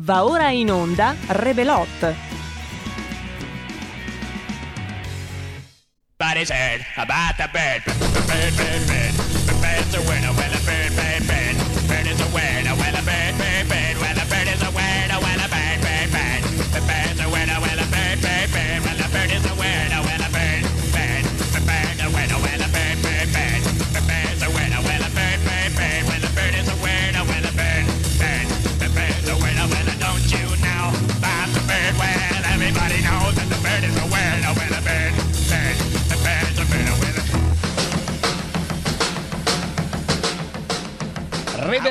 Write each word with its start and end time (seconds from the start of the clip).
Va 0.00 0.24
ora 0.24 0.52
in 0.52 0.70
onda 0.70 1.16
Rebelot. 1.26 2.14
Body's 6.16 6.50
heard 6.50 6.86
about 6.96 7.36
the 7.36 7.48
bird. 7.52 7.82
Bird, 8.28 8.54
bird, 8.54 8.86
bird. 8.86 9.14
The 9.46 9.54
a 9.98 10.00
winner, 10.06 10.32
well, 10.38 10.54
a 10.54 10.60
bird, 10.62 10.94
bird, 10.94 11.26
bird. 11.26 11.56
Bird 11.88 12.06
is 12.06 12.20
a 12.20 12.28
winner, 12.30 12.76
well, 12.78 12.94
a 12.94 13.02
bird, 13.02 13.34
bird, 13.38 13.57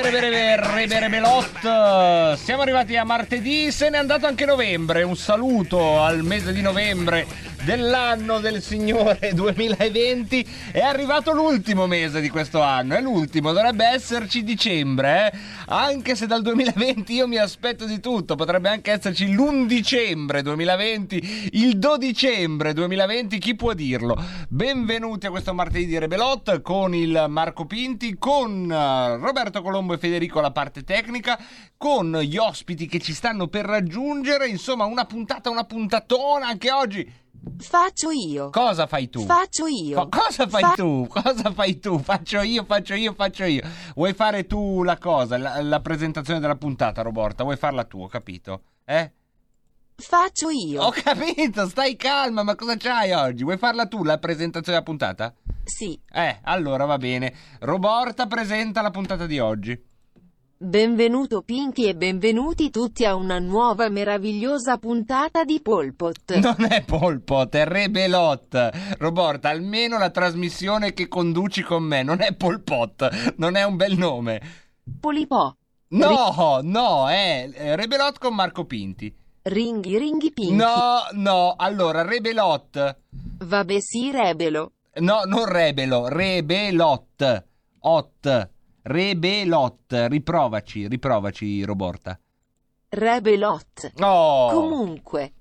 Rebere 0.08 0.30
bere 0.30 0.74
rebere 0.74 1.08
belot. 1.10 2.36
Siamo 2.38 2.62
arrivati 2.62 2.96
a 2.96 3.04
martedì, 3.04 3.70
se 3.70 3.90
n'è 3.90 3.98
andato 3.98 4.24
anche 4.24 4.46
novembre. 4.46 5.02
Un 5.02 5.18
saluto 5.18 6.02
al 6.02 6.22
mese 6.22 6.54
di 6.54 6.62
novembre 6.62 7.26
dell'anno 7.68 8.40
del 8.40 8.62
Signore 8.62 9.32
2020. 9.34 10.46
È 10.72 10.80
arrivato 10.80 11.32
l'ultimo 11.32 11.86
mese 11.86 12.22
di 12.22 12.30
questo 12.30 12.62
anno, 12.62 12.94
è 12.94 13.02
l'ultimo, 13.02 13.52
dovrebbe 13.52 13.84
esserci 13.84 14.42
dicembre, 14.42 15.26
eh? 15.26 15.38
Anche 15.66 16.14
se 16.14 16.26
dal 16.26 16.40
2020 16.40 17.12
io 17.12 17.28
mi 17.28 17.36
aspetto 17.36 17.84
di 17.84 18.00
tutto, 18.00 18.36
potrebbe 18.36 18.70
anche 18.70 18.92
esserci 18.92 19.30
l'1 19.30 19.66
dicembre 19.66 20.40
2020, 20.40 21.50
il 21.52 21.78
2 21.78 21.98
dicembre 21.98 22.72
2020, 22.72 23.36
chi 23.36 23.54
può 23.54 23.74
dirlo? 23.74 24.16
Benvenuti 24.48 25.26
a 25.26 25.30
questo 25.30 25.52
martedì 25.52 25.84
di 25.84 25.98
Rebelot 25.98 26.62
con 26.62 26.94
il 26.94 27.26
Marco 27.28 27.66
Pinti, 27.66 28.16
con 28.18 28.72
eh, 28.72 29.16
Roberto 29.18 29.60
Colombo 29.60 29.92
e 29.92 29.98
Federico 29.98 30.38
alla 30.38 30.52
parte 30.52 30.84
tecnica, 30.84 31.38
con 31.76 32.18
gli 32.18 32.38
ospiti 32.38 32.86
che 32.86 32.98
ci 32.98 33.12
stanno 33.12 33.48
per 33.48 33.66
raggiungere, 33.66 34.48
insomma 34.48 34.86
una 34.86 35.04
puntata, 35.04 35.50
una 35.50 35.64
puntatona 35.64 36.46
anche 36.46 36.72
oggi. 36.72 37.26
Faccio 37.58 38.10
io. 38.10 38.50
Cosa 38.50 38.86
fai 38.86 39.08
tu? 39.08 39.20
Faccio 39.24 39.66
io. 39.66 39.94
Fa- 39.94 40.08
cosa 40.20 40.48
fai 40.48 40.62
Fa- 40.62 40.72
tu? 40.74 41.06
Cosa 41.08 41.52
fai 41.52 41.78
tu? 41.78 41.98
Faccio 41.98 42.40
io, 42.42 42.64
faccio 42.64 42.94
io, 42.94 43.12
faccio 43.14 43.44
io. 43.44 43.62
Vuoi 43.94 44.12
fare 44.14 44.46
tu 44.46 44.82
la 44.82 44.98
cosa, 44.98 45.36
la, 45.38 45.60
la 45.62 45.80
presentazione 45.80 46.40
della 46.40 46.56
puntata, 46.56 47.02
Roborta? 47.02 47.42
Vuoi 47.42 47.56
farla 47.56 47.84
tu, 47.84 48.00
ho 48.00 48.06
capito? 48.06 48.62
Eh? 48.84 49.12
Faccio 49.96 50.48
io. 50.50 50.82
Ho 50.84 50.90
capito, 50.92 51.68
stai 51.68 51.96
calma, 51.96 52.44
ma 52.44 52.54
cosa 52.54 52.76
c'hai 52.76 53.10
oggi? 53.12 53.42
Vuoi 53.42 53.58
farla 53.58 53.86
tu 53.86 54.04
la 54.04 54.18
presentazione 54.18 54.78
della 54.78 54.82
puntata? 54.82 55.34
Sì. 55.64 56.00
Eh, 56.12 56.38
allora 56.44 56.84
va 56.84 56.98
bene. 56.98 57.34
Roborta 57.60 58.26
presenta 58.26 58.80
la 58.80 58.90
puntata 58.90 59.26
di 59.26 59.40
oggi. 59.40 59.87
Benvenuto 60.60 61.42
Pinky 61.42 61.84
e 61.84 61.94
benvenuti 61.94 62.70
tutti 62.70 63.04
a 63.04 63.14
una 63.14 63.38
nuova 63.38 63.88
meravigliosa 63.88 64.76
puntata 64.76 65.44
di 65.44 65.60
Polpot. 65.62 66.34
Non 66.42 66.66
è 66.68 66.82
Polpot, 66.82 67.54
è 67.54 67.64
Rebelot. 67.64 68.96
Roborta, 68.98 69.50
almeno 69.50 69.98
la 69.98 70.10
trasmissione 70.10 70.94
che 70.94 71.06
conduci 71.06 71.62
con 71.62 71.84
me 71.84 72.02
non 72.02 72.20
è 72.20 72.34
Polpot, 72.34 73.34
non 73.36 73.54
è 73.54 73.62
un 73.62 73.76
bel 73.76 73.96
nome. 73.96 74.40
Polipò. 74.98 75.54
No, 75.90 76.58
no, 76.64 77.08
è 77.08 77.48
Rebelot 77.76 78.18
con 78.18 78.34
Marco 78.34 78.64
Pinti. 78.64 79.14
Ringhi 79.42 79.96
ringhi 79.96 80.32
Pinky. 80.32 80.56
No, 80.56 81.06
no, 81.12 81.54
allora 81.56 82.02
Rebelot. 82.02 82.96
Vabbè 83.44 83.78
sì 83.78 84.10
rebelo. 84.10 84.72
No, 84.94 85.22
non 85.24 85.44
Rebelo, 85.44 86.08
Rebelot. 86.08 87.44
Ot. 87.78 88.50
Rebelot. 88.88 90.06
Riprovaci, 90.08 90.88
riprovaci, 90.88 91.62
Roborta. 91.64 92.18
Rebelot. 92.88 93.92
Oh. 94.00 94.50
Comunque. 94.50 95.32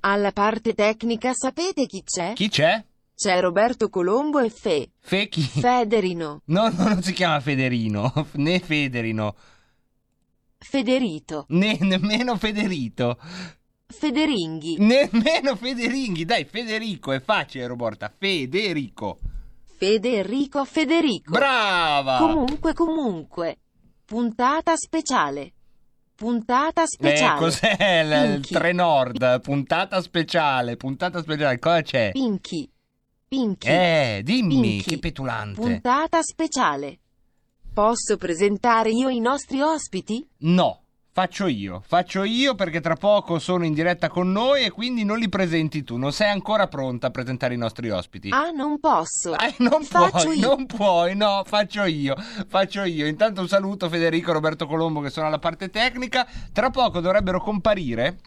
Alla 0.00 0.30
parte 0.32 0.74
tecnica 0.74 1.32
sapete 1.32 1.86
chi 1.86 2.02
c'è? 2.04 2.34
Chi 2.34 2.48
c'è? 2.48 2.84
C'è 3.16 3.40
Roberto 3.40 3.88
Colombo 3.88 4.38
e 4.38 4.50
Fe. 4.50 4.90
Fe 5.00 5.28
chi? 5.28 5.42
Federino. 5.42 6.42
No, 6.46 6.68
no, 6.68 6.88
non 6.88 7.02
si 7.02 7.12
chiama 7.12 7.40
Federino, 7.40 8.12
né 8.34 8.58
Federino, 8.58 9.34
Federito. 10.58 11.46
né 11.48 11.78
nemmeno 11.80 12.36
Federito, 12.36 13.18
Federinghi. 13.86 14.76
nemmeno 14.78 15.56
Federinghi. 15.56 16.24
Dai, 16.24 16.44
Federico, 16.44 17.12
è 17.12 17.20
facile, 17.20 17.66
Roborta. 17.66 18.12
Federico. 18.16 19.18
Federico 19.84 20.64
Federico. 20.64 21.30
Brava! 21.30 22.16
Comunque, 22.18 22.72
comunque. 22.72 23.58
Puntata 24.06 24.74
speciale. 24.76 25.52
Puntata 26.14 26.82
Eh, 26.82 26.86
speciale. 26.86 27.38
cos'è 27.38 27.76
il, 28.02 28.10
il 28.10 28.32
Pinky. 28.40 28.54
Tre 28.54 28.72
Nord? 28.72 29.40
Puntata 29.42 30.00
speciale, 30.00 30.76
puntata 30.76 31.20
speciale, 31.20 31.58
cosa 31.58 31.82
c'è? 31.82 32.10
Pinky. 32.12 32.70
Pinky. 33.28 33.68
Eh, 33.68 34.20
dimmi, 34.24 34.60
Pinky. 34.60 34.82
che 34.90 34.98
petulante. 34.98 35.60
Puntata 35.60 36.22
speciale. 36.22 36.98
Posso 37.74 38.16
presentare 38.16 38.90
io 38.90 39.08
i 39.08 39.18
nostri 39.20 39.60
ospiti? 39.60 40.26
No, 40.38 40.83
faccio 41.14 41.46
io, 41.46 41.80
faccio 41.86 42.24
io 42.24 42.56
perché 42.56 42.80
tra 42.80 42.96
poco 42.96 43.38
sono 43.38 43.64
in 43.64 43.72
diretta 43.72 44.08
con 44.08 44.32
noi 44.32 44.64
e 44.64 44.70
quindi 44.72 45.04
non 45.04 45.20
li 45.20 45.28
presenti 45.28 45.84
tu, 45.84 45.96
non 45.96 46.10
sei 46.10 46.28
ancora 46.28 46.66
pronta 46.66 47.06
a 47.06 47.10
presentare 47.10 47.54
i 47.54 47.56
nostri 47.56 47.88
ospiti. 47.88 48.30
Ah, 48.30 48.50
non 48.50 48.80
posso. 48.80 49.38
Eh, 49.38 49.54
non 49.58 49.84
Faccio 49.84 50.24
puoi, 50.24 50.38
io. 50.40 50.48
non 50.48 50.66
puoi, 50.66 51.14
no, 51.14 51.44
faccio 51.46 51.84
io, 51.84 52.16
faccio 52.48 52.82
io. 52.82 53.06
Intanto 53.06 53.42
un 53.42 53.46
saluto 53.46 53.88
Federico 53.88 54.30
e 54.30 54.32
Roberto 54.32 54.66
Colombo 54.66 55.00
che 55.00 55.10
sono 55.10 55.28
alla 55.28 55.38
parte 55.38 55.70
tecnica. 55.70 56.26
Tra 56.52 56.70
poco 56.70 56.98
dovrebbero 56.98 57.40
comparire 57.40 58.18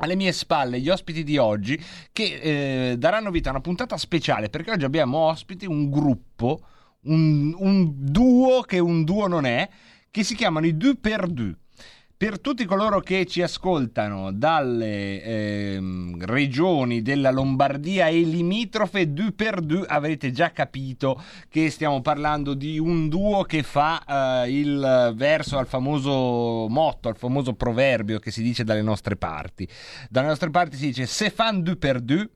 alle 0.00 0.14
mie 0.14 0.32
spalle 0.32 0.80
gli 0.80 0.90
ospiti 0.90 1.24
di 1.24 1.38
oggi 1.38 1.82
che 2.12 2.90
eh, 2.90 2.96
daranno 2.98 3.30
vita 3.30 3.48
a 3.48 3.52
una 3.52 3.62
puntata 3.62 3.96
speciale 3.96 4.50
perché 4.50 4.72
oggi 4.72 4.84
abbiamo 4.84 5.16
ospiti 5.16 5.64
un 5.64 5.88
gruppo, 5.88 6.60
un, 7.04 7.54
un 7.56 7.90
duo 7.96 8.60
che 8.60 8.78
un 8.78 9.02
duo 9.04 9.26
non 9.28 9.46
è, 9.46 9.66
che 10.10 10.22
si 10.24 10.34
chiamano 10.34 10.66
i 10.66 10.76
Deux 10.76 10.98
per 11.00 11.26
Deux. 11.26 11.56
Per 12.18 12.40
tutti 12.40 12.64
coloro 12.64 12.98
che 12.98 13.26
ci 13.26 13.42
ascoltano 13.42 14.32
dalle 14.32 15.22
ehm, 15.22 16.24
regioni 16.24 17.00
della 17.00 17.30
Lombardia 17.30 18.08
e 18.08 18.22
limitrofe, 18.22 19.12
Deux 19.12 19.32
per 19.36 19.60
Deux 19.60 19.86
avrete 19.88 20.32
già 20.32 20.50
capito 20.50 21.22
che 21.48 21.70
stiamo 21.70 22.00
parlando 22.00 22.54
di 22.54 22.76
un 22.76 23.08
duo 23.08 23.44
che 23.44 23.62
fa 23.62 24.42
eh, 24.42 24.50
il 24.50 25.12
verso 25.14 25.58
al 25.58 25.68
famoso 25.68 26.66
motto, 26.68 27.08
al 27.08 27.16
famoso 27.16 27.54
proverbio 27.54 28.18
che 28.18 28.32
si 28.32 28.42
dice 28.42 28.64
dalle 28.64 28.82
nostre 28.82 29.14
parti. 29.14 29.68
Dalle 30.10 30.26
nostre 30.26 30.50
parti 30.50 30.76
si 30.76 30.86
dice 30.86 31.06
se 31.06 31.30
fan 31.30 31.62
deux 31.62 31.78
per 31.78 32.00
deux 32.00 32.28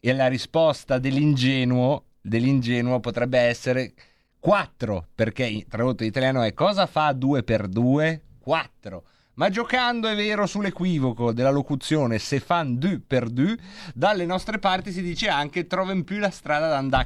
e 0.00 0.14
la 0.14 0.28
risposta 0.28 0.98
dell'ingenuo, 0.98 2.04
dell'ingenuo 2.22 3.00
potrebbe 3.00 3.38
essere 3.38 3.92
4 4.40 5.08
perché 5.14 5.66
tradotto 5.68 6.04
in 6.04 6.08
italiano 6.08 6.40
è 6.40 6.54
cosa 6.54 6.86
fa 6.86 7.12
2 7.12 7.42
per 7.42 7.68
2? 7.68 8.22
4. 8.44 9.02
Ma 9.34 9.48
giocando 9.48 10.08
è 10.08 10.14
vero 10.14 10.46
sull'equivoco 10.46 11.32
della 11.32 11.50
locuzione 11.50 12.18
se 12.18 12.38
fan 12.38 12.78
deux 12.78 13.00
per 13.06 13.30
deux, 13.30 13.56
dalle 13.94 14.26
nostre 14.26 14.58
parti 14.58 14.92
si 14.92 15.00
dice 15.00 15.28
anche 15.28 15.66
troven 15.66 16.04
più 16.04 16.18
la 16.18 16.28
strada 16.28 16.68
da 16.68 16.76
andare 16.76 17.00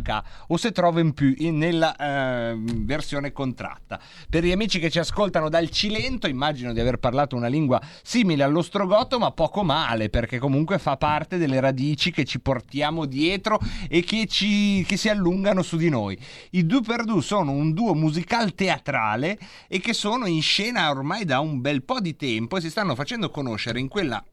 o 0.48 0.56
se 0.56 0.72
troven 0.72 1.14
più 1.14 1.34
nella 1.52 1.94
eh, 1.94 2.56
versione 2.58 3.30
contratta. 3.30 4.00
Per 4.28 4.44
gli 4.44 4.50
amici 4.50 4.80
che 4.80 4.90
ci 4.90 4.98
ascoltano 4.98 5.48
dal 5.48 5.70
Cilento, 5.70 6.26
immagino 6.26 6.72
di 6.72 6.80
aver 6.80 6.98
parlato 6.98 7.36
una 7.36 7.46
lingua 7.46 7.80
simile 8.02 8.42
all'ostrogoto, 8.42 9.18
ma 9.20 9.30
poco 9.30 9.62
male, 9.62 10.10
perché 10.10 10.38
comunque 10.38 10.78
fa 10.78 10.96
parte 10.96 11.38
delle 11.38 11.60
radici 11.60 12.10
che 12.10 12.24
ci 12.24 12.40
portiamo 12.40 13.06
dietro 13.06 13.60
e 13.88 14.02
che, 14.02 14.26
ci, 14.26 14.84
che 14.84 14.96
si 14.96 15.08
allungano 15.08 15.62
su 15.62 15.76
di 15.76 15.88
noi. 15.88 16.18
I 16.50 16.66
Deux 16.66 16.84
per 16.84 17.04
Deux 17.04 17.24
sono 17.24 17.52
un 17.52 17.72
duo 17.72 17.94
musical 17.94 18.54
teatrale 18.54 19.38
e 19.68 19.78
che 19.78 19.92
sono 19.92 20.26
in 20.26 20.42
scena 20.42 20.90
ormai 20.90 21.24
da 21.24 21.38
un 21.38 21.60
bel 21.60 21.84
po' 21.84 22.00
di 22.00 22.15
tempo 22.16 22.56
e 22.56 22.60
si 22.60 22.70
stanno 22.70 22.94
facendo 22.94 23.30
conoscere 23.30 23.78
in 23.78 23.88
quella 23.88 24.24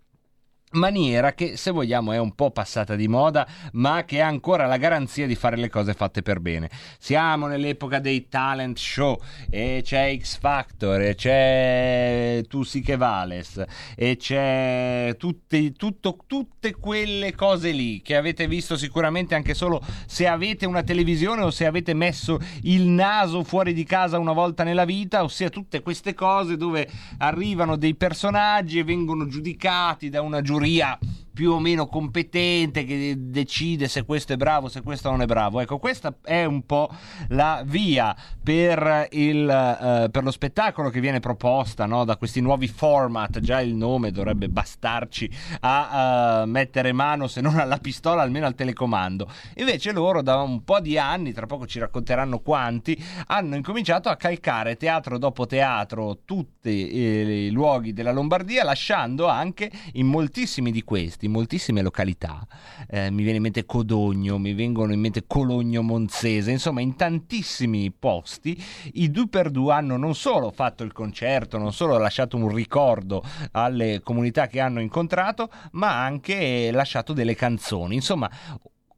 maniera 0.74 1.34
che 1.34 1.58
se 1.58 1.72
vogliamo 1.72 2.12
è 2.12 2.18
un 2.18 2.34
po' 2.34 2.52
passata 2.52 2.96
di 2.96 3.08
moda 3.08 3.48
ma 3.74 4.04
che 4.06 4.22
ha 4.22 4.28
ancora 4.28 4.66
la 4.66 4.78
garanzia 4.78 5.28
di 5.28 5.36
fare 5.36 5.58
le 5.58 5.70
cose 5.70 5.94
fatte 5.94 6.22
per 6.22 6.40
bene. 6.40 6.70
Siamo 6.98 7.48
nell'epoca 7.48 8.00
dei 8.00 8.28
talent 8.28 8.78
show 8.78 9.20
e 9.50 9.82
c'è 9.84 10.18
X 10.18 10.38
Factor 10.40 11.02
e 11.02 11.16
c'è 11.16 12.44
Tu 12.48 12.64
sì 12.64 12.82
che 12.82 12.98
vales 12.98 13.64
e 13.96 14.18
c'è 14.18 15.16
tutte, 15.18 15.74
tutto, 15.74 16.18
tutte 16.26 16.76
quelle 16.76 17.36
cose 17.36 17.72
lì 17.72 18.02
che 18.02 18.16
avete 18.16 18.48
visto 18.48 18.76
sicuramente 18.78 19.36
anche 19.36 19.54
solo 19.54 19.82
se 20.06 20.28
avete 20.28 20.66
una 20.66 20.84
televisione 20.84 21.44
o 21.44 21.52
se 21.52 21.66
avete 21.66 21.94
messo 21.94 22.40
il 22.64 22.84
naso 22.84 23.44
fuori 23.44 23.74
di 23.74 23.84
casa 23.84 24.18
una 24.18 24.34
volta 24.34 24.64
nella 24.64 24.86
vita 24.86 25.24
ossia 25.24 25.50
tutte 25.50 25.82
queste 25.82 26.14
cose 26.14 26.58
dove 26.58 26.90
arrivano 27.20 27.76
dei 27.76 27.96
personaggi 27.96 28.80
e 28.80 28.84
vengono 28.84 29.28
giudicati 29.28 30.10
da 30.10 30.22
una 30.22 30.42
giuria 30.42 30.62
sabiduría 30.64 31.00
più 31.34 31.52
o 31.52 31.60
meno 31.60 31.88
competente 31.88 32.86
che 32.86 33.16
decide 33.18 33.88
se 33.88 34.06
questo 34.06 34.34
è 34.34 34.38
bravo, 34.38 34.70
se 34.70 34.82
questo 34.82 35.10
non 35.10 35.22
è 35.22 35.26
bravo. 35.26 35.60
Ecco, 35.60 35.80
questa 35.80 36.16
è 36.22 36.46
un 36.46 36.66
po' 36.66 36.90
la 37.30 37.64
via 37.66 38.16
per, 38.42 39.08
il, 39.12 39.50
eh, 39.50 40.10
per 40.10 40.24
lo 40.24 40.32
spettacolo 40.32 40.90
che 40.90 41.00
viene 41.00 41.20
proposta 41.20 41.86
no? 41.86 42.06
da 42.06 42.18
questi 42.18 42.40
nuovi 42.40 42.68
format. 42.68 43.40
Già 43.40 43.62
il 43.62 43.74
nome 43.74 44.12
dovrebbe 44.12 44.48
bastarci 44.48 45.30
a 45.62 46.44
uh, 46.44 46.48
mettere 46.48 46.92
mano, 46.92 47.28
se 47.28 47.42
non 47.42 47.58
alla 47.58 47.78
pistola, 47.78 48.22
almeno 48.22 48.46
al 48.46 48.56
telecomando. 48.56 49.30
Invece 49.56 49.92
loro 49.92 50.22
da 50.22 50.42
un 50.42 50.64
po' 50.64 50.80
di 50.80 50.98
anni, 50.98 51.34
tra 51.34 51.48
poco 51.48 51.66
ci 51.66 51.80
racconteranno 51.80 52.40
quanti, 52.40 53.02
hanno 53.28 53.56
incominciato 53.56 54.10
a 54.10 54.16
calcare 54.16 54.78
teatro 54.78 55.18
dopo 55.18 55.46
teatro 55.46 56.20
tutti 56.26 56.90
eh, 56.90 57.48
i 57.48 57.52
luoghi 57.52 57.94
della 57.94 58.12
Lombardia, 58.12 58.64
lasciando 58.64 59.28
anche 59.28 59.72
in 59.94 60.08
moltissimi 60.08 60.72
di 60.72 60.84
questi 60.84 61.23
in 61.26 61.32
moltissime 61.32 61.82
località, 61.82 62.46
eh, 62.90 63.10
mi 63.12 63.24
viene 63.24 63.38
in 63.38 63.44
mente 63.44 63.66
Codogno, 63.66 64.38
mi 64.38 64.54
vengono 64.54 64.94
in 64.94 65.00
mente 65.00 65.26
Cologno 65.28 65.82
Monzese, 65.82 66.52
insomma 66.52 66.82
in 66.82 66.96
tantissimi 66.96 67.92
posti 67.92 68.62
i 68.94 69.12
due 69.12 69.28
per 69.28 69.50
due 69.50 69.74
hanno 69.74 69.98
non 69.98 70.16
solo 70.16 70.52
fatto 70.52 70.84
il 70.84 70.92
concerto, 70.92 71.58
non 71.58 71.74
solo 71.74 71.98
lasciato 71.98 72.38
un 72.38 72.54
ricordo 72.54 73.24
alle 73.52 74.02
comunità 74.04 74.48
che 74.48 74.60
hanno 74.60 74.82
incontrato, 74.82 75.50
ma 75.72 76.04
anche 76.04 76.72
lasciato 76.72 77.14
delle 77.14 77.36
canzoni. 77.36 77.96
Insomma, 77.96 78.30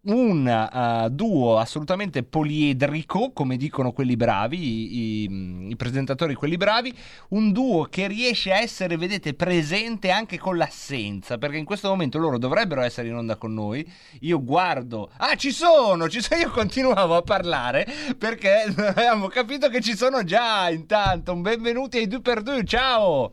un 0.06 0.46
uh, 0.46 1.10
duo 1.10 1.57
assolutamente 1.57 2.24
poliedrico, 2.24 3.31
come 3.31 3.57
dicono 3.57 3.92
quelli 3.92 4.16
bravi, 4.16 4.57
i, 4.57 5.24
i, 5.24 5.69
i, 5.69 5.75
presentatori 5.75 6.34
quelli 6.34 6.57
bravi, 6.57 6.94
un 7.30 7.52
duo 7.52 7.86
che 7.86 8.07
riesce 8.07 8.52
a 8.52 8.60
essere, 8.60 8.98
vedete, 8.98 9.34
presente 9.34 10.12
anche 10.12 10.38
con 10.38 10.57
l'assenza, 10.57 11.38
perché 11.38 11.57
in 11.57 11.66
questo 11.66 11.90
momento 11.90 12.18
loro 12.18 12.38
dovrebbero 12.38 12.81
essere 12.81 13.07
in 13.07 13.16
onda 13.16 13.36
con 13.36 13.54
noi. 13.54 13.90
Io 14.22 14.44
guardo, 14.44 15.10
ah, 15.18 15.36
ci 15.36 15.52
sono, 15.52 16.08
ci 16.10 16.22
sono, 16.22 16.40
io 16.42 16.51
continuavo 16.51 17.16
a 17.16 17.22
parlare 17.22 17.88
perché 18.18 18.63
abbiamo 18.75 19.28
capito 19.28 19.69
che 19.69 19.81
ci 19.81 19.96
sono 19.96 20.24
già. 20.24 20.69
Intanto, 20.69 21.34
un 21.34 21.42
benvenuti 21.42 21.98
ai 21.98 22.08
2 22.08 22.22
per 22.22 22.42
2 22.42 22.63
ciao! 22.66 23.31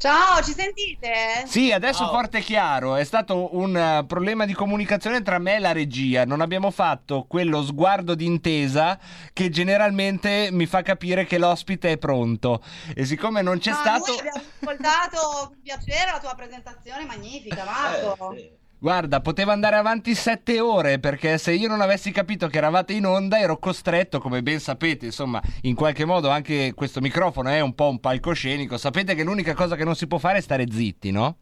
Ciao, 0.00 0.42
ci 0.42 0.54
sentite? 0.54 1.44
Sì, 1.44 1.72
adesso 1.72 2.04
Ciao. 2.04 2.12
forte 2.12 2.38
e 2.38 2.40
chiaro. 2.40 2.96
È 2.96 3.04
stato 3.04 3.54
un 3.54 3.74
uh, 3.74 4.06
problema 4.06 4.46
di 4.46 4.54
comunicazione 4.54 5.20
tra 5.20 5.38
me 5.38 5.56
e 5.56 5.58
la 5.58 5.72
regia. 5.72 6.24
Non 6.24 6.40
abbiamo 6.40 6.70
fatto 6.70 7.26
quello 7.28 7.62
sguardo 7.62 8.14
d'intesa 8.14 8.98
che 9.34 9.50
generalmente 9.50 10.48
mi 10.52 10.64
fa 10.64 10.80
capire 10.80 11.26
che 11.26 11.36
l'ospite 11.36 11.92
è 11.92 11.98
pronto. 11.98 12.62
E 12.94 13.04
siccome 13.04 13.42
non 13.42 13.58
c'è 13.58 13.72
no, 13.72 13.76
stato. 13.76 14.06
Noi 14.06 14.18
abbiamo 14.20 14.42
ascoltato 14.58 15.18
con 15.48 15.60
piacere 15.62 16.10
la 16.12 16.18
tua 16.18 16.34
presentazione 16.34 17.04
magnifica, 17.04 17.62
Marco. 17.62 18.32
Eh, 18.32 18.38
sì. 18.38 18.59
Guarda, 18.82 19.20
potevo 19.20 19.50
andare 19.50 19.76
avanti 19.76 20.14
sette 20.14 20.58
ore 20.58 20.98
perché 20.98 21.36
se 21.36 21.52
io 21.52 21.68
non 21.68 21.82
avessi 21.82 22.12
capito 22.12 22.48
che 22.48 22.56
eravate 22.56 22.94
in 22.94 23.04
onda 23.04 23.38
ero 23.38 23.58
costretto, 23.58 24.20
come 24.20 24.42
ben 24.42 24.58
sapete, 24.58 25.04
insomma, 25.04 25.38
in 25.62 25.74
qualche 25.74 26.06
modo 26.06 26.30
anche 26.30 26.72
questo 26.74 27.02
microfono 27.02 27.50
è 27.50 27.60
un 27.60 27.74
po' 27.74 27.90
un 27.90 28.00
palcoscenico. 28.00 28.78
Sapete 28.78 29.14
che 29.14 29.22
l'unica 29.22 29.52
cosa 29.52 29.76
che 29.76 29.84
non 29.84 29.94
si 29.94 30.06
può 30.06 30.16
fare 30.16 30.38
è 30.38 30.40
stare 30.40 30.64
zitti, 30.70 31.10
no? 31.10 31.36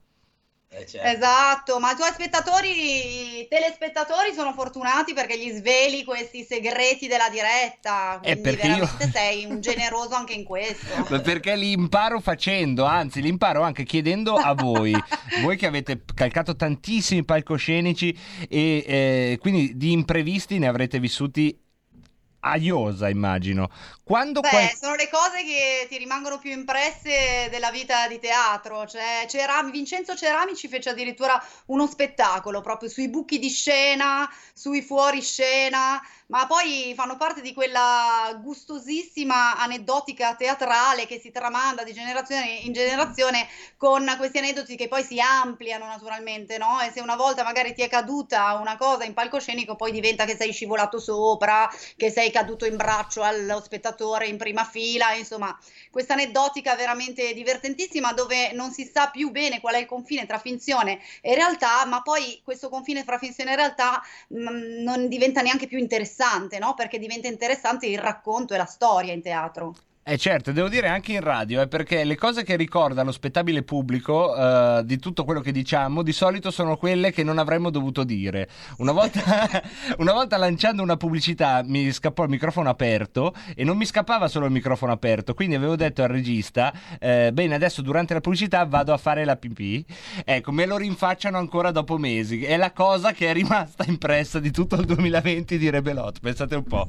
Eh, 0.71 0.85
certo. 0.87 1.09
Esatto, 1.09 1.79
ma 1.79 1.93
i 1.93 1.97
tuoi 1.97 2.11
spettatori, 2.13 3.41
i 3.41 3.49
telespettatori 3.49 4.35
sono 4.35 4.53
fortunati 4.53 5.15
perché 5.15 5.39
gli 5.39 5.51
sveli 5.51 6.05
questi 6.05 6.45
segreti 6.45 7.07
della 7.07 7.31
diretta. 7.31 8.21
Eh, 8.21 8.39
quindi 8.39 8.43
perché 8.43 8.69
veramente 8.69 9.05
io... 9.05 9.11
sei 9.11 9.45
un 9.47 9.61
generoso 9.61 10.15
anche 10.15 10.35
in 10.35 10.45
questo. 10.45 11.05
perché 11.23 11.57
li 11.57 11.73
imparo 11.73 12.21
facendo, 12.21 12.85
anzi, 12.85 13.23
li 13.23 13.29
imparo 13.29 13.63
anche 13.63 13.85
chiedendo 13.85 14.35
a 14.35 14.53
voi. 14.53 14.93
voi 15.41 15.57
che 15.57 15.67
avete 15.67 16.03
calcato 16.15 16.55
tantissimi 16.55 17.25
palcoscenici 17.25 18.17
e 18.49 18.85
eh, 18.87 19.39
quindi 19.41 19.75
di 19.75 19.93
imprevisti 19.93 20.59
ne 20.59 20.69
avrete 20.69 21.01
vissuti 21.01 21.59
a 22.41 22.57
iosa, 22.57 23.09
immagino. 23.09 23.71
Quando 24.03 24.41
Beh, 24.41 24.49
qual... 24.49 24.71
sono 24.71 24.95
le 24.95 25.09
cose 25.11 25.43
che 25.45 25.87
ti 25.89 25.99
rimangono 25.99 26.39
più 26.39 26.51
impresse 26.51 27.49
della 27.51 27.71
vita 27.71 28.07
di 28.09 28.19
teatro. 28.19 28.87
Cioè, 28.87 29.27
Cerami, 29.29 29.71
Vincenzo 29.71 30.15
Cerami 30.15 30.55
ci 30.55 30.69
fece 30.69 30.91
addirittura 30.91 31.43
uno 31.67 31.87
spettacolo 31.87 32.61
proprio 32.61 32.89
sui 32.89 33.09
buchi 33.09 33.39
di 33.39 33.49
scena, 33.49 34.29
sui 34.55 34.83
fuoriscena, 34.83 36.01
ma 36.29 36.47
poi 36.47 36.93
fanno 36.95 37.17
parte 37.17 37.41
di 37.41 37.55
quella 37.55 38.39
gustosissima 38.43 39.57
aneddotica 39.59 40.35
teatrale 40.35 41.07
che 41.07 41.19
si 41.19 41.31
tramanda 41.31 41.85
di 41.85 41.93
generazione 41.93 42.61
in 42.63 42.73
generazione 42.73 43.47
con 43.77 44.15
questi 44.19 44.39
aneddoti 44.39 44.77
che 44.77 44.89
poi 44.89 45.03
si 45.03 45.21
ampliano 45.21 45.87
naturalmente, 45.87 46.59
no? 46.59 46.81
E 46.81 46.91
se 46.91 47.01
una 47.01 47.17
volta 47.17 47.45
magari 47.45 47.73
ti 47.73 47.83
è 47.83 47.89
caduta 47.89 48.59
una 48.61 48.77
cosa 48.77 49.05
in 49.05 49.15
palcoscenico, 49.15 49.77
poi 49.77 49.91
diventa 49.91 50.25
che 50.25 50.37
sei 50.37 50.53
scivolato 50.53 50.99
sopra, 50.99 51.69
che 51.97 52.11
sei 52.11 52.31
caduto 52.31 52.67
in 52.67 52.77
braccio 52.77 53.23
allo 53.23 53.63
spettatore 53.63 54.27
in 54.27 54.37
prima 54.37 54.65
fila, 54.65 55.15
insomma, 55.15 55.57
questa 55.91 56.13
aneddotica 56.13 56.75
veramente 56.75 57.33
divertentissima 57.33 58.13
dove 58.13 58.53
non 58.53 58.71
si 58.71 58.85
sa 58.93 59.09
più 59.09 59.31
bene 59.31 59.61
qual 59.61 59.75
è 59.75 59.79
il 59.79 59.87
confine 59.87 60.27
tra 60.27 60.39
finzione 60.39 61.01
e 61.23 61.35
realtà, 61.35 61.85
ma 61.87 62.03
poi 62.03 62.41
questo 62.45 62.69
confine 62.69 63.05
tra 63.05 63.19
finzione 63.19 63.53
e 63.53 63.57
realtà 63.57 64.03
mh, 64.29 64.41
mm, 64.41 64.83
non 64.83 65.09
diventa 65.09 65.41
neanche 65.41 65.67
più 65.67 65.79
interessante 65.79 66.17
interessante, 66.19 66.59
no? 66.59 66.75
Perché 66.75 66.99
diventa 66.99 67.29
interessante 67.29 67.87
il 67.87 67.99
racconto 67.99 68.53
e 68.53 68.57
la 68.57 68.65
storia 68.65 69.13
in 69.13 69.23
teatro. 69.23 69.73
Eh 70.11 70.17
certo, 70.17 70.53
devo 70.53 70.71
dire 70.71 70.89
anche 70.89 71.13
in 71.13 71.21
radio, 71.21 71.61
eh, 71.61 71.69
perché 71.69 72.03
le 72.03 72.17
cose 72.17 72.43
che 72.43 72.57
ricorda 72.57 73.03
lo 73.03 73.13
spettabile 73.13 73.63
pubblico 73.63 74.33
uh, 74.33 74.83
di 74.83 74.99
tutto 74.99 75.23
quello 75.23 75.43
che 75.43 75.53
diciamo 75.53 76.03
di 76.03 76.13
solito 76.13 76.51
sono 76.51 76.79
quelle 76.79 77.13
che 77.13 77.23
non 77.23 77.37
avremmo 77.37 77.69
dovuto 77.69 78.05
dire. 78.05 78.49
Una 78.79 78.93
volta, 78.93 79.21
una 79.99 80.15
volta 80.15 80.39
lanciando 80.39 80.83
una 80.83 80.97
pubblicità 80.97 81.61
mi 81.63 81.93
scappò 81.93 82.23
il 82.23 82.31
microfono 82.31 82.71
aperto 82.71 83.35
e 83.55 83.65
non 83.65 83.77
mi 83.77 83.85
scappava 83.85 84.29
solo 84.29 84.47
il 84.47 84.53
microfono 84.53 84.93
aperto, 84.93 85.35
quindi 85.35 85.57
avevo 85.57 85.77
detto 85.77 86.03
al 86.03 86.09
regista, 86.09 86.73
eh, 86.99 87.29
bene 87.35 87.55
adesso 87.55 87.83
durante 87.83 88.15
la 88.15 88.23
pubblicità 88.23 88.65
vado 88.65 88.95
a 88.95 88.97
fare 88.97 89.27
la 89.27 89.37
pipì, 89.37 89.85
ecco 90.25 90.53
me 90.53 90.65
lo 90.65 90.79
rinfacciano 90.79 91.37
ancora 91.37 91.71
dopo 91.71 91.99
mesi, 91.99 92.47
è 92.47 92.57
la 92.57 92.73
cosa 92.73 93.13
che 93.13 93.29
è 93.29 93.35
rimasta 93.35 93.85
impressa 93.87 94.39
di 94.41 94.53
tutto 94.53 94.77
il 94.77 94.87
2020 94.87 95.59
di 95.59 95.69
Rebelot, 95.69 96.19
pensate 96.19 96.55
un 96.55 96.65
po'. 96.65 96.87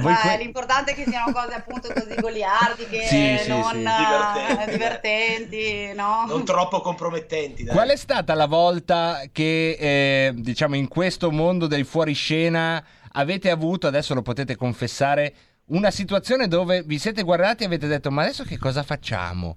Que... 0.00 0.36
L'importante 0.38 0.92
è 0.92 0.94
che 0.94 1.04
siano 1.06 1.32
cose 1.32 1.54
appunto 1.54 1.92
così 1.92 2.14
goliardiche, 2.20 3.06
sì, 3.06 3.38
sì, 3.38 3.48
non 3.48 3.70
sì. 3.70 3.78
Divertenti, 3.78 4.70
divertenti 4.70 5.92
no? 5.94 6.24
non 6.26 6.44
troppo 6.44 6.80
compromettenti. 6.80 7.64
Dai. 7.64 7.74
Qual 7.74 7.88
è 7.88 7.96
stata 7.96 8.34
la 8.34 8.46
volta 8.46 9.22
che, 9.32 9.76
eh, 9.78 10.32
diciamo, 10.34 10.76
in 10.76 10.88
questo 10.88 11.30
mondo 11.30 11.66
del 11.66 11.84
fuoriscena 11.84 12.84
avete 13.12 13.50
avuto, 13.50 13.86
adesso 13.86 14.14
lo 14.14 14.22
potete 14.22 14.56
confessare, 14.56 15.34
una 15.66 15.90
situazione 15.90 16.48
dove 16.48 16.82
vi 16.82 16.98
siete 16.98 17.22
guardati 17.22 17.62
e 17.62 17.66
avete 17.66 17.86
detto, 17.86 18.10
ma 18.10 18.22
adesso 18.22 18.44
che 18.44 18.58
cosa 18.58 18.82
facciamo? 18.82 19.56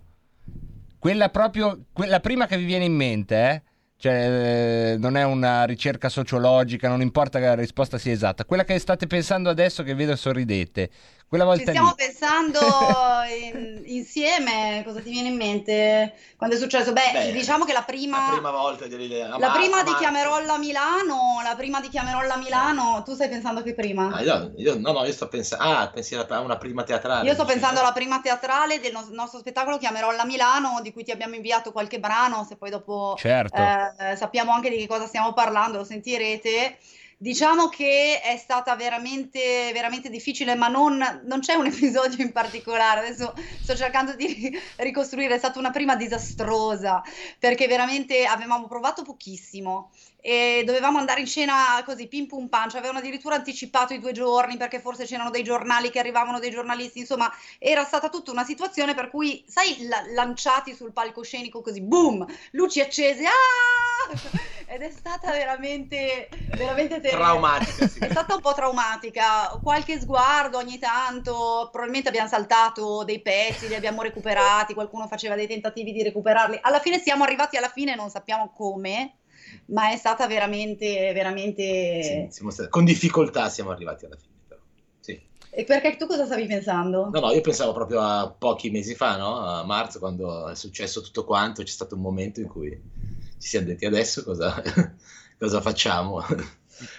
Quella 0.99 1.29
proprio, 1.29 1.85
quella 1.91 2.19
prima 2.19 2.45
che 2.47 2.57
vi 2.57 2.65
viene 2.65 2.85
in 2.85 2.93
mente, 2.93 3.35
eh? 3.35 3.61
Cioè, 3.99 4.93
eh, 4.93 4.97
non 4.97 5.17
è 5.17 5.23
una 5.23 5.63
ricerca 5.63 6.07
sociologica, 6.07 6.87
non 6.87 7.01
importa 7.01 7.39
che 7.39 7.45
la 7.45 7.55
risposta 7.55 7.97
sia 7.97 8.11
esatta. 8.11 8.45
Quella 8.45 8.63
che 8.63 8.77
state 8.77 9.07
pensando 9.07 9.49
adesso 9.49 9.81
che 9.81 9.95
vedo 9.95 10.15
sorridete, 10.15 10.89
quella 11.27 11.43
volta 11.45 11.63
Ci 11.63 11.67
stiamo 11.69 11.89
lì. 11.89 11.95
pensando 11.95 12.59
in, 13.41 13.81
insieme, 13.85 14.83
cosa 14.85 15.01
ti 15.01 15.09
viene 15.09 15.29
in 15.29 15.35
mente 15.35 16.13
quando 16.37 16.55
è 16.55 16.59
successo? 16.59 16.93
Beh, 16.93 17.11
Beh 17.13 17.31
diciamo 17.31 17.65
che 17.65 17.73
la 17.73 17.83
prima, 17.83 18.17
la 18.19 18.31
prima 18.33 18.51
volta 18.51 18.85
di, 18.87 19.07
la, 19.09 19.37
la 19.37 19.49
prima 19.49 19.83
di 19.83 19.93
Chiamerolla 19.95 20.57
Milano, 20.57 21.41
la 21.43 21.55
prima 21.55 21.81
di 21.81 21.89
Chiamerolla 21.89 22.37
Milano, 22.37 23.03
tu 23.03 23.13
stai 23.13 23.27
pensando 23.29 23.63
che 23.63 23.73
prima? 23.73 24.13
Ah, 24.13 24.21
io, 24.21 24.53
io, 24.57 24.77
no, 24.77 24.91
no, 24.91 25.03
io 25.03 25.11
sto 25.11 25.27
pensando, 25.27 25.63
ah, 25.65 25.89
pensi 25.89 26.15
a 26.15 26.39
una 26.39 26.57
prima 26.57 26.83
teatrale. 26.83 27.27
Io 27.27 27.33
sto 27.33 27.45
pensando 27.45 27.79
alla 27.79 27.91
prima 27.91 28.21
teatrale 28.21 28.79
del 28.79 28.91
no- 28.91 29.07
nostro 29.11 29.39
spettacolo 29.39 29.77
Chiamerolla 29.77 30.25
Milano, 30.25 30.79
di 30.81 30.93
cui 30.93 31.03
ti 31.03 31.11
abbiamo 31.11 31.35
inviato 31.35 31.71
qualche 31.71 31.99
brano, 31.99 32.45
se 32.47 32.55
poi 32.55 32.69
dopo 32.69 33.15
certo. 33.17 33.57
eh, 33.57 34.15
sappiamo 34.15 34.51
anche 34.51 34.69
di 34.69 34.77
che 34.77 34.87
cosa 34.87 35.07
stiamo 35.07 35.33
parlando, 35.33 35.79
lo 35.79 35.83
sentirete 35.83 36.77
Diciamo 37.19 37.67
che 37.67 38.21
è 38.21 38.37
stata 38.37 38.75
veramente, 38.75 39.71
veramente 39.73 40.07
difficile, 40.09 40.53
ma 40.53 40.67
non, 40.67 40.97
non 41.25 41.39
c'è 41.39 41.55
un 41.55 41.65
episodio 41.67 42.23
in 42.23 42.31
particolare. 42.31 42.99
Adesso 43.07 43.33
sto 43.59 43.75
cercando 43.75 44.13
di 44.15 44.27
ri- 44.27 44.59
ricostruire, 44.77 45.33
è 45.33 45.37
stata 45.39 45.57
una 45.57 45.71
prima 45.71 45.95
disastrosa, 45.95 47.01
perché 47.39 47.65
veramente 47.67 48.25
avevamo 48.25 48.67
provato 48.67 49.01
pochissimo 49.01 49.91
e 50.21 50.61
dovevamo 50.65 50.99
andare 50.99 51.21
in 51.21 51.25
scena 51.27 51.81
così, 51.85 52.07
pim 52.07 52.27
pum 52.27 52.49
pam, 52.49 52.69
ci 52.69 52.77
avevano 52.77 52.99
addirittura 52.99 53.35
anticipato 53.35 53.93
i 53.95 53.99
due 53.99 54.11
giorni 54.11 54.57
perché 54.57 54.79
forse 54.79 55.05
c'erano 55.05 55.29
dei 55.31 55.43
giornali 55.43 55.89
che 55.89 55.99
arrivavano 55.99 56.37
dei 56.39 56.51
giornalisti, 56.51 56.99
insomma, 56.99 57.31
era 57.57 57.83
stata 57.83 58.09
tutta 58.09 58.29
una 58.31 58.43
situazione 58.43 58.93
per 58.93 59.09
cui, 59.09 59.43
sai, 59.47 59.87
la- 59.87 60.03
lanciati 60.13 60.75
sul 60.75 60.93
palcoscenico 60.93 61.61
così, 61.61 61.81
boom, 61.81 62.23
luci 62.51 62.79
accese, 62.79 63.25
ah! 63.25 63.86
Ed 64.69 64.81
è 64.81 64.91
stata 64.91 65.31
veramente, 65.31 66.29
veramente 66.55 66.99
terribile. 66.99 67.11
Traumatica, 67.11 67.87
sì. 67.87 67.99
È 67.99 68.09
stata 68.09 68.35
un 68.35 68.41
po' 68.41 68.53
traumatica, 68.53 69.59
qualche 69.61 69.99
sguardo 69.99 70.57
ogni 70.57 70.77
tanto, 70.77 71.69
probabilmente 71.71 72.09
abbiamo 72.09 72.27
saltato 72.27 73.03
dei 73.03 73.21
pezzi, 73.21 73.67
li 73.67 73.75
abbiamo 73.75 74.01
recuperati, 74.01 74.73
qualcuno 74.73 75.07
faceva 75.07 75.35
dei 75.35 75.47
tentativi 75.47 75.93
di 75.93 76.03
recuperarli. 76.03 76.59
Alla 76.61 76.79
fine 76.79 76.99
siamo 76.99 77.23
arrivati 77.23 77.57
alla 77.57 77.69
fine, 77.69 77.95
non 77.95 78.09
sappiamo 78.09 78.51
come, 78.53 79.19
ma 79.67 79.91
è 79.91 79.97
stata 79.97 80.27
veramente, 80.27 81.13
veramente... 81.13 82.29
Sì, 82.29 82.49
stati- 82.49 82.69
con 82.69 82.83
difficoltà 82.83 83.49
siamo 83.49 83.71
arrivati 83.71 84.05
alla 84.05 84.17
fine. 84.17 84.35
Però. 84.47 84.59
Sì. 84.99 85.19
E 85.49 85.63
perché 85.63 85.95
tu 85.95 86.07
cosa 86.07 86.25
stavi 86.25 86.45
pensando? 86.45 87.09
No, 87.11 87.19
no, 87.19 87.31
io 87.31 87.41
pensavo 87.41 87.71
proprio 87.71 88.01
a 88.01 88.29
pochi 88.37 88.69
mesi 88.69 88.95
fa, 88.95 89.15
no? 89.15 89.37
A 89.39 89.63
marzo, 89.63 89.99
quando 89.99 90.49
è 90.49 90.55
successo 90.55 91.01
tutto 91.01 91.23
quanto, 91.23 91.63
c'è 91.63 91.71
stato 91.71 91.95
un 91.95 92.01
momento 92.01 92.41
in 92.41 92.47
cui 92.47 92.95
ci 93.39 93.47
siamo 93.49 93.67
detti 93.67 93.85
adesso 93.85 94.23
cosa, 94.23 94.61
cosa 95.37 95.61
facciamo. 95.61 96.23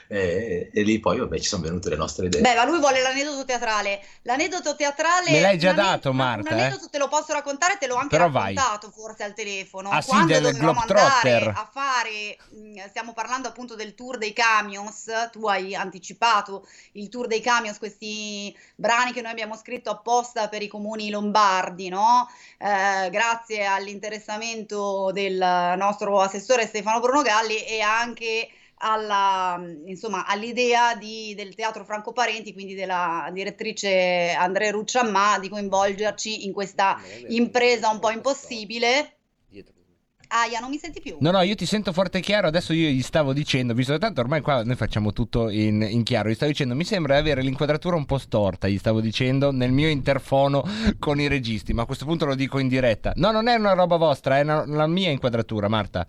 E, 0.06 0.70
e 0.73 0.82
lì 0.82 0.99
poi, 1.00 1.18
vabbè, 1.18 1.38
ci 1.38 1.49
sono 1.49 1.62
venute 1.62 1.88
le 1.88 1.97
nostre 1.97 2.26
idee. 2.26 2.40
Beh, 2.40 2.54
ma 2.54 2.64
lui 2.64 2.78
vuole 2.78 3.00
l'aneddoto 3.00 3.44
teatrale. 3.44 4.00
L'aneddoto 4.23 4.75
teatrale. 4.76 5.30
Me 5.30 5.40
l'hai 5.40 5.58
già 5.58 5.73
dato, 5.73 6.12
Marta, 6.12 6.54
Un 6.54 6.61
eh? 6.61 6.78
te 6.90 6.99
lo 6.99 7.08
posso 7.08 7.32
raccontare, 7.32 7.78
te 7.78 7.87
l'ho 7.87 7.97
anche 7.97 8.16
Però 8.16 8.30
vai. 8.30 8.54
raccontato 8.54 8.90
forse 8.90 9.23
al 9.25 9.35
telefono. 9.35 9.90
Ah, 9.90 10.00
sì, 10.00 10.08
Quando 10.11 10.32
del 10.32 10.42
dovevamo 10.42 10.73
Globetrotter. 10.87 11.42
andare 11.42 11.50
a 11.50 11.70
fare, 11.73 12.37
mh, 12.50 12.88
stiamo 12.88 13.12
parlando 13.12 13.49
appunto 13.49 13.75
del 13.75 13.94
tour 13.94 14.18
dei 14.18 14.32
camions. 14.32 15.06
Tu 15.32 15.47
hai 15.47 15.75
anticipato 15.75 16.66
il 16.92 17.08
tour 17.08 17.26
dei 17.26 17.40
camions, 17.40 17.78
questi 17.78 18.56
brani 18.75 19.12
che 19.12 19.20
noi 19.23 19.30
abbiamo 19.30 19.56
scritto 19.56 19.90
apposta 19.90 20.49
per 20.49 20.62
i 20.62 20.68
comuni 20.68 21.11
lombardi, 21.11 21.88
no? 21.88 22.28
Eh, 22.58 23.11
grazie 23.11 23.64
all'interessamento 23.64 25.11
del 25.12 25.37
nostro 25.76 26.20
assessore 26.20 26.66
Stefano 26.66 27.00
Bruno 27.00 27.23
Galli 27.23 27.64
e 27.64 27.80
anche 27.80 28.49
alla, 28.78 29.61
insomma, 29.87 30.25
all'idea 30.26 30.94
di- 30.94 31.35
del 31.37 31.54
Teatro 31.54 31.85
Franco 31.85 32.12
Parenti, 32.12 32.52
quindi 32.52 32.75
della 32.75 33.28
direttrice 33.32 34.35
Andrea 34.38 34.70
Rucciamà, 34.70 35.38
di 35.38 35.49
coinvolgerci 35.49 36.44
in 36.47 36.52
questa 36.52 36.99
impresa 37.35 37.88
un 37.90 37.99
po' 37.99 38.11
impossibile. 38.11 39.12
Aia, 40.30 40.61
non 40.61 40.68
mi 40.68 40.76
senti 40.76 41.00
più? 41.00 41.16
No, 41.20 41.30
no, 41.30 41.40
io 41.40 41.54
ti 41.54 41.64
sento 41.64 41.90
forte 41.90 42.18
e 42.18 42.20
chiaro. 42.20 42.49
Adesso 42.49 42.75
io 42.75 42.90
gli 42.90 43.00
stavo 43.00 43.32
dicendo, 43.32 43.73
visto 43.73 43.94
che 43.94 43.99
tanto 43.99 44.20
ormai 44.20 44.42
qua 44.42 44.62
noi 44.62 44.76
facciamo 44.76 45.14
tutto 45.14 45.49
in, 45.49 45.80
in 45.80 46.02
chiaro. 46.02 46.28
Gli 46.28 46.35
stavo 46.35 46.50
dicendo, 46.50 46.75
mi 46.75 46.85
sembra 46.85 47.14
di 47.14 47.20
avere 47.20 47.40
l'inquadratura 47.40 47.97
un 47.97 48.04
po' 48.04 48.18
storta. 48.18 48.68
Gli 48.68 48.76
stavo 48.76 49.00
dicendo 49.00 49.52
nel 49.52 49.73
mio 49.73 49.88
interfono 49.88 50.62
con 50.99 51.18
i 51.18 51.28
registi. 51.28 51.73
Ma 51.73 51.82
a 51.82 51.87
questo 51.87 52.04
punto 52.04 52.26
lo 52.26 52.35
dico 52.35 52.58
in 52.58 52.68
diretta. 52.68 53.12
No, 53.16 53.30
non 53.30 53.49
è 53.49 53.54
una 53.54 53.73
roba 53.73 53.97
vostra, 53.97 54.37
è 54.37 54.42
una- 54.42 54.66
la 54.66 54.87
mia 54.87 55.08
inquadratura, 55.11 55.66
Marta. 55.68 56.06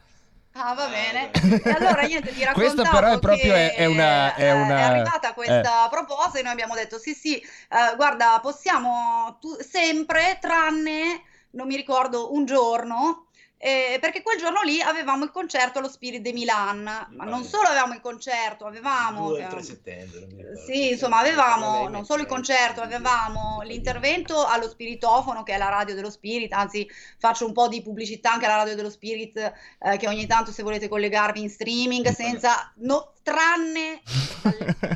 Ah, 0.53 0.73
va 0.73 0.87
bene. 0.87 1.31
E 1.31 1.69
allora 1.71 2.01
niente, 2.01 2.33
ti 2.33 2.43
raccontavo 2.43 2.53
Questo 2.53 2.83
però 2.89 3.07
è 3.13 3.19
proprio- 3.19 3.53
che, 3.53 3.73
è- 3.73 3.75
è 3.75 3.85
una- 3.85 4.35
è 4.35 4.43
eh, 4.43 4.51
una- 4.51 4.85
arrivata 4.85 5.33
questa 5.33 5.87
proposta 5.89 6.39
e 6.39 6.41
noi 6.41 6.51
abbiamo 6.51 6.73
detto 6.75 6.97
sì, 6.99 7.13
sì, 7.13 7.37
eh, 7.37 7.95
guarda, 7.95 8.39
possiamo 8.41 9.37
tu- 9.39 9.57
sempre, 9.61 10.37
tranne, 10.41 11.21
non 11.51 11.67
mi 11.67 11.75
ricordo, 11.75 12.33
un 12.33 12.45
giorno, 12.45 13.27
eh, 13.61 13.97
perché 13.99 14.21
quel 14.21 14.39
giorno 14.39 14.61
lì 14.61 14.79
avevamo 14.79 15.25
il 15.25 15.31
concerto 15.31 15.79
allo 15.79 15.89
Spirit 15.89 16.21
de 16.21 16.31
Milan, 16.31 17.07
ma 17.09 17.25
non 17.25 17.43
solo 17.43 17.67
avevamo 17.67 17.93
il 17.93 17.99
concerto, 17.99 18.65
avevamo... 18.65 19.27
2 19.27 19.43
eh, 19.43 19.47
3 19.47 19.61
settembre. 19.61 20.29
sì, 20.65 20.91
insomma, 20.91 21.17
avevamo 21.17 21.89
non 21.89 22.05
solo 22.05 22.21
il 22.21 22.27
concerto, 22.27 22.79
avevamo 22.79 23.59
l'intervento 23.63 24.45
allo 24.45 24.69
Spiritofono, 24.69 25.43
che 25.43 25.55
è 25.55 25.57
la 25.57 25.67
radio 25.67 25.93
dello 25.93 26.09
Spirit, 26.09 26.53
anzi 26.53 26.89
faccio 27.17 27.45
un 27.45 27.51
po' 27.51 27.67
di 27.67 27.81
pubblicità 27.81 28.31
anche 28.31 28.45
alla 28.45 28.55
radio 28.55 28.75
dello 28.75 28.89
Spirit, 28.89 29.35
eh, 29.37 29.97
che 29.97 30.07
ogni 30.07 30.25
tanto 30.25 30.53
se 30.53 30.63
volete 30.63 30.87
collegarvi 30.87 31.41
in 31.41 31.49
streaming, 31.49 32.07
senza, 32.11 32.71
no, 32.77 33.15
tranne 33.29 34.01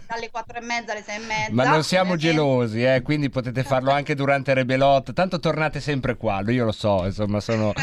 dalle, 0.08 0.30
4 0.32 0.58
e 0.58 0.62
mezza 0.62 0.92
alle 0.92 1.04
6 1.04 1.16
e 1.16 1.20
mezza. 1.20 1.52
Ma 1.52 1.66
non 1.66 1.84
siamo 1.84 2.16
gelosi, 2.16 2.84
eh, 2.84 3.02
quindi 3.02 3.30
potete 3.30 3.64
farlo 3.64 3.92
anche 3.92 4.16
durante 4.16 4.54
Rebelot. 4.54 5.14
Tanto 5.14 5.40
tornate 5.40 5.80
sempre 5.80 6.18
qua, 6.18 6.42
io 6.48 6.66
lo 6.66 6.72
so, 6.72 7.06
insomma, 7.06 7.40
sono... 7.40 7.74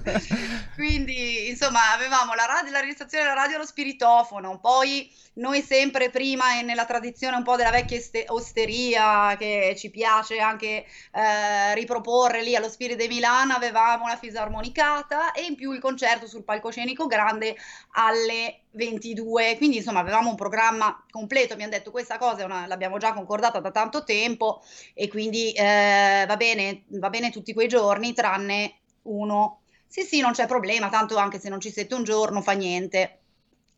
Quindi, 0.74 1.48
insomma, 1.48 1.92
avevamo 1.94 2.34
la, 2.34 2.44
radio, 2.46 2.72
la 2.72 2.80
registrazione 2.80 3.24
della 3.24 3.36
radio 3.36 3.56
allo 3.56 3.66
spiritofono, 3.66 4.58
poi 4.58 5.10
noi 5.34 5.62
sempre 5.62 6.10
prima 6.10 6.58
e 6.58 6.62
nella 6.62 6.84
tradizione 6.84 7.36
un 7.36 7.42
po' 7.44 7.56
della 7.56 7.70
vecchia 7.70 7.96
este- 7.96 8.24
osteria 8.28 9.36
che 9.38 9.74
ci 9.78 9.90
piace 9.90 10.38
anche 10.38 10.84
eh, 11.12 11.74
riproporre 11.74 12.42
lì 12.42 12.54
allo 12.56 12.68
Spirit 12.68 12.98
di 12.98 13.08
Milano, 13.08 13.54
avevamo 13.54 14.06
la 14.06 14.16
fisarmonicata 14.16 15.32
e 15.32 15.44
in 15.44 15.54
più 15.54 15.72
il 15.72 15.80
concerto 15.80 16.26
sul 16.26 16.44
palcoscenico 16.44 17.06
grande 17.06 17.56
alle 17.92 18.62
22. 18.72 19.56
Quindi, 19.56 19.78
insomma, 19.78 20.00
avevamo 20.00 20.30
un 20.30 20.36
programma 20.36 21.04
completo. 21.10 21.52
Abbiamo 21.54 21.72
detto 21.72 21.90
questa 21.90 22.18
cosa 22.18 22.44
una- 22.44 22.66
l'abbiamo 22.66 22.98
già 22.98 23.12
concordata 23.12 23.60
da 23.60 23.70
tanto 23.70 24.04
tempo 24.04 24.62
e 24.94 25.08
quindi 25.08 25.52
eh, 25.52 26.24
va 26.26 26.36
bene, 26.36 26.84
va 26.88 27.08
bene 27.10 27.30
tutti 27.30 27.52
quei 27.52 27.68
giorni, 27.68 28.12
tranne 28.12 28.74
uno. 29.02 29.60
Sì, 29.86 30.02
sì, 30.02 30.20
non 30.20 30.32
c'è 30.32 30.46
problema, 30.46 30.88
tanto 30.88 31.16
anche 31.16 31.38
se 31.40 31.48
non 31.48 31.60
ci 31.60 31.70
siete 31.72 31.94
un 31.94 32.04
giorno 32.04 32.42
fa 32.42 32.52
niente. 32.52 33.16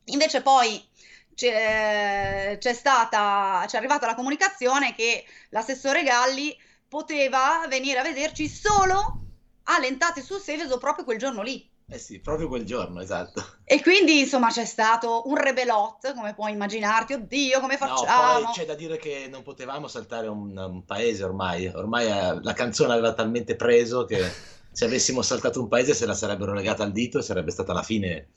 Invece 0.06 0.42
poi 0.42 0.82
c'è, 1.34 2.56
c'è 2.58 2.74
stata, 2.74 3.64
c'è 3.66 3.76
arrivata 3.76 4.06
la 4.06 4.14
comunicazione 4.14 4.94
che 4.94 5.24
l'assessore 5.50 6.02
Galli 6.02 6.56
poteva 6.88 7.64
venire 7.68 7.98
a 7.98 8.02
vederci 8.02 8.48
solo 8.48 9.20
alle 9.64 9.86
entrate 9.86 10.22
sul 10.22 10.40
Seveso 10.40 10.78
proprio 10.78 11.04
quel 11.04 11.18
giorno 11.18 11.42
lì. 11.42 11.68
Eh 11.88 11.98
sì, 11.98 12.20
proprio 12.20 12.48
quel 12.48 12.64
giorno, 12.64 13.00
esatto. 13.00 13.44
E 13.64 13.82
quindi, 13.82 14.20
insomma, 14.20 14.48
c'è 14.48 14.64
stato 14.64 15.22
un 15.26 15.36
rebelot, 15.36 16.14
come 16.14 16.34
puoi 16.34 16.52
immaginarti, 16.52 17.12
oddio, 17.14 17.60
come 17.60 17.76
No, 17.78 17.86
facciamo? 17.86 18.44
poi 18.44 18.52
c'è 18.52 18.64
da 18.64 18.74
dire 18.74 18.96
che 18.96 19.26
non 19.28 19.42
potevamo 19.42 19.88
saltare 19.88 20.26
un, 20.28 20.56
un 20.56 20.84
paese 20.84 21.24
ormai. 21.24 21.66
Ormai 21.66 22.06
eh, 22.06 22.42
la 22.42 22.52
canzone 22.54 22.92
aveva 22.92 23.12
talmente 23.12 23.56
preso 23.56 24.04
che 24.04 24.20
se 24.70 24.84
avessimo 24.86 25.20
saltato 25.22 25.60
un 25.60 25.68
paese 25.68 25.92
se 25.94 26.06
la 26.06 26.14
sarebbero 26.14 26.54
legata 26.54 26.82
al 26.82 26.92
dito 26.92 27.18
e 27.18 27.22
sarebbe 27.22 27.50
stata 27.50 27.72
la 27.74 27.82
fine 27.82 28.28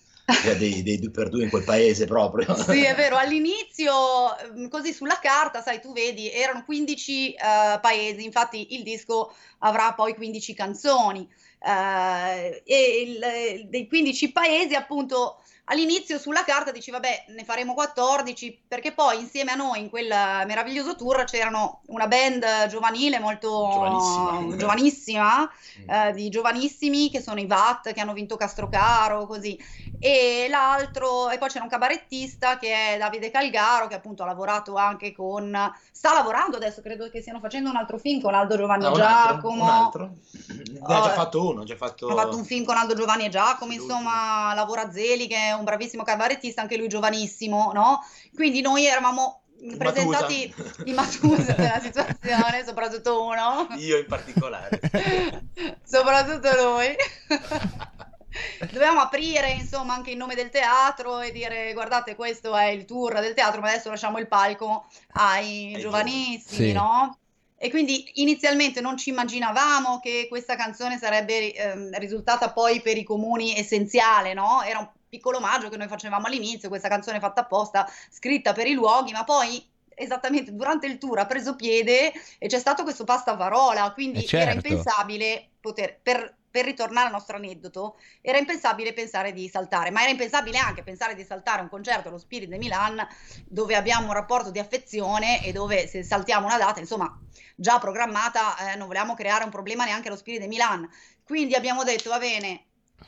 dei, 0.58 0.82
dei 0.84 1.00
due 1.00 1.12
per 1.12 1.30
due 1.30 1.44
in 1.44 1.50
quel 1.50 1.64
paese 1.64 2.06
proprio. 2.06 2.56
Sì, 2.58 2.84
è 2.84 2.94
vero, 2.96 3.16
all'inizio, 3.18 4.38
ehm, 4.38 4.68
così 4.70 4.94
sulla 4.94 5.20
carta, 5.22 5.62
sai, 5.62 5.80
tu 5.80 5.94
vedi, 5.94 6.32
erano 6.32 6.64
15 6.66 7.34
eh, 7.34 7.80
paesi, 7.82 8.24
infatti 8.24 8.74
il 8.76 8.84
disco 8.84 9.34
avrà 9.60 9.94
poi 9.94 10.16
15 10.16 10.54
canzoni. 10.54 11.28
eh, 11.60 12.62
e 12.64 13.02
il- 13.02 13.68
dei 13.70 13.88
15 13.88 14.32
paesi, 14.32 14.76
appunto, 14.76 15.42
all'inizio 15.66 16.18
sulla 16.20 16.44
carta 16.44 16.72
dici, 16.72 16.92
vabbè, 16.92 17.26
ne 17.30 17.44
faremo 17.44 17.74
14, 17.74 18.64
perché 18.68 18.92
poi 18.94 19.20
insieme 19.20 19.52
a 19.52 19.56
noi 19.56 19.80
in 19.82 19.90
quel 19.90 20.08
meraviglioso 20.08 20.96
tour 20.96 21.24
c'erano 21.26 21.82
una 21.88 22.08
band 22.08 22.68
giovanile 22.68 23.20
molto 23.20 23.70
Giovanissima. 23.72 24.56
giovanissima, 24.58 25.52
eh, 25.88 26.12
di 26.14 26.30
giovanissimi 26.30 27.10
che 27.10 27.22
sono 27.22 27.40
i 27.40 27.46
VAT 27.46 27.94
che 27.94 28.00
hanno 28.02 28.14
vinto 28.14 28.38
Castrocaro, 28.38 29.26
così. 29.26 29.58
E 30.00 30.48
l'altro, 30.50 31.30
e 31.30 31.38
poi 31.38 31.50
c'era 31.50 31.64
un 31.64 31.70
cabarettista 31.70 32.58
che 32.58 32.94
è 32.94 32.98
Davide 32.98 33.32
Calgaro, 33.32 33.88
che 33.88 33.96
appunto 33.96 34.24
ha 34.24 34.28
lavorato 34.28 34.76
anche 34.76 35.14
con, 35.14 35.58
sta 35.92 36.14
lavorando 36.14 36.58
adesso, 36.58 36.82
credo 36.82 37.10
che 37.10 37.22
stiano 37.22 37.40
facendo 37.40 37.70
un 37.70 37.76
altro 37.76 37.98
film 37.98 38.22
con 38.22 38.34
Aldo 38.34 38.56
Giovanni 38.58 38.86
Ah, 38.86 38.90
e 38.90 38.92
un 38.92 39.02
altro, 39.02 39.34
Giacomo. 39.34 39.64
un 39.64 39.70
altro. 39.70 40.10
Ne 40.48 40.80
ha 40.84 41.02
già 41.02 41.10
fatto 41.14 41.48
uno, 41.50 41.62
ha 41.62 41.66
già 41.66 41.76
fatto... 41.76 42.08
Ha 42.08 42.16
fatto 42.16 42.36
un 42.38 42.46
film 42.46 42.66
con 42.66 42.76
Aldo 42.78 42.94
Giovanni 42.94 43.26
e 43.26 43.30
Giacomo, 43.30 43.72
insomma, 43.72 44.54
lavora 44.54 44.92
Zeli, 44.92 45.28
che 45.28 45.36
è 45.36 45.54
un 45.58 45.64
bravissimo 45.64 46.04
cabarettista, 46.04 46.62
anche 46.62 46.78
lui 46.78 46.88
giovanissimo, 46.88 47.72
no? 47.74 48.00
Quindi 48.34 48.62
noi 48.62 48.86
eravamo 48.86 49.42
presentati 49.78 50.54
Matusa. 50.56 50.84
immaturi 50.86 51.44
nella 51.58 51.80
situazione, 51.80 52.64
soprattutto 52.66 53.24
uno. 53.24 53.68
Io 53.78 53.98
in 53.98 54.06
particolare. 54.08 54.80
soprattutto 55.84 56.62
noi. 56.62 56.96
Dovevamo 58.70 59.00
aprire, 59.00 59.52
insomma, 59.52 59.94
anche 59.94 60.12
in 60.12 60.18
nome 60.18 60.36
del 60.36 60.50
teatro 60.50 61.22
e 61.22 61.32
dire: 61.32 61.72
guardate, 61.74 62.16
questo 62.16 62.56
è 62.56 62.66
il 62.66 62.84
tour 62.86 63.20
del 63.22 63.34
teatro, 63.34 63.62
ma 63.62 63.70
adesso 63.70 63.90
lasciamo 63.90 64.18
il 64.18 64.28
palco 64.28 64.88
ai 65.14 65.76
Ai 65.76 65.82
giovanissimi, 65.82 66.68
Sì. 66.68 66.74
no? 66.74 67.18
E 67.58 67.70
quindi 67.70 68.12
inizialmente 68.16 68.82
non 68.82 68.98
ci 68.98 69.10
immaginavamo 69.12 70.00
che 70.02 70.26
questa 70.28 70.58
canzone 70.58 70.98
sarebbe 70.98 71.54
ehm, 71.54 71.98
risultata 71.98 72.52
poi 72.52 72.82
per 72.82 72.98
i 72.98 73.04
comuni 73.04 73.58
essenziale, 73.58 74.34
no? 74.34 74.62
Era 74.64 74.80
un 74.80 74.90
piccolo 75.16 75.38
omaggio 75.38 75.70
che 75.70 75.78
noi 75.78 75.88
facevamo 75.88 76.28
all'inizio, 76.28 76.70
questa 76.70 76.90
canzone 76.90 77.20
fatta 77.20 77.42
apposta, 77.42 77.90
scritta 78.10 78.54
per 78.54 78.68
i 78.68 78.74
luoghi, 78.74 79.12
ma 79.12 79.24
poi 79.24 79.66
esattamente 79.98 80.54
durante 80.54 80.88
il 80.88 80.98
tour 80.98 81.20
ha 81.20 81.26
preso 81.26 81.56
piede 81.56 82.12
e 82.38 82.48
c'è 82.48 82.60
stato 82.60 82.84
questo 82.84 83.06
passavarola, 83.06 83.92
quindi 83.94 84.20
Eh, 84.20 84.26
certo. 84.26 84.50
era 84.50 84.54
impensabile 84.54 85.50
poter, 85.62 85.98
per, 86.04 86.36
per 86.52 86.66
ritornare 86.66 87.08
al 87.08 87.14
nostro 87.14 87.38
aneddoto, 87.38 87.98
era 88.22 88.38
impensabile 88.38 88.92
pensare 88.92 89.32
di 89.32 89.48
saltare, 89.48 89.92
ma 89.92 90.02
era 90.02 90.12
impensabile 90.12 90.58
anche 90.58 90.84
pensare 90.84 91.16
di 91.16 91.24
saltare 91.24 91.62
un 91.62 91.70
concerto 91.70 92.10
allo 92.10 92.18
Spirit 92.18 92.50
de 92.50 92.58
Milan 92.58 93.08
dove 93.48 93.76
abbiamo 93.76 94.08
un 94.08 94.14
rapporto 94.14 94.52
di 94.52 94.60
affezione 94.60 95.44
e 95.46 95.54
dove 95.54 95.88
se 95.88 96.04
saltiamo 96.04 96.46
una 96.46 96.58
data, 96.58 96.80
insomma, 96.82 97.18
già 97.56 97.80
programmata, 97.80 98.74
eh, 98.74 98.76
non 98.76 98.88
volevamo 98.88 99.14
creare 99.16 99.46
un 99.46 99.50
problema 99.50 99.86
neanche 99.86 100.10
allo 100.10 100.18
Spirit 100.18 100.42
de 100.42 100.48
Milan. 100.48 100.90
Quindi 101.24 101.56
abbiamo 101.56 101.84
detto, 101.84 102.10
va 102.10 102.20
bene, 102.20 102.66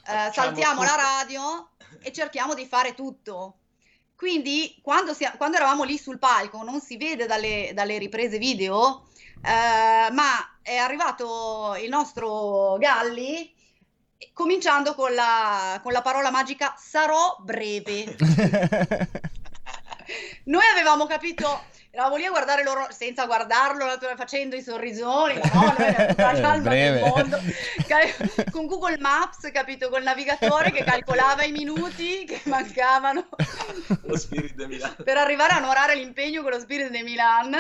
eh, 0.08 0.32
saltiamo 0.32 0.84
la 0.84 0.90
tutto. 0.90 1.02
radio 1.02 1.70
e 2.02 2.12
cerchiamo 2.12 2.54
di 2.54 2.66
fare 2.66 2.94
tutto. 2.94 3.60
Quindi 4.16 4.80
quando, 4.82 5.14
sia- 5.14 5.36
quando 5.38 5.58
eravamo 5.58 5.84
lì 5.84 5.98
sul 5.98 6.18
palco, 6.18 6.64
non 6.64 6.82
si 6.82 6.98
vede 6.98 7.28
dalle, 7.28 7.72
dalle 7.74 7.98
riprese 7.98 8.38
video, 8.40 9.08
eh, 9.44 10.12
ma 10.12 10.58
è 10.62 10.76
arrivato 10.76 11.76
il 11.80 11.90
nostro 11.90 12.78
Galli 12.80 13.54
cominciando 14.34 14.96
con 14.96 15.14
la, 15.14 15.80
con 15.84 15.92
la 15.92 16.02
parola 16.02 16.32
magica 16.32 16.76
sarò 16.78 17.38
breve. 17.40 18.16
Noi 20.46 20.66
avevamo 20.72 21.06
capito, 21.06 21.66
eravamo 21.98 22.16
lì 22.18 22.26
a 22.26 22.30
guardare 22.30 22.64
loro 22.64 22.86
senza 22.92 23.26
guardarlo, 23.26 23.88
facendo 24.16 24.56
i 24.56 24.62
sorrisoni, 24.62 25.40
no, 25.52 25.74
noi 25.76 25.88
abbiamo 25.88 26.14
la 26.16 26.40
calma 26.40 26.70
del 26.70 27.00
mondo. 27.00 27.40
Con 28.52 28.68
Google 28.68 29.00
Maps, 29.00 29.50
capito, 29.52 29.90
col 29.90 30.04
navigatore 30.04 30.72
che 30.72 30.84
calcolava 30.84 31.44
i 31.44 31.52
minuti 31.52 32.26
che 32.26 32.42
mancavano 32.46 33.28
per 35.04 35.18
arrivare 35.18 35.54
a 35.54 35.58
onorare 35.58 35.96
l'impegno 35.96 36.42
con 36.42 36.52
lo 36.52 36.60
Spirit 36.60 36.90
de 36.90 37.02
Milan. 37.04 37.56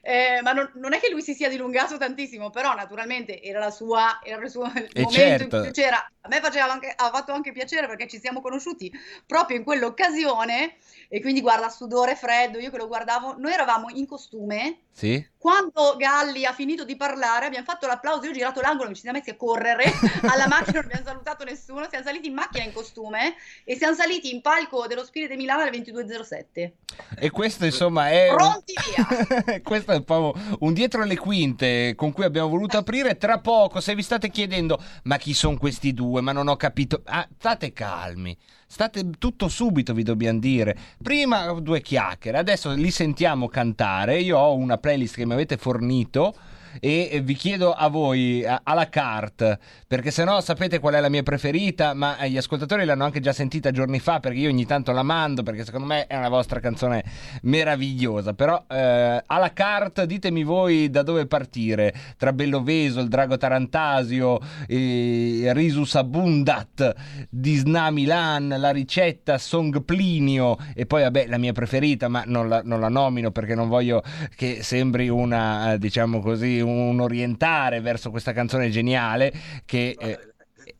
Eh, 0.00 0.40
ma 0.42 0.52
non, 0.52 0.70
non 0.74 0.94
è 0.94 1.00
che 1.00 1.10
lui 1.10 1.22
si 1.22 1.34
sia 1.34 1.48
dilungato 1.48 1.96
tantissimo, 1.96 2.50
però 2.50 2.74
naturalmente 2.74 3.40
era 3.42 3.58
la 3.58 3.70
sua, 3.70 4.20
era 4.22 4.42
il 4.42 4.50
suo 4.50 4.64
il 4.74 4.88
E 4.92 5.02
momento 5.02 5.10
certo. 5.10 5.56
in 5.56 5.62
cui 5.62 5.70
c'era. 5.72 6.10
A 6.24 6.28
me 6.28 6.40
faceva 6.40 6.70
anche, 6.70 6.92
ha 6.94 7.10
fatto 7.10 7.32
anche 7.32 7.52
piacere 7.52 7.86
perché 7.86 8.06
ci 8.06 8.18
siamo 8.18 8.40
conosciuti 8.40 8.90
proprio 9.26 9.56
in 9.56 9.64
quell'occasione. 9.64 10.76
E 11.14 11.20
quindi 11.20 11.42
guarda, 11.42 11.68
sudore 11.68 12.16
freddo, 12.16 12.58
io 12.58 12.70
che 12.70 12.78
lo 12.78 12.86
guardavo, 12.86 13.34
noi 13.36 13.52
eravamo 13.52 13.90
in 13.90 14.06
costume. 14.06 14.84
sì? 14.92 15.22
Quando 15.36 15.96
Galli 15.98 16.46
ha 16.46 16.54
finito 16.54 16.86
di 16.86 16.96
parlare, 16.96 17.44
abbiamo 17.44 17.66
fatto 17.66 17.86
l'applauso. 17.86 18.24
Io 18.24 18.30
ho 18.30 18.32
girato 18.32 18.62
l'angolo, 18.62 18.88
mi 18.88 18.94
ci 18.94 19.02
siamo 19.02 19.18
messi 19.18 19.28
a 19.28 19.36
correre 19.36 19.84
alla 20.24 20.46
macchina, 20.46 20.80
non 20.80 20.84
abbiamo 20.84 21.04
salutato 21.04 21.44
nessuno. 21.44 21.86
Siamo 21.90 22.02
saliti 22.02 22.28
in 22.28 22.32
macchina 22.32 22.64
in 22.64 22.72
costume 22.72 23.34
e 23.64 23.76
siamo 23.76 23.94
saliti 23.94 24.32
in 24.32 24.40
palco 24.40 24.86
dello 24.86 25.04
Spirit 25.04 25.28
di 25.28 25.36
Milano 25.36 25.60
alle 25.60 25.70
22.07. 25.72 26.70
E 27.18 27.30
questo 27.30 27.66
insomma 27.66 28.08
è... 28.08 28.28
Pronti 28.34 28.72
via! 28.86 29.60
questo 29.60 29.92
è 29.92 29.96
un 29.96 30.04
po' 30.04 30.34
un 30.60 30.72
dietro 30.72 31.04
le 31.04 31.18
quinte 31.18 31.94
con 31.94 32.12
cui 32.12 32.24
abbiamo 32.24 32.48
voluto 32.48 32.78
aprire. 32.78 33.18
Tra 33.18 33.38
poco, 33.38 33.80
se 33.80 33.94
vi 33.94 34.02
state 34.02 34.30
chiedendo, 34.30 34.82
ma 35.02 35.18
chi 35.18 35.34
sono 35.34 35.58
questi 35.58 35.92
due? 35.92 36.22
Ma 36.22 36.32
non 36.32 36.48
ho 36.48 36.56
capito. 36.56 37.02
Ah, 37.04 37.28
state 37.36 37.74
calmi. 37.74 38.34
State 38.72 39.10
tutto 39.18 39.48
subito, 39.48 39.92
vi 39.92 40.02
dobbiamo 40.02 40.38
dire. 40.38 40.74
Prima 41.02 41.52
due 41.60 41.82
chiacchiere, 41.82 42.38
adesso 42.38 42.70
li 42.70 42.90
sentiamo 42.90 43.46
cantare. 43.46 44.18
Io 44.22 44.38
ho 44.38 44.54
una 44.54 44.78
playlist 44.78 45.16
che 45.16 45.26
mi 45.26 45.34
avete 45.34 45.58
fornito. 45.58 46.34
E 46.80 47.20
vi 47.22 47.34
chiedo 47.34 47.72
a 47.72 47.88
voi 47.88 48.44
alla 48.44 48.88
carte 48.88 49.58
perché 49.86 50.10
se 50.10 50.24
no 50.24 50.40
sapete 50.40 50.78
qual 50.78 50.94
è 50.94 51.00
la 51.00 51.08
mia 51.08 51.22
preferita 51.22 51.94
ma 51.94 52.18
eh, 52.18 52.30
gli 52.30 52.36
ascoltatori 52.36 52.84
l'hanno 52.84 53.04
anche 53.04 53.20
già 53.20 53.32
sentita 53.32 53.70
giorni 53.70 53.98
fa 53.98 54.20
perché 54.20 54.38
io 54.38 54.48
ogni 54.48 54.66
tanto 54.66 54.92
la 54.92 55.02
mando 55.02 55.42
perché 55.42 55.64
secondo 55.64 55.86
me 55.86 56.06
è 56.06 56.16
una 56.16 56.28
vostra 56.28 56.60
canzone 56.60 57.04
meravigliosa. 57.42 58.34
Però 58.34 58.64
eh, 58.68 59.22
alla 59.26 59.52
carte 59.52 60.06
ditemi 60.06 60.42
voi 60.42 60.90
da 60.90 61.02
dove 61.02 61.26
partire. 61.26 61.94
Tra 62.16 62.32
Belloveso, 62.32 63.00
il 63.00 63.08
Drago 63.08 63.36
Tarantasio 63.36 64.40
e 64.66 65.50
Risus 65.52 65.94
Abundat 65.94 66.94
Disna 67.28 67.90
Milan, 67.90 68.54
la 68.58 68.70
ricetta 68.70 69.38
Song 69.38 69.82
Plinio. 69.82 70.56
E 70.74 70.86
poi 70.86 71.02
vabbè 71.02 71.26
la 71.26 71.38
mia 71.38 71.52
preferita 71.52 72.08
ma 72.08 72.22
non 72.26 72.48
la, 72.48 72.62
non 72.64 72.80
la 72.80 72.88
nomino 72.88 73.30
perché 73.30 73.54
non 73.54 73.68
voglio 73.68 74.02
che 74.34 74.62
sembri 74.62 75.08
una 75.08 75.72
eh, 75.72 75.78
diciamo 75.78 76.20
così 76.20 76.60
un 76.62 77.00
orientare 77.00 77.80
verso 77.80 78.10
questa 78.10 78.32
canzone 78.32 78.70
geniale 78.70 79.32
che 79.66 79.96
eh, 79.98 80.18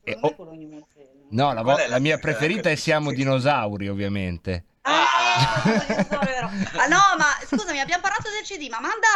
eh, 0.05 0.19
oh, 0.21 0.35
no 1.31 1.53
la, 1.53 1.63
la 1.63 1.89
la 1.89 1.99
mia 1.99 2.19
preferita 2.19 2.71
è 2.71 2.75
Siamo 2.75 3.13
dinosauri 3.13 3.89
ovviamente 3.89 4.65
Ah. 4.85 5.63
Ah, 6.77 6.87
no, 6.89 6.99
ma 7.17 7.27
scusami, 7.47 7.79
abbiamo 7.81 8.03
parlato 8.03 8.29
del 8.31 8.43
CD, 8.43 8.69
ma 8.69 8.81
manda 8.81 9.07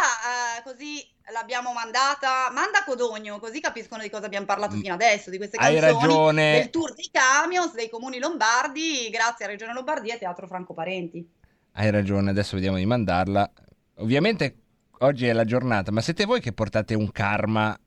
eh, 0.57 0.63
così 0.63 1.05
l'abbiamo 1.33 1.73
mandata, 1.73 2.49
manda 2.53 2.83
Codogno, 2.85 3.37
così 3.39 3.59
capiscono 3.59 4.01
di 4.01 4.09
cosa 4.09 4.25
abbiamo 4.25 4.45
parlato 4.45 4.75
Mm. 4.75 4.79
fino 4.81 4.93
adesso, 4.93 5.29
di 5.29 5.37
queste 5.37 5.57
Hai 5.57 5.77
canzoni, 5.77 6.01
ragione. 6.07 6.51
del 6.53 6.69
tour 6.69 6.93
dei 6.95 7.09
camions, 7.11 7.73
dei 7.73 7.89
comuni 7.89 8.17
lombardi, 8.17 9.09
grazie 9.11 9.45
a 9.45 9.49
Regione 9.49 9.73
Lombardia 9.73 10.15
e 10.15 10.17
Teatro 10.17 10.47
Franco 10.47 10.73
Parenti. 10.73 11.29
hai 11.73 11.91
ragione 11.91 12.29
adesso 12.31 12.55
vediamo 12.55 12.77
di 12.77 12.85
mandarla 12.85 13.51
ovviamente 13.97 14.55
oggi 14.99 15.27
è 15.27 15.33
la 15.33 15.45
giornata 15.45 15.91
ma 15.91 16.01
siete 16.01 16.25
voi 16.25 16.39
che 16.41 16.53
portate 16.53 16.93
un 16.93 17.11
karma 17.11 17.77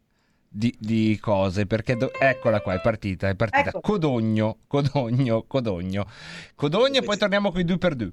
di, 0.52 0.74
di 0.78 1.16
cose 1.20 1.66
perché 1.66 1.96
do- 1.96 2.12
eccola 2.18 2.60
qua 2.60 2.74
è 2.74 2.80
partita 2.80 3.28
è 3.28 3.36
partita. 3.36 3.68
Ecco. 3.68 3.80
Codogno 3.80 4.58
Codogno 4.66 5.44
Codogno. 5.46 6.06
Codogno 6.54 6.98
e 6.98 7.02
poi 7.02 7.16
torniamo 7.16 7.52
con 7.52 7.60
i 7.60 7.64
due 7.64 7.78
per 7.78 7.94
due. 7.94 8.12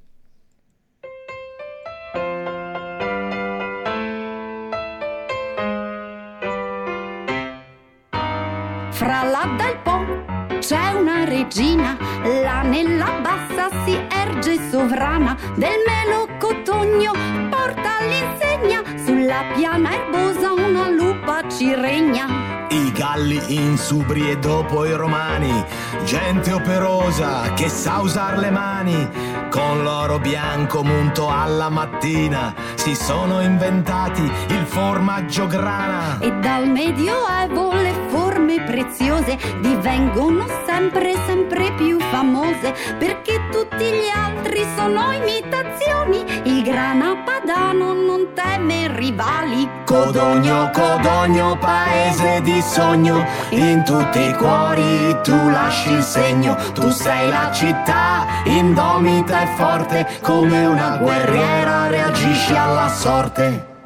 Fra 8.92 9.24
l'Adda 9.24 9.68
e 9.68 9.72
il 9.72 9.80
Po 9.84 10.37
c'è 10.68 10.92
una 10.92 11.24
regina, 11.24 11.96
là 12.44 12.62
nella 12.62 13.22
bassa 13.22 13.70
si 13.86 13.98
erge 14.10 14.60
sovrana, 14.70 15.34
del 15.56 15.78
melocotogno 15.88 17.14
porta 17.50 18.00
l'insegna, 18.02 18.84
sulla 19.02 19.46
piana 19.56 19.94
erbosa 19.94 20.52
una 20.52 20.90
lupa 20.90 21.48
ci 21.48 21.74
regna. 21.74 22.66
I 22.68 22.92
galli 22.92 23.42
insubri 23.48 24.30
e 24.30 24.40
dopo 24.40 24.84
i 24.84 24.92
romani, 24.92 25.64
gente 26.04 26.52
operosa 26.52 27.54
che 27.54 27.70
sa 27.70 28.00
usare 28.00 28.38
le 28.38 28.52
mani, 28.52 29.10
con 29.50 29.84
l'oro 29.84 30.20
bianco 30.20 30.84
munto 30.84 31.30
alla 31.30 31.70
mattina, 31.70 32.54
si 32.76 32.94
sono 32.94 33.40
inventati 33.40 34.22
il 34.22 34.66
formaggio 34.66 35.48
grana. 35.48 36.20
E 36.20 36.30
dal 36.42 36.68
medioevo 36.68 37.72
le 37.72 37.94
forme 38.10 38.27
preziose 38.56 39.38
divengono 39.62 40.46
sempre, 40.66 41.14
sempre 41.26 41.72
più 41.74 42.00
famose, 42.00 42.74
perché 42.98 43.40
tutti 43.52 43.84
gli 43.84 44.10
altri 44.14 44.66
sono 44.76 45.12
imitazioni, 45.12 46.24
il 46.44 46.64
grana 46.64 47.16
padano 47.24 47.94
non 47.94 48.30
teme 48.34 48.88
rivali. 48.96 49.70
Codogno, 49.86 50.70
Codogno, 50.74 51.58
paese 51.58 52.42
di 52.42 52.62
sogno, 52.62 53.26
in 53.50 53.84
tutti 53.84 54.20
i 54.20 54.34
cuori 54.34 55.18
tu 55.24 55.50
lasci 55.50 55.92
il 55.92 56.04
segno, 56.04 56.56
tu 56.74 56.90
sei 56.90 57.30
la 57.30 57.52
città, 57.52 58.26
indomita 58.46 59.44
e 59.44 59.48
forte, 59.56 60.08
come 60.22 60.66
una 60.66 60.98
guerriera 60.98 61.88
reagisci 61.88 62.54
alla 62.56 62.90
sorte. 62.90 63.77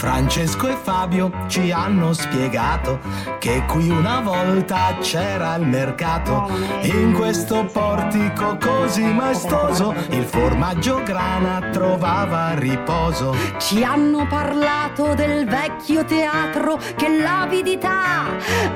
Francesco 0.00 0.66
e 0.66 0.78
Fabio 0.82 1.30
ci 1.46 1.70
hanno 1.70 2.14
spiegato 2.14 3.00
che 3.38 3.66
qui 3.66 3.90
una 3.90 4.20
volta 4.20 4.96
c'era 4.98 5.56
il 5.56 5.66
mercato. 5.66 6.48
In 6.84 7.12
questo 7.12 7.66
portico 7.66 8.56
così 8.58 9.02
maestoso 9.02 9.94
il 10.08 10.24
formaggio 10.24 11.02
grana 11.02 11.68
trovava 11.70 12.54
riposo. 12.54 13.36
Ci 13.58 13.84
hanno 13.84 14.26
parlato 14.26 15.12
del 15.12 15.46
vecchio 15.46 16.02
teatro 16.06 16.78
che 16.96 17.18
l'avidità 17.18 18.24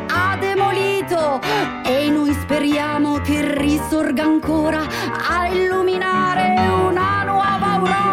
ha 0.06 0.36
demolito 0.38 1.40
e 1.86 2.06
noi 2.10 2.34
speriamo 2.34 3.16
che 3.22 3.56
risorga 3.56 4.24
ancora 4.24 4.82
a 5.26 5.46
illuminare 5.46 6.54
una 6.68 7.22
nuova 7.22 7.72
aurora. 7.72 8.03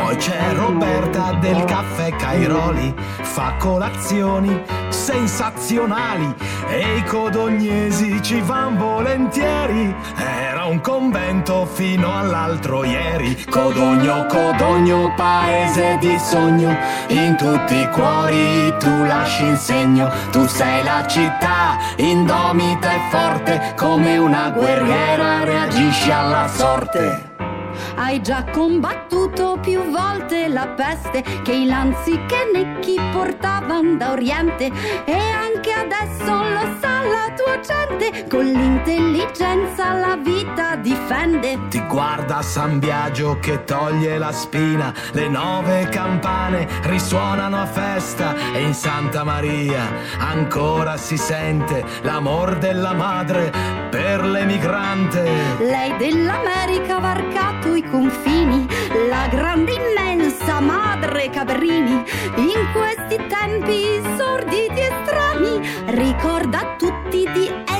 Poi 0.00 0.16
c'è 0.16 0.54
Roberta 0.54 1.32
del 1.40 1.62
caffè 1.64 2.10
Cairoli, 2.16 2.94
fa 3.20 3.54
colazioni 3.58 4.62
sensazionali 4.88 6.34
e 6.68 6.96
i 6.96 7.04
codognesi 7.04 8.22
ci 8.22 8.40
van 8.40 8.78
volentieri. 8.78 9.94
Era 10.16 10.64
un 10.64 10.80
convento 10.80 11.66
fino 11.66 12.16
all'altro 12.16 12.82
ieri. 12.82 13.44
Codogno, 13.50 14.24
Codogno, 14.24 15.12
paese 15.16 15.98
di 16.00 16.18
sogno, 16.18 16.74
in 17.08 17.36
tutti 17.36 17.76
i 17.76 17.88
cuori 17.90 18.74
tu 18.78 19.04
lasci 19.04 19.44
il 19.44 19.58
segno. 19.58 20.10
Tu 20.32 20.46
sei 20.46 20.82
la 20.82 21.06
città, 21.06 21.76
indomita 21.96 22.90
e 22.90 23.00
forte, 23.10 23.74
come 23.76 24.16
una 24.16 24.48
guerriera 24.48 25.44
reagisci 25.44 26.10
alla 26.10 26.48
sorte. 26.48 27.49
Hai 27.96 28.20
già 28.22 28.44
combattuto 28.44 29.58
più 29.60 29.82
volte 29.90 30.48
la 30.48 30.68
peste 30.68 31.22
che 31.42 31.52
i 31.52 31.66
lanzi 31.66 32.18
che 32.26 32.50
necchi 32.52 32.98
portavan 33.12 33.98
da 33.98 34.12
Oriente 34.12 34.70
e 35.04 35.12
anche 35.12 35.72
adesso 35.72 36.32
lo 36.32 36.76
sa 36.80 37.02
la 37.02 37.32
tua 37.36 37.58
gente 37.60 38.26
con 38.28 38.44
l'intelligenza 38.44 39.92
la 39.94 40.16
vita 40.16 40.76
difende. 40.76 41.68
Ti 41.68 41.82
guarda 41.86 42.42
San 42.42 42.78
Biagio 42.78 43.38
che 43.40 43.64
toglie 43.64 44.18
la 44.18 44.32
spina, 44.32 44.92
le 45.12 45.28
nove 45.28 45.88
campane 45.90 46.66
risuonano 46.82 47.60
a 47.60 47.66
festa 47.66 48.34
e 48.52 48.62
in 48.62 48.74
Santa 48.74 49.24
Maria 49.24 49.82
ancora 50.18 50.96
si 50.96 51.16
sente 51.16 51.84
l'amor 52.02 52.58
della 52.58 52.92
madre 52.92 53.50
per 53.90 54.24
l'emigrante. 54.24 55.22
Lei 55.58 55.96
dell'America 55.96 56.98
ha 57.00 57.49
varcato 57.70 57.74
i 57.74 57.82
confini, 57.82 58.66
la 59.08 59.28
grande 59.28 59.72
immensa 59.72 60.60
madre 60.60 61.30
Cabrini. 61.30 62.02
In 62.36 62.72
questi 62.72 63.16
tempi 63.28 64.00
sordidi 64.16 64.80
e 64.80 64.92
strani, 65.04 65.60
ricorda 65.86 66.74
tutti 66.76 67.28
di 67.32 67.46
essere 67.66 67.79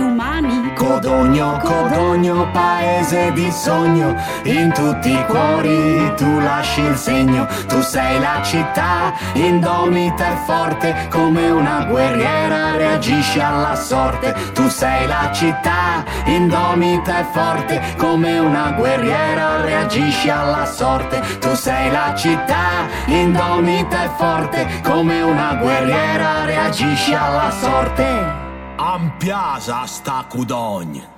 umani. 0.00 0.72
Codogno, 0.74 1.58
Codogno, 1.62 2.48
paese 2.52 3.32
di 3.32 3.50
sogno, 3.50 4.14
in 4.44 4.72
tutti 4.72 5.10
i 5.10 5.24
cuori 5.26 6.12
tu 6.16 6.38
lasci 6.38 6.82
il 6.82 6.96
segno, 6.96 7.46
tu 7.66 7.80
sei 7.80 8.18
la 8.20 8.40
città, 8.42 9.12
indomita 9.34 10.32
e 10.32 10.36
forte, 10.46 11.08
come 11.10 11.50
una 11.50 11.84
guerriera 11.84 12.76
reagisci 12.76 13.40
alla 13.40 13.74
sorte, 13.74 14.34
tu 14.52 14.68
sei 14.68 15.06
la 15.06 15.30
città, 15.32 16.04
indomita 16.26 17.20
e 17.20 17.24
forte, 17.32 17.94
come 17.96 18.38
una 18.38 18.72
guerriera 18.76 19.60
reagisci 19.62 20.28
alla 20.30 20.66
sorte, 20.66 21.20
tu 21.40 21.54
sei 21.54 21.90
la 21.90 22.14
città, 22.14 22.86
indomita 23.06 24.04
e 24.04 24.10
forte, 24.16 24.66
come 24.82 25.22
una 25.22 25.54
guerriera 25.54 26.44
reagisci 26.44 27.14
alla 27.14 27.50
sorte. 27.50 28.45
Ampiasa 28.78 29.86
sta 29.86 30.26
Cudogno. 30.28 31.15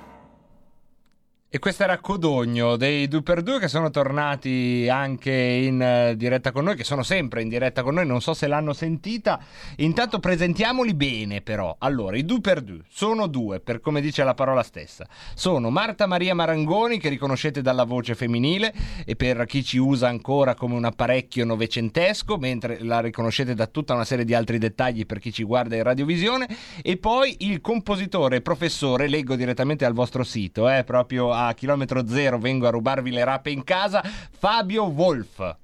E 1.51 1.57
questo 1.57 1.81
era 1.81 1.97
Codogno 1.97 2.75
dei 2.75 3.07
2x2 3.07 3.57
che 3.57 3.67
sono 3.67 3.89
tornati 3.89 4.87
anche 4.87 5.31
in 5.31 5.81
eh, 5.81 6.15
diretta 6.15 6.51
con 6.51 6.63
noi, 6.63 6.75
che 6.75 6.83
sono 6.83 7.01
sempre 7.01 7.41
in 7.41 7.49
diretta 7.49 7.81
con 7.81 7.95
noi, 7.95 8.05
non 8.05 8.21
so 8.21 8.35
se 8.35 8.45
l'hanno 8.45 8.71
sentita. 8.71 9.41
Intanto 9.77 10.19
presentiamoli 10.19 10.93
bene 10.93 11.41
però. 11.41 11.75
Allora, 11.79 12.17
i 12.17 12.23
2x2 12.23 12.81
sono 12.87 13.25
due, 13.25 13.61
per 13.61 13.79
come 13.79 13.99
dice 13.99 14.23
la 14.23 14.35
parola 14.35 14.61
stessa. 14.61 15.07
Sono 15.33 15.71
Marta 15.71 16.05
Maria 16.05 16.35
Marangoni, 16.35 16.99
che 16.99 17.09
riconoscete 17.09 17.63
dalla 17.63 17.83
voce 17.83 18.13
femminile 18.13 18.71
e 19.03 19.15
per 19.15 19.43
chi 19.45 19.63
ci 19.63 19.79
usa 19.79 20.07
ancora 20.07 20.53
come 20.53 20.75
un 20.75 20.85
apparecchio 20.85 21.45
novecentesco, 21.45 22.37
mentre 22.37 22.83
la 22.83 22.99
riconoscete 22.99 23.55
da 23.55 23.65
tutta 23.65 23.95
una 23.95 24.05
serie 24.05 24.23
di 24.23 24.35
altri 24.35 24.59
dettagli 24.59 25.07
per 25.07 25.17
chi 25.17 25.33
ci 25.33 25.41
guarda 25.41 25.75
in 25.75 25.81
radiovisione. 25.81 26.47
E 26.83 26.97
poi 26.97 27.37
il 27.39 27.59
compositore 27.59 28.41
professore, 28.41 29.07
leggo 29.07 29.35
direttamente 29.35 29.83
al 29.83 29.93
vostro 29.93 30.23
sito, 30.23 30.69
eh, 30.69 30.83
proprio 30.83 31.37
a 31.47 31.53
chilometro 31.53 32.07
zero 32.07 32.37
vengo 32.37 32.67
a 32.67 32.71
rubarvi 32.71 33.11
le 33.11 33.23
rape 33.23 33.49
in 33.51 33.63
casa, 33.63 34.01
Fabio 34.03 34.85
Wolf 34.85 35.57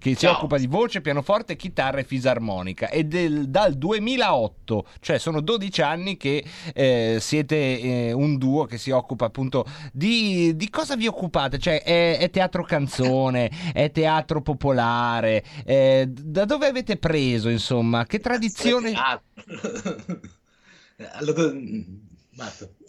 che 0.00 0.14
si 0.14 0.20
Ciao. 0.20 0.36
occupa 0.36 0.56
di 0.56 0.66
voce, 0.66 1.02
pianoforte, 1.02 1.56
chitarra 1.56 1.98
e 1.98 2.04
fisarmonica 2.04 2.88
e 2.88 3.04
del- 3.04 3.50
dal 3.50 3.74
2008, 3.74 4.86
cioè 4.98 5.18
sono 5.18 5.42
12 5.42 5.82
anni 5.82 6.16
che 6.16 6.42
eh, 6.72 7.18
siete 7.20 7.56
eh, 7.80 8.12
un 8.12 8.38
duo 8.38 8.64
che 8.64 8.78
si 8.78 8.90
occupa 8.90 9.26
appunto 9.26 9.66
di, 9.92 10.56
di 10.56 10.70
cosa 10.70 10.96
vi 10.96 11.06
occupate? 11.06 11.58
Cioè 11.58 11.82
è, 11.82 12.16
è 12.18 12.30
teatro 12.30 12.62
canzone, 12.62 13.50
è 13.74 13.90
teatro 13.90 14.40
popolare, 14.40 15.44
eh, 15.66 16.06
da 16.08 16.46
dove 16.46 16.66
avete 16.66 16.96
preso 16.96 17.50
insomma? 17.50 18.06
Che 18.06 18.20
tradizione? 18.20 18.92
Ah. 18.94 19.20
allora. 21.18 21.52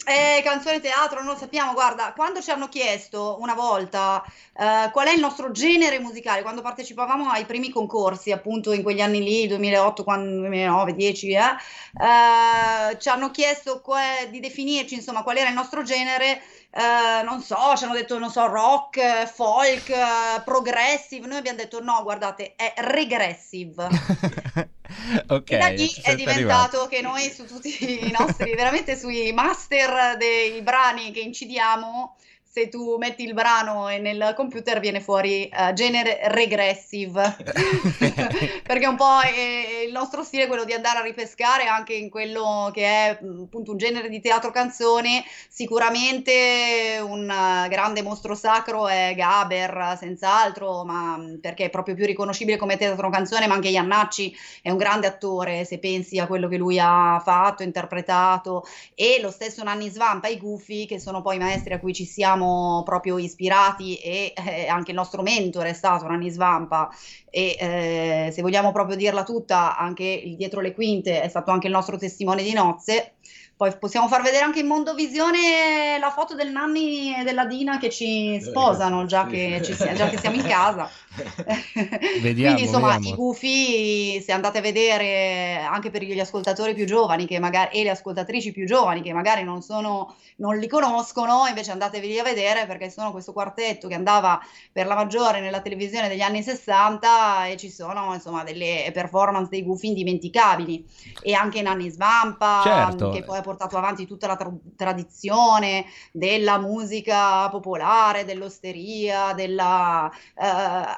Eh, 0.04 0.42
canzone 0.42 0.80
teatro, 0.80 1.22
non 1.22 1.34
lo 1.34 1.38
sappiamo. 1.38 1.74
Guarda, 1.74 2.12
quando 2.16 2.40
ci 2.40 2.50
hanno 2.50 2.68
chiesto 2.68 3.36
una 3.40 3.54
volta 3.54 4.24
eh, 4.58 4.90
qual 4.90 5.06
è 5.06 5.12
il 5.12 5.20
nostro 5.20 5.52
genere 5.52 6.00
musicale, 6.00 6.42
quando 6.42 6.60
partecipavamo 6.60 7.28
ai 7.28 7.44
primi 7.44 7.70
concorsi, 7.70 8.32
appunto 8.32 8.72
in 8.72 8.82
quegli 8.82 9.00
anni 9.00 9.22
lì, 9.22 9.46
2008, 9.46 10.02
quando- 10.02 10.40
2009, 10.40 10.94
10, 10.94 11.30
eh, 11.30 11.38
eh, 11.38 12.98
ci 12.98 13.08
hanno 13.08 13.30
chiesto 13.30 13.80
que- 13.80 14.28
di 14.30 14.40
definirci, 14.40 14.94
insomma, 14.94 15.22
qual 15.22 15.36
era 15.36 15.48
il 15.48 15.54
nostro 15.54 15.82
genere. 15.82 16.42
eh, 16.74 17.22
non 17.22 17.42
so, 17.42 17.76
ci 17.76 17.84
hanno 17.84 17.92
detto, 17.92 18.18
non 18.18 18.30
so, 18.30 18.46
rock, 18.46 19.26
folk, 19.30 19.90
eh, 19.90 20.40
progressive. 20.42 21.26
Noi 21.26 21.36
abbiamo 21.36 21.58
detto 21.58 21.82
no, 21.82 22.02
guardate, 22.02 22.54
è 22.56 22.72
regressive. 22.78 23.88
ok, 25.28 25.50
E 25.50 25.58
da 25.58 25.68
lì 25.68 25.90
è 26.02 26.14
diventato 26.14 26.86
che 26.86 27.00
noi 27.00 27.30
su 27.30 27.46
tutti 27.46 28.06
i 28.06 28.10
nostri, 28.10 28.54
veramente 28.54 28.96
sui 28.96 29.32
master 29.32 30.16
dei 30.16 30.60
brani 30.62 31.10
che 31.12 31.20
incidiamo, 31.20 32.16
se 32.52 32.68
tu 32.68 32.98
metti 32.98 33.24
il 33.24 33.32
brano 33.32 33.88
e 33.88 33.96
nel 33.96 34.34
computer 34.36 34.78
viene 34.78 35.00
fuori 35.00 35.48
eh, 35.48 35.72
genere 35.72 36.20
regressive, 36.24 37.34
perché 38.62 38.86
un 38.86 38.96
po' 38.96 39.20
è- 39.22 39.84
il 39.86 39.90
nostro 39.90 40.22
stile 40.22 40.44
è 40.44 40.46
quello 40.48 40.64
di 40.64 40.74
andare 40.74 40.98
a 40.98 41.02
ripescare 41.02 41.64
anche 41.64 41.94
in 41.94 42.10
quello 42.10 42.70
che 42.70 42.84
è 42.84 43.18
appunto 43.22 43.70
un 43.70 43.78
genere 43.78 44.10
di 44.10 44.20
teatro 44.20 44.50
canzone, 44.50 45.24
sicuramente 45.48 47.00
un 47.02 47.26
eh, 47.30 47.68
grande 47.70 48.02
mostro 48.02 48.34
sacro 48.34 48.86
è 48.86 49.14
Gaber, 49.16 49.96
senz'altro, 49.98 50.84
ma 50.84 51.18
perché 51.40 51.64
è 51.64 51.70
proprio 51.70 51.94
più 51.94 52.04
riconoscibile 52.04 52.58
come 52.58 52.76
teatro 52.76 53.08
canzone, 53.08 53.46
ma 53.46 53.54
anche 53.54 53.68
Iannacci 53.68 54.36
è 54.60 54.68
un 54.68 54.76
grande 54.76 55.06
attore, 55.06 55.64
se 55.64 55.78
pensi 55.78 56.18
a 56.18 56.26
quello 56.26 56.48
che 56.48 56.58
lui 56.58 56.78
ha 56.78 57.18
fatto, 57.24 57.62
interpretato, 57.62 58.66
e 58.94 59.20
lo 59.22 59.30
stesso 59.30 59.62
Nanni 59.62 59.88
Svampa, 59.88 60.28
i 60.28 60.36
Gufi, 60.36 60.84
che 60.84 61.00
sono 61.00 61.22
poi 61.22 61.36
i 61.36 61.38
maestri 61.38 61.72
a 61.72 61.80
cui 61.80 61.94
ci 61.94 62.04
siamo 62.04 62.40
proprio 62.84 63.18
ispirati 63.18 63.96
e 63.96 64.32
eh, 64.34 64.66
anche 64.68 64.90
il 64.90 64.96
nostro 64.96 65.22
mentore 65.22 65.70
è 65.70 65.72
stato 65.72 66.06
Nanni 66.06 66.30
Svampa 66.30 66.90
e 67.30 67.56
eh, 67.58 68.30
se 68.32 68.42
vogliamo 68.42 68.72
proprio 68.72 68.96
dirla 68.96 69.22
tutta, 69.22 69.76
anche 69.76 70.04
il 70.04 70.36
dietro 70.36 70.60
le 70.60 70.74
quinte 70.74 71.22
è 71.22 71.28
stato 71.28 71.50
anche 71.50 71.66
il 71.66 71.72
nostro 71.72 71.96
testimone 71.96 72.42
di 72.42 72.52
nozze. 72.52 73.14
Poi 73.56 73.76
possiamo 73.78 74.08
far 74.08 74.22
vedere 74.22 74.44
anche 74.44 74.60
in 74.60 74.66
Mondovisione 74.66 75.98
la 76.00 76.10
foto 76.10 76.34
del 76.34 76.50
Nanni 76.50 77.14
e 77.14 77.22
della 77.22 77.44
Dina 77.44 77.78
che 77.78 77.90
ci 77.90 78.40
sposano, 78.40 79.06
già 79.06 79.26
che, 79.26 79.60
ci 79.62 79.74
sia- 79.74 79.92
già 79.92 80.08
che 80.08 80.18
siamo 80.18 80.36
in 80.36 80.42
casa. 80.42 80.90
Vediamo, 82.20 82.54
Quindi 82.54 82.62
insomma 82.62 82.94
vediamo. 82.94 83.08
i 83.08 83.14
gufi, 83.14 84.20
se 84.20 84.32
andate 84.32 84.58
a 84.58 84.62
vedere 84.62 85.60
anche 85.60 85.90
per 85.90 86.02
gli 86.02 86.18
ascoltatori 86.18 86.74
più 86.74 86.86
giovani 86.86 87.26
che 87.26 87.38
magari, 87.38 87.78
e 87.78 87.82
le 87.84 87.90
ascoltatrici 87.90 88.52
più 88.52 88.66
giovani 88.66 89.02
che 89.02 89.12
magari 89.12 89.44
non, 89.44 89.62
sono, 89.62 90.16
non 90.36 90.56
li 90.56 90.66
conoscono, 90.66 91.46
invece 91.46 91.70
andatevi 91.70 92.18
a 92.18 92.24
vedere 92.24 92.66
perché 92.66 92.90
sono 92.90 93.12
questo 93.12 93.32
quartetto 93.32 93.86
che 93.86 93.94
andava 93.94 94.40
per 94.72 94.86
la 94.86 94.94
maggiore 94.94 95.40
nella 95.40 95.60
televisione 95.60 96.08
degli 96.08 96.22
anni 96.22 96.42
60 96.42 97.46
e 97.46 97.56
ci 97.56 97.70
sono 97.70 98.12
insomma 98.14 98.42
delle 98.42 98.90
performance 98.92 99.50
dei 99.50 99.62
gufi 99.62 99.86
indimenticabili 99.86 100.84
e 101.22 101.34
anche 101.34 101.62
Nanni 101.62 101.90
Svampa 101.90 102.62
Certo. 102.62 103.11
Che 103.12 103.24
poi 103.24 103.38
ha 103.38 103.42
portato 103.42 103.76
avanti 103.76 104.06
tutta 104.06 104.26
la 104.26 104.36
tra- 104.36 104.52
tradizione 104.76 105.86
della 106.12 106.58
musica 106.58 107.48
popolare, 107.50 108.24
dell'osteria, 108.24 109.32
della, 109.34 110.10
eh, 110.34 110.44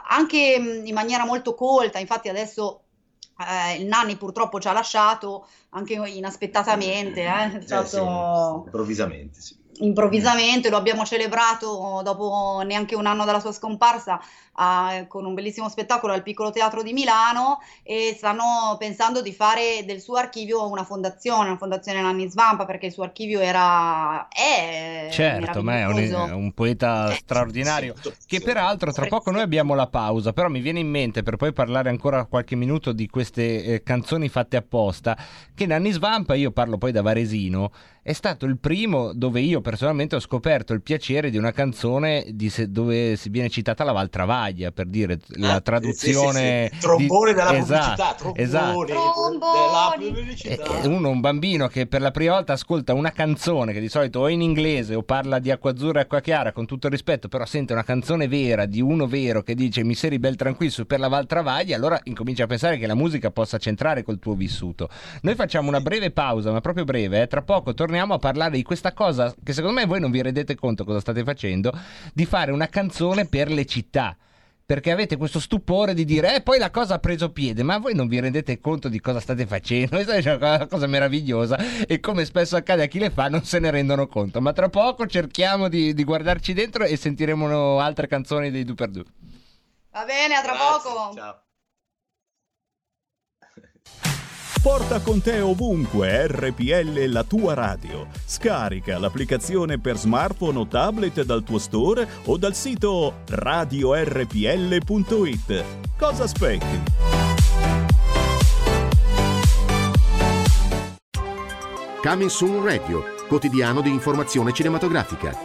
anche 0.08 0.38
in 0.84 0.94
maniera 0.94 1.24
molto 1.24 1.54
colta, 1.54 1.98
infatti 1.98 2.28
adesso 2.28 2.80
eh, 3.38 3.80
il 3.80 3.86
Nanni 3.86 4.16
purtroppo 4.16 4.60
ci 4.60 4.68
ha 4.68 4.72
lasciato 4.72 5.46
anche 5.70 5.94
inaspettatamente, 5.94 7.22
eh, 7.22 7.56
Eh, 7.56 7.84
sì, 7.86 7.98
improvvisamente, 7.98 9.40
sì. 9.40 9.62
Improvvisamente, 9.78 10.70
lo 10.70 10.76
abbiamo 10.76 11.04
celebrato 11.04 12.00
dopo 12.04 12.62
neanche 12.64 12.94
un 12.94 13.06
anno 13.06 13.24
dalla 13.24 13.40
sua 13.40 13.52
scomparsa 13.52 14.20
a- 14.56 15.06
con 15.08 15.24
un 15.24 15.34
bellissimo 15.34 15.68
spettacolo 15.68 16.12
al 16.12 16.22
Piccolo 16.22 16.50
Teatro 16.50 16.82
di 16.82 16.92
Milano 16.92 17.58
e 17.82 18.14
stanno 18.16 18.76
pensando 18.78 19.20
di 19.20 19.32
fare 19.32 19.84
del 19.84 20.00
suo 20.00 20.16
archivio 20.16 20.68
una 20.68 20.84
fondazione, 20.84 21.48
una 21.48 21.58
fondazione 21.58 22.00
Nanni 22.00 22.28
Svampa 22.30 22.64
perché 22.64 22.86
il 22.86 22.92
suo 22.92 23.02
archivio 23.02 23.40
era 23.40 24.28
è 24.28 25.08
Certo, 25.10 25.62
ma 25.62 25.78
è 25.78 25.86
un, 25.86 26.30
un 26.32 26.52
poeta 26.52 27.10
Eh, 27.12 27.14
straordinario. 27.16 27.94
Che 28.26 28.40
peraltro 28.40 28.92
tra 28.92 29.06
poco 29.06 29.30
noi 29.30 29.42
abbiamo 29.42 29.74
la 29.74 29.88
pausa, 29.88 30.32
però 30.32 30.48
mi 30.48 30.60
viene 30.60 30.80
in 30.80 30.88
mente 30.88 31.22
per 31.22 31.36
poi 31.36 31.52
parlare 31.52 31.88
ancora 31.88 32.24
qualche 32.26 32.54
minuto 32.56 32.92
di 32.92 33.08
queste 33.08 33.64
eh, 33.64 33.82
canzoni 33.82 34.28
fatte 34.28 34.56
apposta, 34.56 35.16
che 35.54 35.66
Nanni 35.66 35.90
Svampa, 35.90 36.34
io 36.34 36.52
parlo 36.52 36.78
poi 36.78 36.92
da 36.92 37.02
Varesino, 37.02 37.72
è 38.06 38.12
stato 38.12 38.44
il 38.44 38.58
primo 38.58 39.14
dove 39.14 39.40
io 39.40 39.62
personalmente 39.62 40.14
ho 40.14 40.20
scoperto 40.20 40.74
il 40.74 40.82
piacere 40.82 41.30
di 41.30 41.38
una 41.38 41.52
canzone 41.52 42.26
di 42.34 42.50
se- 42.50 42.70
dove 42.70 43.16
si 43.16 43.30
viene 43.30 43.48
citata 43.48 43.82
la 43.82 43.92
Valtravaglia, 43.92 44.72
per 44.72 44.88
dire 44.88 45.18
la 45.36 45.54
Ah, 45.54 45.60
traduzione... 45.62 46.68
sì, 46.68 46.74
sì, 46.74 46.74
sì. 46.74 46.80
Trombone 46.80 47.30
di- 47.32 47.38
della 47.38 47.56
Esatto, 47.56 47.64
pubblicità, 47.86 48.14
trombone 48.14 48.42
esatto. 48.42 48.84
della 48.84 49.94
pubblicità. 49.96 50.82
E- 50.82 50.86
uno, 50.86 51.08
un 51.08 51.20
bambino 51.20 51.66
che 51.68 51.86
per 51.86 52.02
la 52.02 52.10
prima 52.10 52.34
volta 52.34 52.52
ascolta 52.52 52.92
una 52.92 53.10
canzone 53.10 53.72
che 53.72 53.80
di 53.80 53.88
solito 53.88 54.20
o 54.20 54.26
è 54.28 54.32
in 54.32 54.42
inglese 54.42 54.94
o 54.94 55.02
parla 55.02 55.38
di 55.38 55.50
acqua 55.50 55.70
azzurra 55.70 56.00
e 56.00 56.02
acqua 56.02 56.20
chiara, 56.20 56.52
con 56.52 56.66
tutto 56.66 56.88
il 56.88 56.92
rispetto, 56.92 57.28
però 57.28 57.46
sente 57.46 57.72
una 57.72 57.84
canzone 57.84 58.28
vera 58.28 58.66
di 58.66 58.82
uno 58.82 59.06
vero 59.06 59.42
che 59.42 59.54
dice 59.54 59.82
mi 59.82 59.94
seri 59.94 60.18
bel 60.18 60.36
tranquillo 60.36 60.84
per 60.86 60.98
la 61.00 61.08
Val 61.08 61.26
Travaglia, 61.26 61.74
allora 61.74 61.98
incomincia 62.04 62.44
a 62.44 62.46
pensare 62.46 62.76
che 62.76 62.86
la 62.86 62.94
musica 62.94 63.30
possa 63.30 63.56
centrare 63.56 64.02
col 64.02 64.18
tuo 64.18 64.34
vissuto. 64.34 64.90
Noi 65.22 65.34
facciamo 65.34 65.68
una 65.68 65.80
breve 65.80 66.10
pausa, 66.10 66.52
ma 66.52 66.60
proprio 66.60 66.84
breve, 66.84 67.22
eh. 67.22 67.26
tra 67.26 67.40
poco 67.40 67.72
torniamo 67.72 67.92
a 67.98 68.18
parlare 68.18 68.56
di 68.56 68.62
questa 68.62 68.92
cosa 68.92 69.34
che 69.42 69.52
secondo 69.52 69.80
me 69.80 69.86
voi 69.86 70.00
non 70.00 70.10
vi 70.10 70.22
rendete 70.22 70.54
conto 70.54 70.84
cosa 70.84 71.00
state 71.00 71.24
facendo, 71.24 71.72
di 72.12 72.26
fare 72.26 72.52
una 72.52 72.68
canzone 72.68 73.26
per 73.26 73.50
le 73.50 73.64
città 73.64 74.16
perché 74.66 74.90
avete 74.90 75.16
questo 75.16 75.40
stupore 75.40 75.92
di 75.92 76.06
dire, 76.06 76.36
eh, 76.36 76.40
poi 76.40 76.58
la 76.58 76.70
cosa 76.70 76.94
ha 76.94 76.98
preso 76.98 77.30
piede, 77.30 77.62
ma 77.62 77.76
voi 77.78 77.94
non 77.94 78.08
vi 78.08 78.18
rendete 78.18 78.60
conto 78.60 78.88
di 78.88 78.98
cosa 78.98 79.20
state 79.20 79.46
facendo? 79.46 79.96
Questa 80.02 80.14
è 80.14 80.34
una 80.34 80.66
cosa 80.66 80.86
meravigliosa 80.86 81.58
e 81.86 82.00
come 82.00 82.24
spesso 82.24 82.56
accade 82.56 82.84
a 82.84 82.86
chi 82.86 82.98
le 82.98 83.10
fa 83.10 83.28
non 83.28 83.44
se 83.44 83.58
ne 83.58 83.70
rendono 83.70 84.06
conto. 84.06 84.40
Ma 84.40 84.52
tra 84.52 84.70
poco 84.70 85.06
cerchiamo 85.06 85.68
di, 85.68 85.92
di 85.92 86.04
guardarci 86.04 86.54
dentro 86.54 86.84
e 86.84 86.96
sentiremo 86.96 87.78
altre 87.78 88.06
canzoni 88.06 88.50
dei 88.50 88.64
Duper 88.64 88.88
Du. 88.88 89.02
Va 89.92 90.04
bene, 90.04 90.34
a 90.34 90.42
tra 90.42 90.52
Grazie, 90.52 90.90
poco. 90.90 91.14
ciao. 91.14 91.43
Porta 94.64 95.00
con 95.00 95.20
te 95.20 95.40
ovunque 95.42 96.26
RPL 96.26 97.04
la 97.08 97.22
tua 97.22 97.52
radio. 97.52 98.06
Scarica 98.24 98.98
l'applicazione 98.98 99.78
per 99.78 99.98
smartphone 99.98 100.58
o 100.58 100.66
tablet 100.66 101.22
dal 101.22 101.42
tuo 101.42 101.58
store 101.58 102.08
o 102.24 102.38
dal 102.38 102.54
sito 102.54 103.16
radiorpl.it. 103.28 104.84
Cosa 105.98 106.22
aspetti? 106.22 106.82
Coming 112.00 112.30
Soon 112.30 112.64
Radio, 112.64 113.04
quotidiano 113.28 113.82
di 113.82 113.90
informazione 113.90 114.54
cinematografica. 114.54 115.36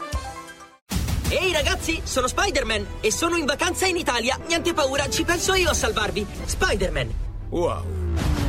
Ehi 1.28 1.52
ragazzi, 1.52 2.00
sono 2.06 2.28
Spider-Man 2.28 2.86
e 3.02 3.12
sono 3.12 3.36
in 3.36 3.44
vacanza 3.44 3.86
in 3.86 3.98
Italia. 3.98 4.40
Niente 4.48 4.74
paura, 4.74 5.10
ci 5.10 5.26
penso 5.26 5.54
io 5.56 5.72
a 5.72 5.74
salvarvi. 5.74 6.26
Spider-Man. 6.46 7.14
Wow. 7.50 8.49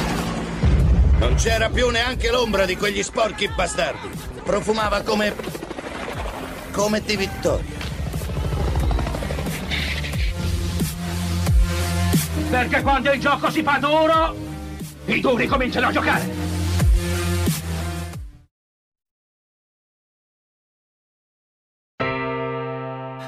Non 1.21 1.35
c'era 1.35 1.69
più 1.69 1.87
neanche 1.89 2.31
l'ombra 2.31 2.65
di 2.65 2.75
quegli 2.75 3.03
sporchi 3.03 3.47
bastardi. 3.47 4.09
Profumava 4.43 5.03
come... 5.03 5.35
come 6.71 6.99
di 7.03 7.15
vittoria. 7.15 7.77
Perché 12.49 12.81
quando 12.81 13.11
il 13.11 13.19
gioco 13.19 13.51
si 13.51 13.61
fa 13.61 13.77
duro, 13.77 14.35
i 15.05 15.21
duri 15.21 15.45
cominciano 15.45 15.89
a 15.89 15.91
giocare. 15.91 16.29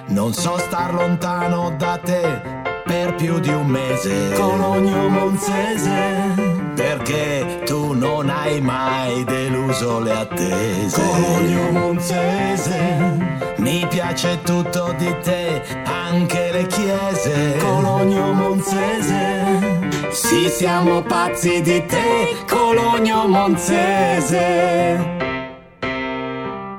Non 0.07 0.33
so 0.33 0.57
star 0.57 0.95
lontano 0.95 1.75
da 1.77 1.99
te 2.03 2.41
per 2.85 3.13
più 3.13 3.39
di 3.39 3.49
un 3.49 3.67
mese. 3.67 4.31
Cologno 4.33 5.09
Monzese. 5.09 6.62
Perché 6.75 7.61
tu 7.65 7.93
non 7.93 8.29
hai 8.29 8.59
mai 8.59 9.23
deluso 9.23 9.99
le 9.99 10.11
attese. 10.11 11.01
Cologno 11.01 11.71
Monzese. 11.71 13.51
Mi 13.57 13.85
piace 13.89 14.41
tutto 14.43 14.93
di 14.97 15.15
te, 15.21 15.61
anche 15.85 16.51
le 16.51 16.65
chiese. 16.67 17.57
Cologno 17.59 18.33
Monzese. 18.33 19.91
Sì, 20.09 20.49
siamo 20.49 21.01
pazzi 21.01 21.61
di 21.61 21.85
te, 21.85 22.35
Cologno 22.49 23.27
Monzese. 23.27 25.11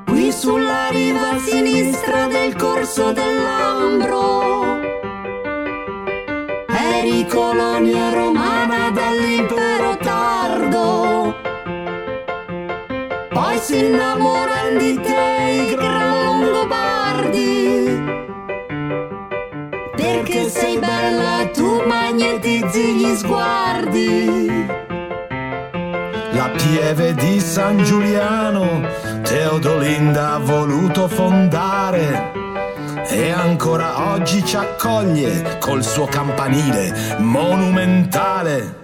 Qui 0.07 0.33
sulla 0.33 0.89
riva 0.91 1.39
sinistra 1.39 2.27
del 2.27 2.55
corso 2.57 3.13
dell'Ambro 3.13 4.45
eri 7.05 7.27
colonia 7.27 8.13
romana 8.13 8.34
si 13.75 13.87
innamorano 13.87 14.79
di 14.79 15.01
te 15.01 15.67
i 15.69 15.75
gran 15.75 16.09
longobardi. 16.11 18.03
Perché 19.97 20.49
sei 20.49 20.79
bella 20.79 21.49
tu 21.53 21.83
magnetizzi 21.85 22.95
gli 22.95 23.15
sguardi. 23.17 24.67
La 26.33 26.51
pieve 26.51 27.15
di 27.15 27.41
San 27.41 27.83
Giuliano 27.83 28.83
Teodolinda 29.23 30.35
ha 30.35 30.39
voluto 30.39 31.09
fondare 31.09 32.33
e 33.09 33.31
ancora 33.31 34.13
oggi 34.13 34.45
ci 34.45 34.57
accoglie 34.57 35.59
col 35.59 35.83
suo 35.83 36.07
campanile 36.07 37.17
monumentale. 37.19 38.83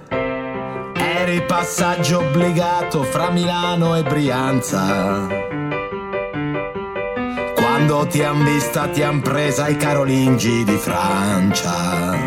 Eri 1.30 1.42
passaggio 1.42 2.18
obbligato 2.18 3.04
fra 3.04 3.30
Milano 3.30 3.94
e 3.94 4.02
Brianza. 4.02 5.28
Quando 7.54 8.04
ti 8.08 8.20
han 8.20 8.42
vista 8.42 8.88
ti 8.88 9.00
han 9.04 9.20
presa 9.20 9.68
i 9.68 9.76
carolingi 9.76 10.64
di 10.64 10.76
Francia. 10.76 12.18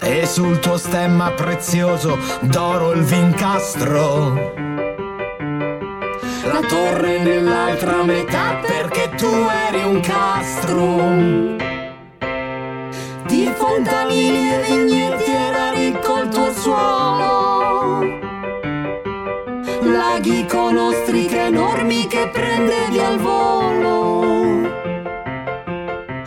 E 0.00 0.24
sul 0.24 0.58
tuo 0.60 0.78
stemma 0.78 1.32
prezioso 1.32 2.16
d'oro 2.40 2.92
il 2.92 3.02
vincastro. 3.02 4.32
La 6.44 6.60
torre 6.66 7.18
nell'altra 7.18 8.02
metà 8.04 8.58
perché 8.66 9.10
tu 9.16 9.30
eri 9.68 9.84
un 9.84 10.00
castro. 10.00 10.80
Di 13.26 13.52
fontanili 13.54 14.50
e 14.50 14.62
vigneti 14.66 15.31
laghi 20.22 20.46
con 20.46 20.76
ostriche 20.76 21.46
enormi 21.46 22.06
che 22.06 22.30
prendevi 22.32 22.98
al 23.00 23.18
volo. 23.18 24.70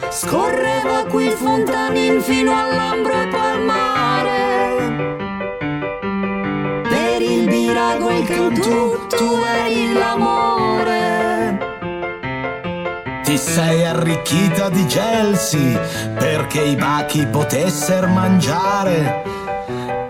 Scorreva 0.09 1.05
qui 1.09 1.29
fontanin 1.29 2.21
fino 2.21 2.51
all'Ambro 2.51 3.13
e 3.13 3.27
Palmare. 3.27 4.33
Per 6.89 7.21
il 7.21 7.47
birago 7.47 8.09
e 8.09 8.19
il 8.19 8.27
cantù 8.27 9.07
tu 9.07 9.41
eri 9.63 9.93
l'amore. 9.93 11.57
Ti 13.23 13.37
sei 13.37 13.85
arricchita 13.85 14.67
di 14.69 14.85
gelsi 14.87 15.79
perché 16.17 16.61
i 16.61 16.75
bachi 16.75 17.25
potessero 17.27 18.07
mangiare 18.07 19.23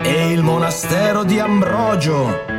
e 0.02 0.32
il 0.32 0.42
monastero 0.42 1.22
di 1.22 1.38
Ambrogio 1.38 2.54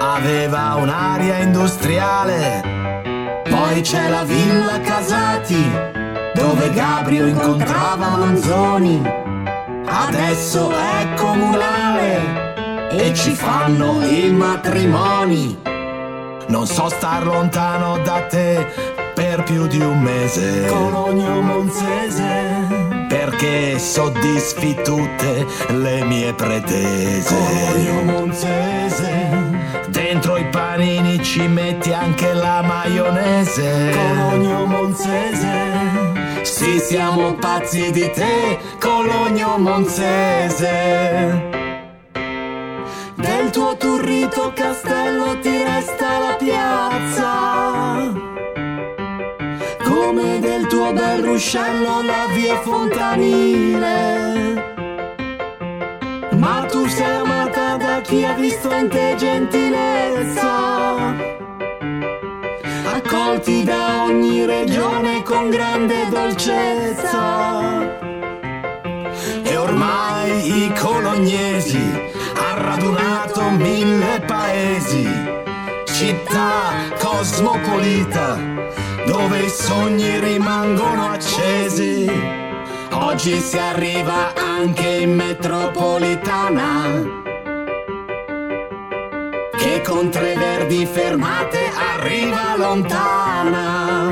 aveva 0.00 0.74
un'aria 0.76 1.38
industriale. 1.38 3.42
Poi 3.48 3.80
c'è 3.82 4.08
la 4.08 4.24
villa 4.24 4.80
Casati 4.80 5.70
dove 6.34 6.70
Gabrio 6.72 7.26
incontrava 7.26 8.16
Manzoni. 8.16 9.02
Adesso 9.86 10.70
è 10.70 11.14
comunale 11.16 12.88
e 12.90 13.14
ci 13.14 13.32
fanno 13.32 14.04
i 14.04 14.30
matrimoni. 14.30 15.58
Non 16.48 16.66
so 16.66 16.88
star 16.88 17.24
lontano 17.24 17.98
da 17.98 18.22
te 18.22 18.66
per 19.14 19.42
più 19.42 19.66
di 19.66 19.80
un 19.80 20.00
mese. 20.00 20.66
Cologno 20.66 21.40
Monzese. 21.40 22.78
Perché 23.08 23.78
soddisfi 23.78 24.74
tutte 24.82 25.46
le 25.68 26.04
mie 26.04 26.32
pretese. 26.32 27.34
Cologno 27.34 28.02
Monzese. 28.02 29.59
Panini 30.50 31.22
ci 31.22 31.46
metti 31.46 31.92
anche 31.92 32.32
la 32.32 32.62
maionese. 32.62 33.90
Cologno 33.90 34.66
Monzese. 34.66 36.42
Sì, 36.42 36.78
siamo 36.78 37.34
pazzi 37.34 37.90
di 37.92 38.10
te, 38.10 38.58
Cologno 38.80 39.58
Monzese. 39.58 41.48
Del 43.14 43.50
tuo 43.50 43.76
turrito 43.76 44.52
castello 44.54 45.38
ti 45.40 45.62
resta 45.62 46.18
la 46.18 46.34
piazza. 46.38 47.28
Come 49.84 50.38
del 50.40 50.66
tuo 50.66 50.92
bel 50.92 51.22
ruscello 51.22 52.02
la 52.02 52.26
via 52.34 52.60
fontanile. 52.60 53.88
Ma 56.36 56.66
tu 56.70 56.86
sei 56.86 57.16
amata 57.16 57.39
chi 58.00 58.24
ha 58.24 58.32
visto 58.34 58.72
in 58.72 58.88
te 58.88 59.14
gentilezza. 59.16 60.48
Accolti 62.92 63.64
da 63.64 64.04
ogni 64.04 64.44
regione 64.44 65.22
con 65.22 65.50
grande 65.50 66.08
dolcezza. 66.08 67.98
E 69.42 69.56
ormai 69.56 70.64
i 70.64 70.72
colognesi 70.78 71.82
ha 72.34 72.54
radunato 72.60 73.50
mille 73.50 74.20
paesi, 74.26 75.08
città 75.86 76.72
cosmopolita, 76.98 78.38
dove 79.06 79.40
i 79.40 79.48
sogni 79.48 80.18
rimangono 80.20 81.10
accesi. 81.10 82.38
Oggi 82.92 83.40
si 83.40 83.58
arriva 83.58 84.32
anche 84.34 84.88
in 84.88 85.14
metropolitana, 85.14 87.28
che 89.60 89.82
con 89.82 90.08
tre 90.08 90.34
verdi 90.34 90.86
fermate 90.86 91.70
arriva 91.94 92.56
lontana. 92.56 94.10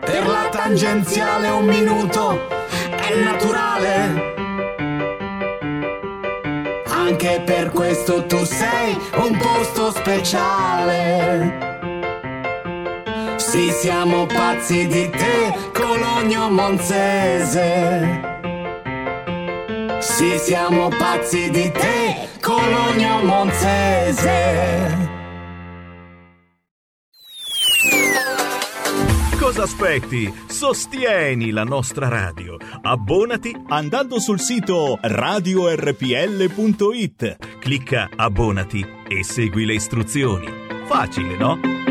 Per 0.00 0.26
la 0.26 0.48
tangenziale 0.50 1.50
un 1.50 1.66
minuto 1.66 2.48
è 2.90 3.14
naturale. 3.22 4.36
Anche 6.86 7.42
per 7.44 7.68
questo 7.70 8.24
tu 8.24 8.42
sei 8.44 8.98
un 9.16 9.36
posto 9.36 9.90
speciale. 9.90 11.66
Sì, 13.36 13.70
siamo 13.70 14.24
pazzi 14.24 14.86
di 14.86 15.10
te, 15.10 15.54
Cologno 15.72 16.48
Monzese. 16.48 18.36
Sì, 20.08 20.38
siamo 20.38 20.88
pazzi 20.88 21.50
di 21.50 21.70
te, 21.70 22.28
Cologno 22.40 23.22
Monzese. 23.24 25.06
Cosa 29.38 29.62
aspetti? 29.62 30.32
Sostieni 30.48 31.50
la 31.50 31.62
nostra 31.64 32.08
radio. 32.08 32.56
Abbonati 32.82 33.54
andando 33.68 34.18
sul 34.18 34.40
sito 34.40 34.98
radiorpl.it. 35.00 36.06
Clicca 37.60 38.08
abbonati 38.16 38.84
e 39.06 39.22
segui 39.22 39.66
le 39.66 39.74
istruzioni. 39.74 40.48
Facile, 40.86 41.36
no? 41.36 41.87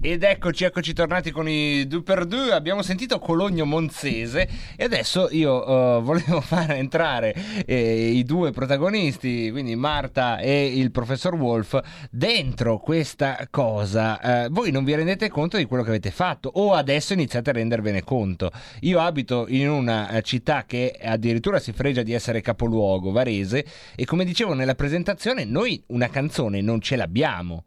Ed 0.00 0.22
eccoci, 0.22 0.62
eccoci 0.62 0.92
tornati 0.92 1.32
con 1.32 1.48
i 1.48 1.84
due 1.88 2.04
per 2.04 2.24
due. 2.24 2.52
Abbiamo 2.52 2.82
sentito 2.82 3.18
Cologno 3.18 3.64
Monzese 3.64 4.48
e 4.76 4.84
adesso 4.84 5.26
io 5.32 5.66
eh, 5.98 6.00
volevo 6.06 6.40
fare 6.40 6.76
entrare 6.76 7.34
eh, 7.66 8.10
i 8.10 8.22
due 8.22 8.52
protagonisti, 8.52 9.50
quindi 9.50 9.74
Marta 9.74 10.38
e 10.38 10.66
il 10.66 10.92
professor 10.92 11.34
Wolf, 11.34 11.80
dentro 12.12 12.78
questa 12.78 13.48
cosa. 13.50 14.44
Eh, 14.44 14.48
voi 14.50 14.70
non 14.70 14.84
vi 14.84 14.94
rendete 14.94 15.28
conto 15.28 15.56
di 15.56 15.64
quello 15.64 15.82
che 15.82 15.88
avete 15.88 16.12
fatto 16.12 16.48
o 16.54 16.74
adesso 16.74 17.12
iniziate 17.12 17.50
a 17.50 17.54
rendervene 17.54 18.04
conto. 18.04 18.52
Io 18.82 19.00
abito 19.00 19.46
in 19.48 19.68
una 19.68 20.10
eh, 20.10 20.22
città 20.22 20.64
che 20.64 20.96
addirittura 21.02 21.58
si 21.58 21.72
fregia 21.72 22.04
di 22.04 22.12
essere 22.12 22.40
capoluogo, 22.40 23.10
Varese, 23.10 23.66
e 23.96 24.04
come 24.04 24.24
dicevo 24.24 24.54
nella 24.54 24.76
presentazione, 24.76 25.44
noi 25.44 25.82
una 25.88 26.08
canzone 26.08 26.60
non 26.60 26.80
ce 26.80 26.94
l'abbiamo. 26.94 27.64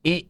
E 0.00 0.28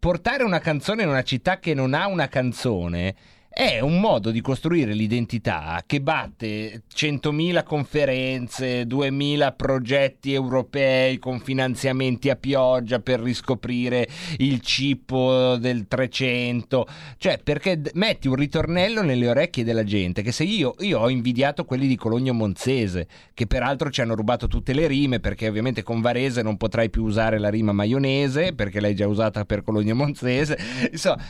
portare 0.00 0.42
una 0.44 0.60
canzone 0.60 1.02
in 1.02 1.10
una 1.10 1.22
città 1.22 1.58
che 1.58 1.74
non 1.74 1.92
ha 1.92 2.06
una 2.06 2.26
canzone 2.26 3.14
è 3.52 3.80
un 3.80 3.98
modo 3.98 4.30
di 4.30 4.40
costruire 4.40 4.94
l'identità 4.94 5.82
che 5.84 6.00
batte 6.00 6.84
100.000 6.94 7.64
conferenze, 7.64 8.84
2.000 8.84 9.56
progetti 9.56 10.32
europei 10.32 11.18
con 11.18 11.40
finanziamenti 11.40 12.30
a 12.30 12.36
pioggia 12.36 13.00
per 13.00 13.18
riscoprire 13.18 14.08
il 14.38 14.60
cippo 14.60 15.56
del 15.56 15.88
300, 15.88 16.86
cioè 17.16 17.40
perché 17.42 17.82
metti 17.94 18.28
un 18.28 18.36
ritornello 18.36 19.02
nelle 19.02 19.28
orecchie 19.28 19.64
della 19.64 19.84
gente, 19.84 20.22
che 20.22 20.30
se 20.30 20.44
io, 20.44 20.76
io 20.78 21.00
ho 21.00 21.10
invidiato 21.10 21.64
quelli 21.64 21.88
di 21.88 21.96
Cologno 21.96 22.32
Monzese, 22.32 23.08
che 23.34 23.48
peraltro 23.48 23.90
ci 23.90 24.00
hanno 24.00 24.14
rubato 24.14 24.46
tutte 24.46 24.72
le 24.72 24.86
rime, 24.86 25.18
perché 25.18 25.48
ovviamente 25.48 25.82
con 25.82 26.00
Varese 26.00 26.42
non 26.42 26.56
potrai 26.56 26.88
più 26.88 27.02
usare 27.02 27.40
la 27.40 27.50
rima 27.50 27.72
maionese, 27.72 28.54
perché 28.54 28.78
l'hai 28.78 28.94
già 28.94 29.08
usata 29.08 29.44
per 29.44 29.64
Cologno 29.64 29.96
Monzese, 29.96 30.56
insomma 30.92 31.20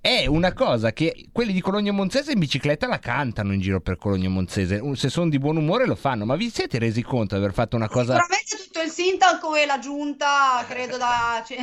è 0.00 0.26
una 0.26 0.52
cosa 0.52 0.92
che 0.92 1.26
quelli 1.32 1.52
di 1.52 1.60
Cologno 1.60 1.92
Monzese 1.92 2.32
in 2.32 2.38
bicicletta 2.38 2.86
la 2.86 2.98
cantano 3.00 3.52
in 3.52 3.60
giro 3.60 3.80
per 3.80 3.96
Cologno 3.98 4.30
Monzese. 4.30 4.80
Se 4.94 5.08
sono 5.08 5.28
di 5.28 5.38
buon 5.38 5.56
umore 5.56 5.84
lo 5.86 5.96
fanno, 5.96 6.24
ma 6.24 6.36
vi 6.36 6.48
siete 6.48 6.78
resi 6.78 7.02
conto 7.02 7.34
di 7.34 7.40
aver 7.42 7.54
fatto 7.54 7.74
una 7.74 7.88
cosa. 7.88 8.14
Sicuramente 8.14 8.56
tutto 8.56 8.80
il 8.82 8.90
sindaco 8.90 9.54
e 9.56 9.66
la 9.66 9.78
giunta, 9.80 10.64
credo 10.68 10.96
da 10.96 11.42
c- 11.46 11.56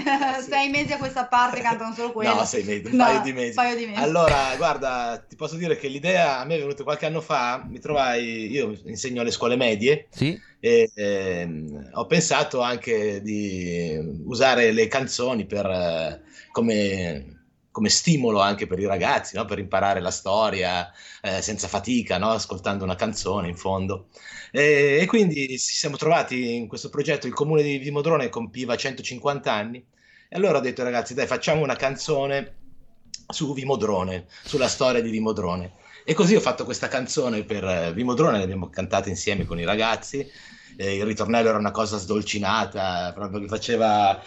sei 0.45 0.69
mesi 0.69 0.91
a 0.91 0.97
questa 0.97 1.25
parte 1.27 1.61
cantano 1.61 1.93
solo 1.93 2.11
quello. 2.11 2.33
No, 2.33 2.45
sei 2.45 2.63
mesi, 2.63 2.87
un 2.87 2.95
No, 2.97 3.05
paio 3.05 3.21
di 3.21 3.31
mesi. 3.33 3.53
paio 3.53 3.75
di 3.77 3.85
mesi. 3.85 4.01
Allora, 4.01 4.55
guarda, 4.57 5.23
ti 5.27 5.35
posso 5.37 5.55
dire 5.55 5.77
che 5.77 5.87
l'idea 5.87 6.39
a 6.39 6.45
me 6.45 6.55
è 6.55 6.59
venuta 6.59 6.83
qualche 6.83 7.05
anno 7.05 7.21
fa, 7.21 7.65
mi 7.65 7.79
trovai, 7.79 8.51
io 8.51 8.77
insegno 8.85 9.21
alle 9.21 9.31
scuole 9.31 9.55
medie 9.55 10.07
Sì? 10.09 10.37
e 10.59 10.91
ehm, 10.93 11.91
ho 11.93 12.05
pensato 12.07 12.61
anche 12.61 13.21
di 13.21 13.97
usare 14.25 14.71
le 14.71 14.87
canzoni 14.87 15.45
per, 15.45 15.65
eh, 15.65 16.21
come, 16.51 17.32
come 17.73 17.89
stimolo 17.89 18.39
anche 18.39 18.67
per 18.67 18.77
i 18.77 18.85
ragazzi, 18.85 19.35
no? 19.35 19.45
per 19.45 19.57
imparare 19.57 19.99
la 19.99 20.11
storia 20.11 20.91
eh, 21.21 21.41
senza 21.41 21.67
fatica, 21.67 22.19
no? 22.19 22.29
ascoltando 22.29 22.83
una 22.83 22.95
canzone 22.95 23.47
in 23.47 23.57
fondo. 23.57 24.09
E, 24.51 24.99
e 25.01 25.05
quindi 25.07 25.47
ci 25.57 25.73
siamo 25.73 25.97
trovati 25.97 26.53
in 26.53 26.67
questo 26.67 26.89
progetto, 26.89 27.25
il 27.25 27.33
comune 27.33 27.63
di 27.63 27.79
Vimodrone 27.79 28.29
compiva 28.29 28.75
150 28.75 29.51
anni 29.51 29.83
e 30.29 30.35
allora 30.35 30.59
ho 30.59 30.61
detto 30.61 30.83
ragazzi 30.83 31.15
dai 31.15 31.25
facciamo 31.25 31.63
una 31.63 31.75
canzone 31.75 32.57
su 33.27 33.51
Vimodrone, 33.55 34.27
sulla 34.43 34.67
storia 34.67 35.01
di 35.01 35.09
Vimodrone. 35.09 35.73
E 36.05 36.13
così 36.13 36.35
ho 36.35 36.41
fatto 36.41 36.65
questa 36.65 36.87
canzone 36.87 37.43
per 37.43 37.63
eh, 37.63 37.91
Vimodrone, 37.91 38.37
l'abbiamo 38.37 38.69
cantata 38.69 39.09
insieme 39.09 39.45
con 39.45 39.59
i 39.59 39.65
ragazzi. 39.65 40.29
Eh, 40.77 40.97
il 40.97 41.05
ritornello 41.05 41.49
era 41.49 41.57
una 41.57 41.71
cosa 41.71 41.97
sdolcinata, 41.97 43.13
proprio 43.15 43.39
che 43.39 43.47
faceva 43.47 44.21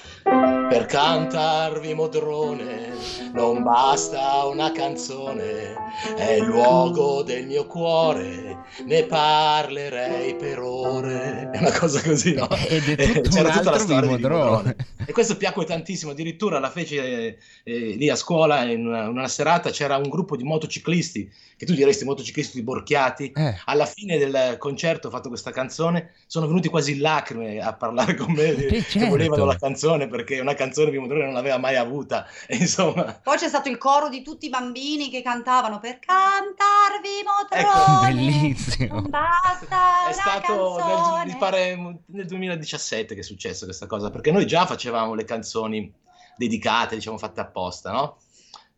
Per 0.68 0.86
cantarvi 0.86 1.94
modrone 1.94 2.94
non 3.32 3.62
basta 3.62 4.44
una 4.46 4.72
canzone, 4.72 5.74
è 6.16 6.32
il 6.32 6.44
luogo 6.44 7.22
del 7.22 7.46
mio 7.46 7.66
cuore, 7.66 8.64
ne 8.84 9.04
parlerei 9.04 10.34
per 10.34 10.58
ore. 10.58 11.50
È 11.52 11.58
una 11.58 11.72
cosa 11.72 12.02
così, 12.02 12.34
no? 12.34 12.48
Ed 12.68 12.88
è 12.88 13.12
tutto 13.12 13.28
C'era 13.28 13.50
tutta 13.50 13.70
la 13.70 13.78
storia. 13.78 14.00
Vimodrone. 14.16 14.76
E 15.06 15.12
questo 15.12 15.36
piacque 15.36 15.64
tantissimo, 15.64 16.10
addirittura 16.10 16.58
la 16.58 16.70
fece 16.70 16.96
eh, 17.04 17.38
eh, 17.62 17.78
lì 17.96 18.08
a 18.08 18.16
scuola 18.16 18.64
in 18.64 18.86
una, 18.86 19.08
una 19.08 19.28
serata 19.28 19.70
c'era 19.70 19.96
un 19.96 20.08
gruppo 20.08 20.36
di 20.36 20.42
motociclisti, 20.42 21.30
che 21.56 21.64
tu 21.64 21.74
diresti 21.74 22.04
motociclisti 22.04 22.60
borchiati. 22.62 23.32
Eh. 23.34 23.54
Alla 23.66 23.86
fine 23.86 24.18
del 24.18 24.56
concerto 24.58 25.06
ho 25.08 25.10
fatto 25.10 25.28
questa 25.28 25.52
canzone, 25.52 26.12
sono 26.26 26.46
venuti 26.48 26.68
quasi 26.68 26.92
in 26.92 27.00
lacrime 27.00 27.60
a 27.60 27.72
parlare 27.72 28.14
con 28.16 28.32
me 28.32 28.54
di- 28.54 28.62
Sì, 28.62 28.68
che 28.68 28.82
certo. 28.82 29.08
volevano 29.08 29.44
la 29.44 29.56
canzone 29.56 30.08
perché 30.08 30.40
una 30.40 30.54
canzone 30.56 30.90
Vimodrone 30.90 31.24
non 31.24 31.34
l'aveva 31.34 31.58
mai 31.58 31.76
avuta. 31.76 32.26
Insomma, 32.50 33.20
Poi 33.22 33.36
c'è 33.36 33.48
stato 33.48 33.68
il 33.68 33.78
coro 33.78 34.08
di 34.08 34.22
tutti 34.22 34.46
i 34.46 34.50
bambini 34.50 35.08
che 35.10 35.22
cantavano 35.22 35.78
per 35.78 35.98
cantarvi 36.00 37.22
Ecco, 37.48 37.68
Motrone. 37.78 38.14
Bellissimo. 38.14 38.94
Non 38.94 39.10
basta 39.10 40.08
è 40.08 40.12
una 40.12 40.12
stato 40.12 40.76
nel, 40.84 41.26
mi 41.26 41.36
pare 41.36 42.00
nel 42.06 42.26
2017 42.26 43.14
che 43.14 43.20
è 43.20 43.24
successo 43.24 43.64
questa 43.64 43.86
cosa, 43.86 44.10
perché 44.10 44.32
noi 44.32 44.46
già 44.46 44.66
facevamo 44.66 45.14
le 45.14 45.24
canzoni 45.24 45.92
dedicate, 46.36 46.96
diciamo 46.96 47.18
fatte 47.18 47.40
apposta, 47.40 47.92
no? 47.92 48.18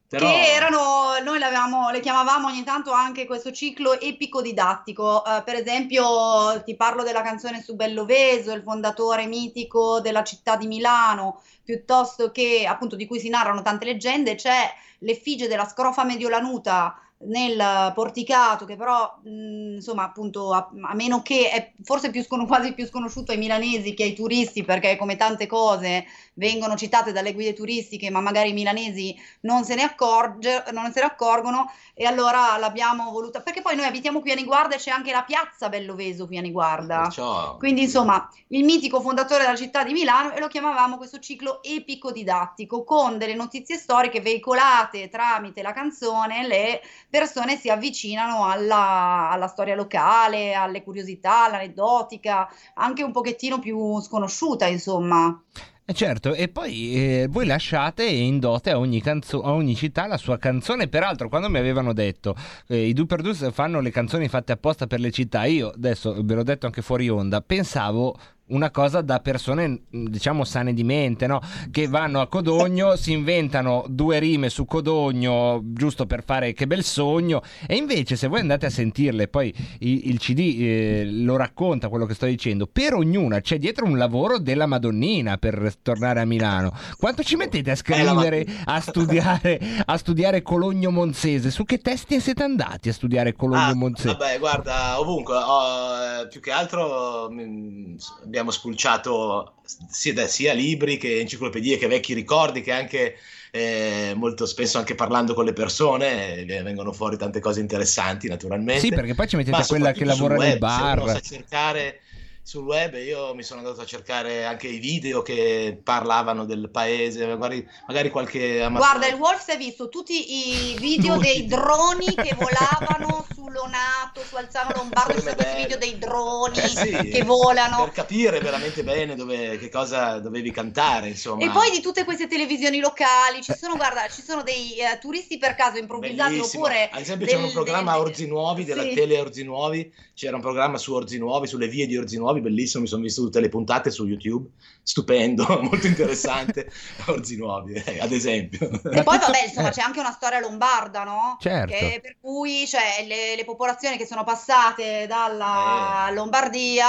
Però 0.09 0.26
Che 0.26 0.52
erano, 0.52 1.18
noi 1.22 1.38
le, 1.38 2.00
chiamavamo 2.00 2.46
ogni 2.46 2.64
tanto 2.64 2.92
anche 2.92 3.26
questo 3.26 3.52
ciclo 3.52 4.00
epico 4.00 4.40
didattico. 4.40 5.22
Eh, 5.22 5.42
per 5.42 5.54
esempio, 5.56 6.62
ti 6.64 6.74
parlo 6.76 7.02
della 7.02 7.20
canzone 7.20 7.61
su 7.61 7.74
Belloveso, 7.76 8.52
il 8.52 8.62
fondatore 8.62 9.26
mitico 9.26 10.00
della 10.00 10.24
città 10.24 10.56
di 10.56 10.66
Milano, 10.66 11.42
piuttosto 11.62 12.30
che 12.30 12.64
appunto 12.66 12.96
di 12.96 13.06
cui 13.06 13.20
si 13.20 13.28
narrano 13.28 13.61
tante 13.61 13.84
leggende, 13.84 14.34
c'è 14.34 14.72
l'effigie 15.00 15.46
della 15.46 15.68
scrofa 15.68 16.04
mediolanuta 16.04 16.98
nel 17.20 17.92
porticato, 17.94 18.64
che 18.64 18.76
però, 18.76 19.18
mh, 19.22 19.74
insomma, 19.76 20.04
appunto, 20.04 20.52
a, 20.52 20.70
a 20.82 20.94
meno 20.94 21.20
che 21.22 21.50
è 21.50 21.72
forse 21.82 22.10
più 22.10 22.22
scon- 22.22 22.46
quasi 22.46 22.72
più 22.74 22.86
sconosciuto 22.86 23.32
ai 23.32 23.38
milanesi 23.38 23.94
che 23.94 24.04
ai 24.04 24.14
turisti, 24.14 24.64
perché 24.64 24.96
come 24.96 25.16
tante 25.16 25.46
cose 25.46 26.04
vengono 26.34 26.76
citate 26.76 27.12
dalle 27.12 27.34
guide 27.34 27.52
turistiche, 27.52 28.10
ma 28.10 28.20
magari 28.20 28.50
i 28.50 28.52
milanesi 28.52 29.16
non 29.40 29.64
se 29.64 29.74
ne, 29.74 29.82
accorge, 29.82 30.64
non 30.72 30.92
se 30.92 31.00
ne 31.00 31.06
accorgono 31.06 31.70
e 31.94 32.04
allora 32.04 32.56
l'abbiamo 32.58 33.10
voluta 33.10 33.40
perché 33.40 33.60
poi 33.60 33.74
noi 33.74 33.86
abitiamo 33.86 34.20
qui 34.20 34.30
a 34.30 34.34
Niguarda 34.34 34.76
e 34.76 34.78
c'è 34.78 34.90
anche 34.90 35.10
la 35.10 35.22
piazza 35.22 35.68
Belloveso 35.68 36.26
qui 36.26 36.38
a 36.38 36.40
Niguarda. 36.40 37.02
Perciò 37.02 37.56
quindi 37.56 37.82
insomma 37.82 38.28
il 38.48 38.64
mitico 38.64 39.00
fondatore 39.00 39.44
della 39.44 39.56
città 39.56 39.82
di 39.82 39.92
Milano 39.92 40.32
e 40.32 40.40
lo 40.40 40.46
chiamavamo 40.46 40.96
questo 40.96 41.18
ciclo 41.18 41.60
epico 41.62 42.12
didattico 42.12 42.84
con 42.84 43.18
delle 43.18 43.34
notizie 43.34 43.76
storiche 43.76 44.20
veicolate 44.20 45.08
tramite 45.08 45.62
la 45.62 45.72
canzone 45.72 46.46
le 46.46 46.80
persone 47.11 47.56
si 47.56 47.70
avvicinano 47.70 48.44
alla, 48.46 49.30
alla 49.30 49.46
storia 49.46 49.74
locale 49.74 50.54
alle 50.54 50.82
curiosità 50.82 51.44
all'aneddotica 51.46 52.48
anche 52.74 53.02
un 53.02 53.12
pochettino 53.12 53.59
più 53.59 54.00
sconosciuta 54.00 54.66
insomma 54.66 55.42
Eh, 55.84 55.94
Certo, 55.94 56.34
e 56.34 56.48
poi 56.48 56.94
eh, 56.94 57.26
voi 57.30 57.46
lasciate 57.46 58.04
in 58.04 58.38
dote 58.38 58.70
a 58.72 58.78
ogni, 58.78 59.00
canzo- 59.00 59.40
a 59.40 59.52
ogni 59.54 59.74
città 59.74 60.06
la 60.06 60.18
sua 60.18 60.36
canzone. 60.36 60.86
Peraltro, 60.86 61.30
quando 61.30 61.48
mi 61.48 61.56
avevano 61.56 61.94
detto 61.94 62.36
eh, 62.66 62.88
i 62.88 62.92
Duperdus 62.92 63.50
fanno 63.52 63.80
le 63.80 63.90
canzoni 63.90 64.28
fatte 64.28 64.52
apposta 64.52 64.86
per 64.86 65.00
le 65.00 65.11
città, 65.11 65.44
io 65.46 65.70
adesso 65.70 66.14
ve 66.22 66.34
l'ho 66.34 66.42
detto 66.42 66.66
anche 66.66 66.82
fuori 66.82 67.09
onda, 67.09 67.40
pensavo 67.40 68.18
una 68.49 68.70
cosa 68.70 69.01
da 69.01 69.20
persone 69.20 69.82
mh, 69.88 70.05
diciamo 70.09 70.44
sane 70.44 70.74
di 70.74 70.84
mente, 70.84 71.26
no? 71.26 71.40
che 71.70 71.86
vanno 71.88 72.20
a 72.20 72.28
Codogno, 72.28 72.94
si 72.96 73.12
inventano 73.12 73.84
due 73.88 74.18
rime 74.18 74.49
su 74.49 74.64
Codogno 74.64 75.61
giusto 75.64 76.07
per 76.07 76.24
fare 76.24 76.53
che 76.53 76.66
bel 76.66 76.84
sogno 76.84 77.42
e 77.66 77.76
invece 77.76 78.16
se 78.16 78.26
voi 78.26 78.40
andate 78.40 78.66
a 78.66 78.70
sentirle, 78.70 79.28
poi 79.28 79.55
il 79.80 80.18
CD 80.18 80.57
eh, 80.59 81.09
lo 81.11 81.36
racconta 81.36 81.88
quello 81.88 82.07
che 82.07 82.14
sto 82.14 82.26
dicendo, 82.26 82.66
per 82.66 82.94
ognuna 82.94 83.40
c'è 83.40 83.59
dietro 83.59 83.86
un 83.86 83.96
lavoro 83.96 84.38
della 84.38 84.66
Madonnina 84.66 85.36
per 85.38 85.74
tornare 85.82 86.20
a 86.20 86.24
Milano. 86.24 86.72
Quanto 86.96 87.22
ci 87.22 87.36
mettete 87.36 87.70
a 87.70 87.76
scrivere, 87.76 88.46
a 88.64 88.80
studiare, 88.80 89.61
a 89.84 89.96
studiare 89.96 90.42
Cologno 90.42 90.90
Monzese? 90.90 91.51
Su 91.51 91.64
che 91.64 91.78
testi 91.78 92.20
siete 92.20 92.42
andati 92.42 92.88
a 92.88 92.92
studiare 92.92 93.34
Cologno 93.34 93.57
Ah, 93.59 93.74
Monzese? 93.74 94.16
Vabbè, 94.16 94.38
guarda, 94.38 95.01
ovunque, 95.01 95.34
ho, 95.34 96.22
eh, 96.22 96.28
più 96.28 96.40
che 96.40 96.51
altro 96.51 97.28
mm, 97.30 97.96
abbiamo 98.39 98.51
spulciato 98.51 99.55
sia, 99.91 100.26
sia 100.26 100.53
libri 100.53 100.97
che 100.97 101.18
enciclopedie 101.20 101.76
che 101.76 101.89
vecchi 101.89 102.14
ricordi 102.14 102.61
che 102.61 102.72
anche 102.72 103.16
eh, 103.51 104.12
molto 104.14 104.47
spesso 104.47 104.78
anche 104.78 104.95
parlando 104.95 105.34
con 105.34 105.45
le 105.45 105.53
persone 105.53 106.36
eh, 106.36 106.62
vengono 106.62 106.93
fuori 106.93 107.16
tante 107.16 107.41
cose 107.41 107.61
interessanti 107.61 108.28
naturalmente. 108.28 108.80
Sì, 108.80 108.91
perché 108.91 109.14
poi 109.14 109.28
ci 109.28 109.36
mettete 109.36 109.64
quella 109.66 109.93
che 109.93 110.05
lavora 110.05 110.36
nei 110.36 110.53
web, 110.53 110.66
se 110.68 110.82
uno 110.82 110.95
bar. 110.95 111.09
sa 111.11 111.20
cercare 111.20 112.01
sul 112.49 112.64
web 112.64 112.94
io 112.94 113.34
mi 113.34 113.42
sono 113.42 113.61
andato 113.61 113.82
a 113.82 113.84
cercare 113.84 114.46
anche 114.46 114.68
i 114.68 114.78
video 114.78 115.20
che 115.20 115.78
parlavano 115.84 116.46
del 116.46 116.70
paese, 116.70 117.26
magari, 117.26 117.68
magari 117.86 118.09
qualche 118.09 118.62
amatore- 118.62 118.88
Guarda, 118.90 119.07
il 119.14 119.20
Wolf 119.20 119.44
si 119.44 119.51
è 119.51 119.59
visto 119.59 119.90
tutti 119.90 120.70
i 120.72 120.74
video 120.78 121.18
dei 121.18 121.44
droni 121.44 122.07
che 122.14 122.34
volavano 122.34 123.26
su 123.34 123.46
Lonato, 123.49 124.22
su 124.26 124.34
Alzano 124.36 124.70
Lombardo, 124.76 125.12
ci 125.12 125.20
sono 125.20 125.34
questi 125.34 125.57
video 125.57 125.76
dei 125.76 125.99
droni 125.99 126.57
Eh 126.59 126.68
sì, 126.68 127.11
che 127.11 127.22
volano. 127.22 127.82
per 127.84 127.92
capire 127.92 128.40
veramente 128.40 128.82
bene 128.82 129.14
dove, 129.14 129.59
che 129.59 129.68
cosa 129.68 130.18
dovevi 130.18 130.51
cantare, 130.51 131.09
insomma. 131.09 131.44
E 131.44 131.51
poi 131.51 131.70
di 131.70 131.82
tutte 131.82 132.05
queste 132.05 132.28
televisioni 132.28 132.80
locali, 132.80 133.42
ci 133.42 133.53
sono, 133.55 133.76
guarda, 133.76 134.09
ci 134.09 134.22
sono 134.22 134.42
dei 134.42 134.78
eh, 134.78 134.99
turisti 134.99 135.36
per 135.36 135.55
caso 135.55 135.76
improvvisati 135.76 136.36
Bellissimo. 136.36 136.62
oppure 136.64 136.88
Ad 136.90 137.01
esempio 137.01 137.26
del- 137.26 137.34
c'era 137.34 137.46
un 137.46 137.53
programma 137.53 137.92
del- 137.92 138.01
Orzi 138.01 138.26
Nuovi, 138.26 138.64
della 138.64 138.82
sì. 138.84 138.94
tele 138.94 139.20
Orzi 139.20 139.44
Nuovi, 139.44 139.92
c'era 140.14 140.36
un 140.36 140.40
programma 140.42 140.78
su 140.78 140.94
Orzi 140.94 141.18
Nuovi, 141.18 141.46
sulle 141.46 141.68
vie 141.68 141.86
di 141.86 141.96
Orzi 141.96 142.16
Nuovi, 142.16 142.36
bellissimo, 142.41 142.82
mi 142.82 142.89
sono 142.89 143.03
visto 143.03 143.22
tutte 143.22 143.41
le 143.41 143.49
puntate 143.49 143.91
su 143.91 144.07
YouTube, 144.07 144.49
stupendo, 144.82 145.45
molto 145.62 145.86
interessante, 145.86 146.70
Orzi 147.07 147.36
Nuovi, 147.36 147.74
eh, 147.74 147.99
ad 148.01 148.12
esempio. 148.12 148.68
E 148.91 149.03
poi 149.03 149.18
vabbè, 149.18 149.45
insomma, 149.47 149.70
c'è 149.70 149.82
anche 149.82 150.01
una 150.01 150.12
storia 150.12 150.41
lombarda, 150.41 151.05
no? 151.05 151.36
Certo. 151.41 151.72
Che- 151.72 152.01
per 152.03 152.16
cui 152.20 152.66
cioè, 152.66 153.05
le, 153.07 153.36
le 153.36 153.45
popolazioni 153.45 153.97
che 153.97 154.07
sono 154.07 154.24
passate 154.24 155.03
Eh. 155.03 155.07
dalla 155.07 156.11
Lombardia 156.12 156.86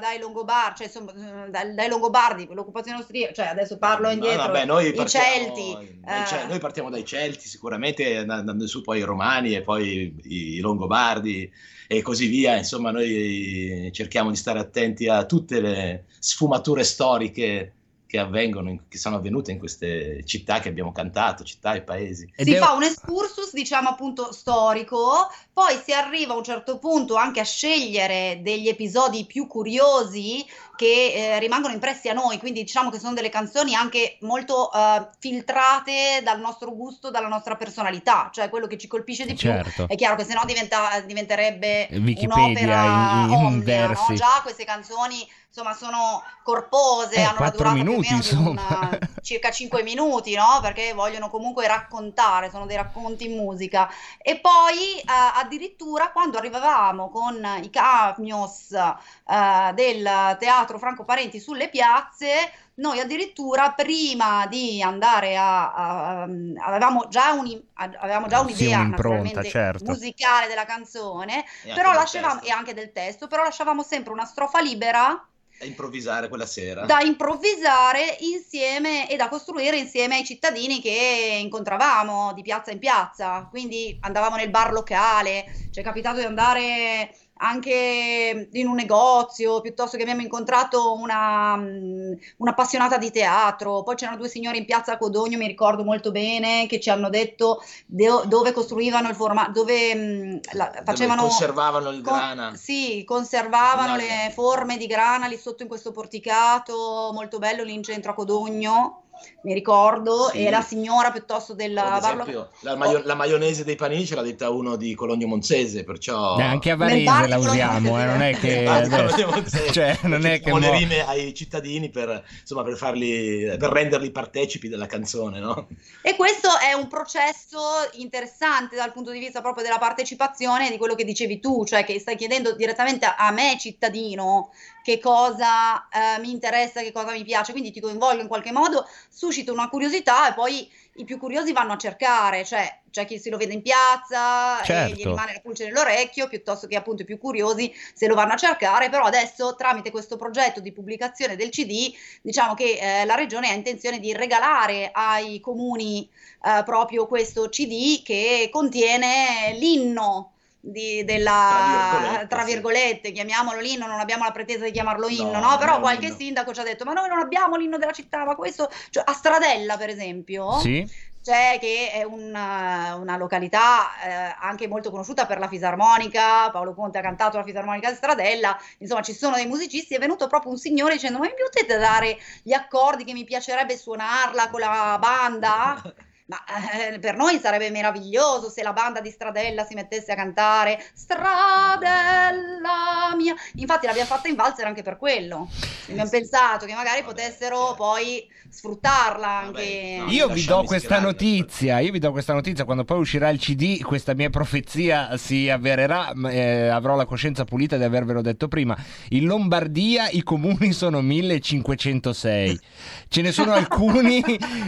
dai 0.00 0.18
Longobardi, 0.18 0.76
cioè 0.76 0.86
insomma, 0.86 1.12
eh, 1.46 1.50
dai, 1.50 1.74
dai 1.74 1.88
Longobardi, 1.88 2.48
l'occupazione 2.50 2.98
austriaca, 2.98 3.32
cioè 3.32 3.46
adesso 3.46 3.78
parlo 3.78 4.06
No, 4.08 4.12
indietro, 4.12 4.42
vabbè, 4.42 4.64
noi 4.64 4.88
i 4.88 4.92
partiamo 4.92 5.26
Celti, 5.26 5.98
dai 6.00 6.22
eh, 6.22 6.26
Ce- 6.26 6.46
noi 6.46 6.58
partiamo 6.58 6.90
dai 6.90 7.04
Celti 7.04 7.48
sicuramente, 7.48 8.16
andando 8.18 8.66
su 8.66 8.82
poi 8.82 8.98
i 9.00 9.02
Romani 9.04 9.54
e 9.54 9.62
poi 9.62 10.14
i 10.24 10.58
Longobardi 10.60 11.50
e 11.92 12.02
così 12.02 12.28
via. 12.28 12.56
Insomma, 12.56 12.92
noi 12.92 13.90
cerchiamo 13.92 14.30
di 14.30 14.36
stare 14.36 14.60
attenti 14.60 15.08
a 15.08 15.26
tutte 15.26 15.60
le 15.60 16.04
sfumature 16.20 16.84
storiche 16.84 17.72
che 18.06 18.18
avvengono, 18.18 18.70
in- 18.70 18.82
che 18.86 18.96
sono 18.96 19.16
avvenute 19.16 19.50
in 19.50 19.58
queste 19.58 20.22
città 20.24 20.60
che 20.60 20.68
abbiamo 20.68 20.92
cantato, 20.92 21.42
città 21.42 21.74
e 21.74 21.82
paesi. 21.82 22.32
si 22.36 22.54
fa 22.54 22.74
un 22.74 22.84
excursus, 22.84 23.52
diciamo 23.52 23.88
appunto 23.88 24.30
storico, 24.30 25.28
poi 25.52 25.80
si 25.84 25.92
arriva 25.92 26.34
a 26.34 26.36
un 26.36 26.44
certo 26.44 26.78
punto 26.78 27.16
anche 27.16 27.40
a 27.40 27.44
scegliere 27.44 28.38
degli 28.40 28.68
episodi 28.68 29.26
più 29.26 29.48
curiosi 29.48 30.44
che 30.80 31.12
eh, 31.12 31.38
rimangono 31.40 31.74
impressi 31.74 32.08
a 32.08 32.14
noi, 32.14 32.38
quindi 32.38 32.62
diciamo 32.62 32.88
che 32.88 32.98
sono 32.98 33.12
delle 33.12 33.28
canzoni 33.28 33.74
anche 33.74 34.16
molto 34.20 34.72
eh, 34.72 35.08
filtrate 35.18 36.22
dal 36.24 36.40
nostro 36.40 36.74
gusto, 36.74 37.10
dalla 37.10 37.28
nostra 37.28 37.54
personalità, 37.54 38.30
cioè 38.32 38.48
quello 38.48 38.66
che 38.66 38.78
ci 38.78 38.86
colpisce 38.86 39.26
di 39.26 39.34
più. 39.34 39.50
Certo. 39.50 39.86
È 39.86 39.94
chiaro 39.94 40.16
che 40.16 40.24
sennò 40.24 40.42
diventa, 40.46 40.98
diventerebbe 41.04 41.86
Wikipedia 41.90 42.34
un'opera 42.34 42.82
in- 42.84 43.30
in 43.30 43.34
omnia, 43.34 43.88
no? 43.88 44.14
Già 44.14 44.40
queste 44.42 44.64
canzoni 44.64 45.28
insomma 45.50 45.74
sono 45.74 46.22
corpose, 46.44 47.16
Eh, 47.16 47.22
hanno 47.22 47.40
una 47.40 47.50
durata 47.50 47.76
più 47.82 47.94
o 47.94 47.98
minuti, 47.98 47.98
meno 47.98 48.22
di 48.22 48.28
insomma. 48.28 48.48
una- 48.48 48.96
circa 49.20 49.50
5 49.50 49.82
minuti, 49.82 50.34
no? 50.34 50.60
Perché 50.62 50.92
vogliono 50.94 51.28
comunque 51.28 51.66
raccontare, 51.66 52.50
sono 52.50 52.66
dei 52.66 52.76
racconti 52.76 53.26
in 53.30 53.36
musica. 53.36 53.88
E 54.18 54.38
poi 54.40 54.98
eh, 54.98 55.04
addirittura 55.06 56.10
quando 56.12 56.38
arrivavamo 56.38 57.10
con 57.10 57.44
i 57.62 57.68
camions 57.70 58.72
eh, 58.72 59.72
del 59.74 60.36
Teatro 60.38 60.78
Franco 60.78 61.04
Parenti 61.04 61.40
sulle 61.40 61.68
piazze, 61.68 62.52
noi 62.74 62.98
addirittura 63.00 63.72
prima 63.72 64.46
di 64.46 64.80
andare 64.82 65.36
a, 65.36 65.72
a- 65.72 66.22
avevamo 66.22 67.08
già, 67.08 67.32
un, 67.32 67.60
avevamo 67.74 68.26
già 68.26 68.40
Sì, 68.46 68.66
un'idea 68.70 68.82
naturalmente 68.86 69.44
certo. 69.44 69.84
musicale 69.84 70.46
della 70.46 70.64
canzone, 70.64 71.44
E 71.62 71.72
però 71.72 71.92
lasciavamo 71.92 72.40
e 72.42 72.50
anche 72.50 72.74
del 72.74 72.92
testo, 72.92 73.26
però 73.26 73.42
lasciavamo 73.42 73.82
sempre 73.82 74.12
una 74.12 74.24
strofa 74.24 74.60
libera 74.60 75.24
A 75.62 75.66
improvvisare 75.66 76.28
quella 76.28 76.46
sera. 76.46 76.86
da 76.86 77.00
improvvisare 77.00 78.16
insieme 78.20 79.10
e 79.10 79.16
da 79.16 79.28
costruire 79.28 79.76
insieme 79.76 80.16
ai 80.16 80.24
cittadini 80.24 80.80
che 80.80 81.38
incontravamo 81.40 82.32
di 82.32 82.40
piazza 82.40 82.70
in 82.70 82.78
piazza. 82.78 83.46
Quindi 83.50 83.94
andavamo 84.00 84.36
nel 84.36 84.48
bar 84.48 84.72
locale, 84.72 85.44
ci 85.70 85.80
è 85.80 85.82
capitato 85.82 86.18
di 86.18 86.24
andare 86.24 87.14
anche 87.42 88.48
in 88.52 88.66
un 88.66 88.74
negozio, 88.74 89.60
piuttosto 89.60 89.96
che 89.96 90.02
abbiamo 90.02 90.20
incontrato 90.20 90.92
una, 90.94 91.56
mm, 91.56 92.12
un'appassionata 92.38 92.98
di 92.98 93.10
teatro, 93.10 93.82
poi 93.82 93.94
c'erano 93.94 94.18
due 94.18 94.28
signori 94.28 94.58
in 94.58 94.66
piazza 94.66 94.96
Codogno, 94.98 95.38
mi 95.38 95.46
ricordo 95.46 95.82
molto 95.82 96.10
bene, 96.10 96.66
che 96.66 96.78
ci 96.80 96.90
hanno 96.90 97.08
detto 97.08 97.62
de- 97.86 98.22
dove 98.26 98.52
costruivano 98.52 99.08
il 99.08 99.14
formato, 99.14 99.52
dove 99.52 99.94
mm, 99.94 100.36
la- 100.52 100.82
facevano... 100.84 101.22
Dove 101.22 101.32
conservavano 101.34 101.88
il 101.90 102.02
con- 102.02 102.14
grana. 102.14 102.54
sì, 102.54 103.04
conservavano 103.04 103.96
Grana. 103.96 104.24
le 104.24 104.30
forme 104.32 104.76
di 104.76 104.86
grana 104.86 105.26
lì 105.26 105.36
sotto 105.38 105.62
in 105.62 105.68
questo 105.68 105.92
porticato, 105.92 107.10
molto 107.12 107.38
bello 107.38 107.62
lì 107.62 107.72
in 107.74 107.82
centro 107.82 108.10
a 108.12 108.14
Codogno, 108.14 109.02
mi 109.42 109.54
ricordo, 109.54 110.28
Sì. 110.30 110.44
e 110.44 110.50
la 110.50 110.60
signora 110.60 111.10
piuttosto 111.10 111.54
della 111.54 111.98
esempio, 111.98 112.50
la, 112.60 112.76
maio- 112.76 113.02
la 113.04 113.14
maionese 113.14 113.64
dei 113.64 113.76
panini 113.76 114.04
ce 114.04 114.14
l'ha 114.14 114.22
detta 114.22 114.50
uno 114.50 114.76
di 114.76 114.94
Cologno 114.94 115.26
Monzese, 115.26 115.84
perciò... 115.84 116.38
Eh, 116.38 116.42
anche 116.42 116.70
a 116.70 116.76
Varese 116.76 117.26
la 117.26 117.38
usiamo, 117.38 118.00
eh, 118.00 118.04
non 118.04 118.22
è 118.22 118.36
che... 118.36 118.64
Monzese. 119.30 119.72
cioè, 119.72 119.98
non 120.02 120.26
è 120.26 120.40
che... 120.40 120.52
Le 120.52 120.58
mo- 120.58 120.72
rime 120.76 121.06
ai 121.06 121.32
cittadini 121.32 121.90
per, 121.90 122.22
insomma, 122.40 122.62
per, 122.62 122.76
farli, 122.76 123.56
per 123.58 123.70
renderli 123.70 124.10
partecipi 124.10 124.68
della 124.68 124.86
canzone, 124.86 125.38
no? 125.40 125.68
E 126.02 126.16
questo 126.16 126.48
è 126.58 126.72
un 126.74 126.88
processo 126.88 127.60
interessante 127.92 128.76
dal 128.76 128.92
punto 128.92 129.10
di 129.10 129.18
vista 129.18 129.40
proprio 129.40 129.64
della 129.64 129.78
partecipazione 129.78 130.70
di 130.70 130.76
quello 130.76 130.94
che 130.94 131.04
dicevi 131.04 131.40
tu, 131.40 131.64
cioè 131.64 131.84
che 131.84 131.98
stai 131.98 132.16
chiedendo 132.16 132.54
direttamente 132.54 133.06
a 133.06 133.30
me, 133.30 133.56
cittadino, 133.58 134.50
che 134.82 134.98
cosa 134.98 135.88
eh, 135.88 136.18
mi 136.20 136.30
interessa, 136.30 136.80
che 136.80 136.92
cosa 136.92 137.12
mi 137.12 137.24
piace, 137.24 137.52
quindi 137.52 137.70
ti 137.70 137.80
coinvolgo 137.80 138.22
in 138.22 138.28
qualche 138.28 138.52
modo, 138.52 138.86
suscito 139.08 139.52
una 139.52 139.68
curiosità 139.68 140.28
e 140.28 140.34
poi 140.34 140.70
i 140.94 141.04
più 141.04 141.18
curiosi 141.18 141.52
vanno 141.52 141.72
a 141.72 141.76
cercare, 141.78 142.44
cioè 142.44 142.80
c'è 142.90 143.06
chi 143.06 143.18
se 143.18 143.30
lo 143.30 143.36
vede 143.36 143.52
in 143.54 143.62
piazza 143.62 144.60
e 144.62 144.64
Certo. 144.64 144.94
gli 144.94 145.04
rimane 145.04 145.32
la 145.34 145.40
pulce 145.40 145.64
nell'orecchio, 145.64 146.28
piuttosto 146.28 146.66
che 146.66 146.76
appunto 146.76 147.02
i 147.02 147.04
più 147.04 147.18
curiosi 147.18 147.72
se 147.94 148.06
lo 148.06 148.14
vanno 148.14 148.32
a 148.32 148.36
cercare, 148.36 148.88
però 148.88 149.04
adesso 149.04 149.54
tramite 149.54 149.90
questo 149.90 150.16
progetto 150.16 150.60
di 150.60 150.72
pubblicazione 150.72 151.36
del 151.36 151.50
CD 151.50 151.92
diciamo 152.22 152.54
che 152.54 152.78
eh, 152.80 153.04
la 153.04 153.14
regione 153.14 153.48
ha 153.50 153.54
intenzione 153.54 153.98
di 154.00 154.12
regalare 154.12 154.90
ai 154.92 155.40
comuni 155.40 156.08
eh, 156.44 156.62
proprio 156.64 157.06
questo 157.06 157.48
CD 157.48 158.02
che 158.02 158.48
contiene 158.52 159.54
l'inno 159.58 160.32
di- 160.60 161.04
della, 161.04 161.48
Tra 161.50 161.98
virgolette, 162.00 162.26
tra 162.28 162.40
sì. 162.44 162.52
virgolette, 162.52 163.12
chiamiamolo 163.12 163.60
l'inno, 163.60 163.86
non 163.86 163.98
abbiamo 163.98 164.24
la 164.24 164.30
pretesa 164.30 164.64
di 164.64 164.70
chiamarlo 164.70 165.08
inno, 165.08 165.38
No, 165.38 165.50
no? 165.50 165.58
Però 165.58 165.80
qualche 165.80 166.06
l'inno. 166.06 166.16
sindaco 166.16 166.52
ci 166.52 166.60
ha 166.60 166.64
detto, 166.64 166.84
ma 166.84 166.92
noi 166.92 167.08
non 167.08 167.18
abbiamo 167.18 167.56
l'inno 167.56 167.78
della 167.78 167.92
città, 167.92 168.24
ma 168.24 168.34
questo, 168.34 168.70
cioè, 168.90 169.02
a 169.06 169.12
Stradella 169.12 169.76
per 169.76 169.88
esempio, 169.88 170.58
Sì? 170.58 171.08
c'è 171.22 171.58
che 171.60 171.90
è 171.92 172.02
una, 172.02 172.94
una 172.98 173.16
località 173.18 173.88
eh, 174.02 174.34
anche 174.40 174.66
molto 174.68 174.90
conosciuta 174.90 175.26
per 175.26 175.38
la 175.38 175.48
fisarmonica, 175.48 176.50
Paolo 176.50 176.72
Conte 176.74 176.96
ha 176.98 177.02
cantato 177.02 177.36
la 177.36 177.44
fisarmonica 177.44 177.90
di 177.90 177.96
Stradella, 177.96 178.58
insomma 178.78 179.02
ci 179.02 179.12
sono 179.14 179.36
dei 179.36 179.46
musicisti, 179.46 179.94
è 179.94 179.98
venuto 179.98 180.26
proprio 180.28 180.50
un 180.50 180.56
signore 180.58 180.94
dicendo 180.94 181.18
ma 181.18 181.24
mi 181.24 181.32
potete 181.36 181.76
dare 181.78 182.18
gli 182.42 182.52
accordi 182.54 183.04
che 183.04 183.12
mi 183.12 183.24
piacerebbe 183.24 183.76
suonarla 183.76 184.48
con 184.48 184.60
la 184.60 184.96
banda? 184.98 185.82
Ma 186.30 186.38
eh, 186.44 187.00
per 187.00 187.16
noi 187.16 187.40
sarebbe 187.40 187.70
meraviglioso 187.70 188.48
se 188.50 188.62
la 188.62 188.72
banda 188.72 189.00
di 189.00 189.10
Stradella 189.10 189.64
si 189.64 189.74
mettesse 189.74 190.12
a 190.12 190.14
cantare 190.14 190.80
Stradella 190.94 192.70
mia. 193.16 193.34
Infatti 193.56 193.86
l'abbiamo 193.86 194.06
fatta 194.06 194.28
in 194.28 194.36
valzer 194.36 194.64
anche 194.64 194.82
per 194.82 194.96
quello. 194.96 195.50
Abbiamo 195.88 196.08
pensato 196.08 196.66
che 196.66 196.74
magari 196.74 197.02
potessero 197.02 197.74
poi 197.76 198.28
sfruttarla 198.48 199.28
anche. 199.28 199.96
no. 199.98 200.10
Io 200.10 200.28
vi 200.28 200.44
do 200.44 200.58
questa 200.58 200.98
ispirare. 200.98 201.04
notizia, 201.04 201.80
io 201.80 201.90
vi 201.90 201.98
do 201.98 202.12
questa 202.12 202.32
notizia, 202.32 202.64
quando 202.64 202.84
poi 202.84 203.00
uscirà 203.00 203.28
il 203.30 203.40
CD 203.40 203.80
questa 203.82 204.14
mia 204.14 204.30
profezia 204.30 205.16
si 205.16 205.48
avvererà, 205.48 206.12
eh, 206.28 206.68
avrò 206.68 206.94
la 206.94 207.06
coscienza 207.06 207.44
pulita 207.44 207.76
di 207.76 207.82
avervelo 207.82 208.20
detto 208.22 208.46
prima. 208.46 208.76
In 209.08 209.24
Lombardia 209.24 210.08
i 210.10 210.22
comuni 210.22 210.72
sono 210.72 211.00
1506, 211.00 212.60
ce 213.08 213.20
ne 213.20 213.32
sono 213.32 213.50
alcuni, 213.54 214.22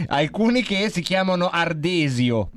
alcuni 0.07 0.61
che 0.61 0.89
si 0.89 1.01
chiamano 1.01 1.51
Ardesio, 1.55 2.49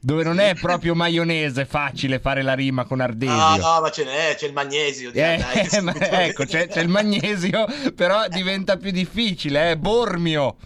dove 0.00 0.22
non 0.22 0.38
è 0.38 0.54
proprio 0.54 0.94
maionese 0.94 1.64
facile 1.64 2.20
fare 2.20 2.42
la 2.42 2.54
rima 2.54 2.84
con 2.84 3.00
Ardesio. 3.00 3.34
No, 3.34 3.56
no, 3.56 3.80
ma 3.80 3.90
ce 3.90 4.04
n'è, 4.04 4.34
c'è 4.36 4.46
il 4.46 4.52
magnesio. 4.52 5.10
di- 5.10 5.18
Eh, 5.18 5.36
dai, 5.38 5.66
che 5.66 5.80
ma- 5.82 5.92
schifo. 5.92 6.10
ecco, 6.14 6.44
c'è, 6.44 6.68
c'è 6.68 6.80
il 6.80 6.88
magnesio, 6.88 7.66
però 7.96 8.28
diventa 8.28 8.76
più 8.76 8.90
difficile, 8.92 9.72
eh? 9.72 9.76
Bormio. 9.76 10.56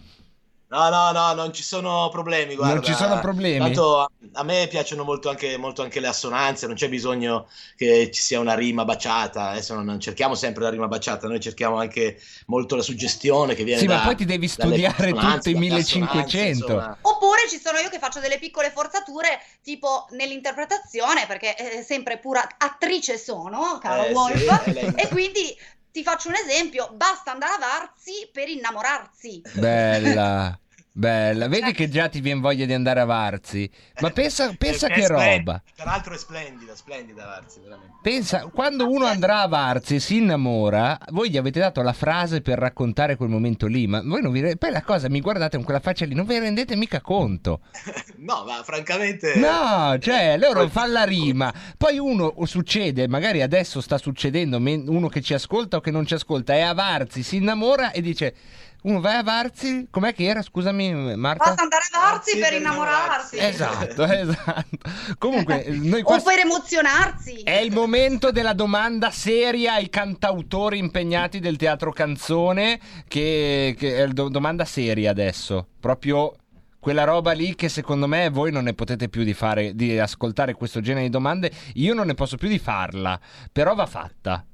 No, 0.72 0.88
no, 0.88 1.12
no, 1.12 1.34
non 1.34 1.52
ci 1.52 1.62
sono 1.62 2.08
problemi, 2.10 2.54
guarda. 2.54 2.76
Non 2.76 2.82
ci 2.82 2.94
sono 2.94 3.20
problemi? 3.20 3.58
Tanto 3.58 4.08
a, 4.32 4.42
me 4.42 4.66
piacciono 4.70 5.04
molto 5.04 5.28
anche, 5.28 5.58
molto 5.58 5.82
anche 5.82 6.00
le 6.00 6.06
assonanze, 6.06 6.66
non 6.66 6.76
c'è 6.76 6.88
bisogno 6.88 7.46
che 7.76 8.10
ci 8.10 8.22
sia 8.22 8.40
una 8.40 8.54
rima 8.54 8.86
baciata, 8.86 9.50
adesso 9.50 9.74
non, 9.74 9.84
non 9.84 10.00
cerchiamo 10.00 10.34
sempre 10.34 10.62
la 10.62 10.70
rima 10.70 10.88
baciata, 10.88 11.28
noi 11.28 11.40
cerchiamo 11.40 11.76
anche 11.76 12.18
molto 12.46 12.74
la 12.74 12.80
suggestione 12.80 13.54
che 13.54 13.64
viene 13.64 13.82
Sì, 13.82 13.86
da, 13.86 13.96
ma 13.96 14.00
poi 14.00 14.16
ti 14.16 14.24
devi 14.24 14.48
studiare 14.48 15.08
tutto 15.08 15.16
i 15.16 15.20
dalle 15.20 15.36
assonanze, 15.36 15.50
1500. 15.50 16.48
insomma. 16.48 16.98
Oppure 17.02 17.40
ci 17.50 17.60
sono 17.60 17.76
io 17.76 17.90
che 17.90 17.98
faccio 17.98 18.20
delle 18.20 18.38
piccole 18.38 18.70
forzature, 18.70 19.40
tipo 19.62 20.06
nell'interpretazione, 20.12 21.26
perché 21.26 21.54
eh, 21.54 21.82
sempre 21.82 22.18
pura 22.18 22.46
attrice 22.56 23.18
sono, 23.18 23.78
caro 23.78 24.04
Eh, 24.04 24.14
sì, 24.16 24.32
Wolf, 24.32 24.66
lei- 24.72 24.94
e 24.94 25.08
quindi 25.10 25.54
ti 25.90 26.02
faccio 26.02 26.28
un 26.28 26.34
esempio, 26.34 26.88
basta 26.94 27.32
andare 27.32 27.52
a 27.52 27.58
Varzi 27.58 28.30
per 28.32 28.48
innamorarsi. 28.48 29.42
Bella, 29.54 30.58
bella. 30.92 31.48
Vedi 31.48 31.72
che 31.72 31.88
già 31.88 32.08
ti 32.08 32.20
viene 32.20 32.40
voglia 32.40 32.66
di 32.66 32.72
andare 32.72 33.00
a 33.00 33.04
Varzi. 33.04 33.68
Ma 34.00 34.10
pensa, 34.10 34.54
pensa 34.58 34.88
che 34.88 35.06
roba. 35.06 35.62
Peraltro 35.74 36.14
è 36.14 36.18
splendida, 36.18 36.74
splendida 36.74 37.24
Varzi, 37.24 37.60
veramente. 37.60 37.96
Pensa, 38.02 38.46
quando 38.52 38.90
uno 38.90 39.06
andrà 39.06 39.40
a 39.40 39.48
Varzi 39.48 39.94
e 39.94 40.00
si 40.00 40.16
innamora, 40.16 40.98
voi 41.10 41.30
gli 41.30 41.36
avete 41.36 41.60
dato 41.60 41.82
la 41.82 41.92
frase 41.92 42.40
per 42.40 42.58
raccontare 42.58 43.16
quel 43.16 43.28
momento 43.28 43.66
lì, 43.66 43.86
ma 43.86 44.02
voi 44.02 44.20
non 44.20 44.32
vi 44.32 44.40
re- 44.40 44.56
Poi 44.56 44.70
la 44.70 44.82
cosa, 44.82 45.08
mi 45.08 45.20
guardate 45.20 45.56
con 45.56 45.64
quella 45.64 45.80
faccia 45.80 46.04
lì, 46.04 46.14
non 46.14 46.26
vi 46.26 46.38
rendete 46.38 46.76
mica 46.76 47.00
conto. 47.00 47.60
No, 48.22 48.44
ma 48.46 48.62
francamente... 48.62 49.34
No, 49.34 49.98
cioè, 49.98 50.36
loro 50.38 50.68
fanno 50.68 50.92
la 50.92 51.02
rima, 51.02 51.52
poi 51.76 51.98
uno 51.98 52.32
succede, 52.44 53.08
magari 53.08 53.42
adesso 53.42 53.80
sta 53.80 53.98
succedendo, 53.98 54.58
uno 54.58 55.08
che 55.08 55.20
ci 55.20 55.34
ascolta 55.34 55.78
o 55.78 55.80
che 55.80 55.90
non 55.90 56.06
ci 56.06 56.14
ascolta, 56.14 56.54
è 56.54 56.60
a 56.60 56.72
Varzi, 56.72 57.24
si 57.24 57.36
innamora 57.36 57.90
e 57.90 58.00
dice... 58.00 58.34
Uno 58.82 59.00
vai 59.00 59.16
a 59.16 59.22
Varzi, 59.22 59.86
com'è 59.90 60.12
che 60.12 60.24
era? 60.24 60.42
Scusami, 60.42 61.14
Marta. 61.16 61.44
Basta 61.44 61.62
andare 61.62 61.84
a 61.92 61.98
Varzi 61.98 62.10
Varzi 62.12 62.38
per 62.38 62.48
per 62.48 62.58
innamorarsi. 62.60 63.38
Esatto, 63.38 64.02
esatto. 64.10 64.90
Comunque, 65.18 65.64
noi 65.68 66.02
qua 66.02 66.16
O 66.16 66.22
per 66.22 66.40
emozionarsi. 66.40 67.42
è 67.42 67.58
il 67.58 67.72
momento 67.72 68.32
della 68.32 68.54
domanda 68.54 69.10
seria 69.12 69.74
ai 69.74 69.88
cantautori 69.88 70.78
impegnati 70.78 71.38
del 71.38 71.56
teatro 71.56 71.92
canzone, 71.92 72.80
che, 73.06 73.76
che 73.78 73.96
è 73.96 74.06
la 74.06 74.12
do- 74.12 74.28
domanda 74.28 74.64
seria 74.64 75.10
adesso. 75.10 75.68
Proprio 75.78 76.34
quella 76.80 77.04
roba 77.04 77.30
lì 77.30 77.54
che 77.54 77.68
secondo 77.68 78.08
me 78.08 78.28
voi 78.30 78.50
non 78.50 78.64
ne 78.64 78.74
potete 78.74 79.08
più 79.08 79.22
di 79.22 79.34
fare, 79.34 79.76
di 79.76 79.96
ascoltare 80.00 80.54
questo 80.54 80.80
genere 80.80 81.04
di 81.04 81.10
domande. 81.10 81.52
Io 81.74 81.94
non 81.94 82.06
ne 82.06 82.14
posso 82.14 82.36
più 82.36 82.48
di 82.48 82.58
farla, 82.58 83.18
però 83.52 83.76
va 83.76 83.86
fatta. 83.86 84.44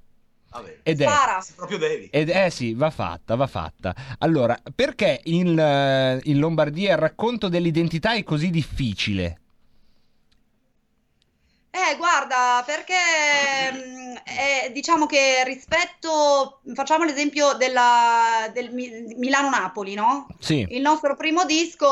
Vabbè, 0.51 0.79
Ed 0.83 1.03
è, 1.03 1.07
proprio 1.55 1.77
devi. 1.77 2.09
ed 2.11 2.31
eh 2.31 2.49
sì, 2.51 2.73
va 2.73 2.91
fatta, 2.91 3.35
va 3.37 3.47
fatta. 3.47 3.95
Allora, 4.19 4.59
perché 4.75 5.21
in, 5.25 5.59
eh, 5.59 6.21
in 6.25 6.39
Lombardia 6.39 6.93
il 6.93 6.99
racconto 6.99 7.49
dell'identità 7.49 8.15
è 8.15 8.23
così 8.25 8.49
difficile? 8.51 9.41
Eh, 11.71 11.97
guarda, 11.97 12.63
perché 12.67 12.95
eh, 14.25 14.73
diciamo 14.73 15.07
che 15.07 15.45
rispetto, 15.45 16.61
facciamo 16.75 17.05
l'esempio 17.05 17.53
della, 17.53 18.51
del 18.53 18.73
Mi- 18.73 19.15
Milano-Napoli, 19.17 19.95
no? 19.95 20.27
Sì. 20.39 20.67
Il 20.71 20.81
nostro 20.81 21.15
primo 21.15 21.45
disco, 21.45 21.87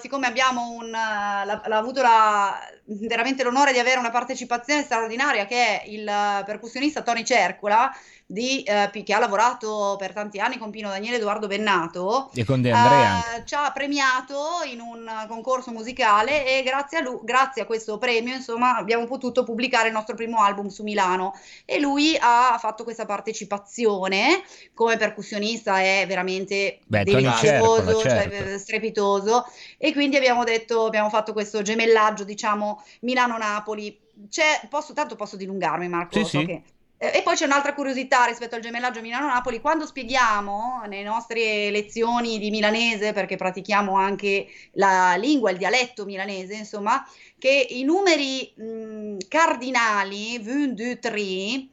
siccome 0.00 0.26
abbiamo 0.26 0.70
un, 0.70 0.86
eh, 0.86 1.44
l'ha, 1.44 1.62
l'ha 1.66 1.76
avuto 1.76 2.00
la- 2.02 2.58
veramente 2.98 3.42
l'onore 3.42 3.72
di 3.72 3.78
avere 3.78 3.98
una 3.98 4.10
partecipazione 4.10 4.82
straordinaria 4.82 5.46
che 5.46 5.82
è 5.82 5.82
il 5.86 6.06
eh, 6.06 6.42
percussionista 6.44 7.02
Tony 7.02 7.24
Cercola, 7.24 7.92
di, 8.30 8.62
eh, 8.62 8.90
che 9.02 9.12
ha 9.12 9.18
lavorato 9.18 9.96
per 9.98 10.12
tanti 10.12 10.38
anni 10.38 10.56
con 10.56 10.70
Pino 10.70 10.88
Daniele 10.88 11.16
Edoardo 11.16 11.48
Bennato, 11.48 12.30
E 12.32 12.44
con 12.44 12.62
De 12.62 12.70
Andrea 12.70 13.36
eh, 13.36 13.44
ci 13.44 13.56
ha 13.56 13.70
premiato 13.72 14.60
in 14.70 14.78
un 14.78 15.04
concorso 15.26 15.72
musicale 15.72 16.46
e 16.46 16.62
grazie 16.62 16.98
a, 16.98 17.02
lui, 17.02 17.18
grazie 17.24 17.62
a 17.62 17.66
questo 17.66 17.98
premio 17.98 18.34
insomma 18.34 18.76
abbiamo 18.76 19.06
potuto 19.06 19.42
pubblicare 19.42 19.88
il 19.88 19.94
nostro 19.94 20.14
primo 20.14 20.40
album 20.42 20.68
su 20.68 20.84
Milano. 20.84 21.34
E 21.64 21.80
lui 21.80 22.16
ha 22.20 22.56
fatto 22.60 22.84
questa 22.84 23.04
partecipazione 23.04 24.42
come 24.74 24.96
percussionista 24.96 25.80
è 25.80 26.04
veramente 26.06 26.78
Beh, 26.86 27.02
delizioso, 27.02 28.00
cioè, 28.00 28.10
certo. 28.10 28.50
eh, 28.52 28.58
strepitoso. 28.58 29.44
E 29.76 29.92
quindi 29.92 30.16
abbiamo 30.16 30.44
detto 30.44 30.86
abbiamo 30.86 31.08
fatto 31.08 31.32
questo 31.32 31.62
gemellaggio 31.62 32.22
diciamo 32.22 32.79
Milano-Napoli 33.00 33.98
c'è, 34.28 34.66
posso, 34.68 34.92
tanto 34.92 35.16
posso 35.16 35.36
dilungarmi 35.36 35.88
Marco 35.88 36.18
Sì, 36.18 36.24
so 36.24 36.38
sì. 36.40 36.46
che 36.46 36.62
Eh, 36.98 37.18
E 37.18 37.22
poi 37.22 37.34
c'è 37.34 37.46
un'altra 37.46 37.72
curiosità 37.72 38.24
rispetto 38.26 38.56
al 38.56 38.60
gemellaggio 38.60 39.00
Milano-Napoli. 39.00 39.60
Quando 39.60 39.86
spieghiamo 39.86 40.82
nelle 40.86 41.02
nostre 41.02 41.70
lezioni 41.70 42.38
di 42.38 42.50
milanese, 42.50 43.12
perché 43.14 43.36
pratichiamo 43.36 43.94
anche 43.96 44.46
la 44.72 45.14
lingua, 45.16 45.50
il 45.50 45.56
dialetto 45.56 46.04
milanese, 46.04 46.54
insomma, 46.56 47.02
che 47.38 47.66
i 47.70 47.84
numeri 47.84 48.52
mh, 48.54 49.16
cardinali, 49.28 50.42
1, 50.44 50.74
2, 50.74 50.98
3, 50.98 51.20
eh, 51.20 51.68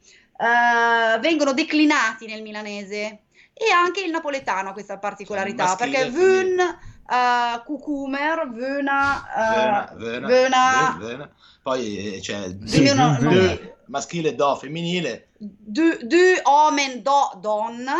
vengono 1.20 1.52
declinati 1.52 2.26
nel 2.26 2.40
milanese 2.42 3.24
e 3.52 3.70
anche 3.72 4.00
il 4.00 4.10
napoletano 4.10 4.70
ha 4.70 4.72
questa 4.72 4.98
particolarità, 4.98 5.64
maschile 5.64 5.76
perché 5.76 6.06
e 6.06 6.10
femminile. 6.10 6.54
vun, 6.56 6.78
uh, 7.08 7.62
cucumer, 7.64 8.48
Vena, 8.52 9.24
eh, 9.34 9.96
vena, 9.96 10.26
vena, 10.26 10.96
vena. 10.98 11.30
Poi 11.62 12.14
eh, 12.16 12.20
c'è 12.20 12.48
non 12.94 13.16
due- 13.18 13.30
mi- 13.30 13.72
maschile 13.86 14.34
do, 14.34 14.54
femminile. 14.56 15.28
du, 15.38 15.96
du 16.02 16.16
omen 16.44 17.02
do 17.02 17.38
donna, 17.40 17.96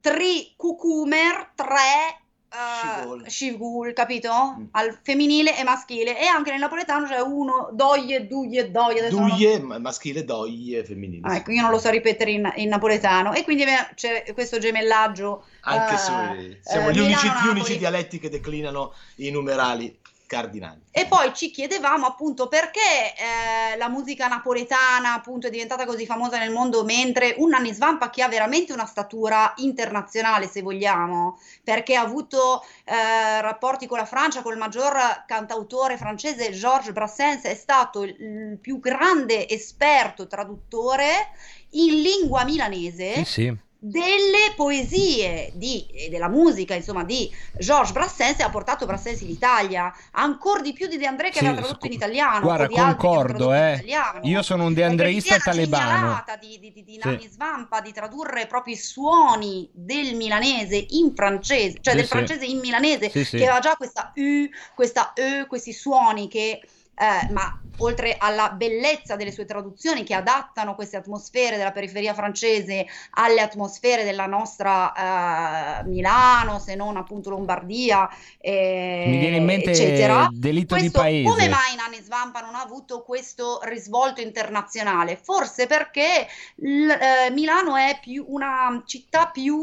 tri 0.00 0.54
cucumer, 0.56 1.52
tre 1.54 2.25
eh, 2.56 3.30
scivul, 3.30 3.92
capito? 3.92 4.30
Al 4.72 4.98
femminile 5.02 5.58
e 5.58 5.62
maschile. 5.62 6.18
E 6.18 6.26
anche 6.26 6.50
nel 6.50 6.60
napoletano 6.60 7.06
c'è 7.06 7.20
uno, 7.20 7.68
doie, 7.72 8.26
duie, 8.26 8.70
doie. 8.70 9.08
Duie, 9.08 9.58
ma- 9.60 9.78
maschile, 9.78 10.24
doglie, 10.24 10.84
femminile. 10.84 11.28
Ah, 11.28 11.36
ecco, 11.36 11.50
io 11.50 11.62
non 11.62 11.70
lo 11.70 11.78
so 11.78 11.90
ripetere 11.90 12.30
in, 12.30 12.50
in 12.56 12.68
napoletano. 12.68 13.34
E 13.34 13.44
quindi 13.44 13.64
eh, 13.64 13.88
c'è 13.94 14.24
questo 14.32 14.58
gemellaggio. 14.58 15.44
Anche 15.62 15.94
eh, 15.94 15.98
sui- 15.98 16.58
siamo 16.62 16.88
eh, 16.88 16.92
gli, 16.92 17.00
unici, 17.00 17.26
gli 17.26 17.48
unici 17.48 17.78
dialetti 17.78 18.18
che 18.18 18.30
declinano 18.30 18.94
i 19.16 19.30
numerali 19.30 19.98
cardinali. 20.26 20.82
E 20.90 21.06
poi 21.06 21.32
ci 21.34 21.50
chiedevamo 21.50 22.06
appunto 22.06 22.48
perché 22.48 22.80
eh, 22.80 23.76
la 23.76 23.88
musica 23.88 24.28
napoletana 24.28 25.14
appunto 25.14 25.46
è 25.46 25.50
diventata 25.50 25.84
così 25.84 26.06
famosa 26.06 26.38
nel 26.38 26.50
mondo, 26.50 26.84
mentre 26.84 27.34
un 27.38 27.50
Nanni 27.50 27.72
Svampa 27.72 28.10
che 28.10 28.22
ha 28.22 28.28
veramente 28.28 28.72
una 28.72 28.86
statura 28.86 29.52
internazionale, 29.56 30.48
se 30.48 30.62
vogliamo, 30.62 31.38
perché 31.62 31.96
ha 31.96 32.02
avuto 32.02 32.64
eh, 32.84 33.40
rapporti 33.40 33.86
con 33.86 33.98
la 33.98 34.06
Francia, 34.06 34.42
col 34.42 34.56
maggior 34.56 35.24
cantautore 35.26 35.96
francese 35.96 36.50
Georges 36.50 36.92
Brassens, 36.92 37.44
è 37.44 37.54
stato 37.54 38.02
il, 38.02 38.16
il 38.18 38.58
più 38.60 38.80
grande 38.80 39.48
esperto 39.48 40.26
traduttore 40.26 41.30
in 41.70 42.00
lingua 42.00 42.44
milanese 42.44 43.14
Sì, 43.16 43.24
sì. 43.24 43.65
Delle 43.78 44.54
poesie 44.56 45.52
di, 45.54 45.86
e 45.92 46.08
della 46.08 46.28
musica, 46.28 46.74
insomma, 46.74 47.04
di 47.04 47.30
Georges 47.58 47.92
Brassens 47.92 48.40
e 48.40 48.42
ha 48.42 48.50
portato 48.50 48.86
Brassens 48.86 49.20
in 49.20 49.30
Italia, 49.30 49.92
ancora 50.12 50.60
di 50.60 50.72
più 50.72 50.86
di 50.86 50.96
De 50.96 51.06
André 51.06 51.30
che 51.30 51.38
Sì, 51.38 51.44
aveva 51.46 51.60
tradotto 51.62 51.86
in 51.86 51.92
italiano. 51.92 52.40
Guarda, 52.40 52.68
concordo, 52.68 53.52
eh. 53.52 53.84
Io 54.22 54.42
sono 54.42 54.64
un 54.64 54.74
sia 55.20 55.36
la 55.36 55.42
talebano. 55.42 56.24
di, 56.40 56.58
di, 56.58 56.72
di, 56.72 56.84
di 56.84 56.92
Sì. 56.92 56.98
Nanni 56.98 57.28
Svampa 57.28 57.80
di 57.80 57.92
tradurre 57.92 58.46
proprio 58.46 58.74
i 58.74 58.78
suoni 58.78 59.68
del 59.72 60.14
milanese 60.16 60.84
in 60.90 61.14
francese, 61.14 61.78
cioè 61.80 61.92
Sì, 61.92 61.98
del 61.98 62.06
sì. 62.06 62.10
francese 62.10 62.44
in 62.44 62.58
milanese, 62.58 63.10
Sì, 63.10 63.24
sì. 63.24 63.36
che 63.36 63.44
aveva 63.44 63.60
già 63.60 63.76
questa 63.76 64.12
U, 64.14 64.48
questa 64.74 65.12
E, 65.12 65.46
questi 65.46 65.72
suoni 65.72 66.28
che, 66.28 66.60
eh, 66.96 67.32
ma 67.32 67.60
oltre 67.80 68.16
alla 68.18 68.52
bellezza 68.52 69.16
delle 69.16 69.30
sue 69.30 69.44
traduzioni 69.44 70.02
che 70.02 70.14
adattano 70.14 70.74
queste 70.74 70.96
atmosfere 70.96 71.58
della 71.58 71.72
periferia 71.72 72.14
francese 72.14 72.86
alle 73.10 73.42
atmosfere 73.42 74.02
della 74.02 74.24
nostra 74.24 75.80
eh, 75.80 75.84
Milano, 75.84 76.58
se 76.58 76.74
non 76.74 76.96
appunto 76.96 77.28
Lombardia, 77.28 78.08
eh, 78.40 79.04
Mi 79.08 79.18
viene 79.18 79.36
in 79.36 79.44
mente 79.44 79.72
eccetera. 79.72 80.26
Delitto 80.32 80.74
di 80.74 80.80
Questo, 80.88 81.00
paese. 81.00 81.28
Come 81.28 81.48
mai 81.48 81.74
Nanni 81.76 82.02
Svampa 82.02 82.40
non 82.40 82.54
ha 82.54 82.62
avuto 82.62 83.02
questo 83.02 83.60
risvolto 83.64 84.22
internazionale? 84.22 85.18
Forse 85.22 85.66
perché 85.66 86.26
l- 86.56 86.88
eh, 86.88 87.30
Milano 87.30 87.76
è 87.76 87.98
più 88.00 88.24
una 88.26 88.82
città 88.86 89.26
più, 89.26 89.54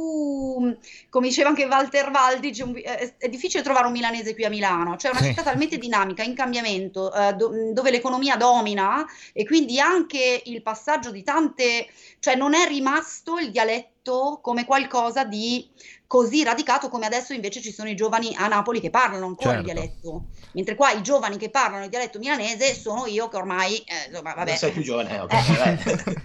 come 1.10 1.28
diceva 1.28 1.50
anche 1.50 1.66
Walter 1.66 2.12
Valdi, 2.12 2.52
eh, 2.84 3.16
è 3.18 3.28
difficile 3.28 3.64
trovare 3.64 3.88
un 3.88 3.92
milanese 3.94 4.36
qui 4.36 4.46
a 4.46 4.50
Milano, 4.50 4.98
cioè 4.98 5.10
una 5.10 5.22
Sì. 5.22 5.30
città 5.30 5.42
talmente 5.42 5.80
dinamica, 5.80 6.22
in 6.22 6.36
cambiamento, 6.36 7.12
eh, 7.30 7.34
do- 7.34 7.72
dove 7.74 7.92
l'economia 7.92 8.36
domina 8.36 9.06
e 9.32 9.46
quindi 9.46 9.80
anche 9.80 10.42
il 10.46 10.62
passaggio 10.62 11.12
di 11.12 11.24
tante, 11.24 11.88
cioè 12.20 12.36
non 12.36 12.54
è 12.54 12.68
rimasto 12.68 13.38
il 13.38 13.52
dialetto 13.52 14.40
come 14.42 14.66
qualcosa 14.66 15.24
di 15.24 15.70
così 16.08 16.44
radicato 16.44 16.90
come 16.90 17.06
adesso 17.06 17.34
invece 17.34 17.62
ci 17.62 17.72
sono 17.72 17.90
i 17.90 17.96
giovani 17.96 18.36
a 18.36 18.48
Napoli 18.48 18.80
che 18.80 18.90
parlano 18.90 19.26
ancora 19.26 19.58
il 19.58 19.66
Certo. 19.66 19.74
dialetto, 19.74 20.26
mentre 20.52 20.76
qua 20.76 20.92
i 20.92 21.02
giovani 21.02 21.38
che 21.38 21.50
parlano 21.50 21.86
il 21.86 21.90
dialetto 21.90 22.20
milanese 22.20 22.76
sono 22.76 23.06
io 23.06 23.30
che 23.30 23.38
ormai, 23.38 23.78
eh, 23.78 24.10
insomma, 24.10 24.34
vabbè, 24.34 24.50
Non 24.50 24.58
sei 24.58 24.72
più 24.72 24.84
giovane, 24.84 25.16
eh, 25.16 25.20
ok, 25.22 25.58
vabbè. 25.58 26.14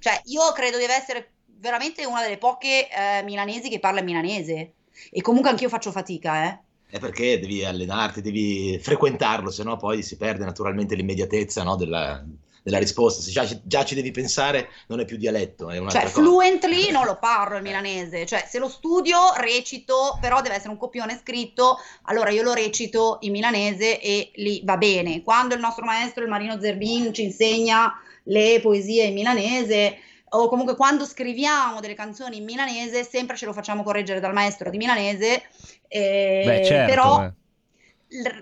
cioè 0.00 0.20
io 0.24 0.52
credo 0.52 0.78
di 0.78 0.84
essere 0.84 1.30
veramente 1.46 2.04
una 2.04 2.22
delle 2.22 2.38
poche 2.38 2.88
eh, 2.90 3.22
milanesi 3.22 3.68
che 3.68 3.78
parla 3.78 4.02
milanese 4.02 4.72
e 5.10 5.20
comunque 5.20 5.50
anch'io 5.50 5.68
faccio 5.68 5.92
fatica, 5.92 6.44
eh. 6.46 6.58
È 6.94 7.00
perché 7.00 7.40
devi 7.40 7.64
allenarti, 7.64 8.20
devi 8.20 8.78
frequentarlo, 8.80 9.50
se 9.50 9.64
no 9.64 9.76
poi 9.76 10.00
si 10.04 10.16
perde 10.16 10.44
naturalmente 10.44 10.94
l'immediatezza 10.94 11.64
no, 11.64 11.74
della, 11.74 12.24
della 12.62 12.78
risposta. 12.78 13.20
Se 13.20 13.32
già, 13.32 13.44
già 13.64 13.84
ci 13.84 13.96
devi 13.96 14.12
pensare, 14.12 14.68
non 14.86 15.00
è 15.00 15.04
più 15.04 15.16
dialetto, 15.16 15.70
è 15.70 15.78
Cioè, 15.88 16.02
cosa. 16.02 16.08
fluently 16.08 16.92
non 16.92 17.04
lo 17.04 17.18
parlo 17.18 17.56
il 17.56 17.64
milanese, 17.64 18.26
cioè 18.26 18.46
se 18.48 18.60
lo 18.60 18.68
studio 18.68 19.18
recito, 19.38 20.16
però 20.20 20.40
deve 20.40 20.54
essere 20.54 20.70
un 20.70 20.76
copione 20.76 21.18
scritto, 21.20 21.78
allora 22.02 22.30
io 22.30 22.44
lo 22.44 22.54
recito 22.54 23.18
in 23.22 23.32
milanese 23.32 24.00
e 24.00 24.30
lì 24.36 24.62
va 24.62 24.76
bene. 24.76 25.22
Quando 25.22 25.56
il 25.56 25.60
nostro 25.60 25.84
maestro, 25.84 26.22
il 26.22 26.30
Marino 26.30 26.60
Zerbin, 26.60 27.12
ci 27.12 27.24
insegna 27.24 27.92
le 28.22 28.60
poesie 28.62 29.06
in 29.06 29.14
milanese, 29.14 29.98
o 30.28 30.48
comunque 30.48 30.74
quando 30.74 31.04
scriviamo 31.04 31.80
delle 31.80 31.94
canzoni 31.94 32.38
in 32.38 32.44
milanese, 32.44 33.04
sempre 33.04 33.36
ce 33.36 33.46
lo 33.46 33.52
facciamo 33.52 33.82
correggere 33.82 34.20
dal 34.20 34.32
maestro 34.32 34.70
di 34.70 34.78
milanese, 34.78 35.42
eh, 35.88 36.42
Beh, 36.46 36.64
certo. 36.64 36.92
però 36.94 37.22
eh. 37.24 37.32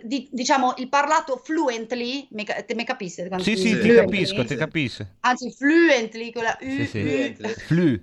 di- 0.03 0.29
diciamo 0.31 0.75
il 0.77 0.89
parlato 0.89 1.37
fluently, 1.43 2.29
me, 2.33 2.45
te 2.45 2.75
me 2.75 2.85
capisce? 2.85 3.27
quando 3.29 3.45
Sì, 3.45 3.57
sì, 3.57 3.79
ti 3.81 3.89
capisco, 3.95 4.45
ti 4.45 4.57
capisco. 4.57 5.07
Anzi, 5.21 5.51
fluently, 5.53 6.33
con 6.33 6.43
la 6.43 6.59
U, 6.61 6.67
Sì, 6.69 6.87
sì. 6.87 7.35
Flu. 7.67 8.01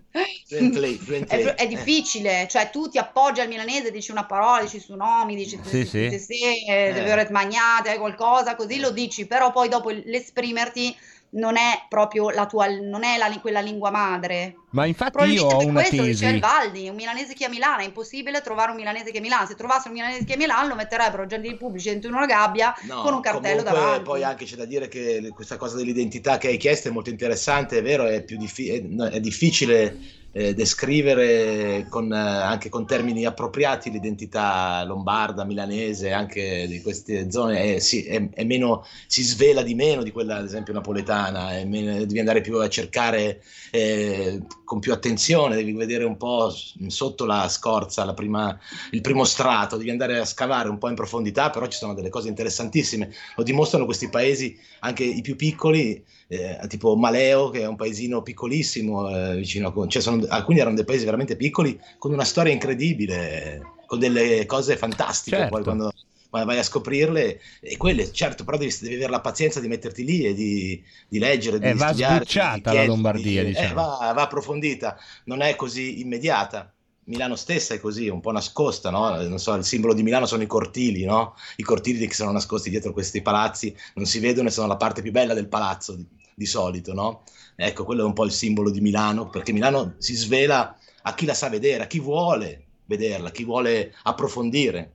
Fluently, 0.48 0.96
fluently. 0.96 1.42
è, 1.42 1.56
è 1.56 1.68
difficile, 1.68 2.48
cioè 2.50 2.70
tu 2.72 2.90
ti 2.90 2.98
appoggi 2.98 3.42
al 3.42 3.48
milanese, 3.48 3.92
dici 3.92 4.10
una 4.10 4.26
parola, 4.26 4.62
dici 4.64 4.80
su 4.80 4.96
nomi, 4.96 5.36
dici 5.36 5.60
Sì, 5.64 5.86
sì. 5.86 6.10
se, 6.10 6.18
se, 6.18 6.34
eh, 6.34 6.94
deve 6.94 7.12
aver 7.12 7.30
magnate, 7.32 7.98
qualcosa, 8.00 8.56
così 8.56 8.80
lo 8.80 8.90
dici, 8.92 9.28
però 9.28 9.52
poi 9.52 9.70
dopo 9.70 9.90
l'esprimerti 9.90 10.96
non 11.32 11.58
è 11.58 11.86
proprio 11.88 12.30
la 12.32 12.46
tua, 12.48 12.68
non 12.68 13.04
è 13.04 13.18
la- 13.18 13.30
quella 13.40 13.60
lingua 13.60 13.92
madre. 13.92 14.56
Ma 14.72 14.86
infatti 14.86 15.24
io 15.26 15.46
ho 15.46 15.64
una 15.64 15.80
questo 15.82 16.04
dice 16.04 16.20
tesi. 16.26 16.26
il 16.26 16.40
Valdi, 16.40 16.90
un 16.90 16.96
milanese 16.96 17.34
che 17.34 17.46
a 17.46 17.50
Milano, 17.50 17.82
è 17.82 17.86
impossibile 17.86 18.42
trovare 18.42 18.72
un 18.72 18.78
milanese 18.78 19.12
che 19.12 19.18
a 19.18 19.22
Milano, 19.22 19.48
se 19.48 19.56
trovassero 19.56 19.90
un 19.90 19.96
milanese 19.96 20.26
che 20.26 20.34
a 20.34 20.38
Milano 20.38 20.68
lo 20.68 20.76
metterebbero 20.76 21.24
agenti 21.24 21.56
pubblici 21.56 21.90
dentro 21.90 22.10
una 22.12 22.26
gabbia 22.26 22.74
No, 22.82 23.02
con 23.02 23.14
un 23.14 23.22
cartello 23.22 23.58
comunque, 23.64 23.80
davanti. 23.80 24.04
Poi 24.04 24.24
anche 24.24 24.46
c'è 24.46 24.56
da 24.56 24.66
dire 24.66 24.88
che 24.88 25.32
questa 25.34 25.58
cosa 25.58 25.78
dell'identità 25.78 26.38
che 26.38 26.48
hai 26.50 26.58
chiesto 26.58 26.88
è 26.88 26.92
molto 26.92 27.10
interessante, 27.10 27.78
è 27.78 27.82
vero, 27.82 28.06
è, 28.06 28.24
più 28.24 28.38
diffi- 28.38 28.70
è, 28.70 28.84
è 29.12 29.20
difficile 29.20 29.98
eh, 30.32 30.54
descrivere 30.54 31.88
con, 31.90 32.12
eh, 32.12 32.18
anche 32.18 32.70
con 32.70 32.86
termini 32.86 33.26
appropriati 33.26 33.90
l'identità 33.90 34.84
lombarda, 34.84 35.44
milanese, 35.44 36.12
anche 36.12 36.68
di 36.68 36.82
queste 36.82 37.32
zone, 37.32 37.76
è, 37.76 37.80
sì, 37.80 38.06
è- 38.06 38.30
è 38.30 38.44
meno, 38.44 38.86
si 39.08 39.24
svela 39.24 39.64
di 39.64 39.74
meno 39.76 40.04
di 40.04 40.12
quella 40.12 40.38
ad 40.38 40.46
esempio 40.46 40.74
napoletana, 40.74 41.64
meno- 41.66 41.98
devi 42.06 42.20
andare 42.20 42.42
più 42.42 42.58
a 42.60 42.70
cercare 42.70 43.42
eh, 43.72 44.42
con 44.64 44.80
più 44.80 44.92
attenzione, 44.94 45.56
devi 45.56 45.74
vedere 45.74 46.04
un 46.04 46.18
po' 46.18 46.54
sotto 46.88 47.26
la 47.26 47.48
scorza, 47.50 48.04
la 48.06 48.14
prima, 48.14 48.58
il 48.92 49.02
primo 49.02 49.24
strato, 49.24 49.78
devi 49.78 49.90
andare 49.90 50.20
a 50.20 50.26
scavare 50.26 50.70
un 50.70 50.78
po' 50.78 50.90
in 50.90 50.96
profondità, 50.96 51.50
però 51.50 51.68
ci 51.68 51.78
sono 51.78 51.94
delle 51.94 52.10
cose 52.10 52.30
interessantissime, 52.30 53.12
lo 53.36 53.44
dimostrano 53.44 53.86
questi 53.86 54.10
paesi, 54.10 54.58
anche 54.80 55.04
i 55.04 55.22
più 55.22 55.36
piccoli, 55.36 56.04
eh, 56.30 56.60
tipo 56.68 56.96
Maleo, 56.96 57.50
che 57.50 57.62
è 57.62 57.68
un 57.68 57.76
paesino 57.76 58.22
piccolissimo, 58.22 59.10
eh, 59.32 59.36
vicino 59.38 59.70
a, 59.70 59.88
cioè 59.88 60.02
sono- 60.02 60.26
alcuni 60.30 60.60
erano 60.60 60.76
dei 60.76 60.86
paesi 60.86 61.06
veramente 61.06 61.36
piccoli, 61.36 61.80
con 61.98 62.14
una 62.14 62.24
storia 62.24 62.54
incredibile, 62.54 63.56
eh, 63.56 63.62
con 63.86 64.00
delle 64.00 64.46
cose 64.46 64.78
fantastiche, 64.78 65.38
Certo. 65.38 65.48
poi 65.48 65.64
quando 65.64 65.92
vai 66.32 66.60
a 66.60 66.64
scoprirle, 66.64 67.40
e 67.60 67.78
quelle, 67.78 68.12
certo, 68.12 68.44
però 68.44 68.58
devi, 68.58 68.74
devi 68.82 68.96
avere 68.96 69.12
la 69.12 69.22
pazienza 69.22 69.60
di 69.60 69.68
metterti 69.68 70.04
lì 70.06 70.26
e 70.26 70.34
di, 70.36 70.84
di 71.08 71.18
leggere, 71.20 71.60
di 71.60 71.68
Eh, 71.70 71.74
va 71.74 71.88
studiare, 71.88 72.26
di 72.26 72.28
sbucciata 72.28 72.74
la 72.74 72.84
chiederti, 72.84 72.84
Lombardia, 72.84 73.44
eh, 73.52 73.52
diciamo. 73.52 73.74
va, 73.74 74.12
va 74.14 74.22
approfondita, 74.24 74.98
non 75.26 75.42
è 75.42 75.56
così 75.56 76.00
immediata. 76.02 76.72
Milano 77.06 77.36
stessa 77.36 77.74
è 77.74 77.80
così, 77.80 78.08
un 78.08 78.20
po' 78.20 78.32
nascosta, 78.32 78.92
no? 78.92 79.10
Non 79.24 79.40
so, 79.40 79.56
il 79.56 79.64
simbolo 79.64 79.96
di 79.96 80.04
Milano 80.04 80.28
sono 80.28 80.44
i 80.44 80.48
cortili, 80.48 81.06
no? 81.06 81.34
I 81.56 81.64
cortili 81.64 82.06
che 82.08 82.14
sono 82.14 82.32
nascosti 82.32 82.70
dietro 82.70 82.94
questi 82.94 83.22
palazzi, 83.24 83.76
non 83.96 84.06
si 84.06 84.20
vedono 84.20 84.48
e 84.50 84.52
sono 84.52 84.68
la 84.68 84.78
parte 84.78 85.02
più 85.02 85.12
bella 85.12 85.34
del 85.34 85.48
palazzo 85.48 85.98
di, 86.40 86.46
solito, 86.46 86.94
no? 86.94 87.24
Ecco, 87.56 87.84
quello 87.84 88.04
è 88.04 88.06
un 88.06 88.14
po' 88.14 88.24
il 88.24 88.32
simbolo 88.32 88.70
di 88.70 88.80
Milano, 88.80 89.30
perché 89.30 89.52
Milano 89.52 89.96
si 89.98 90.16
svela 90.16 90.78
a 91.02 91.14
chi 91.14 91.26
la 91.26 91.34
sa 91.34 91.50
vedere, 91.50 91.84
a 91.84 91.88
chi 91.88 92.00
vuole 92.00 92.68
vederla, 92.86 93.28
a 93.28 93.32
chi 93.32 93.44
vuole 93.44 93.94
approfondire. 94.04 94.94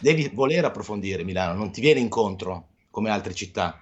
Devi 0.00 0.30
voler 0.32 0.66
approfondire 0.66 1.24
Milano, 1.24 1.54
non 1.54 1.72
ti 1.72 1.80
viene 1.80 2.00
incontro 2.00 2.68
come 2.90 3.08
altre 3.10 3.34
città, 3.34 3.80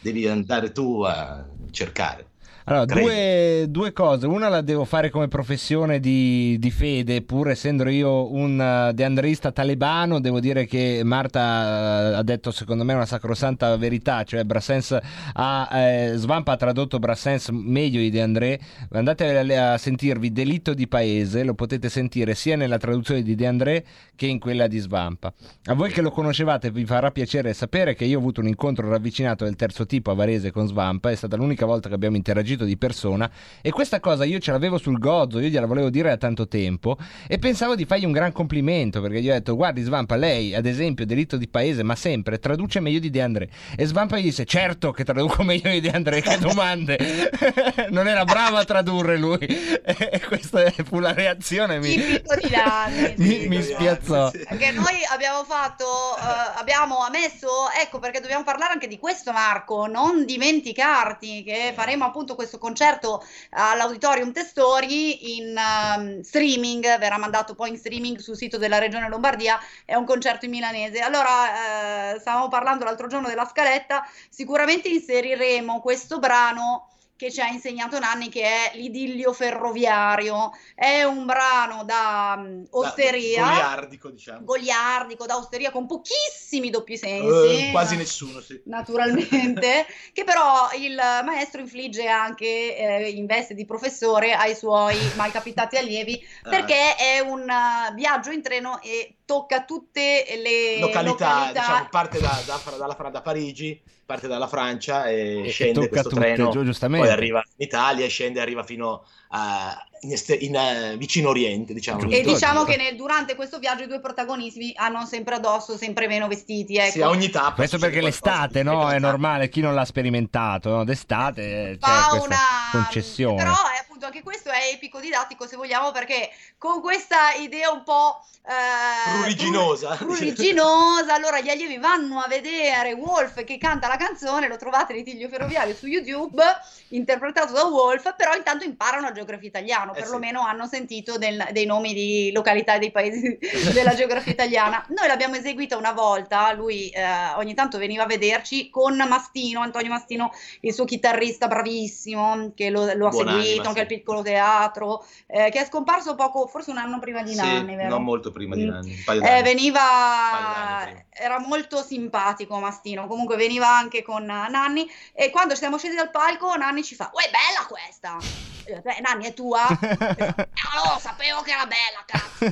devi 0.00 0.26
andare 0.28 0.70
tu 0.70 1.02
a 1.02 1.46
cercare. 1.70 2.29
Allora, 2.70 2.84
due, 2.84 3.66
due 3.68 3.92
cose. 3.92 4.28
Una 4.28 4.48
la 4.48 4.60
devo 4.60 4.84
fare 4.84 5.10
come 5.10 5.26
professione 5.26 5.98
di, 5.98 6.56
di 6.60 6.70
fede, 6.70 7.20
pur 7.20 7.50
essendo 7.50 7.88
io 7.88 8.32
un 8.32 8.60
uh, 8.60 8.92
deandrista 8.92 9.50
talebano, 9.50 10.20
devo 10.20 10.38
dire 10.38 10.66
che 10.66 11.00
Marta 11.02 12.12
uh, 12.12 12.18
ha 12.18 12.22
detto 12.22 12.52
secondo 12.52 12.84
me 12.84 12.94
una 12.94 13.06
sacrosanta 13.06 13.76
verità, 13.76 14.22
cioè 14.22 14.44
Brassens 14.44 14.96
ha, 15.32 15.68
eh, 15.72 16.12
Svampa 16.14 16.52
ha 16.52 16.56
tradotto 16.56 17.00
Brassens 17.00 17.48
meglio 17.48 17.98
di 17.98 18.08
De 18.08 18.22
André. 18.22 18.60
Andate 18.92 19.36
a, 19.36 19.72
a 19.72 19.76
sentirvi 19.76 20.30
Delitto 20.30 20.72
di 20.72 20.86
Paese, 20.86 21.42
lo 21.42 21.54
potete 21.54 21.88
sentire 21.88 22.36
sia 22.36 22.54
nella 22.54 22.78
traduzione 22.78 23.22
di 23.22 23.34
De 23.34 23.48
André 23.48 23.84
che 24.14 24.26
in 24.26 24.38
quella 24.38 24.68
di 24.68 24.78
Svampa. 24.78 25.32
A 25.64 25.74
voi 25.74 25.90
che 25.90 26.02
lo 26.02 26.12
conoscevate 26.12 26.70
vi 26.70 26.84
farà 26.84 27.10
piacere 27.10 27.52
sapere 27.52 27.96
che 27.96 28.04
io 28.04 28.18
ho 28.18 28.20
avuto 28.20 28.40
un 28.40 28.46
incontro 28.46 28.88
ravvicinato 28.88 29.42
del 29.42 29.56
terzo 29.56 29.86
tipo 29.86 30.12
a 30.12 30.14
Varese 30.14 30.52
con 30.52 30.68
Svampa, 30.68 31.10
è 31.10 31.16
stata 31.16 31.34
l'unica 31.34 31.66
volta 31.66 31.88
che 31.88 31.96
abbiamo 31.96 32.14
interagito 32.14 32.58
di 32.64 32.76
persona 32.76 33.30
e 33.60 33.70
questa 33.70 34.00
cosa 34.00 34.24
io 34.24 34.38
ce 34.38 34.52
l'avevo 34.52 34.78
sul 34.78 34.98
gozzo, 34.98 35.38
io 35.38 35.48
gliela 35.48 35.66
volevo 35.66 35.90
dire 35.90 36.08
da 36.08 36.16
tanto 36.16 36.48
tempo 36.48 36.96
e 37.26 37.38
pensavo 37.38 37.74
di 37.74 37.84
fargli 37.84 38.04
un 38.04 38.12
gran 38.12 38.32
complimento 38.32 39.00
perché 39.00 39.20
gli 39.20 39.30
ho 39.30 39.32
detto 39.32 39.56
guardi 39.56 39.82
Svampa 39.82 40.16
lei 40.16 40.54
ad 40.54 40.66
esempio 40.66 41.06
delitto 41.06 41.36
di 41.36 41.48
paese 41.48 41.82
ma 41.82 41.94
sempre 41.94 42.38
traduce 42.38 42.80
meglio 42.80 42.98
di 42.98 43.10
De 43.10 43.22
André. 43.22 43.48
E 43.76 43.84
Svampa 43.86 44.18
gli 44.18 44.24
disse 44.24 44.44
certo 44.44 44.90
che 44.92 45.04
traduco 45.04 45.42
meglio 45.42 45.70
di 45.70 45.80
De 45.80 45.90
André 45.90 46.20
che 46.20 46.38
domande. 46.38 46.98
Non 47.90 48.06
era 48.06 48.24
bravo 48.24 48.56
a 48.56 48.64
tradurre 48.64 49.16
lui. 49.16 49.38
E 50.10 50.20
questa 50.20 50.70
fu 50.84 50.98
la 50.98 51.12
reazione 51.12 51.78
mi, 51.78 51.96
mi, 53.16 53.48
mi 53.48 53.62
spiazzò. 53.62 54.30
Perché 54.30 54.70
noi 54.72 54.94
abbiamo 55.12 55.44
fatto, 55.44 55.84
eh, 56.16 56.58
abbiamo 56.58 56.98
ammesso, 56.98 57.48
ecco 57.80 57.98
perché 57.98 58.20
dobbiamo 58.20 58.44
parlare 58.44 58.72
anche 58.72 58.88
di 58.88 58.98
questo 58.98 59.32
Marco, 59.32 59.86
non 59.86 60.24
dimenticarti 60.24 61.42
che 61.42 61.72
faremo 61.74 62.04
appunto 62.04 62.34
questo 62.40 62.56
concerto 62.56 63.22
all'Auditorium 63.50 64.32
Testori 64.32 65.36
in 65.36 65.54
ehm, 65.54 66.22
streaming, 66.22 66.96
verrà 66.96 67.18
mandato 67.18 67.54
poi 67.54 67.68
in 67.68 67.76
streaming 67.76 68.16
sul 68.16 68.34
sito 68.34 68.56
della 68.56 68.78
Regione 68.78 69.10
Lombardia, 69.10 69.60
è 69.84 69.94
un 69.94 70.06
concerto 70.06 70.46
in 70.46 70.52
milanese. 70.52 71.00
Allora, 71.00 72.14
eh, 72.14 72.18
stavamo 72.18 72.48
parlando 72.48 72.84
l'altro 72.84 73.08
giorno 73.08 73.28
della 73.28 73.46
scaletta, 73.46 74.06
sicuramente 74.30 74.88
inseriremo 74.88 75.80
questo 75.80 76.18
brano 76.18 76.88
che 77.20 77.30
ci 77.30 77.42
ha 77.42 77.48
insegnato 77.48 77.98
Nanni 77.98 78.30
che 78.30 78.42
è 78.42 78.70
l'idillio 78.76 79.34
ferroviario. 79.34 80.52
È 80.74 81.02
un 81.02 81.26
brano 81.26 81.84
da 81.84 82.34
mm, 82.38 82.62
osteria. 82.70 83.44
Goliardico, 83.44 84.08
diciamo. 84.08 84.42
Goliardico, 84.44 85.26
da 85.26 85.36
osteria 85.36 85.70
con 85.70 85.86
pochissimi 85.86 86.70
doppi 86.70 86.96
sensi. 86.96 87.66
Eh, 87.66 87.70
quasi 87.72 87.96
nessuno, 87.96 88.40
sì. 88.40 88.62
Naturalmente, 88.64 89.84
che 90.14 90.24
però 90.24 90.70
il 90.78 90.94
maestro 90.96 91.60
infligge 91.60 92.06
anche 92.08 92.74
eh, 92.76 93.10
in 93.10 93.26
veste 93.26 93.52
di 93.52 93.66
professore 93.66 94.32
ai 94.32 94.54
suoi 94.54 94.96
malcapitati 95.16 95.76
allievi 95.76 96.18
Ah. 96.42 96.48
perché 96.48 96.96
è 96.96 97.18
un 97.20 97.46
eh, 97.48 97.92
viaggio 97.94 98.30
in 98.30 98.40
treno 98.40 98.80
e 98.80 99.16
tocca 99.26 99.64
tutte 99.64 100.24
le 100.42 100.78
località, 100.78 101.28
località. 101.28 101.60
diciamo, 101.60 101.88
parte 101.90 102.18
da, 102.20 102.42
da- 102.46 102.76
dalla 102.78 102.94
Fra- 102.94 103.10
da 103.10 103.20
Parigi, 103.20 103.78
parte 104.10 104.26
dalla 104.26 104.48
Francia 104.48 105.08
e, 105.08 105.46
E 105.46 105.50
scende 105.50 105.88
questo 105.88 106.08
treno, 106.08 106.50
giu- 106.50 106.64
giustamente. 106.64 107.06
poi 107.06 107.14
arriva 107.14 107.38
in 107.56 107.64
Italia 107.64 108.04
e 108.04 108.08
scende, 108.08 108.40
arriva 108.40 108.64
fino 108.64 109.04
a 109.28 109.84
in, 110.00 110.12
este- 110.12 110.34
in, 110.34 110.54
eh, 110.54 110.96
vicino 110.96 111.28
Oriente, 111.30 111.72
diciamo. 111.74 112.08
E 112.10 112.22
diciamo 112.22 112.64
che 112.64 112.76
nel- 112.76 112.96
durante 112.96 113.34
questo 113.34 113.58
viaggio 113.58 113.84
i 113.84 113.86
due 113.86 114.00
protagonisti 114.00 114.72
hanno 114.76 115.04
sempre 115.06 115.34
addosso 115.36 115.76
sempre 115.76 116.06
meno 116.06 116.26
vestiti. 116.28 116.76
Ecco. 116.76 116.90
Sì, 116.92 117.02
a 117.02 117.08
ogni 117.08 117.28
tappa 117.30 117.54
questo 117.54 117.78
perché 117.78 118.00
l'estate 118.00 118.62
no? 118.62 118.90
è 118.90 118.98
normale 118.98 119.48
chi 119.48 119.60
non 119.60 119.74
l'ha 119.74 119.84
sperimentato 119.84 120.70
no? 120.70 120.84
d'estate 120.84 121.70
eh, 121.70 121.78
c'è 121.78 121.86
Fa 121.86 122.08
questa 122.10 122.26
una- 122.26 122.36
concessione 122.72 123.36
Però 123.42 123.52
è 123.52 123.78
appunto 123.80 124.06
anche 124.06 124.22
questo 124.22 124.50
è 124.50 124.70
epico 124.72 125.00
didattico 125.00 125.46
se 125.46 125.56
vogliamo 125.56 125.90
perché 125.92 126.30
con 126.58 126.80
questa 126.80 127.32
idea 127.38 127.70
un 127.70 127.82
po' 127.84 128.24
eh, 128.46 129.18
Pruriginosa. 129.20 129.96
pruriginosa 129.96 131.14
allora 131.14 131.40
gli 131.40 131.48
allievi 131.50 131.78
vanno 131.78 132.20
a 132.20 132.26
vedere 132.28 132.92
Wolf 132.92 133.44
che 133.44 133.58
canta 133.58 133.88
la 133.88 133.96
canzone 133.96 134.48
lo 134.48 134.56
trovate 134.56 134.92
Litiglio 134.94 135.28
Ferroviario 135.28 135.74
su 135.74 135.86
YouTube 135.86 136.42
interpretato 136.88 137.52
da 137.52 137.64
Wolf 137.64 138.14
però 138.16 138.34
intanto 138.34 138.64
imparano 138.64 139.06
la 139.06 139.12
geografia 139.12 139.48
italiana 139.48 139.89
Eh 139.94 140.00
perlomeno 140.00 140.40
hanno 140.42 140.66
sentito 140.66 141.18
del- 141.18 141.48
dei 141.52 141.66
nomi 141.66 141.92
di 141.94 142.30
località 142.32 142.74
e 142.74 142.78
dei 142.78 142.90
paesi 142.90 143.38
della 143.72 143.94
geografia 143.94 144.32
italiana 144.32 144.84
noi 144.88 145.06
l'abbiamo 145.06 145.36
eseguita 145.36 145.76
una 145.76 145.92
volta 145.92 146.52
lui 146.52 146.88
eh, 146.90 147.02
ogni 147.36 147.54
tanto 147.54 147.78
veniva 147.78 148.02
a 148.04 148.06
vederci 148.06 148.70
con 148.70 148.96
Mastino 148.96 149.60
Antonio 149.60 149.90
Mastino 149.90 150.30
il 150.60 150.72
suo 150.72 150.84
chitarrista 150.84 151.46
bravissimo 151.48 152.52
che 152.54 152.70
lo, 152.70 152.84
lo 152.94 153.06
ha 153.06 153.10
Buonanima, 153.10 153.42
seguito 153.42 153.60
anche 153.68 153.74
sì. 153.74 153.80
al 153.80 153.86
piccolo 153.86 154.22
teatro 154.22 155.04
eh, 155.26 155.50
che 155.50 155.60
è 155.60 155.64
scomparso 155.64 156.14
poco 156.14 156.46
forse 156.46 156.70
un 156.70 156.78
anno 156.78 156.98
prima 156.98 157.22
di 157.22 157.30
Sì, 157.34 157.36
Nanni 157.40 157.74
vero? 157.76 157.88
non 157.90 158.02
molto 158.04 158.30
prima 158.30 158.54
di 158.54 158.64
Mm. 158.64 158.68
Nanni, 158.68 158.90
un 158.92 159.02
paio 159.04 159.20
Eh, 159.20 159.24
d'anni. 159.24 159.42
veniva 159.42 159.80
d'anni 159.80 161.04
era 161.10 161.38
molto 161.38 161.82
simpatico 161.82 162.58
Mastino 162.58 163.06
comunque 163.06 163.36
veniva 163.36 163.68
anche 163.68 164.02
con 164.02 164.22
eh, 164.22 164.48
Nanni 164.48 164.88
e 165.12 165.30
quando 165.30 165.54
siamo 165.54 165.76
scesi 165.78 165.94
dal 165.96 166.10
palco 166.10 166.54
Nanni 166.56 166.82
ci 166.82 166.94
fa 166.94 167.10
uè 167.12 167.24
bella 167.30 167.66
questa 167.68 168.18
E 168.64 168.80
"Beh, 168.80 169.00
Nanni 169.00 169.26
è 169.26 169.34
tua? 169.34 169.66
E 169.80 169.96
fa, 169.96 170.34
"Ah, 170.36 170.92
lo 170.92 170.98
sapevo 171.00 171.42
che 171.42 171.52
era 171.52 171.66
bella 171.66 172.04
cazzo 172.06 172.44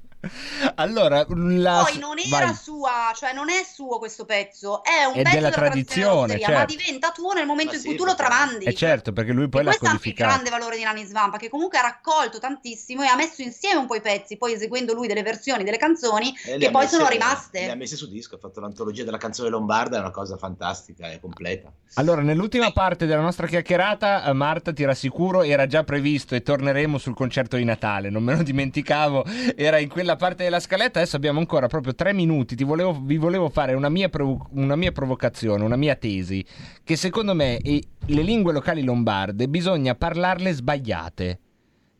allora 0.76 1.26
la... 1.28 1.82
poi 1.88 1.98
non 1.98 2.18
era 2.18 2.46
vai. 2.46 2.54
sua 2.54 3.12
cioè 3.14 3.32
non 3.32 3.50
è 3.50 3.62
suo 3.64 3.98
questo 3.98 4.24
pezzo 4.24 4.82
è 4.82 5.04
un 5.04 5.14
È 5.14 5.22
pezzo 5.22 5.34
della 5.34 5.50
tradizione, 5.50 6.36
dell'osteria, 6.36 6.48
ma 6.50 6.54
certo. 6.66 6.74
diventa 6.76 7.10
tuo 7.12 7.32
nel 7.32 7.46
momento 7.46 7.72
Ma 7.72 7.76
in 7.76 7.82
sì, 7.82 7.88
cui 7.88 7.96
tu 7.96 8.04
lo 8.04 8.14
tramandi 8.14 8.64
Eh 8.64 8.74
certo 8.74 9.12
perché 9.12 9.32
lui 9.32 9.48
poi 9.48 9.60
e 9.60 9.64
l'ha 9.64 9.70
questo 9.70 9.86
è 9.86 9.88
il 9.88 9.98
codificato 9.98 10.30
grande 10.32 10.50
valore 10.50 10.76
di 10.76 10.82
Nanni 10.82 11.04
Svampa, 11.04 11.36
che 11.38 11.48
comunque 11.48 11.78
ha 11.78 11.82
raccolto 11.82 12.38
tantissimo 12.38 13.02
e 13.02 13.06
ha 13.06 13.16
messo 13.16 13.42
insieme 13.42 13.80
un 13.80 13.86
po' 13.86 13.94
i 13.96 14.00
pezzi, 14.00 14.36
poi 14.36 14.52
eseguendo 14.52 14.92
lui 14.94 15.06
delle 15.06 15.22
versioni 15.22 15.64
delle 15.64 15.76
canzoni 15.78 16.34
E 16.44 16.58
le 16.58 16.58
che 16.58 16.66
ha 16.66 16.70
poi 16.70 16.82
messe- 16.82 16.96
sono 16.96 17.08
Le 17.08 17.14
ha 17.14 17.18
rimaste. 17.18 17.74
messe 17.76 17.96
su 17.96 18.08
disco, 18.08 18.34
ha 18.36 18.38
fatto 18.38 18.60
l'antologia 18.60 19.04
della 19.04 19.18
canzone 19.18 19.48
lombarda, 19.48 19.96
è 19.96 20.00
una 20.00 20.10
cosa 20.10 20.36
fantastica 20.36 21.10
e 21.10 21.20
completa. 21.20 21.72
allora 21.94 22.22
nell'ultima 22.22 22.72
parte 22.72 23.06
della 23.06 23.20
nostra 23.20 23.46
chiacchierata 23.46 24.24
eh, 24.24 24.32
Marta 24.32 24.72
ti 24.72 24.84
rassicuro 24.84 25.42
era 25.42 25.66
già 25.66 25.84
previsto 25.84 26.34
e 26.34 26.42
torneremo 26.42 26.98
sul 26.98 27.14
concerto 27.14 27.56
di 27.56 27.64
Natale 27.64 28.10
non 28.10 28.22
me 28.24 28.34
lo 28.36 28.42
dimenticavo 28.42 29.24
era 29.56 29.78
in 29.78 29.88
quella 29.88 30.13
parte 30.16 30.44
della 30.44 30.60
scaletta 30.60 30.98
adesso 31.00 31.16
abbiamo 31.16 31.38
ancora 31.38 31.66
proprio 31.66 31.94
tre 31.94 32.12
minuti 32.12 32.56
Ti 32.56 32.64
volevo- 32.64 33.00
vi 33.02 33.16
volevo 33.16 33.48
fare 33.48 33.74
una 33.74 33.88
mia, 33.88 34.08
provo- 34.08 34.48
una 34.52 34.76
mia 34.76 34.92
provocazione 34.92 35.64
una 35.64 35.76
mia 35.76 35.94
tesi 35.94 36.44
che 36.82 36.96
secondo 36.96 37.34
me 37.34 37.58
le 37.62 38.22
lingue 38.22 38.52
locali 38.52 38.82
lombarde 38.82 39.48
bisogna 39.48 39.94
parlarle 39.94 40.52
sbagliate 40.52 41.38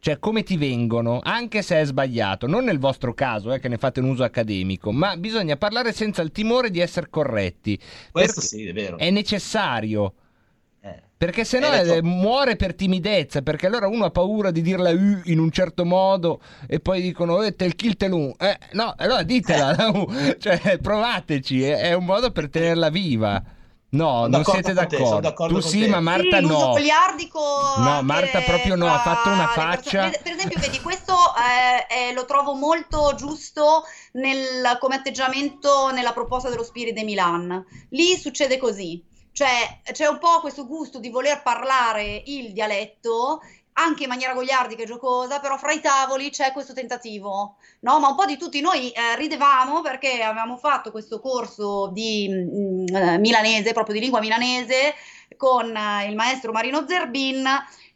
Cioè, 0.05 0.19
come 0.19 0.43
ti 0.43 0.59
vengono, 0.59 1.21
anche 1.23 1.63
se 1.63 1.81
è 1.81 1.85
sbagliato, 1.87 2.47
non 2.47 2.65
nel 2.65 2.79
vostro 2.79 3.15
caso, 3.15 3.55
eh, 3.55 3.59
che 3.59 3.69
ne 3.69 3.79
fate 3.79 4.01
un 4.01 4.11
uso 4.11 4.23
accademico, 4.23 4.93
ma 4.93 5.17
bisogna 5.17 5.57
parlare 5.57 5.93
senza 5.95 6.21
il 6.21 6.31
timore 6.31 6.69
di 6.71 6.79
essere 6.81 7.09
corretti. 7.09 7.79
Questo 8.13 8.43
sì, 8.43 8.67
è 8.67 8.75
vero. 8.75 8.99
È 8.99 9.09
necessario. 9.09 10.13
Eh. 11.25 11.27
Perché 11.27 11.45
se 11.45 11.59
no 11.59 11.73
Eh, 11.73 11.97
eh, 11.97 12.03
muore 12.03 12.57
per 12.57 12.75
timidezza, 12.75 13.43
perché 13.43 13.67
allora 13.67 13.87
uno 13.87 14.05
ha 14.05 14.11
paura 14.11 14.51
di 14.51 14.63
dirla 14.63 14.91
U 14.91 15.21
in 15.25 15.39
un 15.39 15.51
certo 15.51 15.85
modo 15.85 16.41
e 16.67 16.81
poi 16.81 17.01
dicono 17.01 17.43
eh, 17.43 17.55
tel 17.57 17.75
kill 17.75 17.97
telun. 17.97 18.33
Eh, 18.39 18.59
no, 18.73 18.95
allora 18.97 19.23
ditela 19.23 19.75
la 19.77 19.89
U, 19.95 20.07
cioè 20.39 20.79
provateci, 20.81 21.63
è, 21.63 21.77
è 21.89 21.93
un 21.95 22.05
modo 22.05 22.31
per 22.31 22.49
tenerla 22.51 22.89
viva. 22.91 23.43
No, 23.95 24.23
non 24.23 24.31
d'accordo 24.31 24.51
siete 24.61 24.75
con 24.75 24.89
te, 24.89 24.97
d'accordo. 24.97 25.21
d'accordo 25.21 25.55
Tu 25.55 25.61
sì, 25.69 25.81
te. 25.83 25.87
ma 25.87 26.01
Marta 26.01 26.37
sì, 26.39 26.43
l'uso 26.43 26.59
no. 26.59 26.71
goliardico 26.73 27.41
No, 27.79 28.03
Marta 28.03 28.41
proprio 28.41 28.75
no, 28.75 28.93
ha 28.93 28.99
fatto 28.99 29.29
una 29.29 29.47
faccia. 29.47 30.01
persone- 30.11 30.21
Per 30.21 30.33
esempio, 30.33 30.59
vedi, 30.61 30.81
questo 30.81 31.13
eh, 31.15 32.09
eh, 32.09 32.13
lo 32.13 32.25
trovo 32.25 32.55
molto 32.55 33.15
giusto 33.17 33.85
nel, 34.15 34.77
come 34.81 34.97
atteggiamento 34.97 35.93
nella 35.93 36.13
proposta 36.13 36.49
dello 36.49 36.65
Spirit 36.65 36.93
de 36.93 37.05
Milan. 37.05 37.65
Lì 37.91 38.17
succede 38.17 38.57
così. 38.59 39.01
Cioè, 39.35 39.81
c'è 39.91 40.07
un 40.07 40.19
po' 40.19 40.39
questo 40.39 40.65
gusto 40.65 41.01
di 41.01 41.11
voler 41.11 41.43
parlare 41.43 42.23
il 42.27 42.53
dialetto 42.53 43.41
anche 43.73 44.05
in 44.05 44.09
maniera 44.09 44.33
goliardica 44.33 44.85
e 44.85 44.87
giocosa, 44.87 45.41
però 45.41 45.57
fra 45.57 45.73
i 45.73 45.81
tavoli 45.81 46.31
c'è 46.31 46.53
questo 46.53 46.73
tentativo, 46.73 47.57
no? 47.81 47.99
Ma 47.99 48.11
un 48.11 48.15
po' 48.15 48.27
di 48.27 48.37
tutti 48.37 48.61
noi 48.61 48.93
eh, 48.93 49.17
ridevamo 49.17 49.81
perché 49.81 50.23
avevamo 50.23 50.57
fatto 50.57 50.93
questo 50.93 51.19
corso 51.19 51.91
di 51.93 52.29
mm, 52.31 52.87
eh, 52.95 53.19
milanese, 53.19 53.73
proprio 53.73 53.97
di 53.97 54.03
lingua 54.03 54.21
milanese, 54.21 54.95
con 55.37 55.75
eh, 55.75 56.09
il 56.09 56.15
maestro 56.15 56.53
Marino 56.53 56.87
Zerbin 56.87 57.45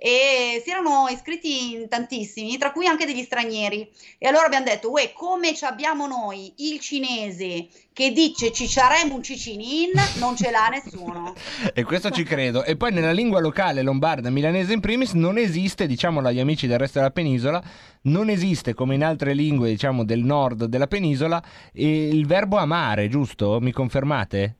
e 0.00 0.62
si 0.64 0.70
erano 0.70 1.08
iscritti 1.10 1.72
in 1.72 1.88
tantissimi, 1.88 2.56
tra 2.56 2.70
cui 2.70 2.86
anche 2.86 3.04
degli 3.04 3.22
stranieri. 3.24 3.90
E 4.16 4.28
allora 4.28 4.46
abbiamo 4.46 4.64
detto, 4.64 4.92
uè, 4.92 5.12
come 5.12 5.56
ci 5.56 5.64
abbiamo 5.64 6.06
noi 6.06 6.52
il 6.58 6.78
cinese 6.78 7.66
che 7.92 8.12
dice 8.12 8.52
ci 8.52 8.68
saremo 8.68 9.16
un 9.16 9.24
cicinin, 9.24 9.90
non 10.20 10.36
ce 10.36 10.52
l'ha 10.52 10.68
nessuno. 10.68 11.34
E 11.74 11.82
questo 11.82 12.10
ci 12.10 12.22
credo. 12.22 12.62
E 12.64 12.76
poi 12.76 12.92
nella 12.92 13.10
lingua 13.10 13.40
locale 13.40 13.82
lombarda, 13.82 14.30
milanese 14.30 14.72
in 14.72 14.80
primis, 14.80 15.12
non 15.12 15.36
esiste, 15.36 15.86
diciamolo 15.86 16.28
agli 16.28 16.38
amici 16.38 16.68
del 16.68 16.78
resto 16.78 16.98
della 16.98 17.10
penisola, 17.10 17.62
non 18.02 18.30
esiste 18.30 18.74
come 18.74 18.94
in 18.94 19.02
altre 19.02 19.34
lingue, 19.34 19.70
diciamo, 19.70 20.04
del 20.04 20.20
nord 20.20 20.66
della 20.66 20.86
penisola, 20.86 21.42
il 21.72 22.26
verbo 22.26 22.56
amare, 22.56 23.08
giusto? 23.08 23.58
Mi 23.60 23.72
confermate? 23.72 24.56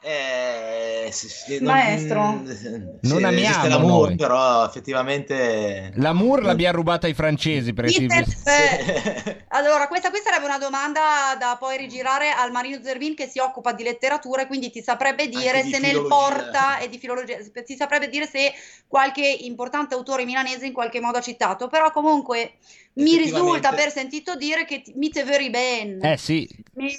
Eh, 0.00 0.97
Eh, 1.08 1.12
sì, 1.12 1.28
sì, 1.28 1.58
Maestro. 1.62 2.20
Non, 2.20 2.44
Non 3.02 3.18
sì, 3.18 3.24
amiamo 3.24 3.68
l'amour, 3.68 4.06
noi. 4.08 4.16
però 4.16 4.64
effettivamente... 4.66 5.92
L'amour 5.94 6.42
l'abbiamo 6.42 6.76
rubata 6.76 7.06
ai 7.06 7.14
francesi, 7.14 7.72
per 7.72 7.86
Peter- 7.86 9.46
allora, 9.48 9.88
questa 9.88 10.10
qui 10.10 10.20
sarebbe 10.22 10.44
una 10.44 10.58
domanda 10.58 11.36
da 11.38 11.56
poi 11.58 11.76
rigirare 11.78 12.30
al 12.30 12.50
Marino 12.52 12.80
Zervin 12.82 13.14
che 13.14 13.26
si 13.26 13.38
occupa 13.38 13.72
di 13.72 13.82
letteratura 13.82 14.42
e 14.42 14.46
quindi 14.46 14.70
ti 14.70 14.82
saprebbe 14.82 15.28
dire 15.28 15.62
di 15.62 15.70
se 15.72 15.78
nel 15.78 15.90
filologia. 15.92 16.14
porta 16.14 16.78
e 16.78 16.88
di 16.88 16.98
filologia, 16.98 17.36
ti 17.64 17.76
saprebbe 17.76 18.08
dire 18.08 18.26
se 18.26 18.52
qualche 18.86 19.26
importante 19.26 19.94
autore 19.94 20.24
milanese 20.24 20.66
in 20.66 20.72
qualche 20.72 21.00
modo 21.00 21.18
ha 21.18 21.22
citato, 21.22 21.68
però 21.68 21.90
comunque 21.90 22.54
mi 22.94 23.16
risulta 23.16 23.72
per 23.72 23.90
sentito 23.90 24.34
dire 24.36 24.64
che 24.64 24.82
ti- 24.82 24.92
mi 24.96 25.08
te 25.08 25.24
veri 25.24 25.50
ben. 25.50 26.04
Eh 26.04 26.16
sì, 26.16 26.48
Mi, 26.74 26.94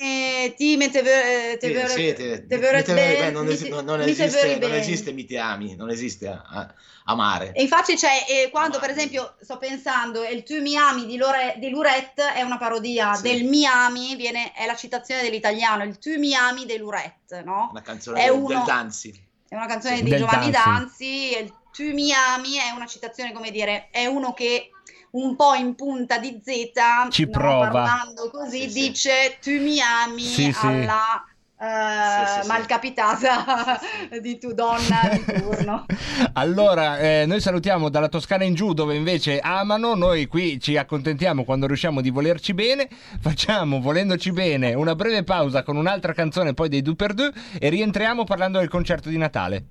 ti 0.55 0.75
me 0.77 0.89
te 0.89 1.01
ver- 1.01 1.57
te 1.57 1.67
Sì, 1.67 1.73
ver- 1.73 1.89
sì, 1.89 2.13
te- 2.13 2.45
te 2.47 2.55
mi 2.55 2.61
ver- 2.61 2.83
te 2.83 2.93
veri 2.93 3.15
ben, 3.17 3.33
non, 3.33 3.85
non- 3.85 3.98
non 3.99 4.09
esiste, 4.09 4.57
non 4.57 4.73
esiste 4.73 5.11
mi 5.11 5.25
ti 5.25 5.37
ami, 5.37 5.75
non 5.75 5.89
esiste 5.89 6.27
a- 6.27 6.41
a- 6.47 6.73
amare. 7.05 7.53
E 7.53 7.61
infatti 7.61 7.95
c'è, 7.95 8.25
eh, 8.27 8.49
quando 8.49 8.79
per 8.79 8.89
esempio 8.91 9.35
sto 9.41 9.57
pensando, 9.57 10.23
il 10.23 10.43
tu 10.43 10.61
mi 10.61 10.75
ami 10.77 11.05
di, 11.05 11.17
Lore- 11.17 11.55
di 11.57 11.69
Lurette 11.69 12.33
è 12.33 12.41
una 12.41 12.57
parodia, 12.57 13.13
Sì. 13.15 13.23
del 13.23 13.43
mi 13.45 13.65
ami 13.65 14.15
viene, 14.15 14.51
è 14.53 14.65
la 14.65 14.75
citazione 14.75 15.21
dell'italiano, 15.23 15.83
il 15.83 15.97
tu 15.97 16.17
mi 16.17 16.35
ami 16.35 16.65
di 16.65 16.77
Lurette, 16.77 17.41
no? 17.43 17.69
Una 17.71 17.81
canzone 17.81 18.21
È 18.21 18.25
del, 18.25 18.33
uno- 18.37 18.47
del 18.47 18.63
Danzi. 18.63 19.27
È 19.47 19.55
una 19.55 19.65
canzone 19.65 20.03
di 20.03 20.09
Del 20.09 20.19
Giovanni 20.19 20.51
Danzi. 20.51 20.69
Danzi, 20.69 21.31
e 21.33 21.39
il 21.41 21.53
tu 21.71 21.83
mi 21.93 22.11
ami 22.13 22.55
è 22.55 22.69
una 22.75 22.85
citazione, 22.85 23.31
come 23.33 23.49
dire, 23.51 23.89
è 23.91 24.05
uno 24.05 24.33
che 24.33 24.69
un 25.11 25.35
po' 25.35 25.55
in 25.55 25.73
punta 25.73 26.19
di 26.19 26.39
Z, 26.43 27.09
Ci 27.09 27.23
no, 27.25 27.31
prova. 27.31 27.67
parlando 27.69 28.29
così, 28.29 28.63
Sì, 28.63 28.69
sì. 28.69 28.89
dice 28.89 29.37
tu 29.41 29.49
mi 29.51 29.81
ami 29.81 30.21
Sì, 30.21 30.51
sì. 30.51 30.65
alla 30.65 31.23
eh, 31.59 32.25
Sì, 32.25 32.33
sì, 32.33 32.41
sì. 32.41 32.47
malcapitata 32.47 33.79
di 34.21 34.37
tu 34.37 34.53
donna 34.53 35.09
di 35.11 35.25
turno. 35.25 35.85
Allora, 36.33 36.99
eh, 36.99 37.25
noi 37.25 37.41
salutiamo 37.41 37.89
dalla 37.89 38.07
Toscana 38.07 38.43
in 38.43 38.53
giù 38.53 38.73
dove 38.73 38.95
invece 38.95 39.39
amano, 39.39 39.95
noi 39.95 40.27
qui 40.27 40.59
ci 40.59 40.77
accontentiamo 40.77 41.43
quando 41.43 41.67
riusciamo 41.67 42.01
di 42.01 42.09
volerci 42.09 42.53
bene, 42.53 42.87
facciamo 43.19 43.81
volendoci 43.81 44.31
bene 44.31 44.73
una 44.73 44.95
breve 44.95 45.23
pausa 45.23 45.63
con 45.63 45.75
un'altra 45.75 46.13
canzone 46.13 46.53
poi 46.53 46.69
dei 46.69 46.81
Duper 46.81 47.13
Deux 47.13 47.33
e 47.59 47.69
rientriamo 47.69 48.23
parlando 48.23 48.59
del 48.59 48.69
concerto 48.69 49.09
di 49.09 49.17
Natale. 49.17 49.65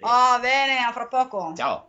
Oh, 0.00 0.38
bene, 0.40 0.78
a 0.78 0.92
fra 0.92 1.06
poco. 1.06 1.54
Ciao. 1.56 1.88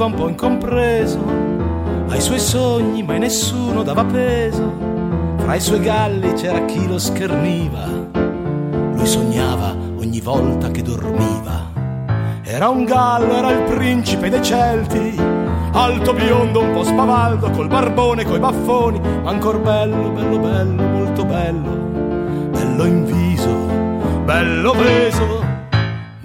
Sentiva 0.00 0.04
un 0.06 0.14
po' 0.14 0.28
incompreso 0.28 1.18
ai 2.08 2.20
suoi 2.20 2.38
sogni, 2.38 3.02
mai 3.02 3.18
nessuno 3.18 3.82
dava 3.82 4.04
peso. 4.04 4.72
Fra 5.36 5.54
i 5.54 5.60
suoi 5.60 5.80
galli 5.80 6.32
c'era 6.32 6.64
chi 6.64 6.86
lo 6.86 6.98
scherniva. 6.98 7.84
Lui 8.94 9.06
sognava 9.06 9.76
ogni 9.98 10.20
volta 10.20 10.70
che 10.70 10.82
dormiva. 10.82 11.68
Era 12.42 12.68
un 12.68 12.84
gallo, 12.84 13.36
era 13.36 13.50
il 13.50 13.62
principe 13.64 14.28
dei 14.28 14.42
Celti. 14.42 15.14
Alto 15.72 16.14
biondo, 16.14 16.62
un 16.62 16.72
po' 16.72 16.82
spavaldo, 16.82 17.50
col 17.50 17.68
barbone, 17.68 18.24
coi 18.24 18.38
baffoni, 18.38 19.00
ma 19.22 19.30
ancor 19.30 19.60
bello, 19.60 20.10
bello, 20.10 20.38
bello, 20.38 20.82
molto 20.82 21.24
bello. 21.24 21.70
Bello 22.50 22.84
in 22.84 23.04
viso, 23.04 23.54
bello 24.24 24.72
veso. 24.72 25.49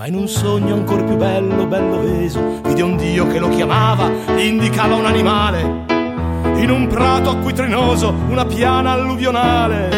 In 0.05 0.13
un 0.13 0.27
sogno 0.27 0.75
ancor 0.75 1.03
più 1.03 1.15
bello, 1.15 1.65
bello 1.65 2.01
veso, 2.01 2.61
vide 2.63 2.83
un 2.83 2.95
dio 2.95 3.25
che 3.25 3.39
lo 3.39 3.49
chiamava, 3.49 4.07
indicava 4.37 4.93
un 4.93 5.05
animale. 5.05 5.61
In 6.61 6.69
un 6.69 6.85
prato 6.85 7.31
acquitrinoso, 7.31 8.13
una 8.29 8.45
piana 8.45 8.91
alluvionale. 8.91 9.89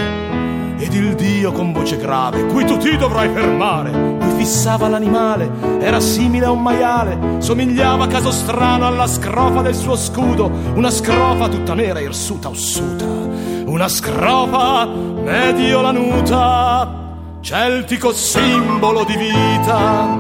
Ed 0.78 0.94
il 0.94 1.14
dio 1.16 1.52
con 1.52 1.74
voce 1.74 1.98
grave, 1.98 2.46
qui 2.46 2.64
tu 2.64 2.78
ti 2.78 2.96
dovrai 2.96 3.28
fermare. 3.28 3.92
Lui 3.92 4.32
fissava 4.38 4.88
l'animale, 4.88 5.52
era 5.82 6.00
simile 6.00 6.46
a 6.46 6.52
un 6.52 6.62
maiale, 6.62 7.42
somigliava 7.42 8.06
a 8.06 8.08
caso 8.08 8.32
strano 8.32 8.88
alla 8.88 9.08
scrofa 9.08 9.62
del 9.62 9.76
suo 9.76 9.98
scudo, 9.98 10.50
una 10.76 10.90
scrofa 10.90 11.50
tutta 11.50 11.74
nera, 11.74 12.00
irsuta, 12.00 12.48
ossuta, 12.48 13.04
una 13.66 13.90
scrofa 13.90 14.86
medio 14.86 15.82
lanuta, 15.82 17.07
celtico 17.50 18.12
simbolo 18.12 19.06
di 19.06 19.16
vita. 19.16 20.20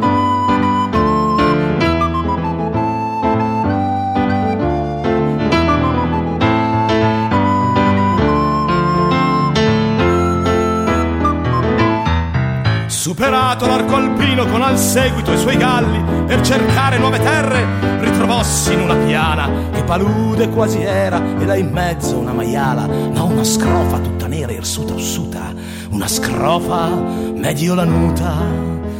Superato 12.87 13.65
l'arco 13.65 13.95
alpino 13.95 14.45
con 14.45 14.61
al 14.61 14.77
seguito 14.77 15.33
i 15.33 15.37
suoi 15.37 15.57
galli 15.57 16.01
per 16.25 16.39
cercare 16.39 16.97
nuove 16.97 17.19
terre, 17.19 17.99
ritrovossi 17.99 18.71
in 18.71 18.79
una 18.79 18.95
piana 18.95 19.49
che 19.73 19.83
palude 19.83 20.47
quasi 20.47 20.81
era 20.81 21.21
e 21.37 21.45
là 21.45 21.57
in 21.57 21.71
mezzo 21.71 22.17
una 22.17 22.31
maiala, 22.31 22.87
ma 22.87 23.23
una 23.23 23.43
scrofa 23.43 23.99
tutta 23.99 24.27
nera 24.27 24.53
irsuta 24.53 24.93
ossuta, 24.93 25.26
una 25.89 26.07
scrofa 26.07 26.89
medio 27.35 27.73
lanuta, 27.73 28.33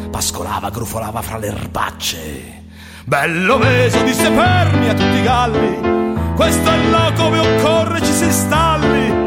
pascolava, 0.10 0.70
grufolava 0.70 1.22
fra 1.22 1.38
le 1.38 1.48
erbacce. 1.48 2.66
Bello 3.06 3.58
meso, 3.58 4.04
disse 4.04 4.30
fermi 4.30 4.90
a 4.90 4.94
tutti 4.94 5.18
i 5.18 5.24
galli, 5.24 6.34
questo 6.36 6.70
è 6.70 6.90
loco 6.90 7.24
dove 7.24 7.40
occorre 7.40 8.02
ci 8.02 8.12
si 8.12 8.24
installi. 8.26 9.26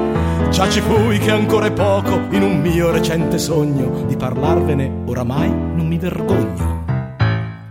Già 0.51 0.69
ci 0.69 0.81
fui 0.81 1.19
che 1.19 1.31
ancora 1.31 1.67
è 1.67 1.73
poco 1.73 2.21
in 2.31 2.43
un 2.43 2.61
mio 2.61 2.91
recente 2.91 3.39
sogno 3.39 4.05
di 4.07 4.17
parlarvene 4.17 5.03
oramai 5.07 5.49
non 5.49 5.87
mi 5.87 5.99
vergogno. 5.99 6.85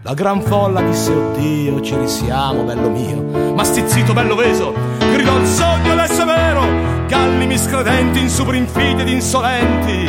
La 0.02 0.14
gran 0.14 0.42
folla 0.42 0.82
disse 0.82 1.12
oddio 1.12 1.82
ci 1.82 1.96
risiamo 1.98 2.64
bello 2.64 2.90
mio 2.90 3.54
ma 3.54 3.64
stizzito 3.64 4.14
bello 4.14 4.34
veso 4.34 4.74
gridò 5.12 5.38
il 5.38 5.46
sogno 5.46 5.92
adesso 5.92 6.24
è 6.24 6.26
vero 6.26 6.78
galli 7.10 7.47
miscredenti 7.47 8.20
insubrinfidi 8.20 9.01
ed 9.01 9.10
insolenti. 9.10 10.07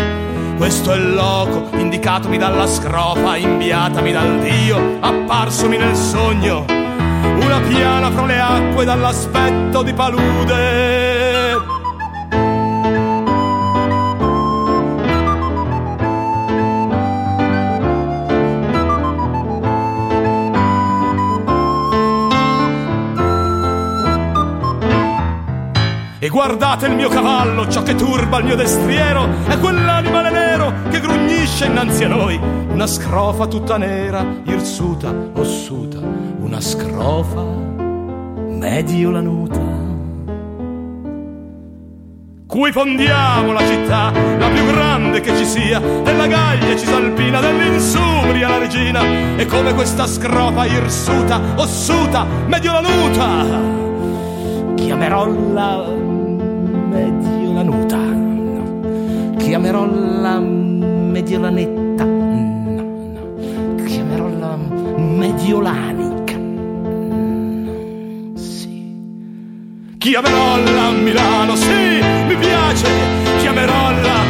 Questo 0.59 0.93
è 0.93 0.97
il 0.97 1.15
loco 1.15 1.71
indicatomi 1.73 2.37
dalla 2.37 2.67
scrofa 2.67 3.37
inviatami 3.37 4.13
dal 4.13 4.39
dio 4.41 4.99
apparsomi 5.01 5.79
nel 5.79 5.97
sogno. 5.97 6.67
Una 6.69 7.61
piana 7.67 8.11
fra 8.11 8.27
le 8.27 8.39
acque 8.39 8.85
dall'aspetto 8.85 9.83
di 9.83 9.95
palude 9.95 11.10
guardate 26.41 26.87
il 26.87 26.95
mio 26.95 27.11
cavallo, 27.11 27.69
ciò 27.69 27.83
che 27.83 27.95
turba 27.95 28.39
il 28.39 28.47
mio 28.47 28.57
destriero, 28.57 29.29
è 29.47 29.59
quell'animale 29.59 30.31
nero 30.31 30.73
che 30.89 30.99
grugnisce 30.99 31.67
innanzi 31.67 32.05
a 32.05 32.09
noi. 32.09 32.41
Una 32.71 32.87
scrofa 32.87 33.47
tutta 33.47 33.77
nera, 33.77 34.25
irsuta, 34.45 35.15
ossuta, 35.35 35.99
una 35.99 36.59
scrofa 36.63 37.43
medio 37.43 39.11
lanuta. 39.11 39.59
cui 42.47 42.73
fondiamo 42.73 43.53
la 43.53 43.65
città, 43.65 44.11
la 44.11 44.49
più 44.49 44.65
grande 44.67 45.21
che 45.21 45.37
ci 45.37 45.45
sia, 45.45 45.79
della 45.79 46.27
Gallia 46.27 46.77
Cisalpina, 46.77 47.39
dell'Insubria 47.39 48.49
la 48.49 48.59
regina, 48.59 49.03
e 49.37 49.47
come 49.47 49.73
questa 49.73 50.07
scrofa 50.07 50.65
irsuta, 50.65 51.41
ossuta, 51.57 52.27
mediolanuta, 52.47 53.47
chiamerò 54.75 55.27
la 55.53 56.00
chiamerò 59.61 59.85
la 60.23 60.39
mediolanetta, 60.39 62.05
chiamerò 63.85 64.29
la 64.39 64.57
mediolanica, 64.97 66.35
sì, 68.37 68.97
chiamerò 69.99 70.57
la 70.57 70.91
Milano, 70.93 71.57
sì, 71.57 72.01
mi 72.27 72.37
piace, 72.37 72.89
chiamerò 73.41 73.91
la 74.01 74.30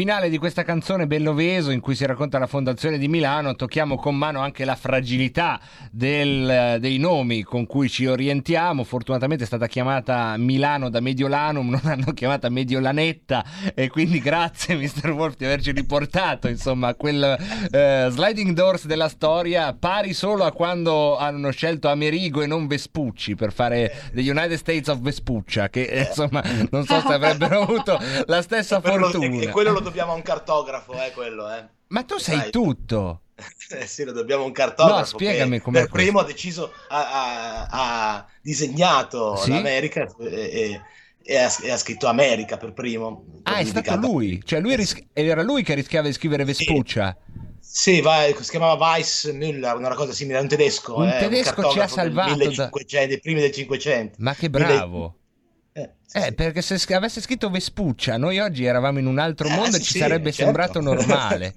finale 0.00 0.30
di 0.30 0.38
questa 0.38 0.62
canzone 0.62 1.06
Belloveso, 1.06 1.70
in 1.70 1.80
cui 1.80 1.94
si 1.94 2.06
racconta 2.06 2.38
la 2.38 2.46
fondazione 2.46 2.96
di 2.96 3.06
Milano, 3.06 3.54
tocchiamo 3.54 3.96
con 3.96 4.16
mano 4.16 4.40
anche 4.40 4.64
la 4.64 4.74
fragilità 4.74 5.60
del- 5.90 6.78
dei 6.80 6.96
nomi 6.96 7.42
con 7.42 7.66
cui 7.66 7.90
ci 7.90 8.06
orientiamo. 8.06 8.82
Fortunatamente 8.82 9.44
è 9.44 9.46
stata 9.46 9.66
chiamata 9.66 10.38
Milano 10.38 10.88
da 10.88 11.00
Mediolanum, 11.00 11.68
non 11.82 11.82
hanno 11.84 12.14
chiamata 12.14 12.48
Mediolanetta. 12.48 13.44
E 13.74 13.90
quindi 13.90 14.20
grazie, 14.20 14.74
Mr. 14.80 15.10
Wolf, 15.10 15.36
di 15.36 15.44
averci 15.44 15.70
riportato 15.70 16.48
insomma 16.48 16.94
quel 16.94 17.36
eh, 17.70 18.06
sliding 18.08 18.54
doors 18.54 18.86
della 18.86 19.10
storia, 19.10 19.76
pari 19.78 20.14
solo 20.14 20.44
a 20.44 20.52
quando 20.52 21.18
hanno 21.18 21.50
scelto 21.50 21.88
Amerigo 21.88 22.40
e 22.40 22.46
non 22.46 22.66
Vespucci 22.66 23.34
per 23.34 23.52
fare 23.52 23.92
The 24.14 24.22
United 24.22 24.56
States 24.56 24.88
of 24.88 25.00
Vespuccia, 25.00 25.68
che 25.68 25.82
eh, 25.82 26.06
insomma 26.08 26.42
non 26.70 26.86
so 26.86 26.98
se 27.06 27.12
avrebbero 27.12 27.60
avuto 27.60 28.00
la 28.24 28.40
stessa 28.40 28.80
fortuna. 28.80 29.42
E, 29.42 29.48
quello 29.48 29.72
lo 29.72 29.89
dobbiamo 29.90 30.12
a 30.12 30.14
un 30.14 30.22
cartografo, 30.22 30.92
eh, 30.94 31.10
quello, 31.12 31.50
eh. 31.52 31.64
Ma 31.88 32.02
tu 32.04 32.18
sai 32.18 32.36
Sai. 32.38 32.50
tutto. 32.50 33.22
Eh 33.70 33.86
sì, 33.86 34.04
lo 34.04 34.12
dobbiamo 34.12 34.42
a 34.42 34.46
un 34.46 34.52
cartografo. 34.52 34.98
No, 34.98 35.04
spiegami 35.04 35.60
com'è 35.60 35.80
Per 35.82 35.90
primo 35.90 36.18
ha 36.20 36.24
deciso, 36.24 36.72
ha, 36.88 37.10
ha- 37.12 37.66
ha 37.70 38.26
disegnato 38.42 39.36
Sì? 39.36 39.50
l'America 39.50 40.06
e, 40.20 40.26
e- 40.26 40.80
e 41.22 41.36
ha, 41.36 41.50
e 41.62 41.70
ha 41.70 41.76
scritto 41.76 42.06
America 42.06 42.56
per 42.56 42.72
primo. 42.72 43.24
Ah, 43.44 43.56
è 43.58 43.64
stato 43.64 43.94
lui. 43.96 44.42
Cioè, 44.44 44.60
lui 44.60 44.76
ris- 44.76 45.06
era 45.12 45.42
lui 45.42 45.62
che 45.62 45.74
rischiava 45.74 46.08
di 46.08 46.12
scrivere 46.12 46.44
Vespuccia. 46.44 47.16
Sì, 47.60 48.00
va- 48.00 48.26
si 48.38 48.50
chiamava 48.50 48.74
Weiss 48.74 49.30
Müller, 49.32 49.76
una 49.76 49.94
cosa 49.94 50.12
simile, 50.12 50.38
è 50.38 50.42
un 50.42 50.48
tedesco. 50.48 50.96
Un 50.96 51.08
eh, 51.08 51.18
tedesco 51.20 51.42
ci 51.70 51.78
ha 51.78 51.86
cartografo 51.86 51.94
del 51.94 52.04
salvato 52.04 52.28
da- 52.30 52.36
1500, 52.36 53.08
dei 53.08 53.20
primi 53.20 53.40
del 53.40 53.52
500. 53.52 54.16
Ma 54.18 54.34
che 54.34 54.48
Mille- 54.50 55.12
Eh, 56.12 56.26
Eh, 56.26 56.32
perché 56.32 56.60
se 56.62 56.94
avesse 56.94 57.20
scritto 57.20 57.50
Vespuccia, 57.50 58.16
noi 58.16 58.38
oggi 58.38 58.64
eravamo 58.64 58.98
in 58.98 59.06
un 59.06 59.18
altro 59.18 59.46
Eh, 59.48 59.50
mondo 59.54 59.76
e 59.76 59.80
sì, 59.80 59.84
ci 59.84 59.92
sì, 59.92 59.98
sarebbe 59.98 60.32
certo. 60.32 60.44
sembrato 60.44 60.80
normale. 60.82 61.54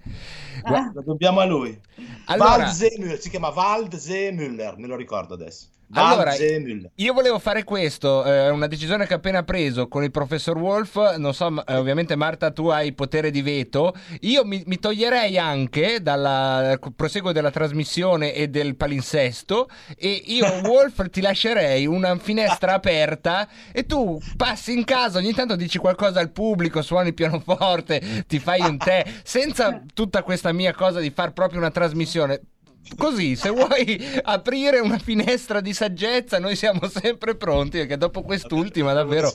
Gua- 0.61 0.91
Lo 0.93 1.01
dobbiamo 1.01 1.39
a 1.39 1.45
lui. 1.45 1.77
Allora- 2.25 2.57
Waldseemüller, 2.57 3.19
si 3.19 3.29
chiama 3.29 3.49
Waldseemüller, 3.49 4.77
me 4.77 4.87
lo 4.87 4.95
ricordo 4.95 5.33
adesso. 5.33 5.67
Allora, 5.95 6.33
io 6.95 7.13
volevo 7.13 7.37
fare 7.37 7.63
questo, 7.63 8.23
è 8.23 8.49
una 8.49 8.65
decisione 8.65 9.05
che 9.05 9.13
ho 9.13 9.17
appena 9.17 9.43
preso 9.43 9.87
con 9.87 10.03
il 10.03 10.09
professor 10.09 10.57
Wolf, 10.57 11.17
non 11.17 11.35
so, 11.35 11.51
ma- 11.51 11.63
eh, 11.65 11.75
ovviamente 11.75 12.15
Marta 12.15 12.49
tu 12.49 12.69
hai 12.69 12.93
potere 12.93 13.29
di 13.29 13.43
veto, 13.43 13.93
io 14.21 14.43
mi, 14.43 14.63
mi 14.65 14.79
toglierei 14.79 15.37
anche 15.37 16.01
dal 16.01 16.79
proseguo 16.95 17.31
della 17.31 17.51
trasmissione 17.51 18.33
e 18.33 18.47
del 18.47 18.75
palinsesto 18.75 19.69
e 19.95 20.09
io 20.25 20.47
Wolf 20.65 21.07
ti 21.11 21.21
lascerei 21.21 21.85
una 21.85 22.17
finestra 22.17 22.73
aperta 22.73 23.47
e 23.71 23.85
tu 23.85 24.19
passi 24.43 24.73
in 24.73 24.83
casa, 24.83 25.19
ogni 25.19 25.31
tanto 25.31 25.55
dici 25.55 25.77
qualcosa 25.77 26.19
al 26.19 26.31
pubblico, 26.31 26.81
suoni 26.81 27.07
il 27.07 27.13
pianoforte, 27.13 28.25
ti 28.27 28.39
fai 28.39 28.59
un 28.59 28.77
tè, 28.77 29.05
senza 29.23 29.81
tutta 29.95 30.21
questa 30.21 30.51
mia 30.51 30.73
cosa 30.73 30.99
di 30.99 31.11
far 31.11 31.31
proprio 31.31 31.59
una 31.59 31.71
trasmissione. 31.71 32.41
Così, 32.97 33.35
se 33.35 33.49
vuoi 33.49 34.21
aprire 34.23 34.79
una 34.79 34.97
finestra 34.97 35.61
di 35.61 35.73
saggezza, 35.73 36.39
noi 36.39 36.55
siamo 36.55 36.87
sempre 36.87 37.35
pronti, 37.35 37.79
perché 37.79 37.97
dopo 37.97 38.21
quest'ultima 38.21 38.93
davvero... 38.93 39.31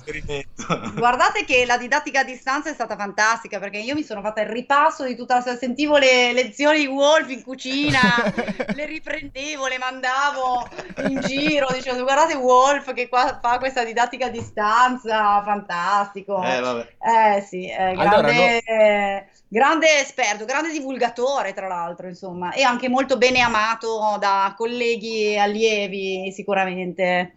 Guardate 0.94 1.44
che 1.44 1.64
la 1.66 1.78
didattica 1.78 2.20
a 2.20 2.24
distanza 2.24 2.70
è 2.70 2.74
stata 2.74 2.96
fantastica 2.96 3.58
perché 3.58 3.78
io 3.78 3.94
mi 3.94 4.02
sono 4.02 4.20
fatta 4.20 4.42
il 4.42 4.48
ripasso 4.48 5.04
di 5.04 5.16
tutta 5.16 5.42
la 5.44 5.56
sentivo 5.56 5.96
le 5.96 6.32
lezioni 6.32 6.80
di 6.80 6.86
Wolf 6.86 7.30
in 7.30 7.42
cucina, 7.42 8.00
le 8.74 8.84
riprendevo, 8.84 9.66
le 9.66 9.78
mandavo 9.78 10.68
in 11.08 11.20
giro, 11.20 11.68
dicevo 11.72 12.02
guardate 12.02 12.34
Wolf 12.34 12.92
che 12.92 13.08
qua 13.08 13.38
fa 13.40 13.58
questa 13.58 13.84
didattica 13.84 14.26
a 14.26 14.30
distanza, 14.30 15.42
fantastico. 15.42 16.42
Eh, 16.42 16.60
vabbè. 16.60 16.88
Eh 16.98 17.40
sì, 17.42 17.66
eh, 17.68 17.94
Allora, 17.96 18.20
grande, 18.20 19.28
grande 19.48 20.00
esperto, 20.00 20.44
grande 20.44 20.70
divulgatore 20.70 21.52
tra 21.54 21.66
l'altro, 21.66 22.06
insomma, 22.08 22.52
e 22.52 22.62
anche 22.62 22.88
molto 22.88 23.16
bene 23.16 23.37
amato 23.40 24.16
da 24.18 24.54
colleghi 24.56 25.32
e 25.32 25.38
allievi 25.38 26.30
sicuramente. 26.32 27.34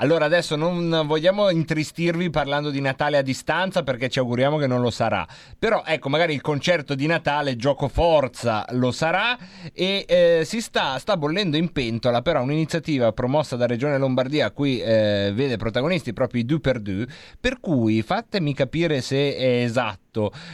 Allora, 0.00 0.26
adesso 0.26 0.54
non 0.54 1.02
vogliamo 1.06 1.50
intristirvi 1.50 2.30
parlando 2.30 2.70
di 2.70 2.80
Natale 2.80 3.16
a 3.16 3.22
distanza 3.22 3.82
perché 3.82 4.08
ci 4.08 4.20
auguriamo 4.20 4.56
che 4.56 4.68
non 4.68 4.80
lo 4.80 4.90
sarà. 4.90 5.26
Però, 5.58 5.82
ecco, 5.84 6.08
magari 6.08 6.34
il 6.34 6.40
concerto 6.40 6.94
di 6.94 7.06
Natale, 7.06 7.56
gioco 7.56 7.88
forza, 7.88 8.64
lo 8.70 8.92
sarà 8.92 9.36
e 9.72 10.04
eh, 10.06 10.42
si 10.44 10.60
sta, 10.60 10.98
sta 11.00 11.16
bollendo 11.16 11.56
in 11.56 11.72
pentola 11.72 12.22
però 12.22 12.42
un'iniziativa 12.42 13.12
promossa 13.12 13.56
da 13.56 13.66
Regione 13.66 13.98
Lombardia 13.98 14.46
a 14.46 14.50
cui 14.52 14.80
eh, 14.80 15.32
vede 15.34 15.56
protagonisti 15.56 16.12
proprio 16.12 16.42
i 16.42 16.44
due 16.44 16.60
per 16.60 16.80
per 17.40 17.58
cui 17.58 18.02
fatemi 18.02 18.54
capire 18.54 19.00
se 19.00 19.36
è 19.36 19.62
esatto. 19.64 20.07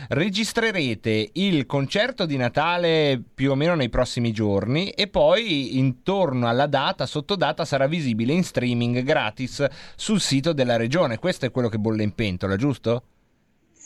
Registrerete 0.08 1.30
il 1.32 1.66
concerto 1.66 2.26
di 2.26 2.36
Natale 2.36 3.22
più 3.34 3.50
o 3.50 3.54
meno 3.54 3.74
nei 3.74 3.88
prossimi 3.88 4.32
giorni 4.32 4.90
e 4.90 5.08
poi 5.08 5.78
intorno 5.78 6.46
alla 6.48 6.66
data, 6.66 7.06
sotto 7.06 7.36
data, 7.36 7.64
sarà 7.64 7.86
visibile 7.86 8.32
in 8.32 8.44
streaming 8.44 9.02
gratis 9.02 9.64
sul 9.96 10.20
sito 10.20 10.52
della 10.52 10.76
regione. 10.76 11.18
Questo 11.18 11.46
è 11.46 11.50
quello 11.50 11.68
che 11.68 11.78
bolle 11.78 12.02
in 12.02 12.14
pentola, 12.14 12.56
giusto? 12.56 13.02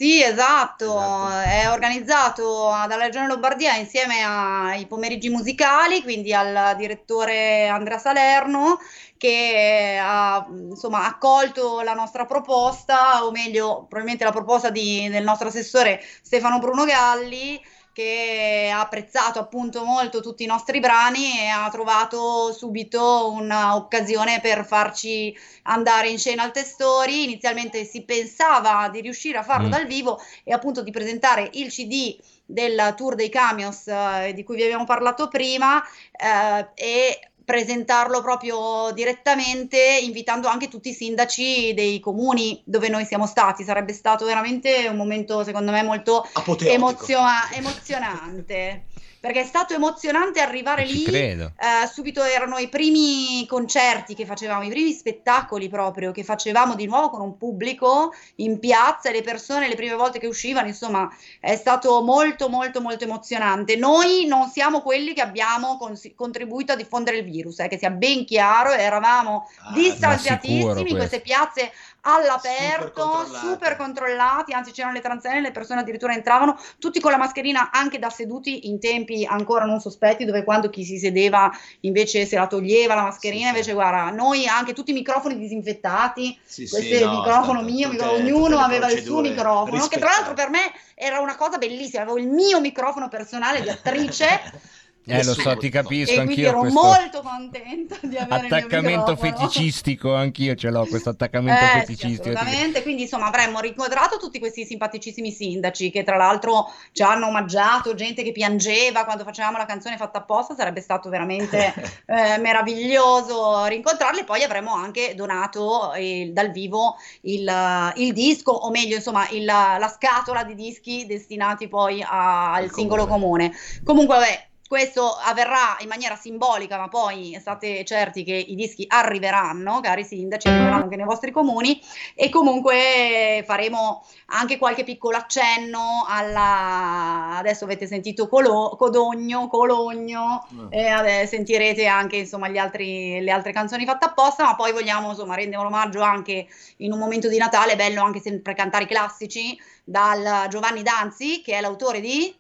Sì, 0.01 0.23
esatto, 0.23 0.97
è 1.41 1.69
organizzato 1.69 2.69
dalla 2.87 3.07
Regione 3.07 3.27
Lombardia 3.27 3.75
insieme 3.75 4.23
ai 4.23 4.87
pomeriggi 4.87 5.29
musicali, 5.29 6.03
quindi 6.05 6.33
al 6.33 6.77
direttore 6.77 7.67
Andrea 7.67 7.99
Salerno 7.99 8.79
che 9.17 9.99
ha 10.01 10.47
insomma 10.49 11.05
accolto 11.05 11.81
la 11.81 11.95
nostra 11.95 12.27
proposta, 12.27 13.25
o 13.25 13.33
meglio, 13.33 13.79
probabilmente 13.89 14.23
la 14.23 14.31
proposta 14.31 14.71
di- 14.71 15.09
del 15.09 15.25
nostro 15.25 15.49
assessore 15.49 16.01
Stefano 16.23 16.61
Bruno 16.61 16.85
Galli 16.85 17.61
che 17.99 18.71
ha 18.73 18.79
apprezzato 18.79 19.41
appunto 19.41 19.83
molto 19.83 20.21
tutti 20.21 20.45
i 20.45 20.47
nostri 20.47 20.79
brani 20.79 21.37
e 21.41 21.49
ha 21.49 21.69
trovato 21.69 22.53
subito 22.53 23.33
un'occasione 23.33 24.39
per 24.41 24.65
farci 24.65 25.37
andare 25.65 26.09
in 26.09 26.17
scena 26.17 26.45
al 26.45 26.53
Testori. 26.53 27.25
Inizialmente 27.25 27.85
si 27.85 28.05
pensava 28.05 28.89
di 28.89 29.01
riuscire 29.01 29.39
a 29.39 29.43
farlo 29.43 29.67
Mm. 29.67 29.71
dal 29.71 29.87
vivo 29.87 30.21
e 30.45 30.53
appunto 30.53 30.83
di 30.83 30.93
presentare 30.93 31.51
il 31.55 31.73
CD 31.73 32.17
del 32.47 32.95
tour 32.97 33.17
dei 33.17 33.31
Camios 33.31 33.89
eh, 33.89 34.33
di 34.33 34.45
cui 34.45 34.55
vi 34.55 34.63
abbiamo 34.63 34.85
parlato 34.85 35.27
prima 35.27 35.83
eh, 36.13 36.69
e 36.75 37.21
presentarlo 37.49 38.21
proprio 38.21 38.91
direttamente 38.93 39.79
invitando 40.03 40.49
anche 40.49 40.69
tutti 40.69 40.91
i 40.91 40.93
sindaci 40.93 41.73
dei 41.73 41.99
comuni 41.99 42.61
dove 42.67 42.91
noi 42.91 43.07
siamo 43.07 43.27
stati. 43.27 43.65
Sarebbe 43.65 43.95
stato 43.95 44.27
veramente 44.27 44.87
un 44.87 44.97
momento 44.99 45.43
secondo 45.45 45.73
me 45.73 45.83
molto 45.83 46.29
emozio- 46.67 47.19
emozionante. 47.55 48.88
Perché 49.21 49.41
è 49.41 49.45
stato 49.45 49.75
emozionante 49.75 50.41
arrivare 50.41 50.87
Ci 50.87 50.93
lì. 50.95 51.03
credo. 51.05 51.53
eh, 51.59 51.87
subito 51.89 52.23
erano 52.23 52.59
i 52.59 52.69
primi 52.69 53.45
concerti 53.49 54.15
che 54.15 54.25
facevamo, 54.25 54.63
i 54.63 54.69
primi 54.69 54.93
spettacoli 54.93 55.69
proprio 55.69 56.13
che 56.13 56.23
facevamo 56.23 56.75
di 56.77 56.87
nuovo 56.87 57.11
con 57.11 57.21
un 57.21 57.37
pubblico 57.37 58.13
in 58.37 58.61
piazza 58.61 59.09
e 59.09 59.13
le 59.13 59.23
persone 59.23 59.67
le 59.69 59.75
prime 59.75 59.95
volte 59.95 60.19
che 60.21 60.29
uscivano, 60.29 60.69
insomma, 60.69 61.09
è 61.41 61.57
stato 61.57 62.01
molto 62.03 62.49
molto 62.49 62.81
molto 62.81 63.05
emozionante. 63.05 63.75
Noi 63.77 64.25
non 64.27 64.49
siamo 64.51 64.83
quelli 64.83 65.15
che 65.15 65.21
abbiamo 65.21 65.77
cons- 65.79 66.13
contribuito 66.15 66.73
a 66.73 66.77
diffondere 66.77 67.19
il 67.19 67.25
virus, 67.25 67.59
eh, 67.59 67.69
che 67.69 67.79
sia 67.79 67.91
ben 67.91 68.25
chiaro, 68.25 68.71
eravamo 68.71 69.49
Ah, 69.63 69.73
distanziatissimi 69.73 70.91
in 70.91 70.97
queste 70.97 71.21
piazze 71.21 71.73
all'aperto, 72.15 73.03
controllati. 73.03 73.47
super 73.47 73.77
controllati, 73.77 74.53
anzi 74.53 74.73
c'erano 74.73 74.95
le 74.95 75.01
transenne, 75.01 75.41
le 75.41 75.53
persone 75.53 75.81
addirittura 75.81 76.13
entravano 76.13 76.59
tutti 76.79 77.01
con 77.01 77.11
la 77.11 77.17
mascherina 77.17 77.71
anche 77.73 77.99
da 77.99 78.11
seduti 78.11 78.69
in 78.69 78.79
tempi 78.81 79.25
ancora 79.25 79.65
non 79.65 79.81
sospetti, 79.81 80.25
dove 80.25 80.45
quando 80.45 80.71
chi 80.71 80.85
si 80.85 80.99
sedeva 80.99 81.51
invece 81.81 82.27
se 82.27 82.37
la 82.37 82.47
toglieva 82.47 82.95
la 82.95 83.03
mascherina, 83.03 83.49
invece 83.49 83.73
guarda, 83.73 84.11
noi 84.11 84.47
anche 84.47 84.73
tutti 84.73 84.91
i 84.91 84.95
microfoni 84.95 85.37
disinfettati, 85.39 86.39
Sì, 86.45 86.67
sì, 86.67 86.71
questo 86.71 86.95
è 86.95 86.99
il 86.99 87.05
no, 87.07 87.17
microfono 87.19 87.63
mio, 87.63 87.91
tutte- 87.91 88.05
ognuno 88.05 88.59
aveva 88.59 88.91
il 88.91 89.03
suo 89.03 89.21
microfono, 89.21 89.87
che 89.87 89.99
tra 89.99 90.11
l'altro 90.11 90.35
per 90.35 90.51
me 90.51 90.73
era 90.95 91.21
una 91.21 91.37
cosa 91.37 91.59
bellissima, 91.59 92.03
avevo 92.03 92.19
il 92.19 92.29
mio 92.29 92.61
microfono 92.61 93.09
personale 93.09 93.63
di 93.63 93.69
attrice 93.69 94.27
Eh, 95.11 95.25
lo 95.25 95.35
so, 95.35 95.57
ti 95.57 95.69
capisco, 95.71 96.11
e 96.13 96.15
quindi 96.25 96.33
anch'io 96.33 96.49
ero 96.49 96.61
questo 96.61 96.81
molto 96.81 97.21
contenta 97.23 97.97
di 98.03 98.17
avere 98.17 98.47
attaccamento 98.47 98.75
il 98.77 98.83
mio 98.83 98.97
microfono. 98.99 99.17
feticistico, 99.17 100.15
anch'io 100.15 100.55
ce 100.55 100.71
l'ho 100.71 100.87
questo 100.87 101.09
attaccamento 101.11 101.65
Eh, 101.65 101.69
sì, 101.69 101.79
feticistico. 101.79 102.29
assolutamente, 102.39 102.83
quindi 102.83 103.03
insomma 103.03 103.27
avremmo 103.29 103.61
riquadrato 103.61 104.19
tutti 104.19 104.39
questi 104.39 104.65
simpaticissimi 104.67 105.31
sindaci 105.31 105.91
che 105.91 106.03
tra 106.05 106.17
l'altro 106.17 106.71
ci 106.93 107.03
hanno 107.03 107.27
omaggiato, 107.29 107.95
gente 107.95 108.23
che 108.23 108.33
piangeva 108.33 109.05
quando 109.05 109.25
facevamo 109.25 109.57
la 109.57 109.65
canzone 109.67 109.97
fatta 109.97 110.19
apposta, 110.19 110.55
sarebbe 110.55 110.81
stato 110.81 111.09
veramente 111.09 111.73
eh, 112.07 112.39
meraviglioso 112.39 113.65
rincontrarli, 113.67 114.25
poi 114.25 114.43
avremmo 114.43 114.75
anche 114.75 115.15
donato 115.15 115.93
il- 115.97 116.33
dal 116.33 116.51
vivo 116.51 116.97
il, 117.23 117.93
il 117.97 118.13
disco, 118.13 118.53
o 118.53 118.71
meglio 118.71 118.97
insomma 118.97 119.27
il- 119.31 119.45
la 119.45 119.93
scatola 119.95 120.45
di 120.45 120.55
dischi 120.55 121.07
destinati 121.07 121.69
poi 121.69 122.03
a- 122.03 122.53
al 122.53 122.71
singolo 122.71 123.07
comune. 123.07 123.53
Comunque 123.85 124.17
vabbè, 124.17 124.48
questo 124.69 125.17
avverrà 125.17 125.79
in 125.81 125.89
maniera 125.89 126.15
simbolica, 126.15 126.77
ma 126.77 126.89
poi 126.89 127.37
state 127.41 127.87
certi 127.87 128.23
che 128.23 128.35
i 128.35 128.55
dischi 128.55 128.85
arriveranno, 128.87 129.81
cari 129.81 130.05
sindaci, 130.05 130.47
arriveranno 130.47 130.83
anche 130.83 130.97
nei 130.97 131.07
vostri 131.07 131.31
comuni 131.31 131.81
e 132.15 132.29
comunque 132.29 133.43
faremo 133.47 134.05
anche 134.27 134.59
qualche 134.59 134.85
piccolo 134.85 135.17
accenno 135.17 136.05
alla... 136.07 137.39
adesso 137.39 137.65
avete 137.65 137.87
sentito 137.87 138.29
Colo- 138.29 138.77
Codogno, 138.77 139.49
Cologno 139.49 140.47
e 140.69 140.87
ade- 140.87 141.27
sentirete 141.27 141.87
anche 141.87 142.17
insomma 142.17 142.49
gli 142.49 142.59
altri, 142.59 143.21
le 143.23 143.31
altre 143.31 143.53
canzoni 143.53 143.87
fatte 143.87 144.05
apposta, 144.05 144.45
ma 144.45 144.55
poi 144.55 144.73
vogliamo 144.73 145.09
insomma 145.09 145.35
rendere 145.35 145.63
un 145.63 145.69
omaggio 145.69 146.03
anche 146.03 146.47
in 146.79 146.93
un 146.93 146.99
momento 146.99 147.29
di 147.29 147.39
Natale, 147.39 147.73
è 147.73 147.77
bello 147.77 148.03
anche 148.03 148.21
sempre 148.21 148.53
cantare 148.53 148.85
i 148.85 148.89
classici, 148.89 149.59
dal 149.83 150.47
Giovanni 150.51 150.83
Danzi 150.83 151.41
che 151.41 151.55
è 151.55 151.61
l'autore 151.63 152.01
di... 152.01 152.37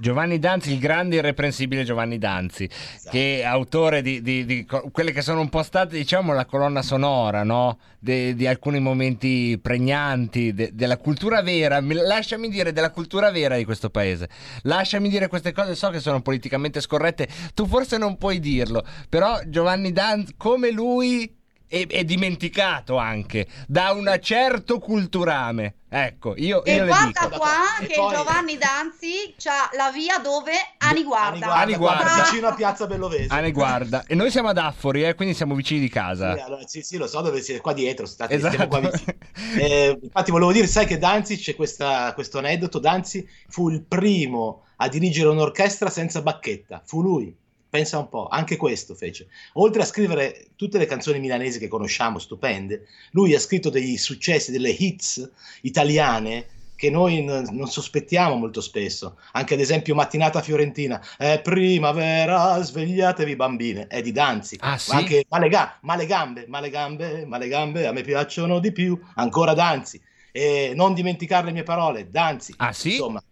Giovanni 0.00 0.38
Danzi, 0.38 0.72
il 0.72 0.78
grande 0.78 1.16
irreprensibile 1.16 1.84
Giovanni 1.84 2.16
Danzi, 2.16 2.66
che 3.10 3.40
è 3.40 3.44
autore 3.44 4.00
di, 4.00 4.22
di- 4.22 4.46
di 4.46 4.66
quelle 4.90 5.12
che 5.12 5.20
sono 5.20 5.40
un 5.40 5.50
po' 5.50 5.62
state, 5.62 5.94
diciamo, 5.94 6.32
la 6.32 6.46
colonna 6.46 6.80
sonora, 6.80 7.42
no? 7.44 7.78
De- 7.98 8.34
di 8.34 8.46
alcuni 8.46 8.80
momenti 8.80 9.58
pregnanti 9.60 10.54
de- 10.54 10.70
della 10.72 10.96
cultura 10.96 11.42
vera. 11.42 11.80
Mi- 11.82 11.92
lasciami 11.94 12.48
dire 12.48 12.72
della 12.72 12.90
cultura 12.90 13.30
vera 13.30 13.56
di 13.58 13.66
questo 13.66 13.90
paese. 13.90 14.30
Lasciami 14.62 15.10
dire 15.10 15.28
queste 15.28 15.52
cose, 15.52 15.74
so 15.74 15.90
che 15.90 16.00
sono 16.00 16.22
politicamente 16.22 16.80
scorrette, 16.80 17.28
tu 17.52 17.66
forse 17.66 17.98
non 17.98 18.16
puoi 18.16 18.40
dirlo, 18.40 18.82
però 19.10 19.38
Giovanni 19.48 19.92
Danzi, 19.92 20.32
come 20.38 20.70
lui, 20.70 21.30
è, 21.70 21.86
è 21.86 22.02
dimenticato 22.04 22.96
anche 22.96 23.46
da 23.68 23.92
un 23.92 24.18
certo 24.20 24.80
culturame. 24.80 25.74
Ecco, 25.92 26.34
io, 26.36 26.62
E 26.64 26.74
io 26.74 26.82
le 26.84 26.88
guarda 26.88 27.24
dico. 27.24 27.36
qua 27.38 27.52
che 27.80 27.94
Giovanni 27.94 28.56
Danzi 28.58 29.34
c'ha 29.36 29.70
la 29.76 29.90
via 29.92 30.18
dove 30.18 30.52
Ani 30.78 31.02
guarda. 31.02 31.52
Ani 31.54 31.74
guarda. 31.76 32.22
vicino 32.22 32.46
a 32.48 32.54
Piazza 32.54 32.86
Bellovese. 32.86 33.26
Ah, 33.34 33.40
ne 33.40 33.50
guarda. 33.50 34.04
E 34.06 34.14
noi 34.14 34.30
siamo 34.30 34.48
ad 34.48 34.58
Affori, 34.58 35.02
eh, 35.04 35.14
quindi 35.14 35.34
siamo 35.34 35.54
vicini 35.56 35.80
di 35.80 35.88
casa. 35.88 36.34
Sì, 36.36 36.40
allora, 36.42 36.66
sì, 36.66 36.82
sì, 36.82 36.96
lo 36.96 37.06
so 37.08 37.20
dove 37.22 37.40
siete, 37.42 37.60
qua 37.60 37.72
dietro, 37.72 38.06
state, 38.06 38.34
Esatto. 38.34 38.66
qua 38.68 38.80
vicini. 38.80 39.18
Eh, 39.58 39.98
infatti 40.00 40.30
volevo 40.30 40.52
dire, 40.52 40.66
sai 40.68 40.86
che 40.86 40.98
Danzi, 40.98 41.36
c'è 41.36 41.56
questa- 41.56 42.12
questo 42.14 42.38
aneddoto, 42.38 42.78
Danzi 42.78 43.28
fu 43.48 43.68
il 43.68 43.82
primo 43.82 44.66
a 44.76 44.88
dirigere 44.88 45.28
un'orchestra 45.28 45.90
senza 45.90 46.22
bacchetta, 46.22 46.82
fu 46.84 47.02
lui. 47.02 47.36
Pensa 47.70 47.98
un 47.98 48.08
po', 48.08 48.26
anche 48.28 48.56
questo 48.56 48.94
fece. 48.94 49.28
Oltre 49.54 49.82
a 49.82 49.84
scrivere 49.84 50.48
tutte 50.56 50.76
le 50.78 50.86
canzoni 50.86 51.20
milanesi 51.20 51.58
che 51.60 51.68
conosciamo, 51.68 52.18
stupende, 52.18 52.86
lui 53.12 53.34
ha 53.34 53.38
scritto 53.40 53.70
dei 53.70 53.96
successi, 53.96 54.50
delle 54.50 54.70
hits 54.70 55.30
italiane 55.62 56.46
che 56.74 56.90
noi 56.90 57.22
n- 57.22 57.46
non 57.52 57.68
sospettiamo 57.68 58.34
molto 58.34 58.60
spesso. 58.60 59.18
Anche 59.32 59.54
ad 59.54 59.60
esempio 59.60 59.94
Mattinata 59.94 60.40
Fiorentina, 60.42 61.00
è 61.16 61.40
primavera, 61.42 62.60
svegliatevi 62.62 63.36
bambine, 63.36 63.86
è 63.86 64.00
di 64.02 64.12
Danzi. 64.12 64.56
Ah, 64.60 64.78
sì? 64.78 64.90
Anche 64.90 65.24
male, 65.28 65.48
ga- 65.48 65.78
male 65.82 66.06
gambe, 66.06 66.46
male 66.48 66.70
gambe, 66.70 67.24
male 67.26 67.48
gambe, 67.48 67.86
a 67.86 67.92
me 67.92 68.02
piacciono 68.02 68.58
di 68.58 68.72
più, 68.72 68.98
ancora 69.14 69.54
Danzi. 69.54 70.00
E 70.32 70.72
non 70.74 70.94
dimenticare 70.94 71.46
le 71.46 71.52
mie 71.52 71.62
parole, 71.64 72.08
Danzi. 72.10 72.54
Ah, 72.58 72.72
sì? 72.72 72.90
Insomma, 72.92 73.22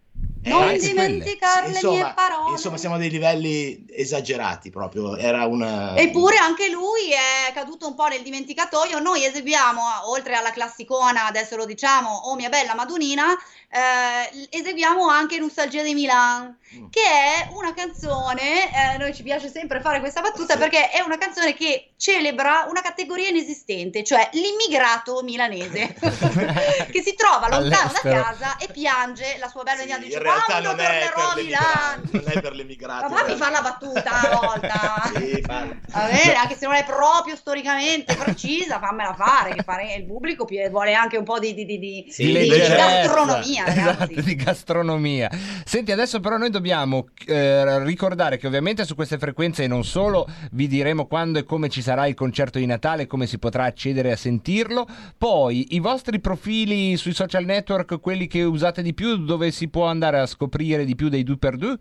Non 0.43 0.69
eh, 0.69 0.77
dimenticare 0.77 1.67
le 1.67 1.73
insomma, 1.73 1.95
mie 1.95 2.13
parole. 2.15 2.51
Insomma, 2.51 2.77
siamo 2.77 2.95
a 2.95 2.97
dei 2.97 3.09
livelli 3.09 3.85
esagerati 3.89 4.69
proprio. 4.69 5.17
Era 5.17 5.45
una. 5.45 5.95
Eppure 5.97 6.37
anche 6.37 6.69
lui 6.69 7.11
è 7.11 7.51
caduto 7.53 7.87
un 7.87 7.95
po' 7.95 8.07
nel 8.07 8.21
dimenticatoio. 8.21 8.99
Noi 8.99 9.25
eseguiamo, 9.25 9.81
oltre 10.09 10.35
alla 10.35 10.51
classicona, 10.51 11.25
adesso 11.25 11.55
lo 11.55 11.65
diciamo, 11.65 12.09
Oh 12.09 12.35
mia 12.35 12.49
bella 12.49 12.73
Madunina, 12.73 13.25
eh, 13.69 14.47
eseguiamo 14.49 15.07
anche 15.07 15.37
Nostalgia 15.39 15.83
di 15.83 15.93
Milan, 15.93 16.57
Mm. 16.75 16.89
che 16.91 17.01
è 17.01 17.49
una 17.53 17.73
canzone, 17.73 18.69
eh, 18.93 18.97
noi 18.99 19.11
ci 19.11 19.23
piace 19.23 19.49
sempre 19.49 19.81
fare 19.81 19.99
questa 19.99 20.21
battuta 20.21 20.55
perché 20.55 20.91
è 20.91 21.01
una 21.01 21.17
canzone 21.17 21.55
che 21.55 21.93
celebra 21.97 22.67
una 22.69 22.81
categoria 22.81 23.29
inesistente, 23.29 24.03
cioè 24.03 24.29
l'immigrato 24.33 25.23
milanese, 25.23 25.95
che 26.91 27.01
si 27.01 27.15
trova 27.15 27.47
lontano 27.49 27.69
da 27.69 27.79
All'estero. 27.79 28.21
casa 28.21 28.57
e 28.57 28.67
piange 28.71 29.37
la 29.39 29.47
sua 29.47 29.63
bella. 29.63 29.77
Dice, 29.97 30.17
In 30.17 30.21
realtà 30.29 30.45
quando 30.45 30.69
non 30.69 30.79
è, 30.79 31.09
tornerò 31.11 31.29
a 31.29 31.33
per 31.33 31.43
Milano? 31.43 31.75
l'emigrato, 32.01 32.09
non 32.11 32.23
è 32.37 32.41
per 32.41 32.53
l'emigrato. 32.55 33.09
Ma 33.09 33.15
fammi 33.17 33.35
fare 33.35 33.51
la 33.51 33.61
battuta 33.61 34.11
una 34.29 34.39
volta. 34.47 34.77
Sì. 35.19 35.41
Va 35.41 36.05
bene, 36.05 36.35
anche 36.35 36.55
se 36.55 36.65
non 36.65 36.75
è 36.75 36.83
proprio 36.85 37.35
storicamente 37.35 38.15
precisa, 38.15 38.79
fammela 38.79 39.13
fare, 39.15 39.53
che 39.55 39.63
fare 39.63 39.93
il 39.95 40.05
pubblico 40.05 40.47
vuole 40.69 40.93
anche 40.93 41.17
un 41.17 41.23
po' 41.23 41.39
di, 41.39 41.53
di- 41.53 41.65
di- 41.65 41.79
di- 41.79 42.13
Di 42.15 42.31
di 42.31 42.47
gastronomia. 42.47 43.65
Esatto, 43.67 44.21
di 44.21 44.35
gastronomia. 44.35 45.29
Senti, 45.65 45.91
adesso 45.91 46.19
però 46.19 46.37
noi 46.37 46.49
dobbiamo 46.49 47.07
eh, 47.25 47.83
ricordare 47.83 48.37
che 48.37 48.47
ovviamente 48.47 48.85
su 48.85 48.95
queste 48.95 49.17
frequenze 49.17 49.63
e 49.63 49.67
non 49.67 49.83
solo 49.83 50.27
vi 50.51 50.67
diremo 50.67 51.05
quando 51.07 51.39
e 51.39 51.43
come 51.43 51.69
ci 51.69 51.81
sarà 51.81 52.05
il 52.07 52.15
concerto 52.15 52.59
di 52.59 52.65
Natale, 52.65 53.07
come 53.07 53.25
si 53.27 53.39
potrà 53.39 53.63
accedere 53.65 54.11
a 54.11 54.15
sentirlo. 54.15 54.87
Poi 55.17 55.75
i 55.75 55.79
vostri 55.79 56.19
profili 56.19 56.97
sui 56.97 57.13
social 57.13 57.45
network, 57.45 57.99
quelli 57.99 58.27
che 58.27 58.43
usate 58.43 58.81
di 58.81 58.93
più, 58.93 59.17
dove 59.17 59.51
si 59.51 59.67
può 59.69 59.85
andare 59.85 60.18
a 60.18 60.18
scoprire 60.25 60.85
di 60.85 60.95
più 60.95 61.09
dei 61.09 61.23
2x2? 61.23 61.77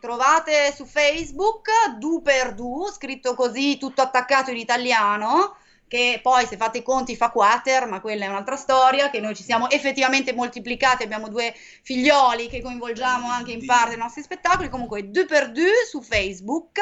Trovate 0.00 0.72
su 0.74 0.84
Facebook 0.84 1.68
Du 1.98 2.22
per 2.22 2.54
Du, 2.54 2.88
scritto 2.92 3.34
così, 3.34 3.78
tutto 3.78 4.00
attaccato 4.00 4.50
in 4.50 4.56
italiano, 4.56 5.56
che 5.88 6.20
poi 6.22 6.46
se 6.46 6.56
fate 6.56 6.78
i 6.78 6.82
conti 6.82 7.16
fa 7.16 7.30
quater, 7.30 7.88
ma 7.88 8.00
quella 8.00 8.26
è 8.26 8.28
un'altra 8.28 8.56
storia, 8.56 9.10
che 9.10 9.20
noi 9.20 9.34
ci 9.34 9.42
siamo 9.42 9.70
effettivamente 9.70 10.32
moltiplicati, 10.32 11.02
abbiamo 11.02 11.28
due 11.28 11.54
figlioli 11.82 12.46
che 12.48 12.60
coinvolgiamo 12.60 13.28
anche 13.28 13.52
in 13.52 13.64
parte 13.64 13.90
dei 13.90 13.98
nostri 13.98 14.22
spettacoli, 14.22 14.68
comunque 14.68 15.10
Du 15.10 15.24
per 15.24 15.50
Du 15.50 15.62
su 15.88 16.00
Facebook 16.02 16.78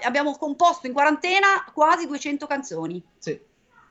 eh, 0.00 0.04
abbiamo 0.04 0.36
composto 0.36 0.88
in 0.88 0.92
quarantena 0.92 1.64
quasi 1.72 2.08
200 2.08 2.48
canzoni. 2.48 2.62
Sì. 3.18 3.40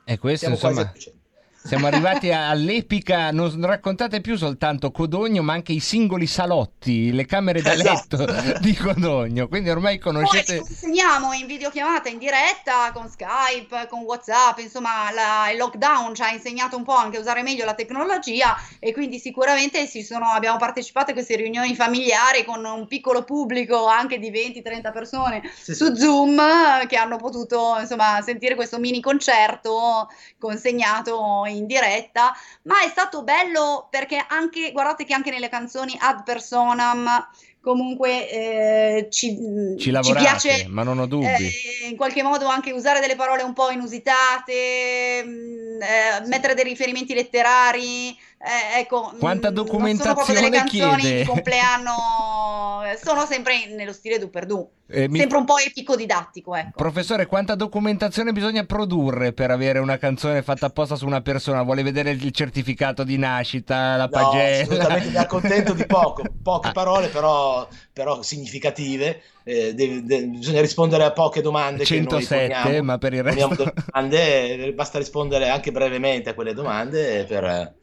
E 0.04 0.18
questo 0.18 0.54
Siamo 0.54 0.56
quasi 0.56 0.80
insomma... 0.80 1.22
a 1.64 1.68
200. 1.68 1.68
Siamo 1.68 1.86
arrivati 1.86 2.30
all'epica, 2.30 3.30
non 3.30 3.64
raccontate 3.64 4.20
più 4.20 4.36
soltanto 4.36 4.90
Codogno, 4.90 5.42
ma 5.42 5.54
anche 5.54 5.72
i 5.72 5.80
singoli 5.80 6.26
salotti, 6.26 7.10
le 7.12 7.24
camere 7.26 7.62
da 7.62 7.72
Esatto. 7.72 8.24
letto 8.26 8.58
di 8.60 8.74
Codogno. 8.74 9.48
Quindi 9.48 9.70
ormai 9.70 9.98
Poi 9.98 10.12
conoscete. 10.12 10.52
ci 10.52 10.58
consegniamo 10.58 11.32
in 11.32 11.46
videochiamata 11.46 12.08
in 12.08 12.18
diretta 12.18 12.90
con 12.92 13.08
Skype, 13.08 13.86
con 13.88 14.00
WhatsApp, 14.00 14.58
insomma 14.58 15.10
la- 15.12 15.50
il 15.50 15.56
lockdown 15.58 16.14
ci 16.14 16.22
ha 16.22 16.30
insegnato 16.32 16.76
un 16.76 16.84
po' 16.84 16.94
anche 16.94 17.16
a 17.16 17.20
usare 17.20 17.42
meglio 17.42 17.64
la 17.64 17.74
tecnologia 17.74 18.56
e 18.78 18.92
quindi 18.92 19.18
sicuramente 19.18 19.86
si 19.86 20.02
sono- 20.02 20.26
abbiamo 20.26 20.58
partecipato 20.58 21.10
a 21.10 21.14
queste 21.14 21.36
riunioni 21.36 21.74
familiari 21.74 22.44
con 22.44 22.64
un 22.64 22.86
piccolo 22.86 23.24
pubblico 23.24 23.86
anche 23.86 24.18
di 24.18 24.30
20-30 24.30 24.92
persone 24.92 25.42
su 25.62 25.94
Zoom 25.94 26.38
eh, 26.38 26.86
che 26.86 26.96
hanno 26.96 27.16
potuto 27.16 27.76
insomma 27.80 28.20
sentire 28.22 28.54
questo 28.54 28.78
mini 28.78 29.00
concerto 29.00 30.08
consegnato 30.38 31.42
in 31.46 31.53
diretta, 31.62 32.34
ma 32.62 32.82
è 32.82 32.88
stato 32.88 33.22
bello 33.22 33.88
perché 33.90 34.24
anche, 34.28 34.72
guardate 34.72 35.04
che 35.04 35.14
anche 35.14 35.30
nelle 35.30 35.48
canzoni 35.48 35.96
ad 35.98 36.22
personam 36.22 37.28
comunque 37.64 38.30
eh, 38.30 39.08
ci, 39.10 39.34
Ci 39.78 39.90
lavorate, 39.90 40.22
piace 40.22 40.66
ma 40.68 40.82
non 40.82 40.98
ho 40.98 41.06
dubbi. 41.06 41.26
eh, 41.26 41.88
in 41.88 41.96
qualche 41.96 42.22
modo 42.22 42.46
anche 42.46 42.72
usare 42.72 43.00
delle 43.00 43.16
parole 43.16 43.42
un 43.42 43.54
po' 43.54 43.70
inusitate, 43.70 45.24
mh, 45.24 45.82
eh, 45.82 46.26
mettere 46.26 46.52
dei 46.54 46.64
riferimenti 46.64 47.14
letterari, 47.14 48.16
eh, 48.44 48.80
ecco, 48.80 49.12
mh, 49.14 49.18
Quanta 49.18 49.50
non 49.50 49.66
sono 49.66 49.74
proprio 49.74 49.86
delle 50.34 50.50
documentazione 50.50 50.50
canzoni 50.50 51.00
chiede? 51.02 51.18
di 51.20 51.24
compleanno, 51.28 52.82
eh, 52.84 52.98
sono 53.02 53.24
sempre 53.26 53.54
in- 53.56 53.74
nello 53.74 53.92
stile 53.92 54.18
du 54.18 54.28
per 54.30 54.44
du, 54.46 54.68
Eh, 54.88 55.08
mi- 55.08 55.18
sempre 55.18 55.38
un 55.38 55.44
po' 55.44 55.56
epico 55.58 55.96
didattico, 55.96 56.54
ecco. 56.54 56.70
Professore, 56.76 57.26
quanta 57.26 57.54
documentazione 57.54 58.32
bisogna 58.32 58.64
produrre 58.64 59.32
per 59.32 59.50
avere 59.50 59.78
una 59.78 59.96
canzone 59.98 60.42
fatta 60.42 60.66
apposta 60.66 60.94
su 60.96 61.06
una 61.06 61.20
persona? 61.22 61.62
Vuole 61.62 61.82
vedere 61.82 62.10
il 62.10 62.30
certificato 62.32 63.02
di 63.04 63.16
nascita, 63.16 63.96
la 63.96 64.04
No, 64.04 64.08
pagella? 64.10 64.62
assolutamente 64.62 65.08
mi 65.10 65.16
accontento 65.16 65.72
di 65.72 65.86
poco, 65.86 66.22
poche 66.42 66.70
parole 66.72 67.08
però, 67.08 67.66
però 67.92 68.22
significative. 68.22 69.22
Eh, 69.46 69.74
deve- 69.74 70.02
de- 70.04 70.24
bisogna 70.24 70.60
rispondere 70.62 71.04
a 71.04 71.12
poche 71.12 71.40
domande. 71.42 71.84
che 71.84 71.94
noi 72.00 72.04
107, 72.08 72.54
poniamo. 72.62 72.82
ma 72.84 72.98
per 72.98 73.12
il 73.12 73.22
resto... 73.22 73.72
Domande, 73.92 74.72
basta 74.74 74.98
rispondere 74.98 75.48
anche 75.50 75.70
brevemente 75.70 76.30
a 76.30 76.34
quelle 76.34 76.54
domande 76.54 77.24
per- 77.24 77.74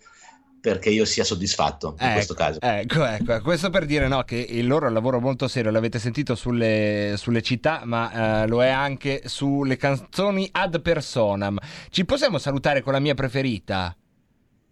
perché 0.62 0.90
io 0.90 1.06
sia 1.06 1.24
soddisfatto 1.24 1.96
in 2.00 2.06
Ecco, 2.06 2.14
questo 2.14 2.34
caso. 2.36 2.60
Ecco, 2.62 3.04
ecco, 3.04 3.42
questo 3.42 3.70
per 3.72 3.86
dire 3.86 4.08
no, 4.08 4.22
che 4.24 4.36
il 4.38 4.68
loro 4.68 4.86
è 4.86 4.88
un 4.90 4.94
lavoro 4.94 5.20
molto 5.20 5.48
serio, 5.48 5.72
l'avete 5.72 5.98
sentito 6.00 6.36
sulle, 6.36 7.16
sulle 7.18 7.42
città, 7.42 7.82
ma 7.84 8.44
eh, 8.44 8.48
lo 8.48 8.64
è 8.64 8.70
anche 8.70 9.24
sulle 9.26 9.76
canzoni 9.76 10.48
ad 10.52 10.80
personam. 10.82 11.58
Ci 11.90 12.06
possiamo 12.06 12.38
salutare 12.38 12.82
con 12.82 12.94
la 12.94 13.00
mia 13.00 13.16
preferita? 13.16 13.96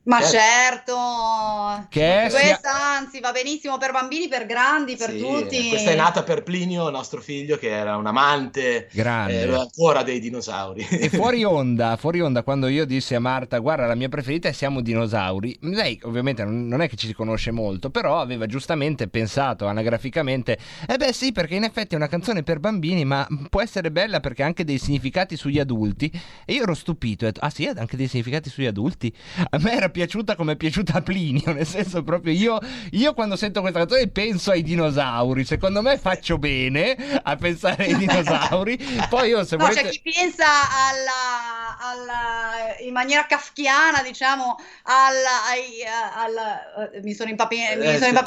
Ma 0.10 0.18
Certo. 0.22 0.38
certo, 0.38 1.88
Che 1.90 2.24
è- 2.24 2.30
questa 2.32 2.74
anzi 2.98 3.20
va 3.20 3.32
benissimo 3.32 3.78
per 3.78 3.92
bambini, 3.92 4.28
per 4.28 4.46
grandi, 4.48 4.96
per 4.96 5.12
Sì, 5.12 5.18
tutti. 5.18 5.70
Questa 5.70 5.92
è 5.92 5.96
nata 5.96 6.24
per 6.24 6.42
Plinio, 6.42 6.90
nostro 6.90 7.22
figlio, 7.22 7.58
che 7.58 7.70
era 7.70 7.96
un 7.96 8.08
amante 8.08 8.88
Grande. 8.92 9.40
eh, 9.46 9.54
ancora 9.54 10.02
dei 10.04 10.20
dinosauri. 10.20 10.88
E 10.98 11.10
fuori 11.10 11.44
onda, 11.46 11.96
fuori 11.96 12.20
onda, 12.22 12.44
quando 12.44 12.68
io 12.68 12.86
dissi 12.86 13.16
a 13.16 13.20
Marta, 13.20 13.58
guarda, 13.60 13.86
la 13.86 13.96
mia 13.96 14.10
preferita 14.10 14.50
è 14.50 14.52
Siamo 14.52 14.82
dinosauri, 14.82 15.58
lei 15.62 15.98
ovviamente 16.04 16.44
non 16.44 16.82
è 16.82 16.90
che 16.90 16.96
ci 16.98 17.08
si 17.08 17.14
conosce 17.14 17.52
molto, 17.52 17.90
però 17.90 18.20
aveva 18.20 18.48
giustamente 18.48 19.08
pensato 19.08 19.66
anagraficamente, 19.68 20.58
eh 20.88 20.98
beh 20.98 21.14
sì, 21.14 21.32
perché 21.32 21.56
in 21.56 21.64
effetti 21.64 21.94
è 21.94 21.98
una 21.98 22.08
canzone 22.08 22.44
per 22.44 22.60
bambini, 22.60 23.06
ma 23.06 23.26
può 23.50 23.62
essere 23.62 23.92
bella 23.92 24.20
perché 24.20 24.44
ha 24.44 24.46
anche 24.48 24.64
dei 24.66 24.78
significati 24.80 25.38
sugli 25.38 25.60
adulti. 25.60 26.12
E 26.46 26.54
io 26.54 26.64
ero 26.64 26.74
stupito, 26.74 27.24
ho 27.26 27.28
detto, 27.28 27.40
ah 27.46 27.50
sì, 27.50 27.66
ha 27.66 27.74
anche 27.78 27.96
dei 27.96 28.08
significati 28.08 28.50
sugli 28.50 28.66
adulti? 28.66 29.14
A 29.52 29.58
me 29.60 29.72
era 29.74 29.90
piaciuta 30.00 30.36
come 30.36 30.54
è 30.54 30.56
piaciuta 30.56 30.94
a 30.94 31.02
Plinio, 31.02 31.52
nel 31.52 31.68
senso 31.68 32.04
proprio 32.04 32.32
io, 32.32 32.58
io 32.92 33.14
quando 33.14 33.36
sento 33.36 33.60
questa 33.60 33.80
canzone 33.80 34.08
penso 34.08 34.52
ai 34.52 34.64
dinosauri, 34.64 35.44
secondo 35.44 35.82
me 35.82 35.98
faccio 35.98 36.38
bene 36.38 36.96
a 37.22 37.36
pensare 37.36 37.84
ai 37.86 37.96
dinosauri, 37.98 38.78
poi 39.10 39.30
io 39.30 39.44
se 39.44 39.58
No, 39.58 39.66
volete... 39.66 39.82
c'è 39.84 39.90
chi 39.90 40.02
pensa 40.02 40.46
alla, 40.46 41.78
alla- 41.80 42.78
in 42.80 42.94
maniera 42.94 43.26
kafkiana, 43.26 44.02
diciamo, 44.02 44.56
alla, 44.84 45.44
ai, 45.50 45.84
alla- 46.16 46.92
eh, 46.92 47.02
mi 47.02 47.14
sono, 47.14 47.30
impapi- 47.30 47.58
mi 47.58 47.86
Eh, 47.86 47.98
sono 47.98 48.20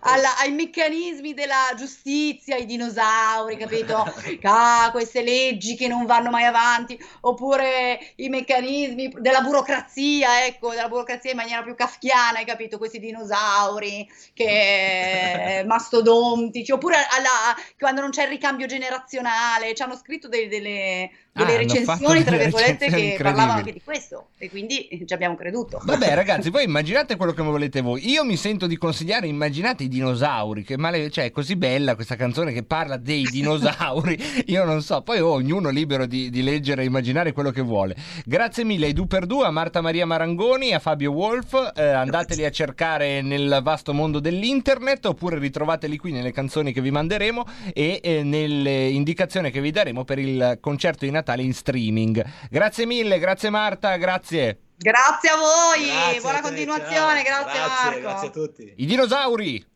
alla- 0.00 0.38
ai 0.38 0.52
meccanismi 0.52 1.34
della 1.34 1.72
giustizia, 1.76 2.56
ai 2.56 2.64
dinosauri, 2.66 3.56
capito? 3.56 4.04
Ah, 4.46 4.90
queste 4.92 5.22
leggi 5.22 5.74
che 5.74 5.88
non 5.88 6.06
vanno 6.06 6.30
mai 6.30 6.44
avanti, 6.44 6.98
oppure 7.22 7.98
i 8.16 8.28
meccanismi 8.28 9.14
della 9.18 9.40
burocrazia, 9.40 10.44
ecco, 10.46 10.72
della 10.84 10.88
burocrazia 10.88 11.30
in 11.30 11.36
maniera 11.36 11.62
più 11.62 11.74
kafkiana, 11.74 12.38
hai 12.38 12.44
capito? 12.44 12.78
Questi 12.78 12.98
dinosauri 12.98 14.08
che 14.32 15.62
mastodontici, 15.66 16.72
oppure 16.72 16.96
alla- 16.96 17.54
quando 17.78 18.00
non 18.00 18.10
c'è 18.10 18.22
il 18.24 18.28
ricambio 18.28 18.66
generazionale, 18.66 19.74
ci 19.74 19.82
hanno 19.82 19.96
scritto 19.96 20.28
dei- 20.28 20.48
delle, 20.48 21.10
delle 21.34 21.56
hanno 21.56 21.74
fatto 21.82 22.12
recensioni, 22.12 22.22
tra 22.22 22.36
virgolette, 22.36 22.86
che 22.86 23.18
parlavano 23.20 23.52
anche 23.58 23.72
di 23.72 23.82
questo 23.82 24.28
e 24.38 24.48
quindi 24.48 24.88
ci 25.04 25.12
abbiamo 25.12 25.34
creduto. 25.34 25.80
Vabbè, 25.82 26.14
ragazzi, 26.14 26.48
voi 26.48 26.62
immaginate 26.62 27.16
quello 27.16 27.32
che 27.32 27.42
volete 27.42 27.80
voi. 27.80 28.08
Io 28.08 28.24
mi 28.24 28.36
sento 28.36 28.68
di 28.68 28.76
consigliare, 28.76 29.26
immaginate 29.26 29.82
i 29.82 29.88
dinosauri, 29.88 30.62
che 30.62 30.76
male, 30.76 31.10
cioè 31.10 31.24
è 31.24 31.30
così 31.32 31.56
bella 31.56 31.96
questa 31.96 32.14
canzone 32.14 32.52
che 32.52 32.62
parla 32.62 32.96
dei 32.98 33.24
dinosauri. 33.24 34.16
Io 34.46 34.64
non 34.64 34.80
so, 34.80 35.02
poi 35.02 35.18
oh, 35.18 35.32
ognuno 35.32 35.70
libero 35.70 36.06
di, 36.06 36.30
di 36.30 36.42
leggere 36.42 36.82
e 36.82 36.84
immaginare 36.84 37.32
quello 37.32 37.50
che 37.50 37.62
vuole. 37.62 37.96
Grazie 38.24 38.62
mille 38.62 38.86
ai 38.86 38.92
Du 38.92 39.08
per 39.08 39.26
Du, 39.26 39.40
a 39.40 39.50
Marta 39.50 39.80
Maria 39.80 40.06
Marangoni, 40.06 40.72
a 40.72 40.78
Fabio 40.78 41.10
Wolf. 41.10 41.72
Eh, 41.74 41.82
andateli 41.82 42.44
a 42.44 42.50
cercare 42.52 43.22
nel 43.22 43.58
vasto 43.60 43.92
mondo 43.92 44.20
dell'internet 44.20 45.06
oppure 45.06 45.38
ritrovateli 45.38 45.96
qui 45.96 46.12
nelle 46.12 46.30
canzoni 46.30 46.72
che 46.72 46.80
vi 46.80 46.92
manderemo 46.92 47.44
e 47.72 47.98
eh, 48.00 48.22
nelle 48.22 48.86
indicazioni 48.86 49.50
che 49.50 49.60
vi 49.60 49.72
daremo 49.72 50.04
per 50.04 50.20
il 50.20 50.58
concerto 50.60 51.04
di 51.04 51.10
Natale 51.10 51.22
in 51.42 51.54
streaming. 51.54 52.24
Grazie 52.50 52.86
mille, 52.86 53.18
grazie 53.18 53.50
Marta, 53.50 53.96
grazie. 53.96 54.58
Grazie 54.76 55.30
a 55.30 55.36
voi, 55.36 55.86
Grazie 55.86 56.20
buona 56.20 56.38
a 56.38 56.40
te, 56.40 56.48
continuazione, 56.48 57.22
grazie, 57.22 57.52
Grazie, 57.52 57.84
Marco. 57.84 58.00
grazie 58.00 58.28
a 58.28 58.30
tutti. 58.30 58.72
I 58.76 58.86
dinosauri! 58.86 59.72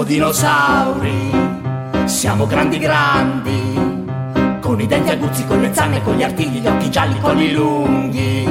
Siamo 0.00 0.14
dinosauri, 0.14 1.30
siamo 2.06 2.46
grandi 2.46 2.78
grandi, 2.78 4.58
con 4.62 4.80
i 4.80 4.86
denti 4.86 5.10
aguzzi, 5.10 5.44
con 5.44 5.60
le 5.60 5.74
zanne, 5.74 6.02
con 6.02 6.14
gli 6.14 6.22
artigli, 6.22 6.60
gli 6.60 6.66
occhi 6.66 6.90
gialli, 6.90 7.20
con 7.20 7.38
i 7.38 7.52
lunghi. 7.52 8.48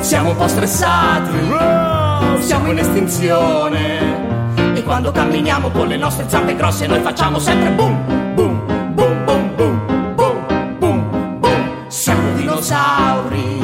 Siamo 0.00 0.30
un 0.30 0.36
po' 0.36 0.48
stressati, 0.48 2.40
siamo 2.40 2.72
in 2.72 2.78
estinzione. 2.78 4.74
E 4.74 4.82
quando 4.82 5.12
camminiamo 5.12 5.70
con 5.70 5.86
le 5.86 5.96
nostre 5.96 6.28
zampe 6.28 6.56
grosse 6.56 6.88
noi 6.88 7.02
facciamo 7.02 7.38
sempre 7.38 7.70
boom, 7.70 8.34
boom, 8.34 8.94
boom, 8.94 9.24
boom, 9.24 9.54
boom, 9.54 10.14
boom, 10.16 10.76
boom, 10.78 11.38
boom. 11.38 11.86
Siamo 11.86 12.34
dinosauri, 12.34 13.62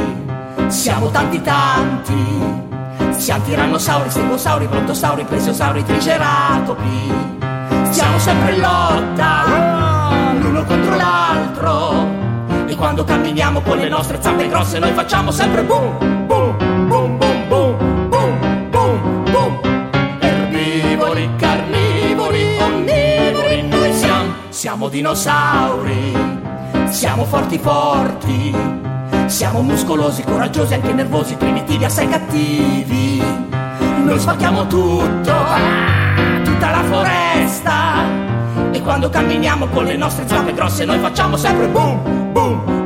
siamo 0.68 1.10
tanti 1.10 1.42
tanti. 1.42 2.69
Siamo 3.20 3.44
tirannosauri, 3.44 4.08
stegosauri, 4.08 4.66
brontosauri, 4.66 5.24
plesiosauri, 5.24 5.84
triceratopi. 5.84 7.12
Siamo 7.90 8.18
sempre 8.18 8.54
in 8.54 8.60
lotta, 8.60 10.32
l'uno 10.40 10.64
contro 10.64 10.96
l'altro. 10.96 12.08
E 12.66 12.74
quando 12.76 13.04
camminiamo 13.04 13.60
con 13.60 13.76
le 13.76 13.90
nostre 13.90 14.22
zampe 14.22 14.48
grosse 14.48 14.78
noi 14.78 14.92
facciamo 14.94 15.30
sempre 15.30 15.62
boom, 15.62 16.26
boom, 16.26 16.56
boom, 16.88 17.18
boom, 17.18 17.48
boom, 17.48 18.08
boom, 18.08 18.70
boom, 18.70 19.24
boom. 19.30 19.60
Erbivori, 20.18 21.30
carnivori, 21.36 22.56
onnivori, 22.58 23.62
noi 23.68 23.92
siamo, 23.92 24.32
siamo 24.48 24.88
dinosauri. 24.88 26.38
Siamo 26.88 27.24
forti 27.26 27.58
forti. 27.58 28.88
Siamo 29.30 29.62
muscolosi, 29.62 30.24
coraggiosi, 30.24 30.74
anche 30.74 30.92
nervosi, 30.92 31.36
primitivi, 31.36 31.84
assai 31.84 32.08
cattivi. 32.08 33.22
Noi 34.04 34.18
spacchiamo 34.18 34.66
tutto, 34.66 35.30
ah, 35.30 36.42
tutta 36.42 36.70
la 36.70 36.82
foresta. 36.82 38.02
E 38.72 38.82
quando 38.82 39.08
camminiamo 39.08 39.68
con 39.68 39.84
le 39.84 39.96
nostre 39.96 40.26
zampe 40.26 40.52
grosse 40.52 40.84
noi 40.84 40.98
facciamo 40.98 41.36
sempre 41.36 41.68
boom, 41.68 42.32
boom, 42.32 42.79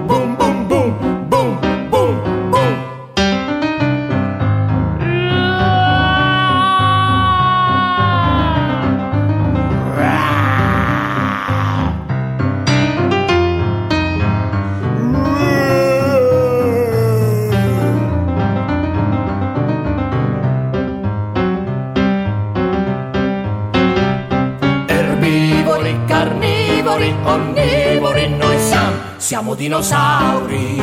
dinosauri. 29.65 30.77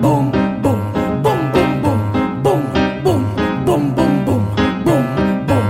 Boom, 0.00 0.30
boom, 0.60 0.60
boom, 0.60 1.22
boom, 1.22 1.50
boom, 1.52 1.80
boom, 1.82 2.12
boom, 2.42 2.72
boom, 3.02 3.64
boom, 3.64 3.94
boom, 3.94 3.94
boom, 3.94 4.24
boom, 4.24 4.84
boom. 4.84 5.68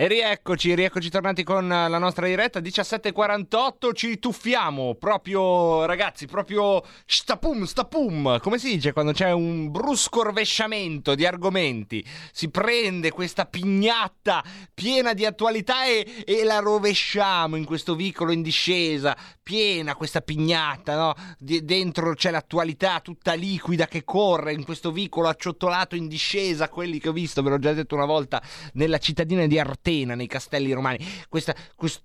E 0.00 0.08
rieccoci, 0.08 0.74
rieccoci 0.74 1.10
tornati 1.10 1.42
con 1.42 1.68
la 1.68 1.98
nostra 1.98 2.26
diretta 2.26 2.58
17.48, 2.60 3.92
ci 3.92 4.18
tuffiamo 4.18 4.94
proprio 4.94 5.84
ragazzi, 5.84 6.24
proprio 6.24 6.82
stapum, 7.04 7.64
stapum, 7.64 8.38
come 8.40 8.58
si 8.58 8.76
dice 8.76 8.94
quando 8.94 9.12
c'è 9.12 9.30
un 9.32 9.70
brusco 9.70 10.22
rovesciamento 10.22 11.14
di 11.14 11.26
argomenti, 11.26 12.02
si 12.32 12.48
prende 12.48 13.10
questa 13.10 13.44
pignatta 13.44 14.42
piena 14.72 15.12
di 15.12 15.26
attualità 15.26 15.84
e, 15.84 16.24
e 16.24 16.44
la 16.44 16.60
rovesciamo 16.60 17.56
in 17.56 17.66
questo 17.66 17.94
vicolo 17.94 18.32
in 18.32 18.40
discesa, 18.40 19.14
piena 19.50 19.96
questa 19.96 20.20
pignatta, 20.20 20.94
no? 20.94 21.14
Di- 21.36 21.64
dentro 21.64 22.14
c'è 22.14 22.30
l'attualità 22.30 23.00
tutta 23.00 23.32
liquida 23.32 23.88
che 23.88 24.04
corre 24.04 24.52
in 24.52 24.62
questo 24.62 24.92
vicolo 24.92 25.26
acciottolato 25.26 25.96
in 25.96 26.06
discesa, 26.06 26.68
quelli 26.68 27.00
che 27.00 27.08
ho 27.08 27.12
visto, 27.12 27.42
ve 27.42 27.50
l'ho 27.50 27.58
già 27.58 27.72
detto 27.72 27.96
una 27.96 28.04
volta, 28.04 28.40
nella 28.74 28.98
cittadina 28.98 29.44
di 29.48 29.58
Artena, 29.58 30.14
nei 30.14 30.28
castelli 30.28 30.70
romani. 30.72 31.04
Questa, 31.28 31.52
questo, 31.74 32.02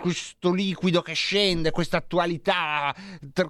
questo 0.00 0.52
liquido 0.52 1.00
che 1.00 1.14
scende, 1.14 1.70
questa 1.70 1.98
attualità 1.98 2.94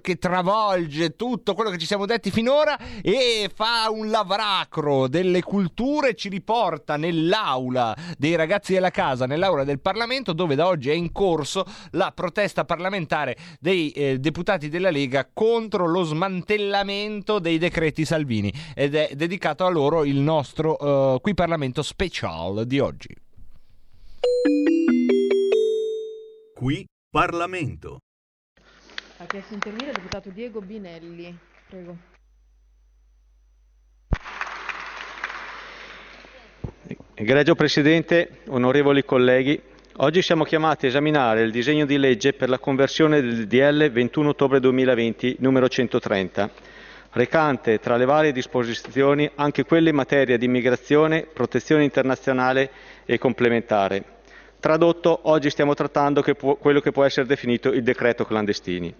che 0.01 0.17
travolge 0.17 1.15
tutto 1.15 1.53
quello 1.53 1.69
che 1.69 1.77
ci 1.77 1.85
siamo 1.85 2.05
detti 2.05 2.31
finora 2.31 2.77
e 3.01 3.51
fa 3.53 3.89
un 3.89 4.09
lavracro 4.09 5.07
delle 5.07 5.41
culture, 5.41 6.15
ci 6.15 6.29
riporta 6.29 6.95
nell'aula 6.95 7.95
dei 8.17 8.35
ragazzi 8.35 8.73
della 8.73 8.89
casa, 8.89 9.25
nell'aula 9.25 9.63
del 9.63 9.81
Parlamento, 9.81 10.33
dove 10.33 10.55
da 10.55 10.67
oggi 10.67 10.89
è 10.89 10.93
in 10.93 11.11
corso 11.11 11.65
la 11.91 12.11
protesta 12.11 12.63
parlamentare 12.63 13.35
dei 13.59 13.91
eh, 13.91 14.19
deputati 14.19 14.69
della 14.69 14.89
Lega 14.89 15.29
contro 15.31 15.87
lo 15.87 16.03
smantellamento 16.03 17.39
dei 17.39 17.57
decreti 17.57 18.05
Salvini 18.05 18.53
ed 18.73 18.95
è 18.95 19.11
dedicato 19.13 19.65
a 19.65 19.69
loro 19.69 20.05
il 20.05 20.17
nostro 20.17 21.15
eh, 21.15 21.19
qui 21.21 21.33
Parlamento 21.33 21.81
special 21.81 22.65
di 22.65 22.79
oggi. 22.79 23.15
Qui 26.57 26.83
Parlamento. 27.11 27.99
Ha 29.17 29.25
chiesto 29.27 29.49
di 29.49 29.53
intervenire 29.53 29.91
il 29.91 29.95
deputato 29.97 30.31
Diego 30.31 30.59
Binelli. 30.59 31.37
Prego. 31.69 31.95
Egregio 37.13 37.53
Presidente, 37.53 38.39
onorevoli 38.47 39.05
colleghi, 39.05 39.61
oggi 39.97 40.23
siamo 40.23 40.45
chiamati 40.45 40.85
a 40.87 40.89
esaminare 40.89 41.43
il 41.43 41.51
disegno 41.51 41.85
di 41.85 41.99
legge 41.99 42.33
per 42.33 42.49
la 42.49 42.57
conversione 42.57 43.21
del 43.21 43.45
DL 43.45 43.91
21 43.91 44.29
ottobre 44.29 44.59
2020 44.59 45.35
numero 45.41 45.69
130, 45.69 46.49
recante 47.11 47.77
tra 47.77 47.97
le 47.97 48.05
varie 48.05 48.31
disposizioni 48.31 49.29
anche 49.35 49.63
quelle 49.63 49.89
in 49.91 49.95
materia 49.95 50.39
di 50.39 50.45
immigrazione, 50.45 51.21
protezione 51.31 51.83
internazionale 51.83 52.71
e 53.05 53.19
complementare. 53.19 54.16
Tradotto, 54.59 55.19
oggi 55.23 55.51
stiamo 55.51 55.75
trattando 55.75 56.21
che 56.21 56.33
può- 56.33 56.55
quello 56.55 56.79
che 56.79 56.91
può 56.91 57.03
essere 57.03 57.27
definito 57.27 57.71
il 57.71 57.83
decreto 57.83 58.25
clandestini. 58.25 58.93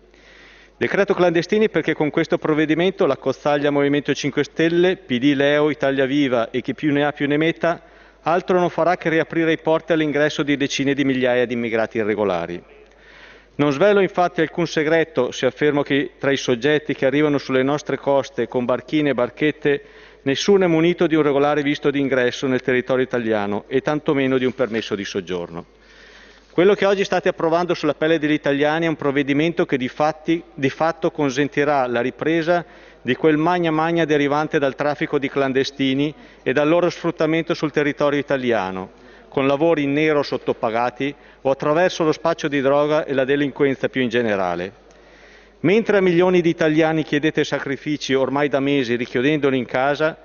Decreto 0.78 1.16
clandestini 1.16 1.70
perché 1.70 1.96
con 1.96 2.12
questo 2.12 2.38
provvedimento 2.38 3.08
la 3.08 3.18
cozzaglia 3.18 3.72
Movimento 3.72 4.14
5 4.14 4.44
Stelle, 4.44 4.98
PD, 4.98 5.34
Leo, 5.34 5.72
Italia 5.72 6.06
Viva 6.06 6.52
e 6.52 6.62
chi 6.62 6.76
più 6.76 6.94
ne 6.94 7.04
ha 7.04 7.12
più 7.12 7.28
ne 7.28 7.38
metta 7.38 7.82
altro 8.22 8.60
non 8.60 8.70
farà 8.70 8.98
che 8.98 9.10
riaprire 9.10 9.54
i 9.54 9.58
porti 9.58 9.94
all'ingresso 9.94 10.44
di 10.44 10.56
decine 10.58 10.94
di 10.94 11.04
migliaia 11.04 11.46
di 11.48 11.54
immigrati 11.54 11.98
irregolari. 11.98 12.62
Non 13.56 13.72
svelo 13.72 14.02
infatti 14.02 14.42
alcun 14.42 14.68
segreto 14.68 15.32
se 15.32 15.48
affermo 15.48 15.82
che 15.82 16.12
tra 16.20 16.32
i 16.32 16.38
soggetti 16.38 16.94
che 16.94 17.08
arrivano 17.08 17.40
sulle 17.40 17.64
nostre 17.64 17.98
coste 17.98 18.48
con 18.48 18.66
barchine 18.66 19.10
e 19.10 19.14
barchette 19.16 19.82
nessuno 20.28 20.66
è 20.66 20.68
munito 20.68 21.08
di 21.08 21.16
un 21.16 21.22
regolare 21.22 21.62
visto 21.62 21.90
di 21.90 22.02
ingresso 22.02 22.48
nel 22.48 22.62
territorio 22.62 23.06
italiano 23.06 23.64
e 23.68 23.80
tantomeno 23.80 24.38
di 24.38 24.44
un 24.44 24.54
permesso 24.54 24.94
di 24.94 25.06
soggiorno. 25.06 25.66
Quello 26.52 26.74
che 26.74 26.86
oggi 26.86 27.06
state 27.06 27.30
approvando 27.30 27.74
sulla 27.74 27.94
pelle 27.94 28.20
degli 28.20 28.34
italiani 28.34 28.86
è 28.86 28.90
un 28.90 28.98
provvedimento 28.98 29.66
che 29.66 29.78
di, 29.78 29.88
fatti- 29.88 30.44
di 30.54 30.70
fatto 30.70 31.12
consentirà 31.12 31.88
la 31.88 32.02
ripresa 32.02 32.66
di 33.02 33.16
quel 33.16 33.38
magna 33.38 33.72
magna 33.72 34.04
derivante 34.04 34.60
dal 34.60 34.76
traffico 34.76 35.18
di 35.18 35.30
clandestini 35.30 36.14
e 36.44 36.52
dal 36.52 36.68
loro 36.68 36.90
sfruttamento 36.90 37.54
sul 37.54 37.72
territorio 37.72 38.20
italiano, 38.20 38.90
con 39.30 39.48
lavori 39.48 39.84
in 39.84 39.94
nero 39.94 40.24
sottopagati 40.24 41.16
o 41.41 41.49
attraverso 41.52 42.04
lo 42.04 42.12
spaccio 42.12 42.49
di 42.49 42.60
droga 42.60 43.06
e 43.06 43.14
la 43.14 43.24
delinquenza 43.24 43.88
più 43.88 44.02
in 44.02 44.10
generale. 44.10 44.86
Mentre 45.62 45.98
a 45.98 46.02
milioni 46.02 46.42
di 46.42 46.50
italiani 46.50 47.02
chiedete 47.02 47.44
sacrifici 47.44 48.14
ormai 48.14 48.48
da 48.48 48.60
mesi 48.60 48.96
richiudendoli 48.96 49.58
in 49.58 49.66
casa, 49.66 50.16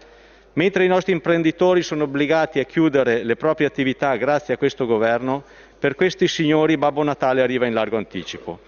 mentre 0.54 0.84
i 0.84 0.88
nostri 0.88 1.12
imprenditori 1.12 1.82
sono 1.82 2.04
obbligati 2.04 2.58
a 2.58 2.64
chiudere 2.64 3.24
le 3.24 3.36
proprie 3.36 3.66
attività 3.66 4.14
grazie 4.16 4.54
a 4.54 4.58
questo 4.58 4.84
governo, 4.84 5.42
per 5.78 5.94
questi 5.94 6.28
signori 6.28 6.76
Babbo 6.76 7.02
Natale 7.02 7.40
arriva 7.40 7.64
in 7.64 7.72
largo 7.72 7.96
anticipo. 7.96 8.60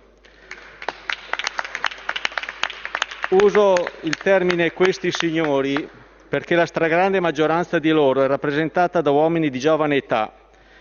Uso 3.29 3.75
il 4.01 4.17
termine 4.17 4.73
questi 4.73 5.11
signori 5.13 5.87
perché 6.27 6.55
la 6.55 6.67
stragrande 6.67 7.21
maggioranza 7.21 7.79
di 7.79 7.91
loro 7.91 8.23
è 8.23 8.27
rappresentata 8.27 9.03
da 9.03 9.11
uomini 9.11 9.51
di 9.51 9.59
giovane 9.59 9.97
età, 9.97 10.33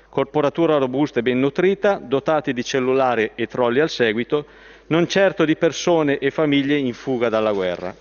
corporatura 0.07 0.77
robusta 0.77 1.19
e 1.19 1.23
ben 1.23 1.39
nutrita, 1.39 1.99
dotati 2.01 2.53
di 2.53 2.63
cellulare 2.63 3.31
e 3.35 3.47
trolli 3.47 3.81
al 3.81 3.89
seguito, 3.89 4.45
non 4.87 5.07
certo 5.07 5.45
di 5.45 5.55
persone 5.55 6.17
e 6.17 6.29
famiglie 6.29 6.75
in 6.75 6.93
fuga 6.93 7.29
dalla 7.29 7.53
guerra. 7.53 7.95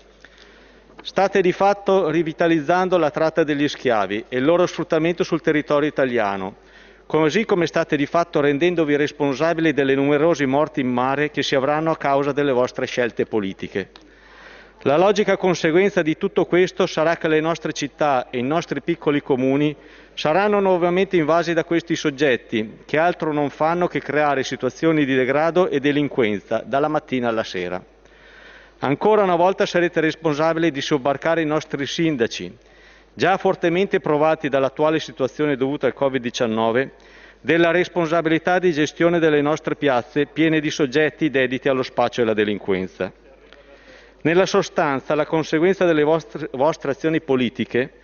State 1.01 1.41
di 1.41 1.51
fatto 1.51 2.09
rivitalizzando 2.09 2.97
la 2.97 3.11
tratta 3.11 3.43
degli 3.43 3.67
schiavi 3.67 4.25
e 4.29 4.37
il 4.37 4.45
loro 4.45 4.65
sfruttamento 4.65 5.23
sul 5.23 5.41
territorio 5.41 5.87
italiano, 5.87 6.55
così 7.05 7.45
come 7.45 7.67
state 7.67 7.95
di 7.95 8.05
fatto 8.05 8.39
rendendovi 8.39 8.95
responsabili 8.95 9.73
delle 9.73 9.95
numerose 9.95 10.45
morti 10.45 10.81
in 10.81 10.91
mare 10.91 11.29
che 11.31 11.43
si 11.43 11.55
avranno 11.55 11.91
a 11.91 11.97
causa 11.97 12.31
delle 12.31 12.51
vostre 12.51 12.85
scelte 12.85 13.25
politiche. 13.25 13.89
La 14.85 14.97
logica 14.97 15.37
conseguenza 15.37 16.01
di 16.01 16.17
tutto 16.17 16.45
questo 16.45 16.85
sarà 16.85 17.15
che 17.15 17.29
le 17.29 17.39
nostre 17.39 17.71
città 17.71 18.29
e 18.29 18.39
i 18.39 18.43
nostri 18.43 18.81
piccoli 18.81 19.21
comuni 19.21 19.73
saranno 20.13 20.59
nuovamente 20.59 21.17
invasi 21.17 21.53
da 21.53 21.63
questi 21.63 21.95
soggetti 21.95 22.79
che 22.85 22.97
altro 22.97 23.33
non 23.33 23.49
fanno 23.49 23.87
che 23.87 23.99
creare 23.99 24.43
situazioni 24.43 25.05
di 25.05 25.15
degrado 25.15 25.69
e 25.69 25.79
delinquenza 25.79 26.63
dalla 26.65 26.87
mattina 26.87 27.29
alla 27.29 27.43
sera. 27.43 27.83
Ancora 28.79 29.23
una 29.23 29.35
volta 29.35 29.65
sarete 29.65 30.01
responsabili 30.01 30.69
di 30.69 30.81
sobbarcare 30.81 31.41
i 31.41 31.45
nostri 31.45 31.85
sindaci, 31.85 32.55
già 33.13 33.37
fortemente 33.37 33.99
provati 33.99 34.49
dall'attuale 34.49 34.99
situazione 34.99 35.55
dovuta 35.55 35.87
al 35.87 35.95
Covid-19, 35.97 36.89
della 37.39 37.71
responsabilità 37.71 38.59
di 38.59 38.71
gestione 38.71 39.19
delle 39.19 39.41
nostre 39.41 39.75
piazze 39.75 40.27
piene 40.27 40.59
di 40.59 40.69
soggetti 40.69 41.29
dediti 41.29 41.67
allo 41.69 41.83
spaccio 41.83 42.21
e 42.21 42.23
alla 42.23 42.33
delinquenza. 42.33 43.11
Nella 44.21 44.45
sostanza, 44.45 45.15
la 45.15 45.25
conseguenza 45.25 45.83
delle 45.85 46.03
vostre, 46.03 46.49
vostre 46.53 46.91
azioni 46.91 47.19
politiche 47.19 48.01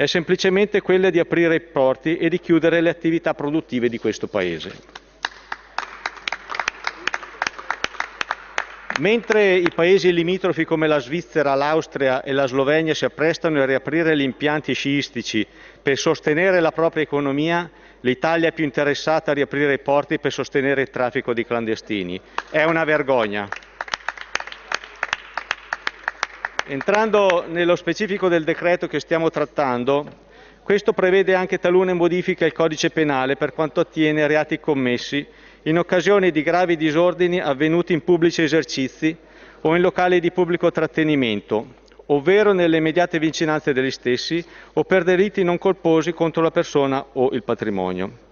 è 0.00 0.06
semplicemente 0.06 0.80
quella 0.80 1.10
di 1.10 1.18
aprire 1.18 1.56
i 1.56 1.60
porti 1.60 2.16
e 2.16 2.30
di 2.30 2.40
chiudere 2.40 2.80
le 2.80 2.88
attività 2.88 3.34
produttive 3.34 3.90
di 3.90 3.98
questo 3.98 4.28
Paese. 4.28 4.72
Mentre 9.00 9.56
i 9.56 9.68
paesi 9.74 10.10
limitrofi 10.10 10.64
come 10.64 10.86
la 10.86 11.00
Svizzera, 11.00 11.54
l'Austria 11.54 12.22
e 12.22 12.32
la 12.32 12.46
Slovenia 12.46 12.94
si 12.94 13.04
apprestano 13.04 13.60
a 13.60 13.66
riaprire 13.66 14.16
gli 14.16 14.22
impianti 14.22 14.72
sciistici 14.72 15.46
per 15.82 15.98
sostenere 15.98 16.60
la 16.60 16.72
propria 16.72 17.02
economia, 17.02 17.70
l'Italia 18.00 18.48
è 18.48 18.52
più 18.52 18.64
interessata 18.64 19.32
a 19.32 19.34
riaprire 19.34 19.74
i 19.74 19.80
porti 19.80 20.18
per 20.18 20.32
sostenere 20.32 20.80
il 20.80 20.88
traffico 20.88 21.34
di 21.34 21.44
clandestini. 21.44 22.18
È 22.48 22.64
una 22.64 22.84
vergogna. 22.84 23.46
Entrando 26.72 27.46
nello 27.48 27.74
specifico 27.74 28.28
del 28.28 28.44
decreto 28.44 28.86
che 28.86 29.00
stiamo 29.00 29.28
trattando, 29.28 30.06
questo 30.62 30.92
prevede 30.92 31.34
anche 31.34 31.58
talune 31.58 31.94
modifiche 31.94 32.44
al 32.44 32.52
codice 32.52 32.90
penale 32.90 33.34
per 33.34 33.52
quanto 33.52 33.80
attiene 33.80 34.22
a 34.22 34.28
reati 34.28 34.60
commessi 34.60 35.26
in 35.64 35.78
occasione 35.78 36.30
di 36.30 36.44
gravi 36.44 36.76
disordini 36.76 37.40
avvenuti 37.40 37.92
in 37.92 38.04
pubblici 38.04 38.42
esercizi 38.42 39.16
o 39.62 39.74
in 39.74 39.82
locali 39.82 40.20
di 40.20 40.30
pubblico 40.30 40.70
trattenimento, 40.70 41.74
ovvero 42.06 42.52
nelle 42.52 42.76
immediate 42.76 43.18
vicinanze 43.18 43.72
degli 43.72 43.90
stessi 43.90 44.42
o 44.74 44.84
per 44.84 45.02
delitti 45.02 45.42
non 45.42 45.58
colposi 45.58 46.12
contro 46.12 46.40
la 46.40 46.52
persona 46.52 47.04
o 47.14 47.30
il 47.32 47.42
patrimonio. 47.42 48.28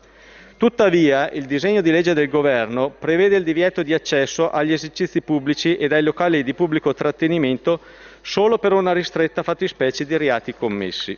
Tuttavia, 0.58 1.30
il 1.30 1.44
disegno 1.46 1.80
di 1.80 1.90
legge 1.92 2.14
del 2.14 2.28
Governo 2.28 2.90
prevede 2.90 3.36
il 3.36 3.44
divieto 3.44 3.82
di 3.84 3.94
accesso 3.94 4.50
agli 4.50 4.72
esercizi 4.72 5.22
pubblici 5.22 5.76
e 5.76 5.86
ai 5.86 6.02
locali 6.02 6.42
di 6.44 6.52
pubblico 6.54 6.92
trattenimento 6.94 7.80
solo 8.28 8.58
per 8.58 8.74
una 8.74 8.92
ristretta 8.92 9.42
fattispecie 9.42 10.04
di 10.04 10.14
reati 10.18 10.54
commessi. 10.54 11.16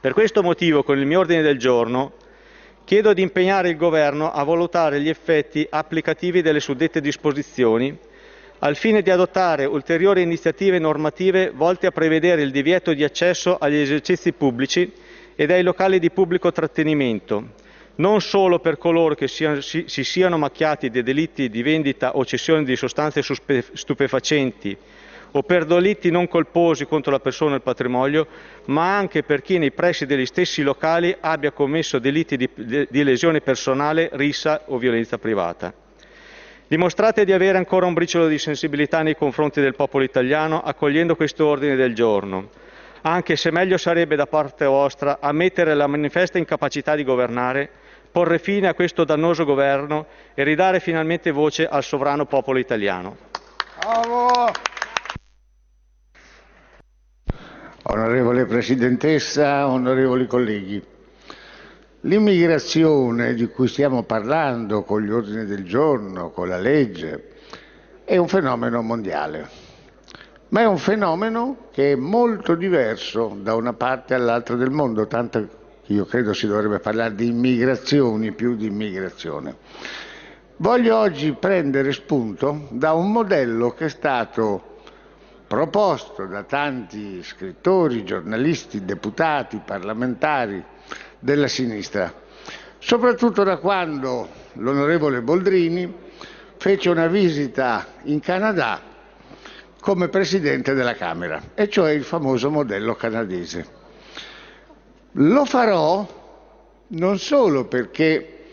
Per 0.00 0.12
questo 0.12 0.42
motivo, 0.42 0.82
con 0.82 0.98
il 0.98 1.06
mio 1.06 1.20
ordine 1.20 1.40
del 1.40 1.56
giorno, 1.56 2.14
chiedo 2.82 3.12
di 3.12 3.22
impegnare 3.22 3.68
il 3.68 3.76
Governo 3.76 4.32
a 4.32 4.42
valutare 4.42 5.00
gli 5.00 5.08
effetti 5.08 5.64
applicativi 5.70 6.42
delle 6.42 6.58
suddette 6.58 7.00
disposizioni 7.00 7.96
al 8.62 8.74
fine 8.74 9.02
di 9.02 9.10
adottare 9.10 9.64
ulteriori 9.66 10.22
iniziative 10.22 10.80
normative 10.80 11.52
volte 11.54 11.86
a 11.86 11.92
prevedere 11.92 12.42
il 12.42 12.50
divieto 12.50 12.92
di 12.92 13.04
accesso 13.04 13.56
agli 13.56 13.76
esercizi 13.76 14.32
pubblici 14.32 14.92
ed 15.36 15.52
ai 15.52 15.62
locali 15.62 16.00
di 16.00 16.10
pubblico 16.10 16.50
trattenimento, 16.50 17.50
non 17.96 18.20
solo 18.20 18.58
per 18.58 18.78
coloro 18.78 19.14
che 19.14 19.28
siano, 19.28 19.60
si, 19.60 19.84
si, 19.86 20.02
siano 20.02 20.36
macchiati 20.38 20.90
di 20.90 21.04
delitti 21.04 21.48
di 21.48 21.62
vendita 21.62 22.16
o 22.16 22.24
cessione 22.24 22.64
di 22.64 22.74
sostanze 22.74 23.22
stupefacenti 23.22 24.76
o 25.32 25.42
per 25.42 25.64
delitti 25.64 26.10
non 26.10 26.28
colposi 26.28 26.86
contro 26.86 27.12
la 27.12 27.20
persona 27.20 27.52
e 27.52 27.56
il 27.56 27.62
patrimonio, 27.62 28.26
ma 28.66 28.96
anche 28.96 29.22
per 29.22 29.42
chi 29.42 29.58
nei 29.58 29.72
pressi 29.72 30.06
degli 30.06 30.26
stessi 30.26 30.62
locali 30.62 31.14
abbia 31.20 31.52
commesso 31.52 31.98
delitti 31.98 32.36
di, 32.36 32.48
di 32.54 33.04
lesione 33.04 33.40
personale, 33.40 34.08
rissa 34.12 34.62
o 34.66 34.78
violenza 34.78 35.18
privata. 35.18 35.72
Dimostrate 36.66 37.24
di 37.24 37.32
avere 37.32 37.58
ancora 37.58 37.86
un 37.86 37.94
briciolo 37.94 38.28
di 38.28 38.38
sensibilità 38.38 39.02
nei 39.02 39.16
confronti 39.16 39.60
del 39.60 39.74
popolo 39.74 40.04
italiano 40.04 40.60
accogliendo 40.60 41.16
questo 41.16 41.46
ordine 41.46 41.74
del 41.74 41.94
giorno, 41.94 42.48
anche 43.02 43.34
se 43.34 43.50
meglio 43.50 43.76
sarebbe 43.76 44.14
da 44.14 44.26
parte 44.26 44.66
vostra 44.66 45.18
ammettere 45.20 45.74
la 45.74 45.86
manifesta 45.86 46.38
incapacità 46.38 46.94
di 46.94 47.02
governare, 47.02 47.68
porre 48.12 48.38
fine 48.38 48.68
a 48.68 48.74
questo 48.74 49.04
dannoso 49.04 49.44
governo 49.44 50.06
e 50.34 50.44
ridare 50.44 50.80
finalmente 50.80 51.30
voce 51.30 51.66
al 51.66 51.82
sovrano 51.82 52.26
popolo 52.26 52.58
italiano. 52.58 53.16
Bravo. 53.80 54.52
Onorevole 57.92 58.46
Presidentessa, 58.46 59.66
onorevoli 59.66 60.28
colleghi, 60.28 60.80
L'immigrazione 62.02 63.34
di 63.34 63.48
cui 63.48 63.66
stiamo 63.66 64.04
parlando 64.04 64.84
con 64.84 65.02
gli 65.02 65.10
ordini 65.10 65.44
del 65.44 65.64
giorno, 65.64 66.30
con 66.30 66.46
la 66.46 66.56
legge, 66.56 67.32
è 68.04 68.16
un 68.16 68.28
fenomeno 68.28 68.80
mondiale, 68.80 69.48
ma 70.50 70.60
è 70.60 70.66
un 70.66 70.78
fenomeno 70.78 71.66
che 71.72 71.92
è 71.92 71.96
molto 71.96 72.54
diverso 72.54 73.36
da 73.42 73.56
una 73.56 73.72
parte 73.72 74.14
all'altra 74.14 74.54
del 74.54 74.70
mondo, 74.70 75.08
tanto 75.08 75.48
che 75.84 75.92
io 75.92 76.04
credo 76.04 76.32
si 76.32 76.46
dovrebbe 76.46 76.78
parlare 76.78 77.16
di 77.16 77.26
immigrazioni 77.26 78.30
più 78.32 78.54
di 78.54 78.66
immigrazione. 78.66 79.56
Voglio 80.58 80.96
oggi 80.96 81.32
prendere 81.32 81.90
spunto 81.90 82.68
da 82.70 82.92
un 82.92 83.10
modello 83.10 83.72
che 83.72 83.86
è 83.86 83.90
stato 83.90 84.69
proposto 85.50 86.26
da 86.26 86.44
tanti 86.44 87.24
scrittori, 87.24 88.04
giornalisti, 88.04 88.84
deputati, 88.84 89.60
parlamentari, 89.64 90.64
della 91.18 91.48
sinistra, 91.48 92.14
soprattutto 92.78 93.42
da 93.42 93.56
quando 93.56 94.28
l'onorevole 94.52 95.22
Boldrini 95.22 95.92
fece 96.56 96.88
una 96.88 97.08
visita 97.08 97.84
in 98.04 98.20
Canada 98.20 98.80
come 99.80 100.08
presidente 100.08 100.72
della 100.72 100.94
Camera, 100.94 101.42
e 101.54 101.68
cioè 101.68 101.90
il 101.90 102.04
famoso 102.04 102.48
modello 102.48 102.94
canadese. 102.94 103.66
Lo 105.14 105.44
farò 105.46 106.06
non 106.86 107.18
solo 107.18 107.64
perché 107.64 108.44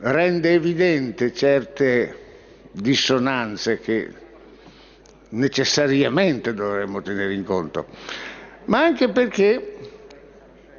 rende 0.00 0.52
evidente 0.52 1.32
certe 1.32 2.16
dissonanze 2.72 3.78
che 3.80 4.28
necessariamente 5.30 6.54
dovremmo 6.54 7.02
tenere 7.02 7.34
in 7.34 7.44
conto, 7.44 7.86
ma 8.66 8.82
anche 8.82 9.10
perché 9.10 9.76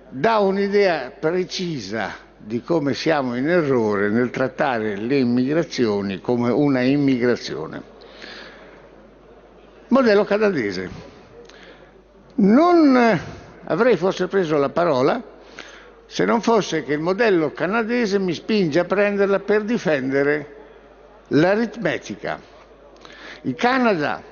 dà 0.10 0.40
un'idea 0.40 1.12
precisa 1.18 2.30
di 2.38 2.62
come 2.62 2.94
siamo 2.94 3.36
in 3.36 3.48
errore 3.48 4.10
nel 4.10 4.30
trattare 4.30 4.96
le 4.96 5.18
immigrazioni 5.18 6.20
come 6.20 6.50
una 6.50 6.82
immigrazione. 6.82 7.90
Modello 9.88 10.24
canadese. 10.24 11.10
Non 12.36 13.20
avrei 13.66 13.98
forse 13.98 14.28
preso 14.28 14.58
la 14.58 14.70
parola 14.70 15.22
se 16.06 16.26
non 16.26 16.42
fosse 16.42 16.84
che 16.84 16.94
il 16.94 17.00
modello 17.00 17.52
canadese 17.52 18.20
mi 18.20 18.34
spinge 18.34 18.80
a 18.80 18.86
prenderla 18.86 19.40
per 19.40 19.64
difendere 19.64 20.56
l'aritmetica. 21.28 22.40
Il 23.44 23.56
Canada 23.56 24.31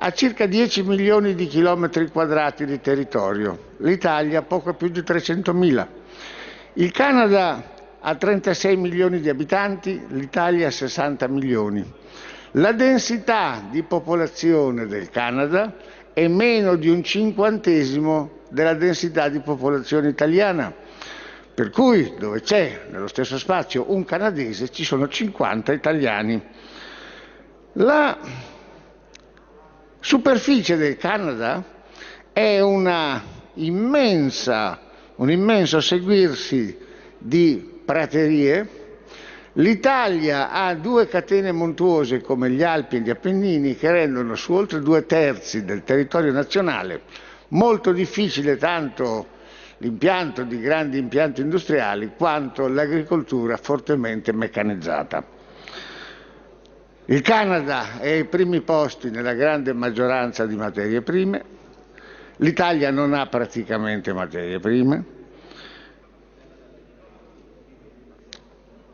ha 0.00 0.12
circa 0.12 0.46
10 0.46 0.84
milioni 0.84 1.34
di 1.34 1.46
chilometri 1.46 2.08
quadrati 2.08 2.64
di 2.64 2.80
territorio, 2.80 3.74
l'Italia 3.78 4.42
poco 4.42 4.74
più 4.74 4.88
di 4.88 5.00
300.000. 5.00 5.86
Il 6.74 6.92
Canada 6.92 7.74
ha 7.98 8.14
36 8.14 8.76
milioni 8.76 9.20
di 9.20 9.28
abitanti, 9.28 10.00
l'Italia 10.10 10.68
ha 10.68 10.70
60 10.70 11.26
milioni. 11.26 11.84
La 12.52 12.70
densità 12.70 13.66
di 13.68 13.82
popolazione 13.82 14.86
del 14.86 15.10
Canada 15.10 15.74
è 16.12 16.28
meno 16.28 16.76
di 16.76 16.88
un 16.88 17.02
cinquantesimo 17.02 18.42
della 18.50 18.74
densità 18.74 19.28
di 19.28 19.40
popolazione 19.40 20.08
italiana, 20.08 20.72
per 21.52 21.70
cui 21.70 22.14
dove 22.16 22.40
c'è 22.40 22.86
nello 22.90 23.08
stesso 23.08 23.36
spazio 23.36 23.86
un 23.88 24.04
canadese 24.04 24.68
ci 24.70 24.84
sono 24.84 25.08
50 25.08 25.72
italiani. 25.72 26.40
La 27.72 28.16
superficie 30.00 30.76
del 30.76 30.96
Canada 30.96 31.62
è 32.32 32.60
immensa, 33.54 34.80
un 35.16 35.30
immenso 35.30 35.80
seguirsi 35.80 36.76
di 37.18 37.80
praterie. 37.84 38.76
L'Italia 39.54 40.50
ha 40.50 40.72
due 40.74 41.08
catene 41.08 41.50
montuose 41.50 42.20
come 42.20 42.50
gli 42.50 42.62
Alpi 42.62 42.96
e 42.96 43.00
gli 43.00 43.10
Appennini 43.10 43.76
che 43.76 43.90
rendono 43.90 44.36
su 44.36 44.52
oltre 44.52 44.80
due 44.80 45.04
terzi 45.04 45.64
del 45.64 45.82
territorio 45.82 46.30
nazionale 46.32 47.02
molto 47.48 47.92
difficile 47.92 48.56
tanto 48.56 49.36
l'impianto 49.78 50.42
di 50.42 50.60
grandi 50.60 50.98
impianti 50.98 51.40
industriali 51.40 52.12
quanto 52.16 52.66
l'agricoltura 52.68 53.56
fortemente 53.56 54.32
meccanizzata. 54.32 55.36
Il 57.10 57.22
Canada 57.22 58.00
è 58.00 58.10
ai 58.10 58.26
primi 58.26 58.60
posti 58.60 59.08
nella 59.08 59.32
grande 59.32 59.72
maggioranza 59.72 60.44
di 60.44 60.54
materie 60.56 61.00
prime, 61.00 61.42
l'Italia 62.36 62.90
non 62.90 63.14
ha 63.14 63.24
praticamente 63.28 64.12
materie 64.12 64.60
prime, 64.60 65.04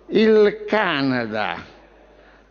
il 0.07 0.65
Canada 0.65 1.57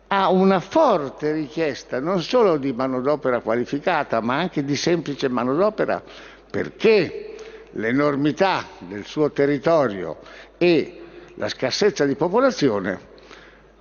ha 0.08 0.28
una 0.28 0.60
forte 0.60 1.32
richiesta 1.32 1.98
non 1.98 2.20
solo 2.20 2.58
di 2.58 2.74
manodopera 2.74 3.40
qualificata 3.40 4.20
ma 4.20 4.36
anche 4.36 4.66
di 4.66 4.76
semplice 4.76 5.30
manodopera 5.30 6.02
perché 6.50 7.36
l'enormità 7.70 8.66
del 8.80 9.06
suo 9.06 9.30
territorio 9.30 10.18
e 10.58 11.00
la 11.36 11.48
scarsezza 11.48 12.04
di 12.04 12.16
popolazione 12.16 13.12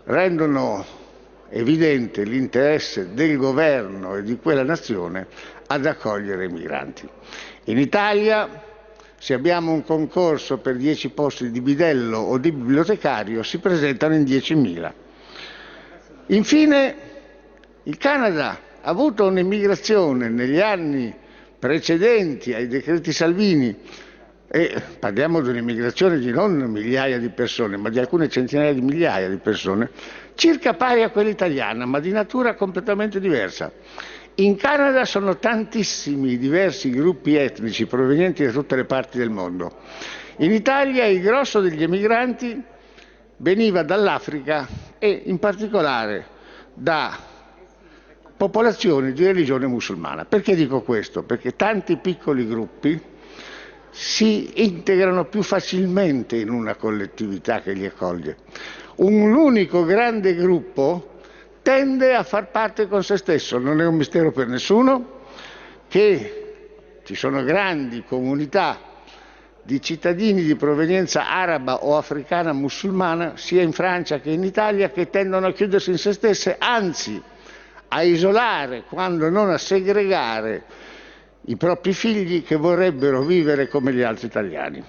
rendono 0.06 1.02
evidente 1.54 2.24
l'interesse 2.24 3.14
del 3.14 3.38
governo 3.38 4.16
e 4.16 4.24
di 4.24 4.38
quella 4.38 4.64
nazione 4.64 5.28
ad 5.68 5.86
accogliere 5.86 6.46
i 6.46 6.50
migranti. 6.50 7.08
In 7.66 7.78
Italia, 7.78 8.50
se 9.18 9.34
abbiamo 9.34 9.72
un 9.72 9.84
concorso 9.84 10.58
per 10.58 10.76
10 10.76 11.10
posti 11.10 11.52
di 11.52 11.62
bidello 11.62 12.18
o 12.18 12.38
di 12.38 12.52
bibliotecario, 12.52 13.44
si 13.44 13.60
presentano 13.60 14.16
in 14.16 14.24
10.000. 14.24 14.92
Infine, 16.28 16.96
il 17.84 17.98
Canada 17.98 18.60
ha 18.82 18.90
avuto 18.90 19.26
un'immigrazione 19.26 20.30
negli 20.30 20.60
anni 20.60 21.14
precedenti 21.60 22.54
ai 22.54 22.68
decreti 22.68 23.14
Salvini 23.14 23.78
e 24.56 24.82
parliamo 25.00 25.42
di 25.42 25.50
un'immigrazione 25.50 26.20
di 26.20 26.30
non 26.30 26.58
migliaia 26.58 27.18
di 27.18 27.30
persone, 27.30 27.78
ma 27.78 27.90
di 27.90 28.00
alcune 28.00 28.30
centinaia 28.30 28.74
di 28.74 28.82
migliaia 28.82 29.30
di 29.30 29.38
persone, 29.38 29.90
circa 30.36 30.74
pari 30.74 31.04
a 31.04 31.10
quella 31.10 31.30
italiana, 31.30 31.86
ma 31.86 32.00
di 32.00 32.12
natura 32.12 32.56
completamente 32.56 33.20
diversa. 33.20 33.72
In 34.36 34.56
Canada 34.56 35.06
sono 35.06 35.38
tantissimi 35.38 36.38
diversi 36.38 36.90
gruppi 36.90 37.36
etnici 37.36 37.86
provenienti 37.86 38.44
da 38.44 38.52
tutte 38.52 38.76
le 38.76 38.86
parti 38.86 39.18
del 39.20 39.30
mondo. 39.30 39.72
In 40.38 40.52
Italia 40.52 41.06
il 41.06 41.22
grosso 41.22 41.60
degli 41.62 41.84
emigranti 41.84 42.60
veniva 43.38 43.84
dall'Africa 43.84 44.68
e 44.98 45.22
in 45.26 45.38
particolare 45.38 46.26
da 46.74 47.16
popolazioni 48.36 49.14
di 49.14 49.24
religione 49.24 49.68
musulmana. 49.68 50.26
Perché 50.26 50.56
dico 50.56 50.82
questo? 50.82 51.22
Perché 51.22 51.56
tanti 51.56 51.98
piccoli 51.98 52.48
gruppi 52.48 53.00
si 53.92 54.64
integrano 54.64 55.26
più 55.26 55.44
facilmente 55.44 56.38
in 56.38 56.50
una 56.50 56.74
collettività 56.74 57.62
che 57.62 57.74
li 57.74 57.86
accoglie 57.86 58.38
un 58.96 59.34
unico 59.34 59.84
grande 59.84 60.36
gruppo 60.36 61.20
tende 61.62 62.14
a 62.14 62.24
far 62.24 62.52
parte 62.52 62.88
con 62.88 63.04
se 63.04 63.18
stesso. 63.18 63.58
Non 63.58 63.82
è 63.82 63.86
un 63.86 63.96
mistero 63.96 64.32
per 64.32 64.48
nessuno 64.48 65.22
che 65.88 67.00
ci 67.04 67.16
sono 67.16 67.44
grandi 67.44 68.04
comunità 68.08 68.92
di 69.64 69.82
cittadini 69.82 70.44
di 70.44 70.56
provenienza 70.56 71.30
araba 71.30 71.86
o 71.86 71.96
africana 71.96 72.52
musulmana, 72.52 73.34
sia 73.38 73.62
in 73.62 73.72
Francia 73.72 74.20
che 74.20 74.30
in 74.30 74.44
Italia, 74.44 74.90
che 74.90 75.10
tendono 75.10 75.48
a 75.48 75.54
chiudersi 75.54 75.92
in 75.92 75.98
se 75.98 76.12
stesse, 76.12 76.58
anzi 76.60 77.22
a 77.88 78.02
isolare, 78.04 78.84
quando 78.90 79.30
non 79.30 79.50
a 79.50 79.58
segregare, 79.58 80.64
i 81.46 81.56
propri 81.56 81.94
figli 81.94 82.44
che 82.44 82.56
vorrebbero 82.56 83.22
vivere 83.22 83.68
come 83.68 83.94
gli 83.94 84.02
altri 84.02 84.28
italiani. 84.28 84.84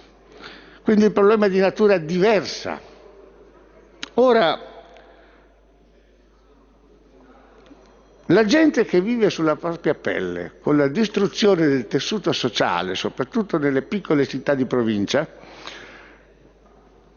Quindi 0.83 1.05
il 1.05 1.13
problema 1.13 1.47
è 1.47 1.51
di 1.51 1.59
natura 1.59 1.99
diversa. 1.99 2.81
Ora, 4.15 4.61
la 8.27 8.45
gente 8.45 8.85
che 8.85 9.01
vive 9.01 9.29
sulla 9.29 9.57
propria 9.57 9.95
pelle 9.95 10.53
con 10.61 10.77
la 10.77 10.87
distruzione 10.87 11.67
del 11.67 11.89
tessuto 11.89 12.33
sociale, 12.33 12.95
soprattutto 12.95 13.59
nelle 13.59 13.83
piccole 13.83 14.27
città 14.27 14.55
di 14.55 14.67
provincia, 14.67 15.27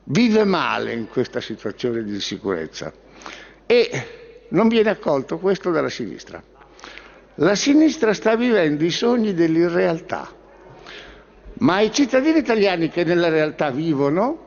vive 0.06 0.44
male 0.44 0.94
in 0.94 1.08
questa 1.08 1.40
situazione 1.40 2.04
di 2.04 2.14
insicurezza 2.14 2.92
e 3.68 4.46
non 4.50 4.68
viene 4.68 4.90
accolto 4.90 5.38
questo 5.38 5.70
dalla 5.70 5.90
sinistra. 5.90 6.42
La 7.36 7.54
sinistra 7.54 8.16
sta 8.16 8.36
vivendo 8.36 8.84
i 8.84 8.90
sogni 8.90 9.36
dell'irrealtà, 9.36 10.28
ma 11.60 11.80
i 11.82 11.92
cittadini 11.92 12.40
italiani 12.40 12.90
che 12.90 13.04
nella 13.04 13.30
realtà 13.30 13.70
vivono 13.70 14.47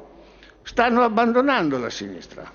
stanno 0.71 1.03
abbandonando 1.03 1.79
la 1.79 1.91
sinistra. 1.91 2.49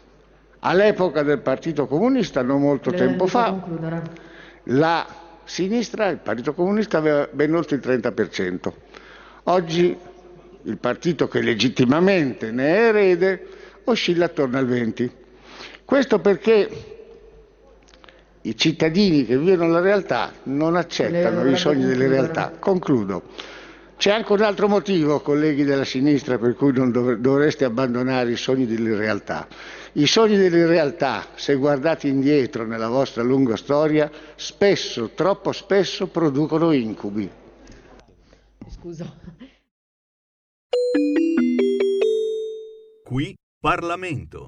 All'epoca 0.60 1.22
del 1.22 1.40
Partito 1.40 1.86
Comunista, 1.86 2.42
non 2.42 2.62
molto 2.62 2.90
Le 2.92 2.98
tempo 2.98 3.28
fa, 3.28 3.50
concludere. 3.50 4.02
la 4.64 5.06
sinistra, 5.44 6.08
il 6.08 6.20
Partito 6.20 6.54
Comunista, 6.54 6.98
aveva 6.98 7.28
ben 7.30 7.54
oltre 7.54 7.76
il 7.76 7.82
30%. 7.86 8.72
Oggi 9.44 9.98
il 10.64 10.78
partito 10.78 11.28
che 11.28 11.42
legittimamente 11.42 12.52
ne 12.52 12.68
è 12.68 12.88
erede 12.88 13.48
oscilla 13.84 14.26
attorno 14.26 14.58
al 14.58 14.66
20%. 14.66 15.10
Questo 15.84 16.20
perché 16.20 16.70
i 18.42 18.56
cittadini 18.56 19.26
che 19.26 19.38
vivono 19.38 19.74
la 19.74 19.82
realtà 19.82 20.32
non 20.44 20.78
accettano 20.78 21.46
i 21.50 21.58
sogni 21.58 21.84
delle 21.84 22.08
realtà. 22.08 22.54
Concludo. 22.58 23.24
C'è 23.98 24.12
anche 24.12 24.32
un 24.34 24.42
altro 24.42 24.68
motivo, 24.68 25.22
colleghi 25.22 25.64
della 25.64 25.86
sinistra, 25.86 26.38
per 26.38 26.56
cui 26.56 26.74
non 26.74 26.92
dov- 26.92 27.16
dovreste 27.16 27.66
abbandonare 27.66 28.32
i 28.32 28.36
sogni 28.36 28.66
delle 28.66 28.96
realtà. 28.96 29.48
I 29.94 30.06
sogni 30.06 30.36
delle 30.36 30.66
realtà, 30.66 31.28
se 31.36 31.56
guardate 31.56 32.08
indietro 32.08 32.66
nella 32.66 32.90
vostra 32.90 33.24
lunga 33.24 33.56
storia, 33.56 34.12
spesso, 34.36 35.12
troppo 35.16 35.54
spesso, 35.54 36.08
producono 36.08 36.72
incubi. 36.74 37.30
Scusa. 38.68 39.12
Qui 43.04 43.36
Parlamento. 43.60 44.48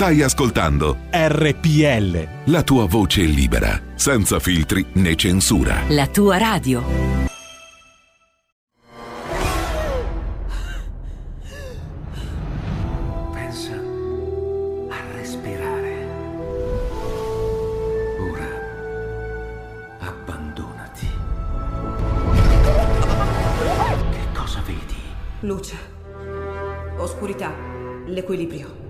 Stai 0.00 0.22
ascoltando 0.22 0.96
RPL. 1.10 2.50
la 2.50 2.62
tua 2.62 2.86
voce 2.86 3.20
libera, 3.20 3.78
senza 3.96 4.38
filtri 4.38 4.82
né 4.94 5.14
censura. 5.14 5.82
La 5.88 6.06
tua 6.06 6.38
radio. 6.38 6.82
Pensa 13.34 13.74
a 14.88 14.96
respirare. 15.12 16.06
Ora 18.32 18.48
abbandonati. 19.98 21.08
Che 24.10 24.32
cosa 24.32 24.62
vedi? 24.64 24.96
Luce. 25.40 25.76
Oscurità. 26.96 27.52
L'equilibrio. 28.06 28.89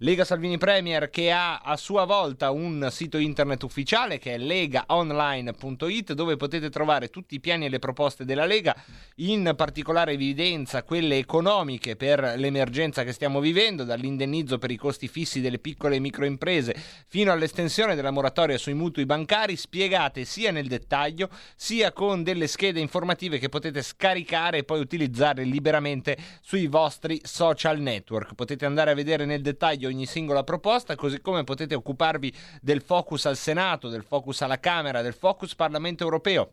Lega 0.00 0.22
Salvini 0.22 0.58
Premier 0.58 1.08
che 1.08 1.32
ha 1.32 1.60
a 1.60 1.78
sua 1.78 2.04
volta 2.04 2.50
un 2.50 2.88
sito 2.90 3.16
internet 3.16 3.62
ufficiale 3.62 4.18
che 4.18 4.34
è 4.34 4.36
legaonline.it 4.36 6.12
dove 6.12 6.36
potete 6.36 6.68
trovare 6.68 7.08
tutti 7.08 7.34
i 7.34 7.40
piani 7.40 7.64
e 7.64 7.68
le 7.70 7.78
proposte 7.78 8.26
della 8.26 8.44
Lega, 8.44 8.76
in 9.16 9.54
particolare 9.56 10.12
evidenza 10.12 10.82
quelle 10.82 11.16
economiche 11.16 11.96
per 11.96 12.34
l'emergenza 12.36 13.02
che 13.02 13.12
stiamo 13.12 13.40
vivendo, 13.40 13.84
dall'indennizzo 13.84 14.58
per 14.58 14.70
i 14.70 14.76
costi 14.76 15.08
fissi 15.08 15.40
delle 15.40 15.58
piccole 15.58 15.96
e 15.96 16.00
microimprese 16.00 16.76
fino 17.06 17.32
all'estensione 17.32 17.94
della 17.94 18.10
moratoria 18.10 18.58
sui 18.58 18.74
mutui 18.74 19.06
bancari, 19.06 19.56
spiegate 19.56 20.26
sia 20.26 20.50
nel 20.50 20.68
dettaglio 20.68 21.30
sia 21.56 21.92
con 21.92 22.22
delle 22.22 22.46
schede 22.46 22.80
informative 22.80 23.38
che 23.38 23.48
potete 23.48 23.80
scaricare 23.80 24.58
e 24.58 24.64
poi 24.64 24.80
utilizzare 24.80 25.44
liberamente 25.44 26.18
sui 26.42 26.66
vostri 26.66 27.20
social 27.24 27.78
network. 27.78 28.34
Potete 28.34 28.64
andare 28.66 28.90
a 28.90 28.94
vedere 28.94 29.24
nel 29.24 29.42
dettaglio 29.42 29.88
ogni 29.88 30.06
singola 30.06 30.44
proposta, 30.44 30.94
così 30.94 31.20
come 31.20 31.44
potete 31.44 31.74
occuparvi 31.74 32.32
del 32.60 32.82
focus 32.82 33.26
al 33.26 33.36
Senato, 33.36 33.88
del 33.88 34.04
focus 34.04 34.42
alla 34.42 34.60
Camera, 34.60 35.02
del 35.02 35.14
focus 35.14 35.54
Parlamento 35.54 36.04
europeo 36.04 36.52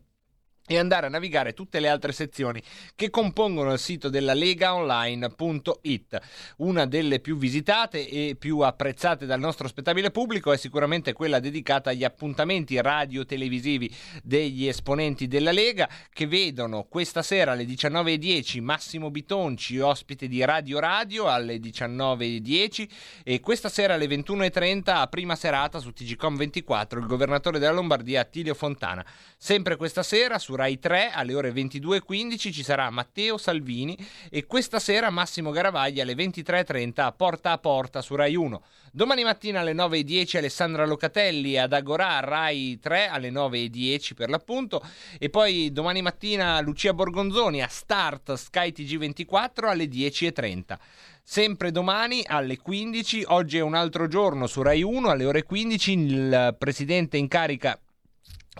e 0.70 0.78
andare 0.78 1.06
a 1.06 1.08
navigare 1.08 1.52
tutte 1.52 1.80
le 1.80 1.88
altre 1.88 2.12
sezioni 2.12 2.62
che 2.94 3.10
compongono 3.10 3.72
il 3.72 3.78
sito 3.80 4.08
della 4.08 4.34
legaonline.it. 4.34 6.20
Una 6.58 6.86
delle 6.86 7.18
più 7.18 7.36
visitate 7.36 8.08
e 8.08 8.36
più 8.38 8.60
apprezzate 8.60 9.26
dal 9.26 9.40
nostro 9.40 9.66
spettabile 9.66 10.12
pubblico 10.12 10.52
è 10.52 10.56
sicuramente 10.56 11.12
quella 11.12 11.40
dedicata 11.40 11.90
agli 11.90 12.04
appuntamenti 12.04 12.80
radio-televisivi 12.80 13.92
degli 14.22 14.68
esponenti 14.68 15.26
della 15.26 15.50
Lega 15.50 15.88
che 16.12 16.28
vedono 16.28 16.84
questa 16.84 17.22
sera 17.22 17.50
alle 17.50 17.64
19.10 17.64 18.62
Massimo 18.62 19.10
Bitonci, 19.10 19.80
ospite 19.80 20.28
di 20.28 20.44
Radio 20.44 20.78
Radio 20.78 21.26
alle 21.26 21.56
19.10 21.56 22.88
e 23.24 23.40
questa 23.40 23.68
sera 23.68 23.94
alle 23.94 24.06
21.30 24.06 24.82
a 24.90 25.08
prima 25.08 25.34
serata 25.34 25.80
su 25.80 25.90
TGCOM 25.90 26.36
24 26.36 27.00
il 27.00 27.06
governatore 27.06 27.58
della 27.58 27.72
Lombardia 27.72 28.20
Attilio 28.20 28.54
Fontana. 28.54 29.04
Sempre 29.36 29.74
questa 29.74 30.04
sera 30.04 30.38
su 30.38 30.58
Rai 30.60 30.78
3 30.78 31.10
alle 31.10 31.34
ore 31.34 31.52
22.15 31.52 32.52
ci 32.52 32.62
sarà 32.62 32.90
Matteo 32.90 33.38
Salvini 33.38 33.96
e 34.28 34.44
questa 34.44 34.78
sera 34.78 35.08
Massimo 35.08 35.52
Garavaglia 35.52 36.02
alle 36.02 36.12
23.30 36.12 37.00
a 37.00 37.12
Porta 37.12 37.52
a 37.52 37.56
Porta 37.58 38.02
su 38.02 38.14
Rai 38.14 38.36
1. 38.36 38.62
Domani 38.92 39.22
mattina 39.22 39.60
alle 39.60 39.72
9.10 39.72 40.36
Alessandra 40.36 40.84
Locatelli 40.84 41.56
ad 41.56 41.72
Agorà 41.72 42.20
Rai 42.20 42.78
3 42.78 43.08
alle 43.08 43.30
9.10 43.30 44.12
per 44.14 44.28
l'appunto 44.28 44.86
e 45.18 45.30
poi 45.30 45.72
domani 45.72 46.02
mattina 46.02 46.60
Lucia 46.60 46.92
Borgonzoni 46.92 47.62
a 47.62 47.68
Start 47.68 48.34
Sky 48.34 48.70
TG24 48.76 49.64
alle 49.64 49.84
10.30. 49.84 50.76
sempre 51.22 51.70
domani 51.70 52.22
alle 52.26 52.58
15. 52.58 53.24
Oggi 53.28 53.56
è 53.56 53.62
un 53.62 53.74
altro 53.74 54.08
giorno 54.08 54.46
su 54.46 54.60
Rai 54.60 54.82
1 54.82 55.08
alle 55.08 55.24
ore 55.24 55.42
15. 55.42 55.92
Il 55.92 56.56
presidente 56.58 57.16
in 57.16 57.28
carica 57.28 57.80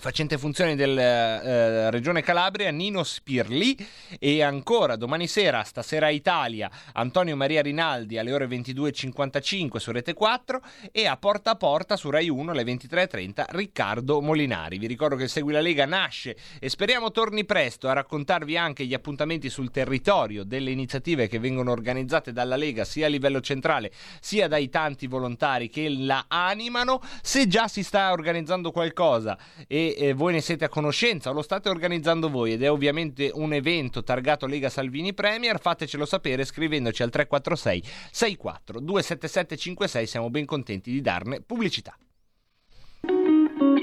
facente 0.00 0.38
funzione 0.38 0.74
della 0.74 1.42
eh, 1.42 1.90
Regione 1.90 2.22
Calabria, 2.22 2.70
Nino 2.70 3.04
Spirli 3.04 3.76
e 4.18 4.42
ancora 4.42 4.96
domani 4.96 5.26
sera, 5.26 5.62
stasera 5.62 6.08
Italia, 6.08 6.70
Antonio 6.94 7.36
Maria 7.36 7.60
Rinaldi 7.60 8.16
alle 8.16 8.32
ore 8.32 8.46
22.55 8.46 9.76
su 9.76 9.92
Rete 9.92 10.14
4 10.14 10.60
e 10.90 11.06
a 11.06 11.16
Porta 11.18 11.50
a 11.50 11.56
Porta 11.56 11.96
su 11.96 12.08
Rai 12.08 12.30
1 12.30 12.50
alle 12.50 12.64
23.30 12.64 13.44
Riccardo 13.50 14.22
Molinari. 14.22 14.78
Vi 14.78 14.86
ricordo 14.86 15.16
che 15.16 15.28
Segui 15.28 15.52
la 15.52 15.60
Lega 15.60 15.84
nasce 15.84 16.34
e 16.58 16.70
speriamo 16.70 17.10
torni 17.10 17.44
presto 17.44 17.88
a 17.88 17.92
raccontarvi 17.92 18.56
anche 18.56 18.86
gli 18.86 18.94
appuntamenti 18.94 19.50
sul 19.50 19.70
territorio 19.70 20.44
delle 20.44 20.70
iniziative 20.70 21.28
che 21.28 21.38
vengono 21.38 21.72
organizzate 21.72 22.32
dalla 22.32 22.56
Lega 22.56 22.84
sia 22.84 23.04
a 23.04 23.10
livello 23.10 23.40
centrale 23.40 23.92
sia 24.20 24.48
dai 24.48 24.70
tanti 24.70 25.06
volontari 25.06 25.68
che 25.68 25.90
la 25.90 26.24
animano. 26.26 27.02
Se 27.20 27.46
già 27.46 27.68
si 27.68 27.82
sta 27.82 28.12
organizzando 28.12 28.70
qualcosa 28.70 29.36
e 29.68 29.88
eh, 29.94 30.12
voi 30.14 30.32
ne 30.32 30.40
siete 30.40 30.64
a 30.64 30.68
conoscenza 30.68 31.30
o 31.30 31.32
lo 31.32 31.42
state 31.42 31.68
organizzando 31.68 32.28
voi 32.28 32.52
ed 32.52 32.62
è 32.62 32.70
ovviamente 32.70 33.30
un 33.32 33.52
evento 33.52 34.02
targato 34.02 34.46
Lega 34.46 34.68
Salvini 34.68 35.14
Premier, 35.14 35.60
fatecelo 35.60 36.04
sapere 36.04 36.44
scrivendoci 36.44 37.02
al 37.02 37.10
346 37.10 37.82
64 38.10 38.80
277 38.80 39.56
56, 39.56 40.06
siamo 40.06 40.30
ben 40.30 40.44
contenti 40.46 40.90
di 40.90 41.00
darne 41.00 41.40
pubblicità. 41.40 41.96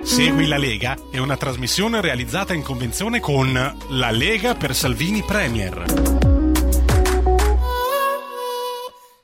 Segui 0.01 0.47
la 0.47 0.57
Lega 0.57 0.95
è 1.11 1.17
una 1.17 1.37
trasmissione 1.37 2.01
realizzata 2.01 2.53
in 2.53 2.63
convenzione 2.63 3.19
con 3.19 3.51
La 3.89 4.11
Lega 4.11 4.55
per 4.55 4.73
Salvini 4.73 5.21
Premier. 5.21 5.83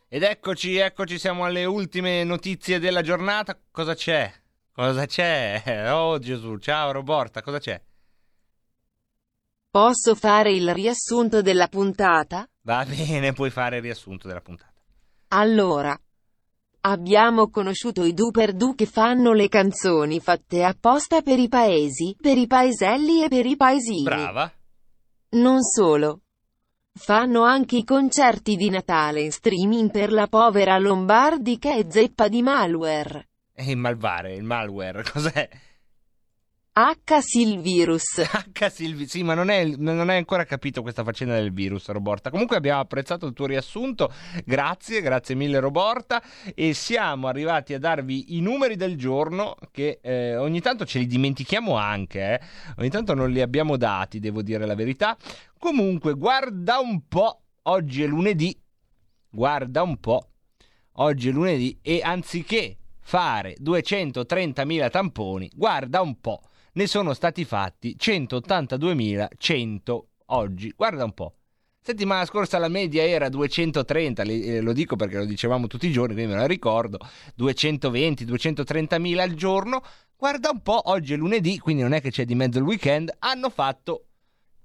Ed 0.10 0.22
eccoci, 0.22 0.76
eccoci, 0.76 1.18
siamo 1.18 1.46
alle 1.46 1.66
ultime 1.66 2.24
notizie 2.24 2.80
della 2.80 3.02
giornata. 3.02 3.58
Cosa 3.72 3.96
c'è? 3.96 4.32
Cosa 4.74 5.06
c'è? 5.06 5.62
Oh 5.94 6.18
Gesù, 6.18 6.58
ciao 6.58 6.92
Roborta, 6.92 7.44
cosa 7.44 7.60
c'è? 7.60 7.80
Posso 9.70 10.16
fare 10.16 10.52
il 10.52 10.74
riassunto 10.74 11.42
della 11.42 11.68
puntata? 11.68 12.48
Va 12.62 12.84
bene, 12.84 13.34
puoi 13.34 13.52
fare 13.52 13.78
il 13.78 13.82
riassunto 13.84 14.28
della 14.28 14.42
puntata. 14.42 14.74
Allora, 15.30 15.96
abbiamo 16.82 17.50
conosciuto 17.50 18.04
i 18.04 18.14
Duper 18.14 18.54
Du 18.54 18.74
che 18.74 18.86
fanno 18.88 19.34
le 19.34 19.48
canzoni 19.48 20.20
fatte 20.20 20.64
apposta 20.64 21.22
per 21.22 21.38
i 21.38 21.50
paesi, 21.50 22.16
per 22.20 22.38
i 22.38 22.48
paeselli 22.48 23.24
e 23.24 23.28
per 23.28 23.46
i 23.46 23.56
paesini. 23.56 24.04
Brava. 24.04 24.52
Non 25.30 25.62
solo. 25.62 26.22
Fanno 26.96 27.44
anche 27.44 27.78
i 27.78 27.84
concerti 27.84 28.56
di 28.56 28.70
Natale 28.70 29.22
in 29.22 29.32
streaming 29.32 29.92
per 29.92 30.12
la 30.12 30.28
povera 30.28 30.78
Lombardi 30.78 31.58
che 31.58 31.76
è 31.76 31.86
zeppa 31.90 32.28
di 32.28 32.42
malware. 32.42 33.30
E 33.56 33.70
il 33.70 33.78
malvare, 33.78 34.34
il 34.34 34.44
malware, 34.44 35.04
cos'è? 35.10 35.48
H 36.76 37.20
Silvirus. 37.20 38.20
H 38.52 38.70
Silvi, 38.70 39.06
sì, 39.06 39.22
ma 39.22 39.36
non, 39.36 39.50
è, 39.50 39.64
non 39.64 40.10
hai 40.10 40.18
ancora 40.18 40.44
capito 40.44 40.82
questa 40.82 41.04
faccenda 41.04 41.36
del 41.36 41.54
virus, 41.54 41.88
Roborta. 41.90 42.32
Comunque 42.32 42.58
abbiamo 42.58 42.80
apprezzato 42.80 43.28
il 43.28 43.34
tuo 43.34 43.46
riassunto, 43.46 44.12
grazie, 44.44 45.02
grazie 45.02 45.36
mille 45.36 45.60
Roborta. 45.60 46.20
E 46.56 46.74
siamo 46.74 47.28
arrivati 47.28 47.76
a 47.76 47.80
darvi 47.80 48.36
i 48.38 48.42
numeri 48.42 48.76
del 48.76 48.98
giorno 48.98 49.56
che 49.70 50.00
eh, 50.02 50.36
ogni 50.36 50.62
tanto 50.62 50.84
ce 50.84 50.98
li 50.98 51.06
dimentichiamo 51.06 51.76
anche, 51.76 52.40
eh. 52.40 52.42
ogni 52.80 52.90
tanto 52.90 53.14
non 53.14 53.30
li 53.30 53.42
abbiamo 53.42 53.78
dati, 53.78 54.20
devo 54.20 54.42
dire 54.42 54.66
la 54.66 54.74
verità. 54.74 55.16
Comunque, 55.60 56.16
guarda 56.16 56.80
un 56.80 57.08
po', 57.08 57.44
oggi 57.64 58.02
è 58.02 58.08
lunedì, 58.08 58.60
guarda 59.30 59.84
un 59.84 60.00
po', 60.00 60.30
oggi 60.94 61.30
è 61.30 61.32
lunedì 61.32 61.78
e 61.84 62.02
anziché 62.04 62.78
fare 63.04 63.56
230.000 63.62 64.90
tamponi, 64.90 65.52
guarda 65.54 66.02
un 66.02 66.20
po', 66.20 66.42
ne 66.74 66.88
sono 66.88 67.14
stati 67.14 67.46
fatti 67.46 67.96
182.100 68.00 70.00
oggi, 70.28 70.74
guarda 70.76 71.04
un 71.04 71.14
po'. 71.14 71.36
Settimana 71.86 72.26
scorsa 72.26 72.60
la 72.60 72.70
media 72.70 73.04
era 73.04 73.28
230, 73.28 74.24
eh, 74.24 74.62
lo 74.62 74.72
dico 74.72 74.96
perché 74.96 75.18
lo 75.18 75.26
dicevamo 75.26 75.68
tutti 75.68 75.88
i 75.88 75.92
giorni, 75.92 76.14
quindi 76.14 76.32
me 76.32 76.40
la 76.40 76.48
ricordo, 76.48 76.98
220, 77.36 78.26
230.000 78.26 79.20
al 79.20 79.34
giorno. 79.34 79.84
Guarda 80.16 80.52
un 80.52 80.62
po', 80.62 80.82
oggi 80.86 81.14
è 81.14 81.18
lunedì, 81.18 81.60
quindi 81.60 81.82
non 81.82 81.92
è 81.92 82.00
che 82.00 82.10
c'è 82.10 82.24
di 82.24 82.36
mezzo 82.36 82.58
il 82.58 82.64
weekend, 82.64 83.14
hanno 83.20 83.50
fatto 83.50 84.06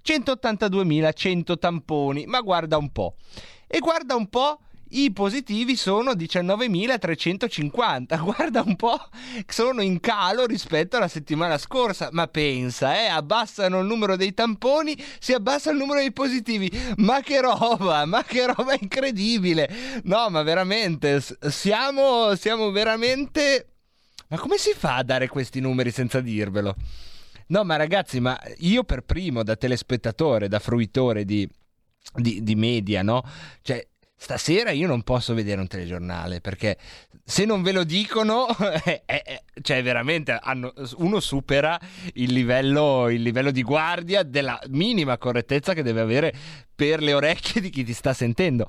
182.100 0.05 1.59
tamponi, 1.59 2.24
ma 2.27 2.40
guarda 2.40 2.77
un 2.77 2.93
po'. 2.93 3.16
E 3.66 3.81
guarda 3.81 4.15
un 4.15 4.28
po' 4.28 4.60
i 4.90 5.12
positivi 5.12 5.77
sono 5.77 6.12
19.350. 6.12 8.23
Guarda 8.23 8.62
un 8.62 8.77
po', 8.77 8.98
sono 9.47 9.82
in 9.82 10.01
calo 10.01 10.47
rispetto 10.47 10.97
alla 10.97 11.09
settimana 11.09 11.59
scorsa. 11.59 12.09
Ma 12.12 12.27
pensa, 12.28 13.01
eh, 13.01 13.06
abbassano 13.06 13.81
il 13.81 13.86
numero 13.86 14.16
dei 14.16 14.35
tamponi, 14.35 14.97
si 15.19 15.32
abbassa 15.32 15.70
il 15.70 15.77
numero 15.77 16.01
dei 16.01 16.12
positivi. 16.12 16.70
Ma 16.97 17.20
che 17.20 17.40
roba, 17.40 18.05
ma 18.06 18.23
che 18.24 18.47
roba 18.47 18.77
incredibile. 18.78 20.01
No, 20.05 20.28
ma 20.31 20.43
veramente, 20.43 21.23
siamo, 21.48 22.35
siamo 22.35 22.70
veramente... 22.70 23.73
Ma 24.28 24.39
come 24.39 24.59
si 24.59 24.74
fa 24.77 24.97
a 24.97 25.02
dare 25.02 25.28
questi 25.28 25.60
numeri 25.60 25.90
senza 25.90 26.20
dirvelo? 26.20 26.74
No, 27.48 27.65
ma 27.65 27.77
ragazzi, 27.77 28.20
ma 28.20 28.39
io 28.59 28.85
per 28.85 29.02
primo, 29.02 29.43
da 29.43 29.56
telespettatore, 29.56 30.48
da 30.48 30.59
fruitore 30.59 31.24
di, 31.24 31.48
di, 32.15 32.43
di 32.43 32.55
media, 32.55 33.02
no? 33.02 33.23
Cioè, 33.62 33.86
Stasera 34.20 34.73
io 34.73 34.89
non 34.89 35.03
posso 35.03 35.32
vedere 35.32 35.61
un 35.61 35.69
telegiornale 35.69 36.40
perché 36.40 36.77
se 37.24 37.45
non 37.45 37.62
ve 37.62 37.70
lo 37.70 37.85
dicono, 37.85 38.49
eh, 38.85 39.03
eh, 39.07 39.43
cioè 39.62 39.81
veramente 39.81 40.36
hanno, 40.43 40.73
uno 40.97 41.20
supera 41.20 41.78
il 42.15 42.32
livello, 42.32 43.11
il 43.11 43.23
livello 43.23 43.53
di 43.53 43.62
guardia 43.62 44.24
della 44.24 44.59
minima 44.70 45.19
correttezza 45.19 45.73
che 45.73 45.85
deve 45.85 46.01
avere 46.01 46.35
per 46.74 47.01
le 47.01 47.15
orecchie 47.15 47.61
di 47.61 47.70
chi 47.70 47.85
ti 47.85 47.93
sta 47.93 48.12
sentendo. 48.12 48.66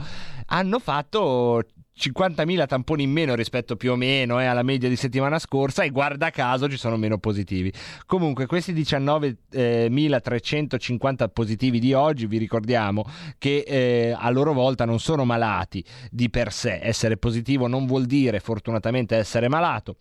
Hanno 0.48 0.78
fatto 0.78 1.64
50.000 2.00 2.66
tamponi 2.66 3.04
in 3.04 3.12
meno 3.12 3.36
rispetto 3.36 3.76
più 3.76 3.92
o 3.92 3.98
meno 3.98 4.40
eh, 4.40 4.46
alla 4.46 4.64
media 4.64 4.88
di 4.88 4.96
settimana 4.96 5.38
scorsa 5.38 5.84
e 5.84 5.90
guarda 5.90 6.30
caso 6.30 6.70
ci 6.70 6.78
sono 6.78 6.96
meno 6.96 7.18
positivi. 7.18 7.74
Comunque 8.06 8.46
questi 8.46 8.74
19.350 8.74 11.28
positivi 11.34 11.80
di 11.80 11.92
oggi 11.94 12.26
vi 12.26 12.38
ricordiamo 12.38 13.04
che 13.38 13.66
eh, 13.68 14.16
a 14.18 14.30
loro 14.30 14.54
volta 14.54 14.86
non 14.86 15.00
sono 15.00 15.26
malati 15.26 15.84
di 16.10 16.30
per 16.30 16.54
sé. 16.54 16.80
Essere 16.82 17.18
positivo 17.18 17.68
non 17.68 17.86
vuol 17.86 18.06
dire 18.06 18.40
fortunatamente 18.40 19.18
essere 19.18 19.50
malato 19.50 19.98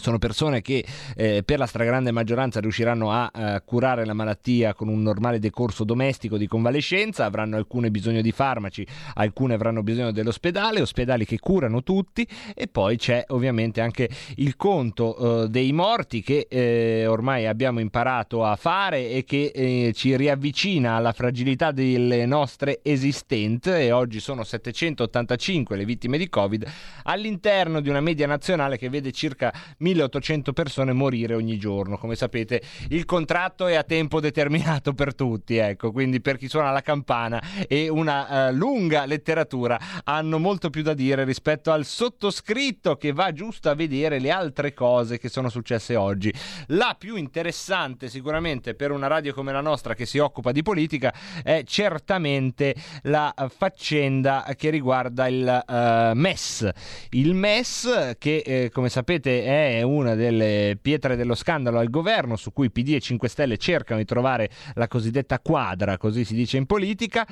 sono 0.00 0.18
persone 0.18 0.62
che 0.62 0.84
eh, 1.14 1.42
per 1.44 1.58
la 1.58 1.66
stragrande 1.66 2.10
maggioranza 2.10 2.60
riusciranno 2.60 3.12
a 3.12 3.30
eh, 3.32 3.62
curare 3.64 4.04
la 4.04 4.14
malattia 4.14 4.74
con 4.74 4.88
un 4.88 5.02
normale 5.02 5.38
decorso 5.38 5.84
domestico 5.84 6.36
di 6.36 6.46
convalescenza, 6.46 7.24
avranno 7.24 7.56
alcune 7.56 7.90
bisogno 7.90 8.22
di 8.22 8.32
farmaci, 8.32 8.86
alcune 9.14 9.54
avranno 9.54 9.82
bisogno 9.82 10.10
dell'ospedale, 10.10 10.80
ospedali 10.80 11.24
che 11.24 11.38
curano 11.38 11.82
tutti 11.82 12.26
e 12.54 12.66
poi 12.66 12.96
c'è 12.96 13.24
ovviamente 13.28 13.80
anche 13.80 14.08
il 14.36 14.56
conto 14.56 15.44
eh, 15.44 15.48
dei 15.48 15.72
morti 15.72 16.22
che 16.22 16.46
eh, 16.48 17.06
ormai 17.06 17.46
abbiamo 17.46 17.80
imparato 17.80 18.44
a 18.44 18.56
fare 18.56 19.10
e 19.10 19.24
che 19.24 19.52
eh, 19.54 19.92
ci 19.94 20.16
riavvicina 20.16 20.94
alla 20.94 21.12
fragilità 21.12 21.72
delle 21.72 22.26
nostre 22.26 22.80
esistenze 22.82 23.80
e 23.80 23.92
oggi 23.92 24.20
sono 24.20 24.44
785 24.44 25.76
le 25.76 25.84
vittime 25.84 26.18
di 26.18 26.28
Covid 26.28 26.66
all'interno 27.04 27.80
di 27.80 27.88
una 27.88 28.00
media 28.00 28.26
nazionale 28.26 28.78
che 28.78 28.88
vede 28.88 29.12
circa 29.12 29.52
1800 29.90 30.52
persone 30.52 30.92
morire 30.92 31.34
ogni 31.34 31.58
giorno. 31.58 31.98
Come 31.98 32.14
sapete, 32.14 32.62
il 32.88 33.04
contratto 33.04 33.66
è 33.66 33.74
a 33.74 33.82
tempo 33.82 34.20
determinato 34.20 34.92
per 34.94 35.14
tutti, 35.14 35.56
ecco, 35.56 35.92
quindi 35.92 36.20
per 36.20 36.36
chi 36.36 36.48
suona 36.48 36.70
la 36.70 36.82
campana 36.82 37.42
e 37.68 37.88
una 37.88 38.48
uh, 38.48 38.54
lunga 38.54 39.04
letteratura 39.06 39.78
hanno 40.04 40.38
molto 40.38 40.70
più 40.70 40.82
da 40.82 40.94
dire 40.94 41.24
rispetto 41.24 41.72
al 41.72 41.84
sottoscritto 41.84 42.96
che 42.96 43.12
va 43.12 43.32
giusto 43.32 43.68
a 43.68 43.74
vedere 43.74 44.18
le 44.18 44.30
altre 44.30 44.72
cose 44.72 45.18
che 45.18 45.28
sono 45.28 45.48
successe 45.48 45.96
oggi. 45.96 46.32
La 46.68 46.94
più 46.98 47.16
interessante 47.16 48.08
sicuramente 48.08 48.74
per 48.74 48.90
una 48.90 49.06
radio 49.06 49.34
come 49.34 49.52
la 49.52 49.60
nostra 49.60 49.94
che 49.94 50.06
si 50.06 50.18
occupa 50.18 50.52
di 50.52 50.62
politica 50.62 51.12
è 51.42 51.62
certamente 51.64 52.74
la 53.02 53.34
faccenda 53.48 54.46
che 54.56 54.70
riguarda 54.70 55.26
il 55.28 55.64
uh, 55.66 56.16
MES. 56.16 56.68
Il 57.10 57.34
MES 57.34 58.14
che 58.18 58.42
eh, 58.44 58.70
come 58.72 58.88
sapete 58.88 59.44
è 59.78 59.82
una 59.82 60.14
delle 60.14 60.78
pietre 60.80 61.16
dello 61.16 61.34
scandalo 61.34 61.78
al 61.78 61.90
governo 61.90 62.36
su 62.36 62.52
cui 62.52 62.70
PD 62.70 62.94
e 62.94 63.00
5 63.00 63.28
Stelle 63.28 63.56
cercano 63.56 64.00
di 64.00 64.06
trovare 64.06 64.50
la 64.74 64.88
cosiddetta 64.88 65.38
quadra, 65.40 65.96
così 65.96 66.24
si 66.24 66.34
dice 66.34 66.56
in 66.56 66.66
politica. 66.66 67.26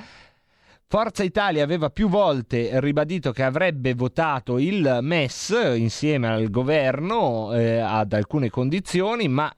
Forza 0.91 1.23
Italia 1.23 1.63
aveva 1.63 1.91
più 1.91 2.09
volte 2.09 2.79
ribadito 2.79 3.31
che 3.31 3.43
avrebbe 3.43 3.93
votato 3.93 4.57
il 4.57 4.99
MES 5.01 5.73
insieme 5.75 6.27
al 6.27 6.49
governo 6.49 7.53
eh, 7.53 7.77
ad 7.77 8.13
alcune 8.13 8.49
condizioni, 8.49 9.27
ma 9.27 9.53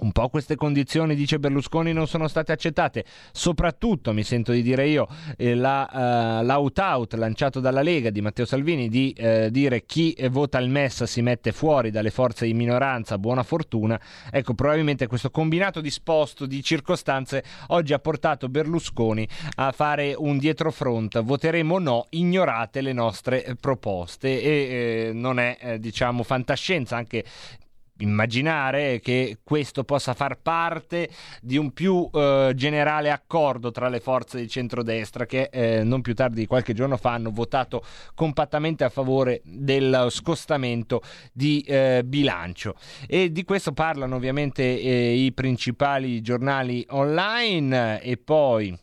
Un 0.00 0.10
po' 0.10 0.28
queste 0.28 0.56
condizioni, 0.56 1.14
dice 1.14 1.38
Berlusconi, 1.38 1.92
non 1.92 2.08
sono 2.08 2.26
state 2.26 2.50
accettate. 2.50 3.04
Soprattutto, 3.30 4.12
mi 4.12 4.24
sento 4.24 4.50
di 4.50 4.60
dire 4.60 4.88
io, 4.88 5.06
eh, 5.36 5.54
la, 5.54 6.40
uh, 6.40 6.44
l'out-out 6.44 7.14
lanciato 7.14 7.60
dalla 7.60 7.80
Lega 7.80 8.10
di 8.10 8.20
Matteo 8.20 8.44
Salvini 8.44 8.88
di 8.88 9.12
eh, 9.12 9.50
dire 9.52 9.84
chi 9.86 10.16
vota 10.30 10.58
il 10.58 10.68
MES 10.68 11.04
si 11.04 11.22
mette 11.22 11.52
fuori 11.52 11.92
dalle 11.92 12.10
forze 12.10 12.44
di 12.44 12.54
minoranza, 12.54 13.18
buona 13.18 13.44
fortuna. 13.44 13.98
Ecco, 14.32 14.54
probabilmente 14.54 15.06
questo 15.06 15.30
combinato 15.30 15.80
disposto 15.80 16.44
di 16.44 16.60
circostanze 16.60 17.44
oggi 17.68 17.92
ha 17.92 18.00
portato 18.00 18.48
Berlusconi 18.48 19.28
a 19.56 19.70
fare 19.70 20.12
un 20.18 20.38
dietrofront. 20.38 21.22
Voteremo 21.22 21.78
no, 21.78 22.06
ignorate 22.10 22.80
le 22.80 22.92
nostre 22.92 23.56
proposte 23.60 24.42
e 24.42 24.48
eh, 24.48 25.10
non 25.12 25.38
è, 25.38 25.56
eh, 25.60 25.78
diciamo, 25.78 26.24
fantascienza 26.24 26.96
anche 26.96 27.24
immaginare 27.98 29.00
che 29.00 29.38
questo 29.42 29.84
possa 29.84 30.14
far 30.14 30.40
parte 30.40 31.08
di 31.40 31.56
un 31.56 31.72
più 31.72 32.08
eh, 32.12 32.52
generale 32.54 33.10
accordo 33.10 33.70
tra 33.70 33.88
le 33.88 34.00
forze 34.00 34.40
di 34.40 34.48
centrodestra 34.48 35.26
che 35.26 35.48
eh, 35.52 35.84
non 35.84 36.00
più 36.00 36.14
tardi 36.14 36.40
di 36.40 36.46
qualche 36.46 36.74
giorno 36.74 36.96
fa 36.96 37.12
hanno 37.12 37.30
votato 37.30 37.84
compattamente 38.14 38.84
a 38.84 38.88
favore 38.88 39.42
del 39.44 40.08
scostamento 40.10 41.02
di 41.32 41.60
eh, 41.60 42.02
bilancio. 42.04 42.74
E 43.06 43.30
di 43.30 43.44
questo 43.44 43.72
parlano 43.72 44.16
ovviamente 44.16 44.62
eh, 44.62 45.14
i 45.14 45.32
principali 45.32 46.20
giornali 46.20 46.84
online 46.88 48.00
e 48.00 48.16
poi 48.16 48.76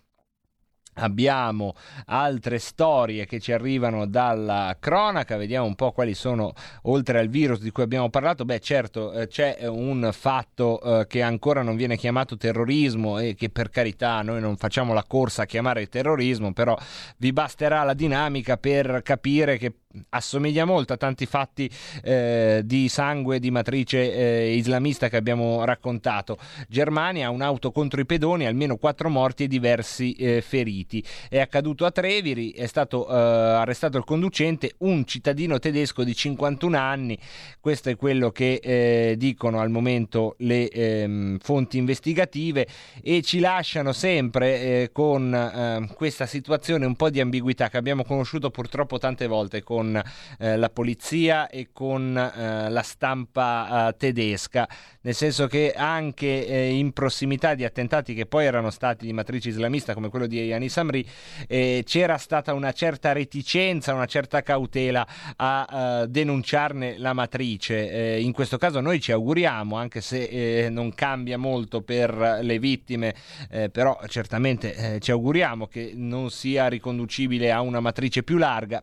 Abbiamo 0.95 1.73
altre 2.07 2.59
storie 2.59 3.25
che 3.25 3.39
ci 3.39 3.51
arrivano 3.53 4.05
dalla 4.05 4.75
cronaca, 4.79 5.37
vediamo 5.37 5.65
un 5.65 5.75
po' 5.75 5.91
quali 5.91 6.13
sono, 6.13 6.53
oltre 6.83 7.19
al 7.19 7.29
virus 7.29 7.61
di 7.61 7.71
cui 7.71 7.83
abbiamo 7.83 8.09
parlato, 8.09 8.43
beh 8.43 8.59
certo 8.59 9.13
eh, 9.13 9.27
c'è 9.27 9.65
un 9.67 10.09
fatto 10.11 10.81
eh, 10.81 11.07
che 11.07 11.21
ancora 11.21 11.61
non 11.61 11.75
viene 11.75 11.95
chiamato 11.95 12.35
terrorismo 12.35 13.19
e 13.19 13.35
che 13.35 13.49
per 13.49 13.69
carità 13.69 14.21
noi 14.21 14.41
non 14.41 14.57
facciamo 14.57 14.93
la 14.93 15.05
corsa 15.07 15.43
a 15.43 15.45
chiamare 15.45 15.87
terrorismo, 15.87 16.51
però 16.51 16.77
vi 17.17 17.31
basterà 17.31 17.83
la 17.83 17.93
dinamica 17.93 18.57
per 18.57 19.01
capire 19.03 19.57
che 19.57 19.73
assomiglia 20.09 20.65
molto 20.65 20.93
a 20.93 20.97
tanti 20.97 21.25
fatti 21.25 21.69
eh, 22.03 22.61
di 22.63 22.87
sangue 22.89 23.39
di 23.39 23.51
matrice 23.51 24.13
eh, 24.13 24.55
islamista 24.55 25.09
che 25.09 25.17
abbiamo 25.17 25.63
raccontato. 25.65 26.37
Germania, 26.67 27.29
un'auto 27.29 27.71
contro 27.71 28.01
i 28.01 28.05
pedoni, 28.05 28.45
almeno 28.45 28.77
quattro 28.77 29.09
morti 29.09 29.43
e 29.43 29.47
diversi 29.47 30.13
eh, 30.13 30.41
feriti. 30.41 31.03
È 31.29 31.39
accaduto 31.39 31.85
a 31.85 31.91
Treviri, 31.91 32.51
è 32.51 32.65
stato 32.65 33.07
eh, 33.07 33.13
arrestato 33.13 33.97
il 33.97 34.03
conducente, 34.03 34.75
un 34.79 35.05
cittadino 35.05 35.59
tedesco 35.59 36.03
di 36.03 36.15
51 36.15 36.77
anni. 36.77 37.17
Questo 37.59 37.89
è 37.89 37.95
quello 37.95 38.31
che 38.31 38.59
eh, 38.61 39.15
dicono 39.17 39.59
al 39.59 39.69
momento 39.69 40.35
le 40.39 40.69
ehm, 40.69 41.37
fonti 41.39 41.77
investigative 41.77 42.67
e 43.01 43.21
ci 43.21 43.39
lasciano 43.39 43.91
sempre 43.93 44.59
eh, 44.59 44.89
con 44.91 45.33
ehm, 45.33 45.93
questa 45.93 46.25
situazione 46.25 46.85
un 46.85 46.95
po' 46.95 47.09
di 47.09 47.19
ambiguità 47.19 47.69
che 47.69 47.77
abbiamo 47.77 48.03
conosciuto 48.03 48.49
purtroppo 48.49 48.97
tante 48.97 49.27
volte 49.27 49.63
con 49.63 49.80
con 49.81 50.01
eh, 50.37 50.57
la 50.57 50.69
polizia 50.69 51.49
e 51.49 51.69
con 51.73 52.15
eh, 52.15 52.69
la 52.69 52.83
stampa 52.83 53.87
eh, 53.89 53.97
tedesca, 53.97 54.69
nel 55.01 55.15
senso 55.15 55.47
che 55.47 55.73
anche 55.75 56.45
eh, 56.45 56.69
in 56.69 56.91
prossimità 56.93 57.55
di 57.55 57.65
attentati 57.65 58.13
che 58.13 58.27
poi 58.27 58.45
erano 58.45 58.69
stati 58.69 59.07
di 59.07 59.13
matrice 59.13 59.49
islamista 59.49 59.95
come 59.95 60.09
quello 60.09 60.27
di 60.27 60.39
Yanis 60.39 60.77
Amri, 60.77 61.03
eh, 61.47 61.81
c'era 61.83 62.17
stata 62.17 62.53
una 62.53 62.71
certa 62.73 63.11
reticenza, 63.11 63.91
una 63.95 64.05
certa 64.05 64.43
cautela 64.43 65.07
a 65.37 66.05
denunciarne 66.07 66.97
la 66.97 67.13
matrice. 67.13 68.17
in 68.19 68.31
questo 68.33 68.57
caso 68.57 68.79
noi 68.81 68.99
ci 68.99 69.11
auguriamo, 69.11 69.75
anche 69.75 70.01
se 70.01 70.67
non 70.69 70.93
cambia 70.93 71.37
molto 71.37 71.81
per 71.81 72.39
le 72.41 72.59
vittime, 72.59 73.15
però 73.71 73.99
certamente 74.07 74.99
ci 74.99 75.11
auguriamo 75.11 75.67
che 75.67 75.93
non 75.95 76.29
sia 76.29 76.67
riconducibile 76.67 77.51
a 77.51 77.61
una 77.61 77.79
matrice 77.79 78.23
più 78.23 78.37
larga. 78.37 78.81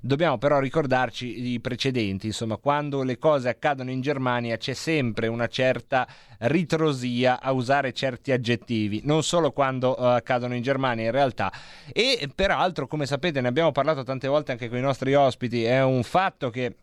Dobbiamo 0.00 0.33
Dobbiamo 0.34 0.38
però 0.38 0.58
ricordarci 0.58 1.52
i 1.52 1.60
precedenti, 1.60 2.26
insomma, 2.26 2.56
quando 2.56 3.02
le 3.02 3.18
cose 3.18 3.48
accadono 3.48 3.90
in 3.90 4.00
Germania 4.00 4.56
c'è 4.56 4.72
sempre 4.72 5.28
una 5.28 5.46
certa 5.46 6.06
ritrosia 6.38 7.40
a 7.40 7.52
usare 7.52 7.92
certi 7.92 8.32
aggettivi, 8.32 9.02
non 9.04 9.22
solo 9.22 9.52
quando 9.52 9.94
uh, 9.96 10.04
accadono 10.04 10.54
in 10.54 10.62
Germania 10.62 11.04
in 11.04 11.10
realtà. 11.12 11.52
E 11.92 12.28
peraltro, 12.34 12.86
come 12.86 13.06
sapete, 13.06 13.40
ne 13.40 13.48
abbiamo 13.48 13.70
parlato 13.70 14.02
tante 14.02 14.26
volte 14.26 14.52
anche 14.52 14.68
con 14.68 14.78
i 14.78 14.82
nostri 14.82 15.14
ospiti, 15.14 15.64
è 15.64 15.82
un 15.82 16.02
fatto 16.02 16.50
che 16.50 16.74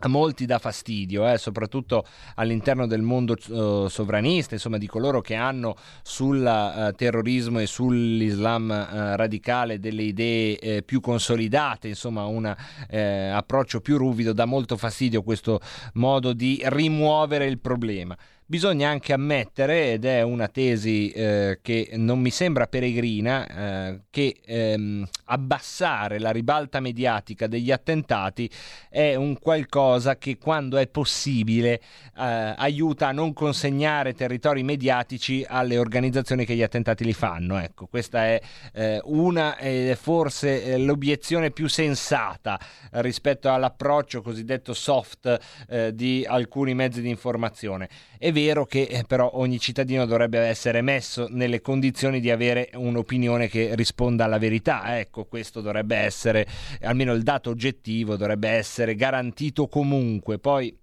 a 0.00 0.08
molti 0.08 0.46
dà 0.46 0.58
fastidio, 0.58 1.28
eh, 1.28 1.38
soprattutto 1.38 2.04
all'interno 2.36 2.86
del 2.86 3.02
mondo 3.02 3.36
uh, 3.48 3.88
sovranista, 3.88 4.54
insomma 4.54 4.78
di 4.78 4.86
coloro 4.86 5.20
che 5.20 5.34
hanno 5.34 5.76
sul 6.02 6.38
uh, 6.38 6.92
terrorismo 6.94 7.58
e 7.58 7.66
sull'Islam 7.66 8.68
uh, 8.70 9.16
radicale 9.16 9.80
delle 9.80 10.02
idee 10.02 10.58
eh, 10.58 10.82
più 10.82 11.00
consolidate, 11.00 11.88
insomma 11.88 12.24
un 12.26 12.54
eh, 12.88 13.28
approccio 13.28 13.80
più 13.80 13.96
ruvido, 13.96 14.32
dà 14.32 14.44
molto 14.44 14.76
fastidio 14.76 15.22
questo 15.22 15.60
modo 15.94 16.32
di 16.32 16.60
rimuovere 16.64 17.46
il 17.46 17.58
problema. 17.58 18.16
Bisogna 18.46 18.88
anche 18.88 19.12
ammettere, 19.12 19.92
ed 19.92 20.06
è 20.06 20.22
una 20.22 20.48
tesi 20.48 21.10
eh, 21.10 21.58
che 21.60 21.90
non 21.96 22.18
mi 22.18 22.30
sembra 22.30 22.66
peregrina, 22.66 23.46
eh, 23.46 24.00
che 24.08 24.40
ehm, 24.42 25.06
abbassare 25.28 26.18
la 26.18 26.30
ribalta 26.30 26.80
mediatica 26.80 27.46
degli 27.46 27.70
attentati 27.70 28.50
è 28.88 29.14
un 29.14 29.38
qualcosa 29.38 30.16
che 30.16 30.38
quando 30.38 30.76
è 30.76 30.86
possibile 30.86 31.80
eh, 32.16 32.54
aiuta 32.56 33.08
a 33.08 33.12
non 33.12 33.32
consegnare 33.32 34.14
territori 34.14 34.62
mediatici 34.62 35.44
alle 35.46 35.78
organizzazioni 35.78 36.44
che 36.44 36.54
gli 36.54 36.62
attentati 36.62 37.04
li 37.04 37.12
fanno. 37.12 37.58
Ecco, 37.58 37.86
questa 37.86 38.24
è 38.24 38.40
eh, 38.72 39.00
una 39.04 39.56
e 39.56 39.96
forse 40.00 40.64
eh, 40.64 40.78
l'obiezione 40.78 41.50
più 41.50 41.68
sensata 41.68 42.58
rispetto 42.92 43.52
all'approccio 43.52 44.22
cosiddetto 44.22 44.72
soft 44.72 45.38
eh, 45.68 45.94
di 45.94 46.24
alcuni 46.26 46.74
mezzi 46.74 47.00
di 47.00 47.08
informazione. 47.08 47.88
È 48.18 48.32
vero 48.32 48.64
che 48.66 48.82
eh, 48.82 49.04
però 49.06 49.30
ogni 49.34 49.58
cittadino 49.58 50.06
dovrebbe 50.06 50.38
essere 50.40 50.82
messo 50.82 51.28
nelle 51.30 51.60
condizioni 51.60 52.20
di 52.20 52.30
avere 52.30 52.70
un'opinione 52.74 53.48
che 53.48 53.74
risponda 53.74 54.24
alla 54.24 54.38
verità. 54.38 54.98
Ecco, 54.98 55.17
questo 55.24 55.60
dovrebbe 55.60 55.96
essere, 55.96 56.46
almeno 56.82 57.12
il 57.12 57.22
dato 57.22 57.50
oggettivo 57.50 58.16
dovrebbe 58.16 58.48
essere 58.48 58.94
garantito 58.94 59.66
comunque. 59.66 60.38
Poi 60.38 60.76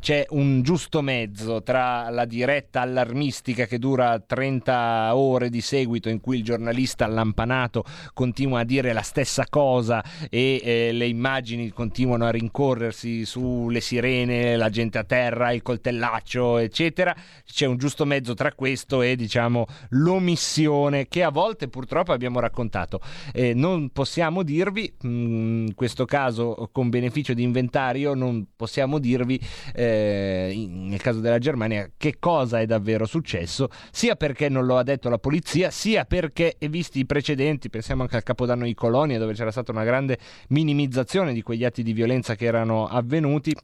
c'è 0.00 0.26
un 0.30 0.62
giusto 0.62 1.00
mezzo 1.00 1.62
tra 1.62 2.10
la 2.10 2.24
diretta 2.24 2.80
allarmistica 2.80 3.66
che 3.66 3.78
dura 3.78 4.18
30 4.18 5.14
ore 5.14 5.48
di 5.48 5.60
seguito 5.60 6.08
in 6.08 6.20
cui 6.20 6.38
il 6.38 6.44
giornalista 6.44 7.04
allampanato 7.04 7.84
continua 8.12 8.60
a 8.60 8.64
dire 8.64 8.92
la 8.92 9.02
stessa 9.02 9.46
cosa 9.48 10.02
e 10.28 10.60
eh, 10.62 10.92
le 10.92 11.06
immagini 11.06 11.70
continuano 11.70 12.26
a 12.26 12.30
rincorrersi 12.30 13.24
sulle 13.24 13.80
sirene, 13.80 14.56
la 14.56 14.70
gente 14.70 14.98
a 14.98 15.04
terra, 15.04 15.52
il 15.52 15.62
coltellaccio, 15.62 16.58
eccetera. 16.58 17.14
C'è 17.44 17.66
un 17.66 17.76
giusto 17.76 18.04
mezzo 18.04 18.34
tra 18.34 18.52
questo 18.54 19.02
e 19.02 19.14
diciamo 19.14 19.66
l'omissione 19.90 21.06
che 21.06 21.22
a 21.22 21.30
volte 21.30 21.68
purtroppo 21.68 22.12
abbiamo 22.12 22.40
raccontato. 22.40 23.00
Eh, 23.32 23.54
non 23.54 23.90
possiamo 23.90 24.42
dirvi, 24.42 24.92
in 25.02 25.72
questo 25.74 26.06
caso 26.06 26.68
con 26.72 26.88
beneficio 26.88 27.34
di 27.34 27.42
inventario, 27.42 28.14
non 28.14 28.46
possiamo 28.56 28.98
dirvi 28.98 29.40
eh, 29.74 29.81
eh, 29.82 30.66
nel 30.68 31.00
caso 31.00 31.20
della 31.20 31.38
Germania, 31.38 31.90
che 31.96 32.16
cosa 32.18 32.60
è 32.60 32.66
davvero 32.66 33.04
successo, 33.04 33.68
sia 33.90 34.14
perché 34.16 34.48
non 34.48 34.64
lo 34.64 34.76
ha 34.76 34.82
detto 34.82 35.08
la 35.08 35.18
polizia, 35.18 35.70
sia 35.70 36.04
perché, 36.04 36.56
visti 36.68 37.00
i 37.00 37.06
precedenti, 37.06 37.68
pensiamo 37.68 38.02
anche 38.02 38.16
al 38.16 38.22
Capodanno 38.22 38.64
di 38.64 38.74
Colonia, 38.74 39.18
dove 39.18 39.34
c'era 39.34 39.50
stata 39.50 39.72
una 39.72 39.84
grande 39.84 40.18
minimizzazione 40.48 41.32
di 41.32 41.42
quegli 41.42 41.64
atti 41.64 41.82
di 41.82 41.92
violenza 41.92 42.34
che 42.34 42.44
erano 42.44 42.86
avvenuti, 42.86 43.54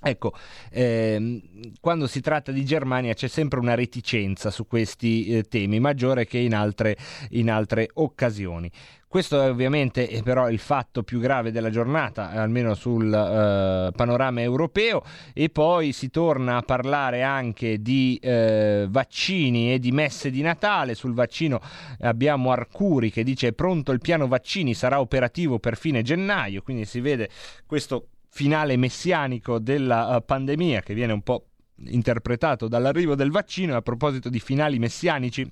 Ecco, 0.00 0.32
ehm, 0.70 1.40
quando 1.80 2.06
si 2.06 2.20
tratta 2.20 2.52
di 2.52 2.64
Germania 2.64 3.14
c'è 3.14 3.26
sempre 3.26 3.58
una 3.58 3.74
reticenza 3.74 4.48
su 4.50 4.68
questi 4.68 5.26
eh, 5.26 5.42
temi, 5.42 5.80
maggiore 5.80 6.24
che 6.24 6.38
in 6.38 6.54
altre, 6.54 6.96
in 7.30 7.50
altre 7.50 7.90
occasioni. 7.94 8.70
Questo 9.08 9.42
è 9.42 9.48
ovviamente 9.48 10.06
è 10.06 10.22
però 10.22 10.50
il 10.50 10.58
fatto 10.58 11.02
più 11.02 11.18
grave 11.18 11.50
della 11.50 11.70
giornata, 11.70 12.30
almeno 12.30 12.74
sul 12.74 13.12
eh, 13.12 13.90
panorama 13.90 14.40
europeo, 14.40 15.02
e 15.32 15.48
poi 15.48 15.92
si 15.92 16.10
torna 16.10 16.58
a 16.58 16.62
parlare 16.62 17.22
anche 17.22 17.82
di 17.82 18.20
eh, 18.22 18.86
vaccini 18.88 19.72
e 19.72 19.80
di 19.80 19.90
messe 19.90 20.30
di 20.30 20.42
Natale. 20.42 20.94
Sul 20.94 21.14
vaccino 21.14 21.60
abbiamo 22.00 22.52
Arcuri 22.52 23.10
che 23.10 23.24
dice 23.24 23.52
pronto 23.52 23.90
il 23.90 23.98
piano 23.98 24.28
vaccini, 24.28 24.74
sarà 24.74 25.00
operativo 25.00 25.58
per 25.58 25.76
fine 25.76 26.02
gennaio, 26.02 26.62
quindi 26.62 26.84
si 26.84 27.00
vede 27.00 27.30
questo 27.66 28.10
finale 28.28 28.76
messianico 28.76 29.58
della 29.58 30.16
uh, 30.16 30.24
pandemia 30.24 30.80
che 30.80 30.94
viene 30.94 31.12
un 31.12 31.22
po' 31.22 31.46
interpretato 31.86 32.68
dall'arrivo 32.68 33.14
del 33.14 33.30
vaccino. 33.30 33.76
A 33.76 33.82
proposito 33.82 34.28
di 34.28 34.40
finali 34.40 34.78
messianici, 34.78 35.48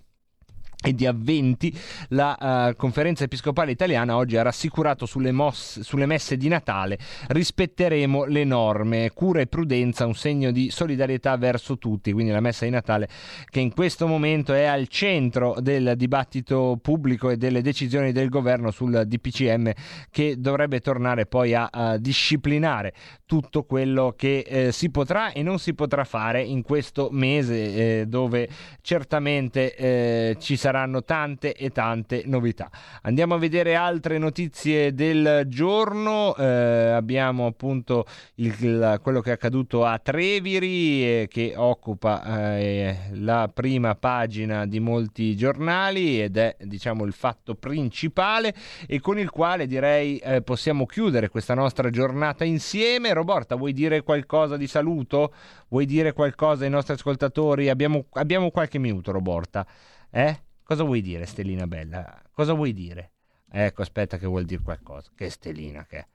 e 0.84 0.94
di 0.94 1.06
avventi, 1.06 1.76
la 2.08 2.68
uh, 2.70 2.76
conferenza 2.76 3.24
episcopale 3.24 3.72
italiana 3.72 4.16
oggi 4.16 4.36
ha 4.36 4.42
rassicurato 4.42 5.06
sulle, 5.06 5.32
mosse, 5.32 5.82
sulle 5.82 6.06
messe 6.06 6.36
di 6.36 6.48
Natale 6.48 6.98
rispetteremo 7.28 8.24
le 8.24 8.44
norme, 8.44 9.10
cura 9.12 9.40
e 9.40 9.46
prudenza, 9.46 10.06
un 10.06 10.14
segno 10.14 10.50
di 10.50 10.70
solidarietà 10.70 11.36
verso 11.36 11.78
tutti, 11.78 12.12
quindi 12.12 12.30
la 12.30 12.40
messa 12.40 12.64
di 12.64 12.70
Natale 12.70 13.08
che 13.48 13.60
in 13.60 13.72
questo 13.72 14.06
momento 14.06 14.52
è 14.52 14.64
al 14.64 14.86
centro 14.88 15.56
del 15.60 15.94
dibattito 15.96 16.78
pubblico 16.80 17.30
e 17.30 17.36
delle 17.36 17.62
decisioni 17.62 18.12
del 18.12 18.28
governo 18.28 18.70
sul 18.70 19.04
DPCM 19.06 19.72
che 20.10 20.36
dovrebbe 20.38 20.80
tornare 20.80 21.26
poi 21.26 21.54
a, 21.54 21.68
a 21.70 21.96
disciplinare 21.96 22.92
tutto 23.24 23.64
quello 23.64 24.14
che 24.16 24.44
eh, 24.46 24.72
si 24.72 24.90
potrà 24.90 25.32
e 25.32 25.42
non 25.42 25.58
si 25.58 25.74
potrà 25.74 26.04
fare 26.04 26.42
in 26.42 26.62
questo 26.62 27.08
mese 27.10 28.00
eh, 28.00 28.06
dove 28.06 28.48
certamente 28.82 29.74
eh, 29.74 30.36
ci 30.38 30.56
saranno 30.66 31.04
tante 31.04 31.54
e 31.54 31.70
tante 31.70 32.24
novità. 32.26 32.68
Andiamo 33.02 33.34
a 33.34 33.38
vedere 33.38 33.76
altre 33.76 34.18
notizie 34.18 34.92
del 34.94 35.44
giorno. 35.46 36.34
Eh, 36.34 36.44
abbiamo 36.44 37.46
appunto 37.46 38.04
il, 38.36 38.98
quello 39.00 39.20
che 39.20 39.30
è 39.30 39.34
accaduto 39.34 39.84
a 39.84 40.00
Treviri 40.00 41.20
eh, 41.20 41.28
che 41.30 41.54
occupa 41.56 42.56
eh, 42.58 42.96
la 43.12 43.48
prima 43.52 43.94
pagina 43.94 44.66
di 44.66 44.80
molti 44.80 45.36
giornali 45.36 46.20
ed 46.20 46.36
è 46.36 46.56
diciamo 46.58 47.04
il 47.04 47.12
fatto 47.12 47.54
principale 47.54 48.52
e 48.88 48.98
con 48.98 49.20
il 49.20 49.30
quale 49.30 49.68
direi 49.68 50.20
possiamo 50.42 50.84
chiudere 50.84 51.28
questa 51.28 51.54
nostra 51.54 51.90
giornata 51.90 52.42
insieme. 52.42 53.12
Roborta, 53.12 53.54
vuoi 53.54 53.72
dire 53.72 54.02
qualcosa 54.02 54.56
di 54.56 54.66
saluto? 54.66 55.32
Vuoi 55.68 55.86
dire 55.86 56.12
qualcosa 56.12 56.64
ai 56.64 56.70
nostri 56.70 56.94
ascoltatori? 56.94 57.68
Abbiamo, 57.68 58.06
abbiamo 58.14 58.50
qualche 58.50 58.78
minuto, 58.78 59.12
Roborta. 59.12 59.64
Eh? 60.10 60.45
Cosa 60.66 60.82
vuoi 60.82 61.00
dire, 61.00 61.26
Stellina 61.26 61.68
Bella? 61.68 62.20
Cosa 62.32 62.52
vuoi 62.52 62.72
dire? 62.72 63.12
Ecco, 63.48 63.82
aspetta 63.82 64.18
che 64.18 64.26
vuol 64.26 64.44
dire 64.44 64.64
qualcosa. 64.64 65.12
Che 65.14 65.30
Stellina 65.30 65.86
che 65.86 65.98
è. 65.98 66.06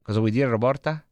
Cosa 0.00 0.20
vuoi 0.20 0.30
dire, 0.30 0.48
Roborta? 0.48 1.04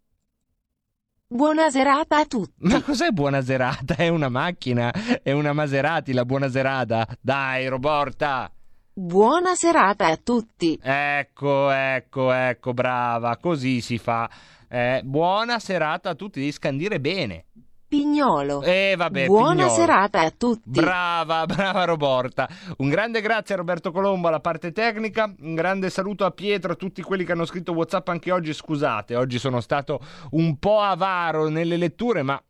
Buona 1.28 1.68
serata 1.68 2.16
a 2.16 2.24
tutti. 2.24 2.66
Ma 2.66 2.80
cos'è 2.82 3.10
buona 3.10 3.42
serata? 3.42 3.96
È 3.96 4.08
una 4.08 4.30
macchina, 4.30 4.90
è 5.22 5.32
una 5.32 5.52
Maserati 5.52 6.14
la 6.14 6.24
buona 6.24 6.48
serata. 6.48 7.06
Dai, 7.20 7.68
Roborta. 7.68 8.50
Buona 8.90 9.54
serata 9.54 10.06
a 10.06 10.16
tutti. 10.16 10.80
Ecco, 10.82 11.68
ecco, 11.68 12.32
ecco, 12.32 12.72
brava, 12.72 13.36
così 13.36 13.82
si 13.82 13.98
fa. 13.98 14.30
Eh, 14.66 15.02
buona 15.04 15.58
serata 15.58 16.08
a 16.08 16.14
tutti, 16.14 16.40
devi 16.40 16.52
scandire 16.52 17.00
bene. 17.00 17.44
Pignolo. 17.88 18.62
Eh, 18.62 18.94
vabbè, 18.96 19.26
Buona 19.26 19.54
Pignolo. 19.54 19.74
serata 19.74 20.20
a 20.20 20.30
tutti. 20.36 20.80
Brava, 20.80 21.46
brava 21.46 21.84
Roborta. 21.84 22.48
Un 22.78 22.88
grande 22.88 23.20
grazie 23.20 23.54
a 23.54 23.58
Roberto 23.58 23.92
Colombo 23.92 24.28
alla 24.28 24.40
parte 24.40 24.72
tecnica. 24.72 25.32
Un 25.40 25.54
grande 25.54 25.88
saluto 25.90 26.24
a 26.24 26.30
Pietro, 26.30 26.72
a 26.72 26.76
tutti 26.76 27.02
quelli 27.02 27.24
che 27.24 27.32
hanno 27.32 27.44
scritto 27.44 27.72
WhatsApp 27.72 28.08
anche 28.08 28.32
oggi. 28.32 28.52
Scusate, 28.52 29.14
oggi 29.14 29.38
sono 29.38 29.60
stato 29.60 30.00
un 30.30 30.58
po' 30.58 30.80
avaro 30.80 31.48
nelle 31.48 31.76
letture, 31.76 32.22
ma 32.22 32.42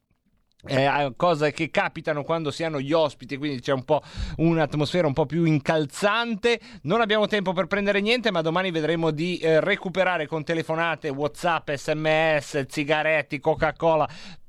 eh, 0.69 1.13
cose 1.17 1.53
che 1.53 1.71
capitano 1.71 2.25
quando 2.25 2.51
si 2.51 2.65
hanno 2.65 2.81
gli 2.81 2.93
ospiti, 2.93 3.37
quindi 3.37 3.61
c'è 3.61 3.73
un 3.73 3.85
po' 3.85 4.03
un'atmosfera 4.37 5.07
un 5.07 5.13
po' 5.13 5.27
più 5.27 5.45
incalzante. 5.45 6.59
Non 6.83 7.01
abbiamo 7.01 7.27
tempo 7.27 7.53
per 7.53 7.67
prendere 7.67 8.01
niente, 8.01 8.31
ma 8.31 8.41
domani 8.41 8.71
vedremo 8.71 9.11
di 9.11 9.37
eh, 9.39 9.61
recuperare 9.61 10.27
con 10.27 10.45
telefonate, 10.45 11.09
WhatsApp, 11.11 11.71
SMS, 11.73 12.67
zigaretti, 12.69 13.39
Coca-Cola. 13.39 14.09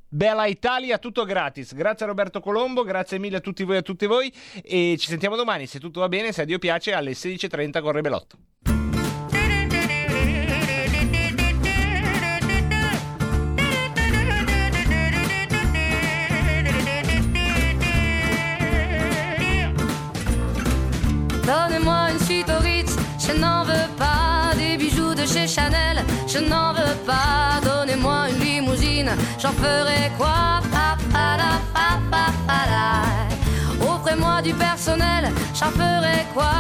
Bella 0.10 0.46
Italia, 0.46 0.98
tutto 1.00 1.26
gratis. 1.26 1.74
Grazie 1.74 2.06
a 2.06 2.08
Roberto 2.08 2.40
Colombo, 2.40 2.84
grazie 2.84 3.20
mille 3.20 3.38
a 3.38 3.42
tutti 3.42 3.64
voi 3.64 3.76
e 3.76 3.80
a 3.80 3.82
tutti 3.82 4.06
voi 4.06 4.32
e 4.64 4.96
ci 4.98 5.08
sentiamo 5.08 5.36
domani, 5.36 5.68
se 5.68 5.80
tutto 5.80 6.00
va 6.00 6.08
bene, 6.08 6.32
se 6.32 6.44
a 6.44 6.46
Dio 6.46 6.60
piace, 6.60 6.94
alle 6.94 7.12
16.30 7.12 7.82
con 7.82 7.92
Rebelotto. 7.92 8.38
Donnez-moi 21.44 22.12
une 22.12 22.20
suite 22.20 22.50
au 22.50 22.60
Ritz, 22.60 22.96
je 23.20 23.34
n'en 23.34 23.64
veux 23.64 23.90
pas. 23.96 24.54
Des 24.56 24.78
bijoux 24.78 25.14
de 25.14 25.26
chez 25.26 25.48
Chanel, 25.48 26.04
je 26.28 26.40
n'en 26.40 26.74
veux 26.74 26.98
pas. 27.06 27.62
Donnez-moi 27.64 28.30
une 28.30 28.47
j'en 29.40 29.52
ferai 29.52 30.12
quoi. 30.18 30.62
Offrez-moi 33.82 34.42
du 34.42 34.54
personnel, 34.54 35.32
j'en 35.54 35.72
ferai 35.72 36.26
quoi 36.34 36.52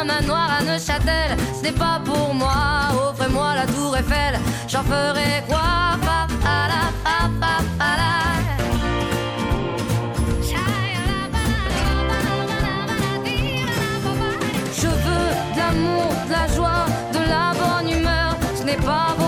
Un 0.00 0.04
manoir 0.04 0.50
à 0.58 0.62
Neuchâtel, 0.64 1.36
ce 1.56 1.62
n'est 1.62 1.72
pas 1.72 2.00
pour 2.04 2.34
moi. 2.34 2.88
Offrez-moi 3.10 3.54
la 3.54 3.66
tour 3.66 3.96
Eiffel, 3.96 4.38
j'en 4.66 4.82
ferai 4.82 5.44
quoi. 5.48 5.58
Je 14.80 14.86
veux 14.86 15.30
de 15.54 15.58
l'amour, 15.58 16.12
de 16.26 16.32
la 16.32 16.46
joie, 16.54 16.86
de 17.12 17.18
la 17.18 17.52
bonne 17.60 17.90
humeur. 17.90 18.36
Ce 18.56 18.62
n'est 18.62 18.76
pas 18.76 19.14
votre 19.18 19.27